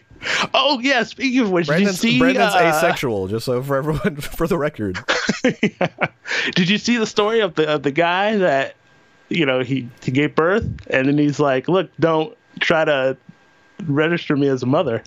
Oh 0.53 0.81
yeah. 0.81 1.05
Speaking 1.05 1.43
of 1.43 1.53
which, 1.53 1.69
Brandon's, 1.69 2.01
did 2.01 2.07
you 2.09 2.13
see? 2.15 2.19
Brandon's 2.19 2.53
uh, 2.53 2.73
asexual, 2.77 3.29
just 3.29 3.47
so 3.47 3.63
for 3.63 3.77
everyone, 3.77 4.17
for 4.17 4.49
the 4.49 4.59
record. 4.59 4.99
Did 6.57 6.69
you 6.69 6.77
see 6.77 6.97
the 6.97 7.07
story 7.07 7.39
of 7.39 7.55
the 7.55 7.73
of 7.73 7.85
the 7.85 7.93
guy 7.93 8.37
that 8.37 8.75
you 9.29 9.47
know 9.47 9.61
he 9.61 9.89
he 10.03 10.11
gave 10.11 10.35
birth 10.35 10.65
and 10.91 11.07
then 11.07 11.19
he's 11.19 11.39
like, 11.39 11.69
look, 11.69 11.89
don't 12.01 12.37
try 12.59 12.85
to 12.85 13.17
register 13.87 14.37
me 14.37 14.49
as 14.49 14.65
a 14.65 14.67
mother. 14.67 15.05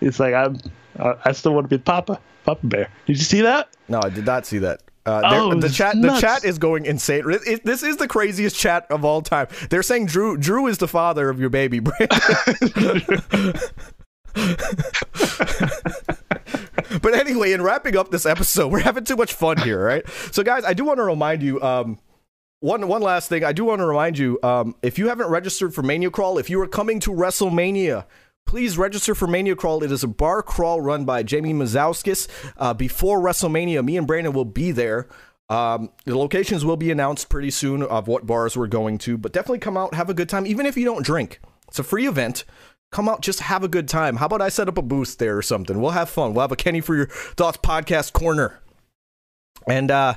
He's 0.00 0.20
like, 0.20 0.34
I'm 0.34 0.58
I 0.98 1.14
I 1.26 1.32
still 1.32 1.54
want 1.54 1.64
to 1.68 1.78
be 1.78 1.82
Papa 1.82 2.18
Papa 2.44 2.66
Bear. 2.66 2.88
Did 3.06 3.18
you 3.18 3.24
see 3.24 3.40
that? 3.42 3.68
No, 3.88 4.00
I 4.02 4.08
did 4.10 4.24
not 4.26 4.46
see 4.46 4.58
that. 4.58 4.80
Uh, 5.04 5.20
Oh, 5.24 5.54
the 5.58 5.68
chat, 5.68 6.00
the 6.00 6.16
chat 6.20 6.44
is 6.44 6.58
going 6.58 6.86
insane. 6.86 7.24
It- 7.28 7.40
it- 7.46 7.64
this 7.64 7.82
is 7.82 7.96
the 7.96 8.06
craziest 8.06 8.56
chat 8.56 8.86
of 8.88 9.04
all 9.04 9.20
time. 9.20 9.48
They're 9.68 9.82
saying 9.82 10.06
Drew, 10.06 10.36
Drew 10.36 10.68
is 10.68 10.78
the 10.78 10.86
father 10.88 11.28
of 11.28 11.40
your 11.40 11.50
baby, 11.50 11.80
but 17.02 17.14
anyway, 17.14 17.52
in 17.52 17.62
wrapping 17.62 17.96
up 17.96 18.10
this 18.10 18.26
episode, 18.26 18.68
we're 18.70 18.80
having 18.80 19.04
too 19.04 19.16
much 19.16 19.32
fun 19.34 19.58
here, 19.58 19.82
right? 19.84 20.04
So, 20.30 20.42
guys, 20.42 20.64
I 20.64 20.72
do 20.74 20.84
want 20.84 20.98
to 20.98 21.04
remind 21.04 21.42
you. 21.42 21.60
Um, 21.62 21.98
one 22.60 22.86
one 22.86 23.02
last 23.02 23.28
thing, 23.28 23.42
I 23.44 23.52
do 23.52 23.64
want 23.64 23.80
to 23.80 23.86
remind 23.86 24.18
you. 24.18 24.38
Um, 24.42 24.76
if 24.82 24.98
you 24.98 25.08
haven't 25.08 25.28
registered 25.28 25.74
for 25.74 25.82
Mania 25.82 26.10
Crawl, 26.10 26.38
if 26.38 26.48
you 26.48 26.60
are 26.60 26.68
coming 26.68 27.00
to 27.00 27.10
WrestleMania, 27.10 28.04
please 28.46 28.78
register 28.78 29.14
for 29.14 29.26
Mania 29.26 29.56
Crawl. 29.56 29.82
It 29.82 29.92
is 29.92 30.04
a 30.04 30.08
bar 30.08 30.42
crawl 30.42 30.80
run 30.80 31.04
by 31.04 31.22
Jamie 31.22 31.54
Mazowskis. 31.54 32.28
Uh, 32.56 32.74
before 32.74 33.20
WrestleMania, 33.20 33.84
me 33.84 33.96
and 33.96 34.06
Brandon 34.06 34.32
will 34.32 34.44
be 34.44 34.72
there. 34.72 35.08
Um, 35.48 35.90
the 36.04 36.16
locations 36.16 36.64
will 36.64 36.76
be 36.76 36.90
announced 36.90 37.28
pretty 37.28 37.50
soon 37.50 37.82
of 37.82 38.08
what 38.08 38.26
bars 38.26 38.56
we're 38.56 38.68
going 38.68 38.98
to, 38.98 39.18
but 39.18 39.32
definitely 39.32 39.58
come 39.58 39.76
out, 39.76 39.94
have 39.94 40.08
a 40.08 40.14
good 40.14 40.28
time, 40.28 40.46
even 40.46 40.66
if 40.66 40.76
you 40.76 40.84
don't 40.84 41.04
drink. 41.04 41.40
It's 41.68 41.78
a 41.78 41.84
free 41.84 42.06
event. 42.06 42.44
Come 42.90 43.08
out, 43.08 43.22
just 43.22 43.40
have 43.40 43.64
a 43.64 43.68
good 43.68 43.88
time. 43.88 44.16
How 44.16 44.26
about 44.26 44.42
I 44.42 44.50
set 44.50 44.68
up 44.68 44.78
a 44.78 44.82
booth 44.82 45.18
there 45.18 45.36
or 45.36 45.42
something? 45.42 45.80
We'll 45.80 45.92
have 45.92 46.10
fun. 46.10 46.34
We'll 46.34 46.42
have 46.42 46.52
a 46.52 46.56
Kenny 46.56 46.80
for 46.80 46.94
Your 46.94 47.06
Thoughts 47.06 47.58
podcast 47.58 48.12
corner. 48.12 48.60
And 49.66 49.90
uh, 49.90 50.14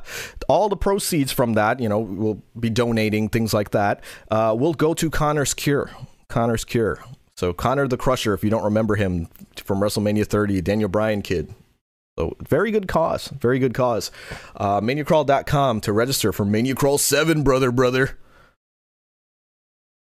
all 0.50 0.70
the 0.70 0.78
proceeds 0.78 1.32
from 1.32 1.54
that, 1.54 1.80
you 1.80 1.88
know, 1.88 2.00
we'll 2.00 2.42
be 2.60 2.70
donating 2.70 3.30
things 3.30 3.54
like 3.54 3.72
that. 3.72 4.04
Uh, 4.30 4.56
will 4.58 4.74
go 4.74 4.94
to 4.94 5.10
Connor's 5.10 5.54
Cure. 5.54 5.92
Connor's 6.28 6.66
Cure. 6.66 7.04
So 7.38 7.52
Connor 7.54 7.88
the 7.88 7.98
Crusher, 7.98 8.34
if 8.34 8.44
you 8.44 8.50
don't 8.50 8.64
remember 8.64 8.96
him 8.96 9.28
from 9.58 9.80
WrestleMania 9.80 10.26
30, 10.26 10.62
Daniel 10.62 10.90
Bryan 10.90 11.22
kid. 11.22 11.54
So 12.18 12.38
very 12.48 12.72
good 12.72 12.88
cause. 12.88 13.28
Very 13.28 13.60
good 13.60 13.74
cause. 13.74 14.10
Uh, 14.56 14.80
ManiaCrawl.com 14.80 15.82
to 15.82 15.92
register 15.92 16.32
for 16.32 16.46
ManiaCrawl 16.46 17.00
7, 17.00 17.44
brother, 17.44 17.72
brother. 17.72 18.18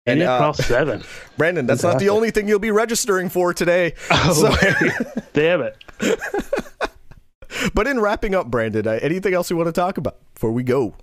And 0.06 0.20
And, 0.20 0.28
uh, 0.28 0.52
seven. 0.54 1.04
Brandon, 1.38 1.66
that's 1.66 1.84
not 1.84 2.00
the 2.00 2.08
only 2.08 2.30
thing 2.32 2.48
you'll 2.48 2.58
be 2.58 2.72
registering 2.72 3.28
for 3.28 3.54
today. 3.54 3.94
Oh, 4.10 4.32
So- 4.32 5.20
damn 5.34 5.60
it! 5.62 5.76
but 7.74 7.86
in 7.86 8.00
wrapping 8.00 8.34
up, 8.34 8.50
Brandon, 8.50 8.86
uh, 8.88 8.98
anything 9.02 9.34
else 9.34 9.50
you 9.50 9.56
want 9.56 9.68
to 9.68 9.72
talk 9.72 9.98
about 9.98 10.16
before 10.34 10.50
we 10.50 10.64
go? 10.64 10.94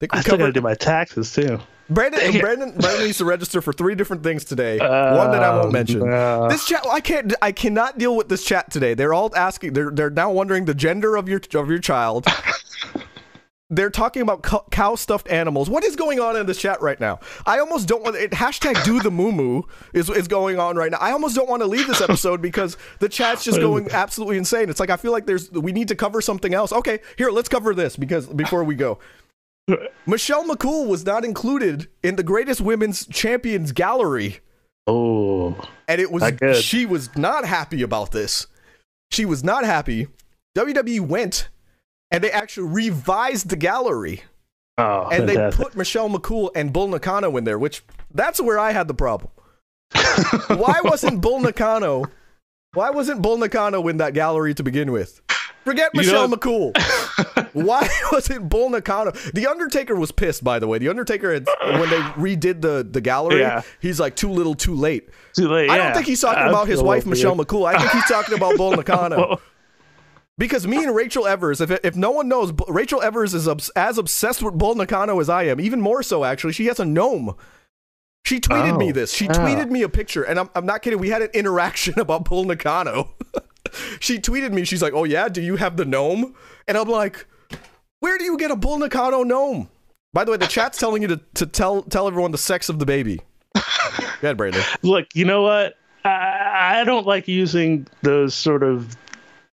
Think 0.00 0.14
I 0.14 0.20
still 0.20 0.38
gotta 0.38 0.52
do 0.52 0.60
my 0.60 0.74
taxes 0.74 1.32
too. 1.32 1.58
Brandon. 1.90 2.20
Brandon, 2.40 2.72
Brandon 2.78 3.06
needs 3.06 3.18
to 3.18 3.24
register 3.24 3.62
for 3.62 3.72
three 3.72 3.94
different 3.94 4.22
things 4.22 4.44
today. 4.44 4.78
Uh, 4.78 5.16
One 5.16 5.30
that 5.30 5.42
I 5.42 5.56
won't 5.56 5.72
mention. 5.72 6.00
no. 6.00 6.48
This 6.48 6.66
chat, 6.66 6.86
I 6.86 7.00
can't, 7.00 7.32
I 7.40 7.50
cannot 7.50 7.96
deal 7.96 8.14
with 8.14 8.28
this 8.28 8.44
chat 8.44 8.70
today. 8.70 8.92
They're 8.92 9.14
all 9.14 9.34
asking. 9.34 9.72
They're 9.72 9.90
they're 9.90 10.10
now 10.10 10.30
wondering 10.30 10.66
the 10.66 10.74
gender 10.74 11.16
of 11.16 11.28
your 11.28 11.40
of 11.54 11.70
your 11.70 11.78
child. 11.78 12.26
they're 13.70 13.90
talking 13.90 14.20
about 14.20 14.42
cow 14.70 14.94
stuffed 14.96 15.28
animals. 15.30 15.70
What 15.70 15.82
is 15.82 15.96
going 15.96 16.20
on 16.20 16.36
in 16.36 16.44
this 16.44 16.58
chat 16.58 16.80
right 16.82 17.00
now? 17.00 17.20
I 17.46 17.58
almost 17.58 17.88
don't 17.88 18.02
want 18.02 18.16
it. 18.16 18.32
Hashtag 18.32 18.84
do 18.84 19.00
the 19.00 19.10
moo 19.10 19.32
moo 19.32 19.62
is 19.94 20.10
is 20.10 20.28
going 20.28 20.58
on 20.58 20.76
right 20.76 20.90
now. 20.90 20.98
I 21.00 21.12
almost 21.12 21.36
don't 21.36 21.48
want 21.48 21.62
to 21.62 21.66
leave 21.66 21.86
this 21.86 22.02
episode 22.02 22.42
because 22.42 22.76
the 22.98 23.08
chat's 23.08 23.44
just 23.44 23.60
going 23.60 23.88
absolutely 23.92 24.36
insane. 24.36 24.68
It's 24.68 24.80
like 24.80 24.90
I 24.90 24.98
feel 24.98 25.12
like 25.12 25.24
there's 25.24 25.50
we 25.52 25.72
need 25.72 25.88
to 25.88 25.96
cover 25.96 26.20
something 26.20 26.52
else. 26.52 26.70
Okay, 26.70 27.00
here 27.16 27.30
let's 27.30 27.48
cover 27.48 27.74
this 27.74 27.96
because 27.96 28.26
before 28.26 28.62
we 28.62 28.74
go. 28.74 28.98
Michelle 30.06 30.44
McCool 30.44 30.86
was 30.86 31.04
not 31.04 31.24
included 31.24 31.88
in 32.02 32.16
the 32.16 32.22
greatest 32.22 32.60
women's 32.60 33.06
champions 33.06 33.72
gallery, 33.72 34.40
Oh, 34.88 35.54
and 35.86 36.00
it 36.00 36.10
was 36.10 36.22
she 36.62 36.86
was 36.86 37.14
not 37.14 37.44
happy 37.44 37.82
about 37.82 38.10
this. 38.10 38.46
She 39.10 39.26
was 39.26 39.44
not 39.44 39.64
happy. 39.64 40.08
WWE 40.56 41.00
went 41.00 41.50
and 42.10 42.24
they 42.24 42.30
actually 42.30 42.68
revised 42.68 43.50
the 43.50 43.56
gallery 43.56 44.22
oh, 44.78 45.08
and 45.12 45.28
they 45.28 45.50
put 45.50 45.76
Michelle 45.76 46.08
McCool 46.08 46.50
and 46.54 46.72
Bull 46.72 46.88
Nakano 46.88 47.36
in 47.36 47.44
there, 47.44 47.58
which 47.58 47.84
that's 48.14 48.40
where 48.40 48.58
I 48.58 48.72
had 48.72 48.88
the 48.88 48.94
problem. 48.94 49.30
Why 50.48 50.80
wasn't 50.82 51.20
Bull 51.20 51.40
Nakano? 51.40 52.04
Why 52.72 52.88
wasn't 52.88 53.20
Bull 53.20 53.36
Nakano 53.36 53.86
in 53.88 53.98
that 53.98 54.14
gallery 54.14 54.54
to 54.54 54.62
begin 54.62 54.90
with? 54.90 55.20
Forget 55.68 55.90
You 55.94 55.98
Michelle 56.00 56.28
know- 56.28 56.36
McCool. 56.36 57.48
Why 57.52 57.88
wasn't 58.12 58.48
Bull 58.48 58.70
Nakano? 58.70 59.10
The 59.34 59.46
Undertaker 59.46 59.96
was 59.96 60.12
pissed, 60.12 60.44
by 60.44 60.58
the 60.58 60.66
way. 60.68 60.78
The 60.78 60.88
Undertaker 60.88 61.32
had 61.32 61.46
when 61.62 61.90
they 61.90 62.00
redid 62.16 62.60
the 62.62 62.86
the 62.88 63.00
gallery. 63.00 63.40
Yeah. 63.40 63.62
He's 63.80 63.98
like 63.98 64.16
too 64.16 64.30
little, 64.30 64.54
too 64.54 64.74
late. 64.74 65.08
Too 65.34 65.48
late. 65.48 65.70
I 65.70 65.76
don't 65.78 65.94
think 65.94 66.06
he's 66.06 66.20
talking 66.20 66.42
I 66.44 66.48
about 66.48 66.68
his 66.68 66.82
wife 66.82 67.04
weird. 67.04 67.16
Michelle 67.16 67.36
McCool. 67.36 67.66
I 67.66 67.78
think 67.78 67.90
he's 67.90 68.04
talking 68.06 68.34
about 68.34 68.56
Bull 68.56 68.72
Nakano. 68.76 69.40
Because 70.36 70.68
me 70.68 70.84
and 70.84 70.94
Rachel 70.94 71.26
Evers, 71.26 71.60
if, 71.60 71.70
if 71.84 71.96
no 71.96 72.12
one 72.12 72.28
knows, 72.28 72.52
Rachel 72.68 73.02
Evers 73.02 73.34
is 73.34 73.48
obs- 73.48 73.70
as 73.70 73.98
obsessed 73.98 74.40
with 74.40 74.54
Bull 74.56 74.76
Nakano 74.76 75.18
as 75.18 75.28
I 75.28 75.44
am, 75.44 75.60
even 75.60 75.80
more 75.80 76.00
so, 76.04 76.22
actually. 76.24 76.52
She 76.52 76.66
has 76.66 76.78
a 76.78 76.84
gnome. 76.84 77.34
She 78.24 78.38
tweeted 78.38 78.78
me 78.78 78.90
Oh. 78.90 78.92
this. 78.92 79.12
She 79.12 79.28
Ah. 79.28 79.32
tweeted 79.32 79.68
me 79.70 79.82
a 79.82 79.88
picture, 79.88 80.22
and 80.22 80.38
I'm, 80.38 80.48
I'm 80.54 80.64
not 80.66 80.82
kidding. 80.82 81.00
We 81.00 81.08
had 81.10 81.22
an 81.22 81.30
interaction 81.34 81.98
about 81.98 82.24
Bull 82.26 82.44
Nakano. 82.44 83.14
she 84.00 84.18
tweeted 84.18 84.52
me, 84.52 84.64
she's 84.64 84.82
like, 84.82 84.92
Oh, 84.94 85.04
yeah, 85.04 85.28
do 85.28 85.40
you 85.42 85.56
have 85.56 85.76
the 85.76 85.84
gnome? 85.84 86.34
And 86.66 86.76
I'm 86.76 86.88
like, 86.88 87.26
Where 88.00 88.18
do 88.18 88.24
you 88.24 88.36
get 88.36 88.50
a 88.50 88.56
Bull 88.56 88.78
Nakano 88.78 89.22
gnome? 89.22 89.68
By 90.12 90.24
the 90.24 90.30
way, 90.32 90.36
the 90.36 90.46
chat's 90.46 90.78
telling 90.80 91.02
you 91.02 91.08
to, 91.08 91.20
to 91.34 91.46
tell 91.46 91.82
tell 91.82 92.06
everyone 92.08 92.30
the 92.32 92.38
sex 92.38 92.68
of 92.68 92.78
the 92.78 92.86
baby. 92.86 93.20
Go 93.54 93.62
ahead, 94.22 94.36
Brandon. 94.36 94.62
look, 94.82 95.06
you 95.14 95.24
know 95.24 95.42
what? 95.42 95.74
I, 96.04 96.80
I 96.80 96.84
don't 96.84 97.06
like 97.06 97.28
using 97.28 97.86
those 98.02 98.34
sort 98.34 98.62
of 98.62 98.96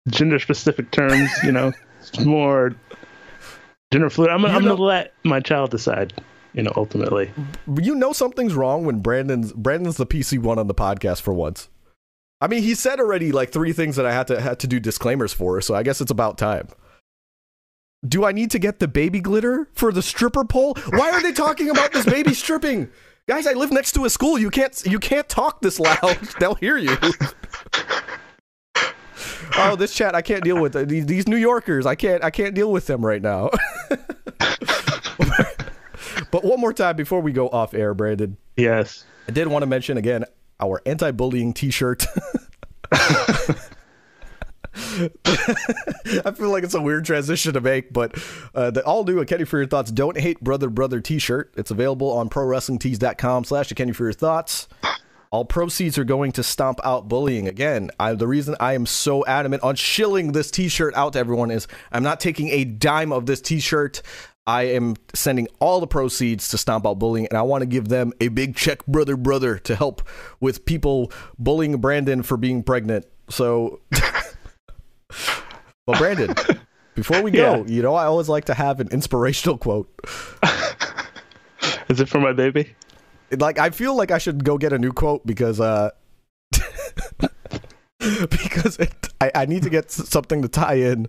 gender 0.09 0.39
specific 0.39 0.91
terms. 0.91 1.31
You 1.45 1.53
know, 1.53 1.73
it's 2.01 2.21
more 2.25 2.75
gender 3.93 4.11
fluid. 4.11 4.31
I'm, 4.31 4.45
I'm 4.45 4.65
know- 4.65 4.71
gonna 4.77 4.83
let 4.83 5.15
my 5.25 5.41
child 5.41 5.71
decide. 5.71 6.13
You 6.55 6.63
know, 6.63 6.73
ultimately. 6.77 7.31
You 7.81 7.95
know 7.95 8.13
something's 8.13 8.53
wrong 8.55 8.85
when 8.85 9.01
Brandon's 9.01 9.55
Brandon's 9.55 9.97
the 9.97 10.05
PC 10.07 10.39
one 10.39 10.59
on 10.59 10.67
the 10.67 10.75
podcast 10.75 11.23
for 11.23 11.33
once. 11.33 11.71
I 12.43 12.49
mean, 12.49 12.65
he 12.65 12.75
said 12.75 12.99
already 12.99 13.31
like 13.31 13.53
three 13.53 13.73
things 13.73 13.95
that 13.95 14.05
I 14.05 14.13
had 14.13 14.27
to 14.27 14.41
had 14.41 14.59
to 14.59 14.67
do 14.67 14.81
disclaimers 14.81 15.33
for, 15.33 15.61
so 15.61 15.77
I 15.77 15.85
guess 15.85 16.01
it's 16.01 16.11
about 16.11 16.39
time. 16.39 16.67
Do 18.05 18.25
I 18.25 18.33
need 18.33 18.51
to 18.51 18.59
get 18.59 18.81
the 18.81 18.89
baby 18.89 19.21
glitter 19.21 19.69
for 19.75 19.93
the 19.93 20.03
stripper 20.03 20.45
pole? 20.45 20.75
Why 20.91 21.13
are 21.13 21.23
they 21.23 21.31
talking 21.31 21.71
about 21.71 21.93
this 21.93 22.05
baby 22.05 22.35
stripping? 22.43 22.91
Guys, 23.29 23.47
I 23.47 23.53
live 23.53 23.71
next 23.71 23.93
to 23.93 24.07
a 24.07 24.11
school. 24.11 24.41
You 24.41 24.51
can't 24.51 24.83
you 24.85 24.99
can't 24.99 25.29
talk 25.29 25.61
this 25.61 25.79
loud. 25.79 26.19
They'll 26.41 26.57
hear 26.57 26.77
you. 26.79 26.97
oh, 29.57 29.77
this 29.77 29.95
chat 29.95 30.17
I 30.17 30.23
can't 30.23 30.43
deal 30.43 30.61
with 30.61 30.75
uh, 30.75 30.85
these, 30.85 31.07
these 31.07 31.29
New 31.29 31.37
Yorkers. 31.37 31.87
I 31.87 31.95
can't 31.95 32.25
I 32.25 32.31
can't 32.31 32.57
deal 32.57 32.73
with 32.73 32.89
them 32.89 33.07
right 33.07 33.23
now. 33.23 33.51
but 36.33 36.43
one 36.43 36.59
more 36.59 36.73
time 36.73 36.97
before 36.97 37.21
we 37.21 37.31
go 37.31 37.49
off 37.51 37.73
air, 37.73 37.95
Brandon. 37.95 38.37
Yes. 38.57 39.05
I 39.29 39.31
did 39.31 39.47
want 39.47 39.63
to 39.63 39.67
mention 39.67 39.97
again 39.97 40.25
our 40.63 40.81
anti-bullying 40.87 41.53
T-shirt. 41.53 42.07
I 42.95 43.57
feel 46.35 46.51
like 46.51 46.65
it's 46.65 46.75
a 46.75 46.81
weird 46.81 47.05
transition 47.05 47.55
to 47.55 47.61
make, 47.61 47.93
but 47.93 48.19
uh, 48.55 48.71
the 48.71 48.85
all 48.85 49.05
new 49.05 49.25
Kenny 49.25 49.45
for 49.45 49.59
Your 49.59 49.67
Thoughts 49.67 49.91
Don't 49.91 50.19
Hate 50.19 50.41
Brother 50.41 50.71
Brother 50.71 51.01
T-shirt. 51.01 51.53
It's 51.57 51.71
available 51.71 52.11
on 52.11 52.31
ProWrestlingTees.com 52.31 53.45
slash 53.45 53.73
Kenny 53.73 53.93
for 53.93 54.05
Your 54.05 54.13
Thoughts. 54.13 54.69
All 55.31 55.47
proceeds 55.47 55.97
are 55.97 56.05
going 56.05 56.33
to 56.33 56.43
stomp 56.43 56.79
out 56.85 57.09
bullying. 57.09 57.49
Again, 57.49 57.91
I, 57.99 58.13
the 58.13 58.29
reason 58.29 58.55
I 58.61 58.75
am 58.75 58.85
so 58.85 59.25
adamant 59.25 59.63
on 59.63 59.77
shilling 59.77 60.33
this 60.33 60.51
T-shirt 60.51 60.95
out 60.95 61.15
to 61.15 61.19
everyone 61.19 61.51
is 61.51 61.69
I'm 61.91 62.03
not 62.03 62.21
taking 62.21 62.51
a 62.51 62.65
dime 62.65 63.13
of 63.13 63.27
this 63.27 63.41
T-shirt. 63.41 64.03
I 64.47 64.63
am 64.65 64.97
sending 65.15 65.47
all 65.61 65.79
the 65.81 65.87
proceeds 65.87 66.49
to 66.49 66.59
Stomp 66.59 66.85
Out 66.87 66.99
Bullying, 66.99 67.27
and 67.29 67.39
I 67.39 67.43
want 67.43 67.63
to 67.63 67.67
give 67.67 67.89
them 67.89 68.13
a 68.21 68.29
big 68.29 68.57
check, 68.57 68.85
brother, 68.87 69.17
brother, 69.17 69.59
to 69.59 69.77
help 69.77 70.03
with 70.41 70.65
people 70.65 71.13
bullying 71.39 71.77
Brandon 71.81 72.23
for 72.25 72.37
being 72.37 72.63
pregnant. 72.65 73.07
So, 73.29 73.81
well, 75.87 75.97
Brandon, 75.99 76.35
before 76.97 77.23
we 77.23 77.31
go, 77.31 77.59
Yeah. 77.59 77.73
you 77.73 77.83
know, 77.83 77.95
I 77.95 78.07
always 78.07 78.29
like 78.29 78.47
to 78.47 78.55
have 78.55 78.81
an 78.81 78.89
inspirational 78.91 79.59
quote. 79.59 79.89
Is 81.89 82.01
it 82.01 82.09
for 82.09 82.19
my 82.19 82.33
baby? 82.33 82.75
Like, 83.31 83.59
I 83.59 83.71
feel 83.71 83.95
like 83.95 84.11
I 84.11 84.19
should 84.19 84.45
go 84.45 84.59
get 84.59 84.73
a 84.73 84.79
new 84.79 84.93
quote 84.93 85.25
because, 85.25 85.61
uh, 85.61 85.91
because 87.99 88.79
it, 88.79 88.93
I, 89.21 89.31
I 89.35 89.47
need 89.47 89.63
to 89.63 89.71
get 89.71 89.91
something 89.91 90.43
to 90.43 90.49
tie 90.49 90.75
in. 90.75 91.07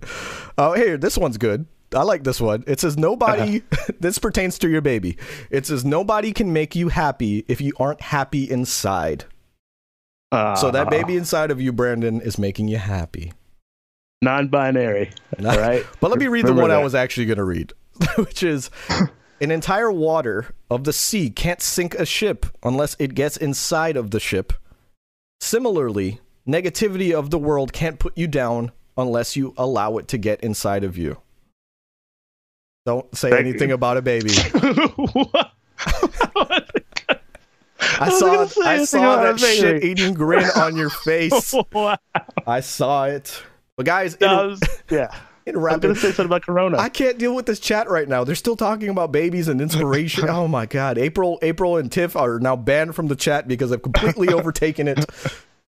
Oh, 0.57 0.73
here, 0.73 0.97
this 0.97 1.17
one's 1.17 1.37
good. 1.37 1.65
I 1.93 2.03
like 2.03 2.23
this 2.23 2.41
one. 2.41 2.63
It 2.67 2.79
says 2.79 2.97
nobody. 2.97 3.61
this 3.99 4.17
pertains 4.19 4.57
to 4.59 4.69
your 4.69 4.81
baby. 4.81 5.17
It 5.49 5.65
says 5.65 5.83
nobody 5.85 6.31
can 6.31 6.51
make 6.53 6.75
you 6.75 6.89
happy 6.89 7.45
if 7.47 7.61
you 7.61 7.73
aren't 7.79 8.01
happy 8.01 8.49
inside. 8.49 9.25
Uh, 10.31 10.55
So 10.55 10.71
that 10.71 10.89
baby 10.89 11.15
inside 11.17 11.51
of 11.51 11.61
you, 11.61 11.71
Brandon, 11.71 12.19
is 12.21 12.37
making 12.39 12.67
you 12.67 12.77
happy. 12.77 13.33
non-binary. 14.21 15.11
All 15.39 15.57
right. 15.57 15.85
But 15.99 16.09
let 16.09 16.19
me 16.19 16.27
read 16.27 16.45
the 16.45 16.53
one 16.53 16.71
I 16.71 16.79
was 16.83 16.95
actually 16.95 17.25
going 17.25 17.37
to 17.37 17.43
read, 17.43 17.73
which 18.17 18.41
is 18.43 18.69
an 19.41 19.51
entire 19.51 19.91
water 19.91 20.53
of 20.71 20.85
the 20.85 20.93
sea 20.93 21.29
can't 21.29 21.61
sink 21.61 21.93
a 21.95 22.05
ship 22.05 22.45
unless 22.63 22.95
it 22.99 23.13
gets 23.15 23.37
inside 23.37 23.97
of 23.97 24.11
the 24.11 24.19
ship. 24.19 24.53
Similarly, 25.41 26.19
negativity 26.47 27.13
of 27.13 27.29
the 27.29 27.37
world 27.37 27.73
can't 27.73 27.99
put 27.99 28.17
you 28.17 28.27
down 28.27 28.71
unless 28.97 29.35
you 29.35 29.53
allow 29.57 29.97
it 29.97 30.07
to 30.07 30.17
get 30.17 30.39
inside 30.41 30.83
of 30.83 30.97
you. 30.97 31.17
Don't 32.85 33.15
say 33.15 33.29
Thank 33.29 33.45
anything 33.47 33.69
you. 33.69 33.75
about 33.75 33.97
a 33.97 34.01
baby. 34.01 34.31
What? 35.13 35.51
I 37.99 38.09
was 38.09 38.19
saw 38.53 38.61
I 38.63 38.83
saw 38.85 39.21
that 39.23 39.39
shit 39.39 39.83
eating 39.83 40.13
grin 40.13 40.45
on 40.55 40.75
your 40.75 40.89
face. 41.05 41.53
wow. 41.71 41.97
I 42.47 42.61
saw 42.61 43.05
it. 43.05 43.43
But 43.75 43.85
guys, 43.85 44.15
in, 44.15 44.29
was- 44.29 44.61
yeah. 44.89 45.13
in 45.45 45.57
I'm 45.57 45.79
gonna 45.79 45.95
say 45.95 46.07
something 46.07 46.25
about 46.25 46.43
Corona. 46.43 46.77
I 46.77 46.89
can't 46.89 47.17
deal 47.17 47.35
with 47.35 47.45
this 47.45 47.59
chat 47.59 47.89
right 47.89 48.07
now. 48.07 48.23
They're 48.23 48.35
still 48.35 48.55
talking 48.55 48.89
about 48.89 49.11
babies 49.11 49.47
and 49.47 49.59
inspiration. 49.61 50.29
oh 50.29 50.47
my 50.47 50.65
god. 50.65 50.97
April 50.97 51.39
April 51.41 51.77
and 51.77 51.91
Tiff 51.91 52.15
are 52.15 52.39
now 52.39 52.55
banned 52.55 52.95
from 52.95 53.07
the 53.07 53.15
chat 53.15 53.47
because 53.47 53.71
I've 53.71 53.81
completely 53.81 54.29
overtaken 54.29 54.87
it. 54.87 55.05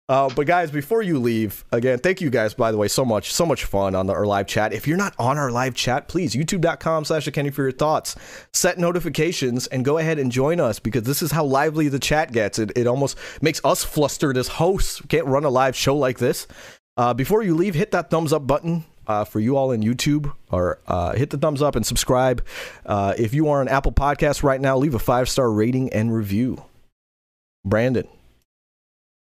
Uh, 0.08 0.30
but 0.36 0.46
guys, 0.46 0.70
before 0.70 1.02
you 1.02 1.18
leave, 1.18 1.66
again, 1.72 1.98
thank 1.98 2.22
you 2.22 2.30
guys, 2.30 2.54
by 2.54 2.72
the 2.72 2.78
way, 2.78 2.88
so 2.88 3.04
much, 3.04 3.34
so 3.34 3.44
much 3.44 3.66
fun 3.66 3.96
on 3.96 4.06
the, 4.06 4.14
our 4.14 4.28
live 4.28 4.46
chat. 4.46 4.72
If 4.72 4.88
you're 4.88 4.98
not 4.98 5.16
on 5.18 5.40
our 5.40 5.50
live 5.50 5.74
chat, 5.74 6.08
please, 6.08 6.36
youtube.com 6.36 7.06
slash 7.06 7.28
Kenny 7.30 7.50
for 7.50 7.64
your 7.64 7.72
thoughts. 7.72 8.16
Set 8.54 8.78
notifications 8.78 9.66
and 9.66 9.84
go 9.84 9.98
ahead 9.98 10.20
and 10.20 10.32
join 10.32 10.60
us 10.60 10.78
because 10.78 11.04
this 11.04 11.24
is 11.24 11.32
how 11.32 11.44
lively 11.44 11.90
the 11.90 11.98
chat 11.98 12.32
gets. 12.32 12.60
It, 12.60 12.72
it 12.76 12.86
almost 12.86 13.18
makes 13.42 13.60
us 13.66 13.84
flustered 13.84 14.38
as 14.38 14.48
hosts. 14.48 15.02
Can't 15.08 15.26
run 15.26 15.44
a 15.44 15.50
live 15.50 15.76
show 15.76 15.96
like 15.96 16.20
this. 16.20 16.46
Uh, 16.98 17.16
before 17.16 17.42
you 17.42 17.56
leave, 17.56 17.74
hit 17.74 17.92
that 17.92 18.12
thumbs 18.12 18.32
up 18.32 18.46
button 18.46 18.86
uh, 19.08 19.24
for 19.24 19.40
you 19.40 19.58
all 19.58 19.72
in 19.72 19.82
YouTube, 19.82 20.32
or 20.52 20.80
uh, 20.88 21.14
hit 21.14 21.32
the 21.32 21.38
thumbs 21.38 21.64
up 21.64 21.76
and 21.76 21.86
subscribe. 21.86 22.46
Uh, 22.86 23.16
if 23.18 23.34
you 23.34 23.50
are 23.50 23.60
on 23.60 23.68
Apple 23.68 23.92
Podcasts 23.92 24.44
right 24.44 24.62
now, 24.62 24.78
leave 24.78 24.94
a 24.94 25.00
five 25.00 25.30
star 25.30 25.52
rating 25.52 25.92
and 25.92 26.14
review. 26.14 26.64
Brandon, 27.66 28.08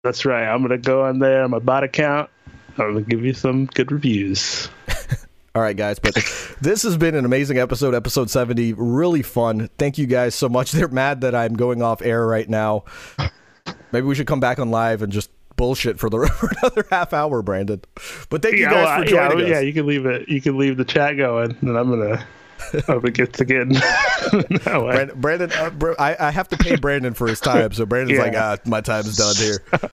That's 0.03 0.25
right. 0.25 0.43
I'm 0.45 0.61
gonna 0.61 0.77
go 0.77 1.05
on 1.05 1.19
there, 1.19 1.47
my 1.47 1.59
bot 1.59 1.85
account. 1.85 2.29
I'm 2.77 2.93
gonna 2.93 3.01
give 3.01 3.23
you 3.23 3.33
some 3.33 3.67
good 3.67 3.89
reviews. 3.89 4.67
all 5.55 5.61
right, 5.61 5.77
guys, 5.77 5.97
but 5.97 6.13
this 6.59 6.83
has 6.83 6.97
been 6.97 7.15
an 7.15 7.23
amazing 7.23 7.57
episode, 7.57 7.95
episode 7.95 8.29
70. 8.29 8.73
Really 8.73 9.21
fun. 9.21 9.69
Thank 9.77 9.97
you 9.97 10.05
guys 10.05 10.35
so 10.35 10.49
much. 10.49 10.71
They're 10.73 10.89
mad 10.89 11.21
that 11.21 11.33
I'm 11.33 11.53
going 11.53 11.81
off 11.81 12.01
air 12.01 12.27
right 12.27 12.49
now. 12.49 12.83
Maybe 13.93 14.05
we 14.05 14.13
should 14.13 14.27
come 14.27 14.41
back 14.41 14.59
on 14.59 14.71
live 14.71 15.03
and 15.03 15.11
just 15.13 15.29
bullshit 15.55 15.99
for, 15.99 16.09
the, 16.09 16.27
for 16.37 16.49
another 16.61 16.85
half 16.91 17.13
hour, 17.13 17.41
Brandon. 17.41 17.81
But 18.29 18.41
thank 18.41 18.55
you 18.55 18.63
yeah, 18.63 18.71
guys 18.71 19.07
for 19.09 19.15
yeah, 19.15 19.29
joining 19.29 19.47
yeah, 19.47 19.59
us. 19.59 19.63
you 19.63 19.71
can 19.71 19.85
leave 19.85 20.05
it. 20.05 20.27
You 20.27 20.41
can 20.41 20.57
leave 20.57 20.75
the 20.75 20.85
chat 20.85 21.15
going, 21.15 21.55
and 21.61 21.77
I'm 21.77 21.89
gonna. 21.89 22.25
I'm 22.87 22.99
gonna 22.99 23.11
get 23.11 23.33
to 23.33 23.45
getting 23.45 23.73
that. 23.73 24.61
Brandon, 24.63 25.19
Brandon 25.19 25.51
uh, 25.51 25.69
bro, 25.71 25.95
I, 25.99 26.15
I 26.27 26.31
have 26.31 26.47
to 26.49 26.57
pay 26.57 26.77
Brandon 26.77 27.13
for 27.13 27.27
his 27.27 27.41
time, 27.41 27.73
so 27.73 27.85
Brandon's 27.85 28.17
Yeah. 28.17 28.23
like, 28.23 28.35
ah, 28.37 28.57
my 28.65 28.79
time's 28.79 29.17
done 29.17 29.35
here. 29.35 29.89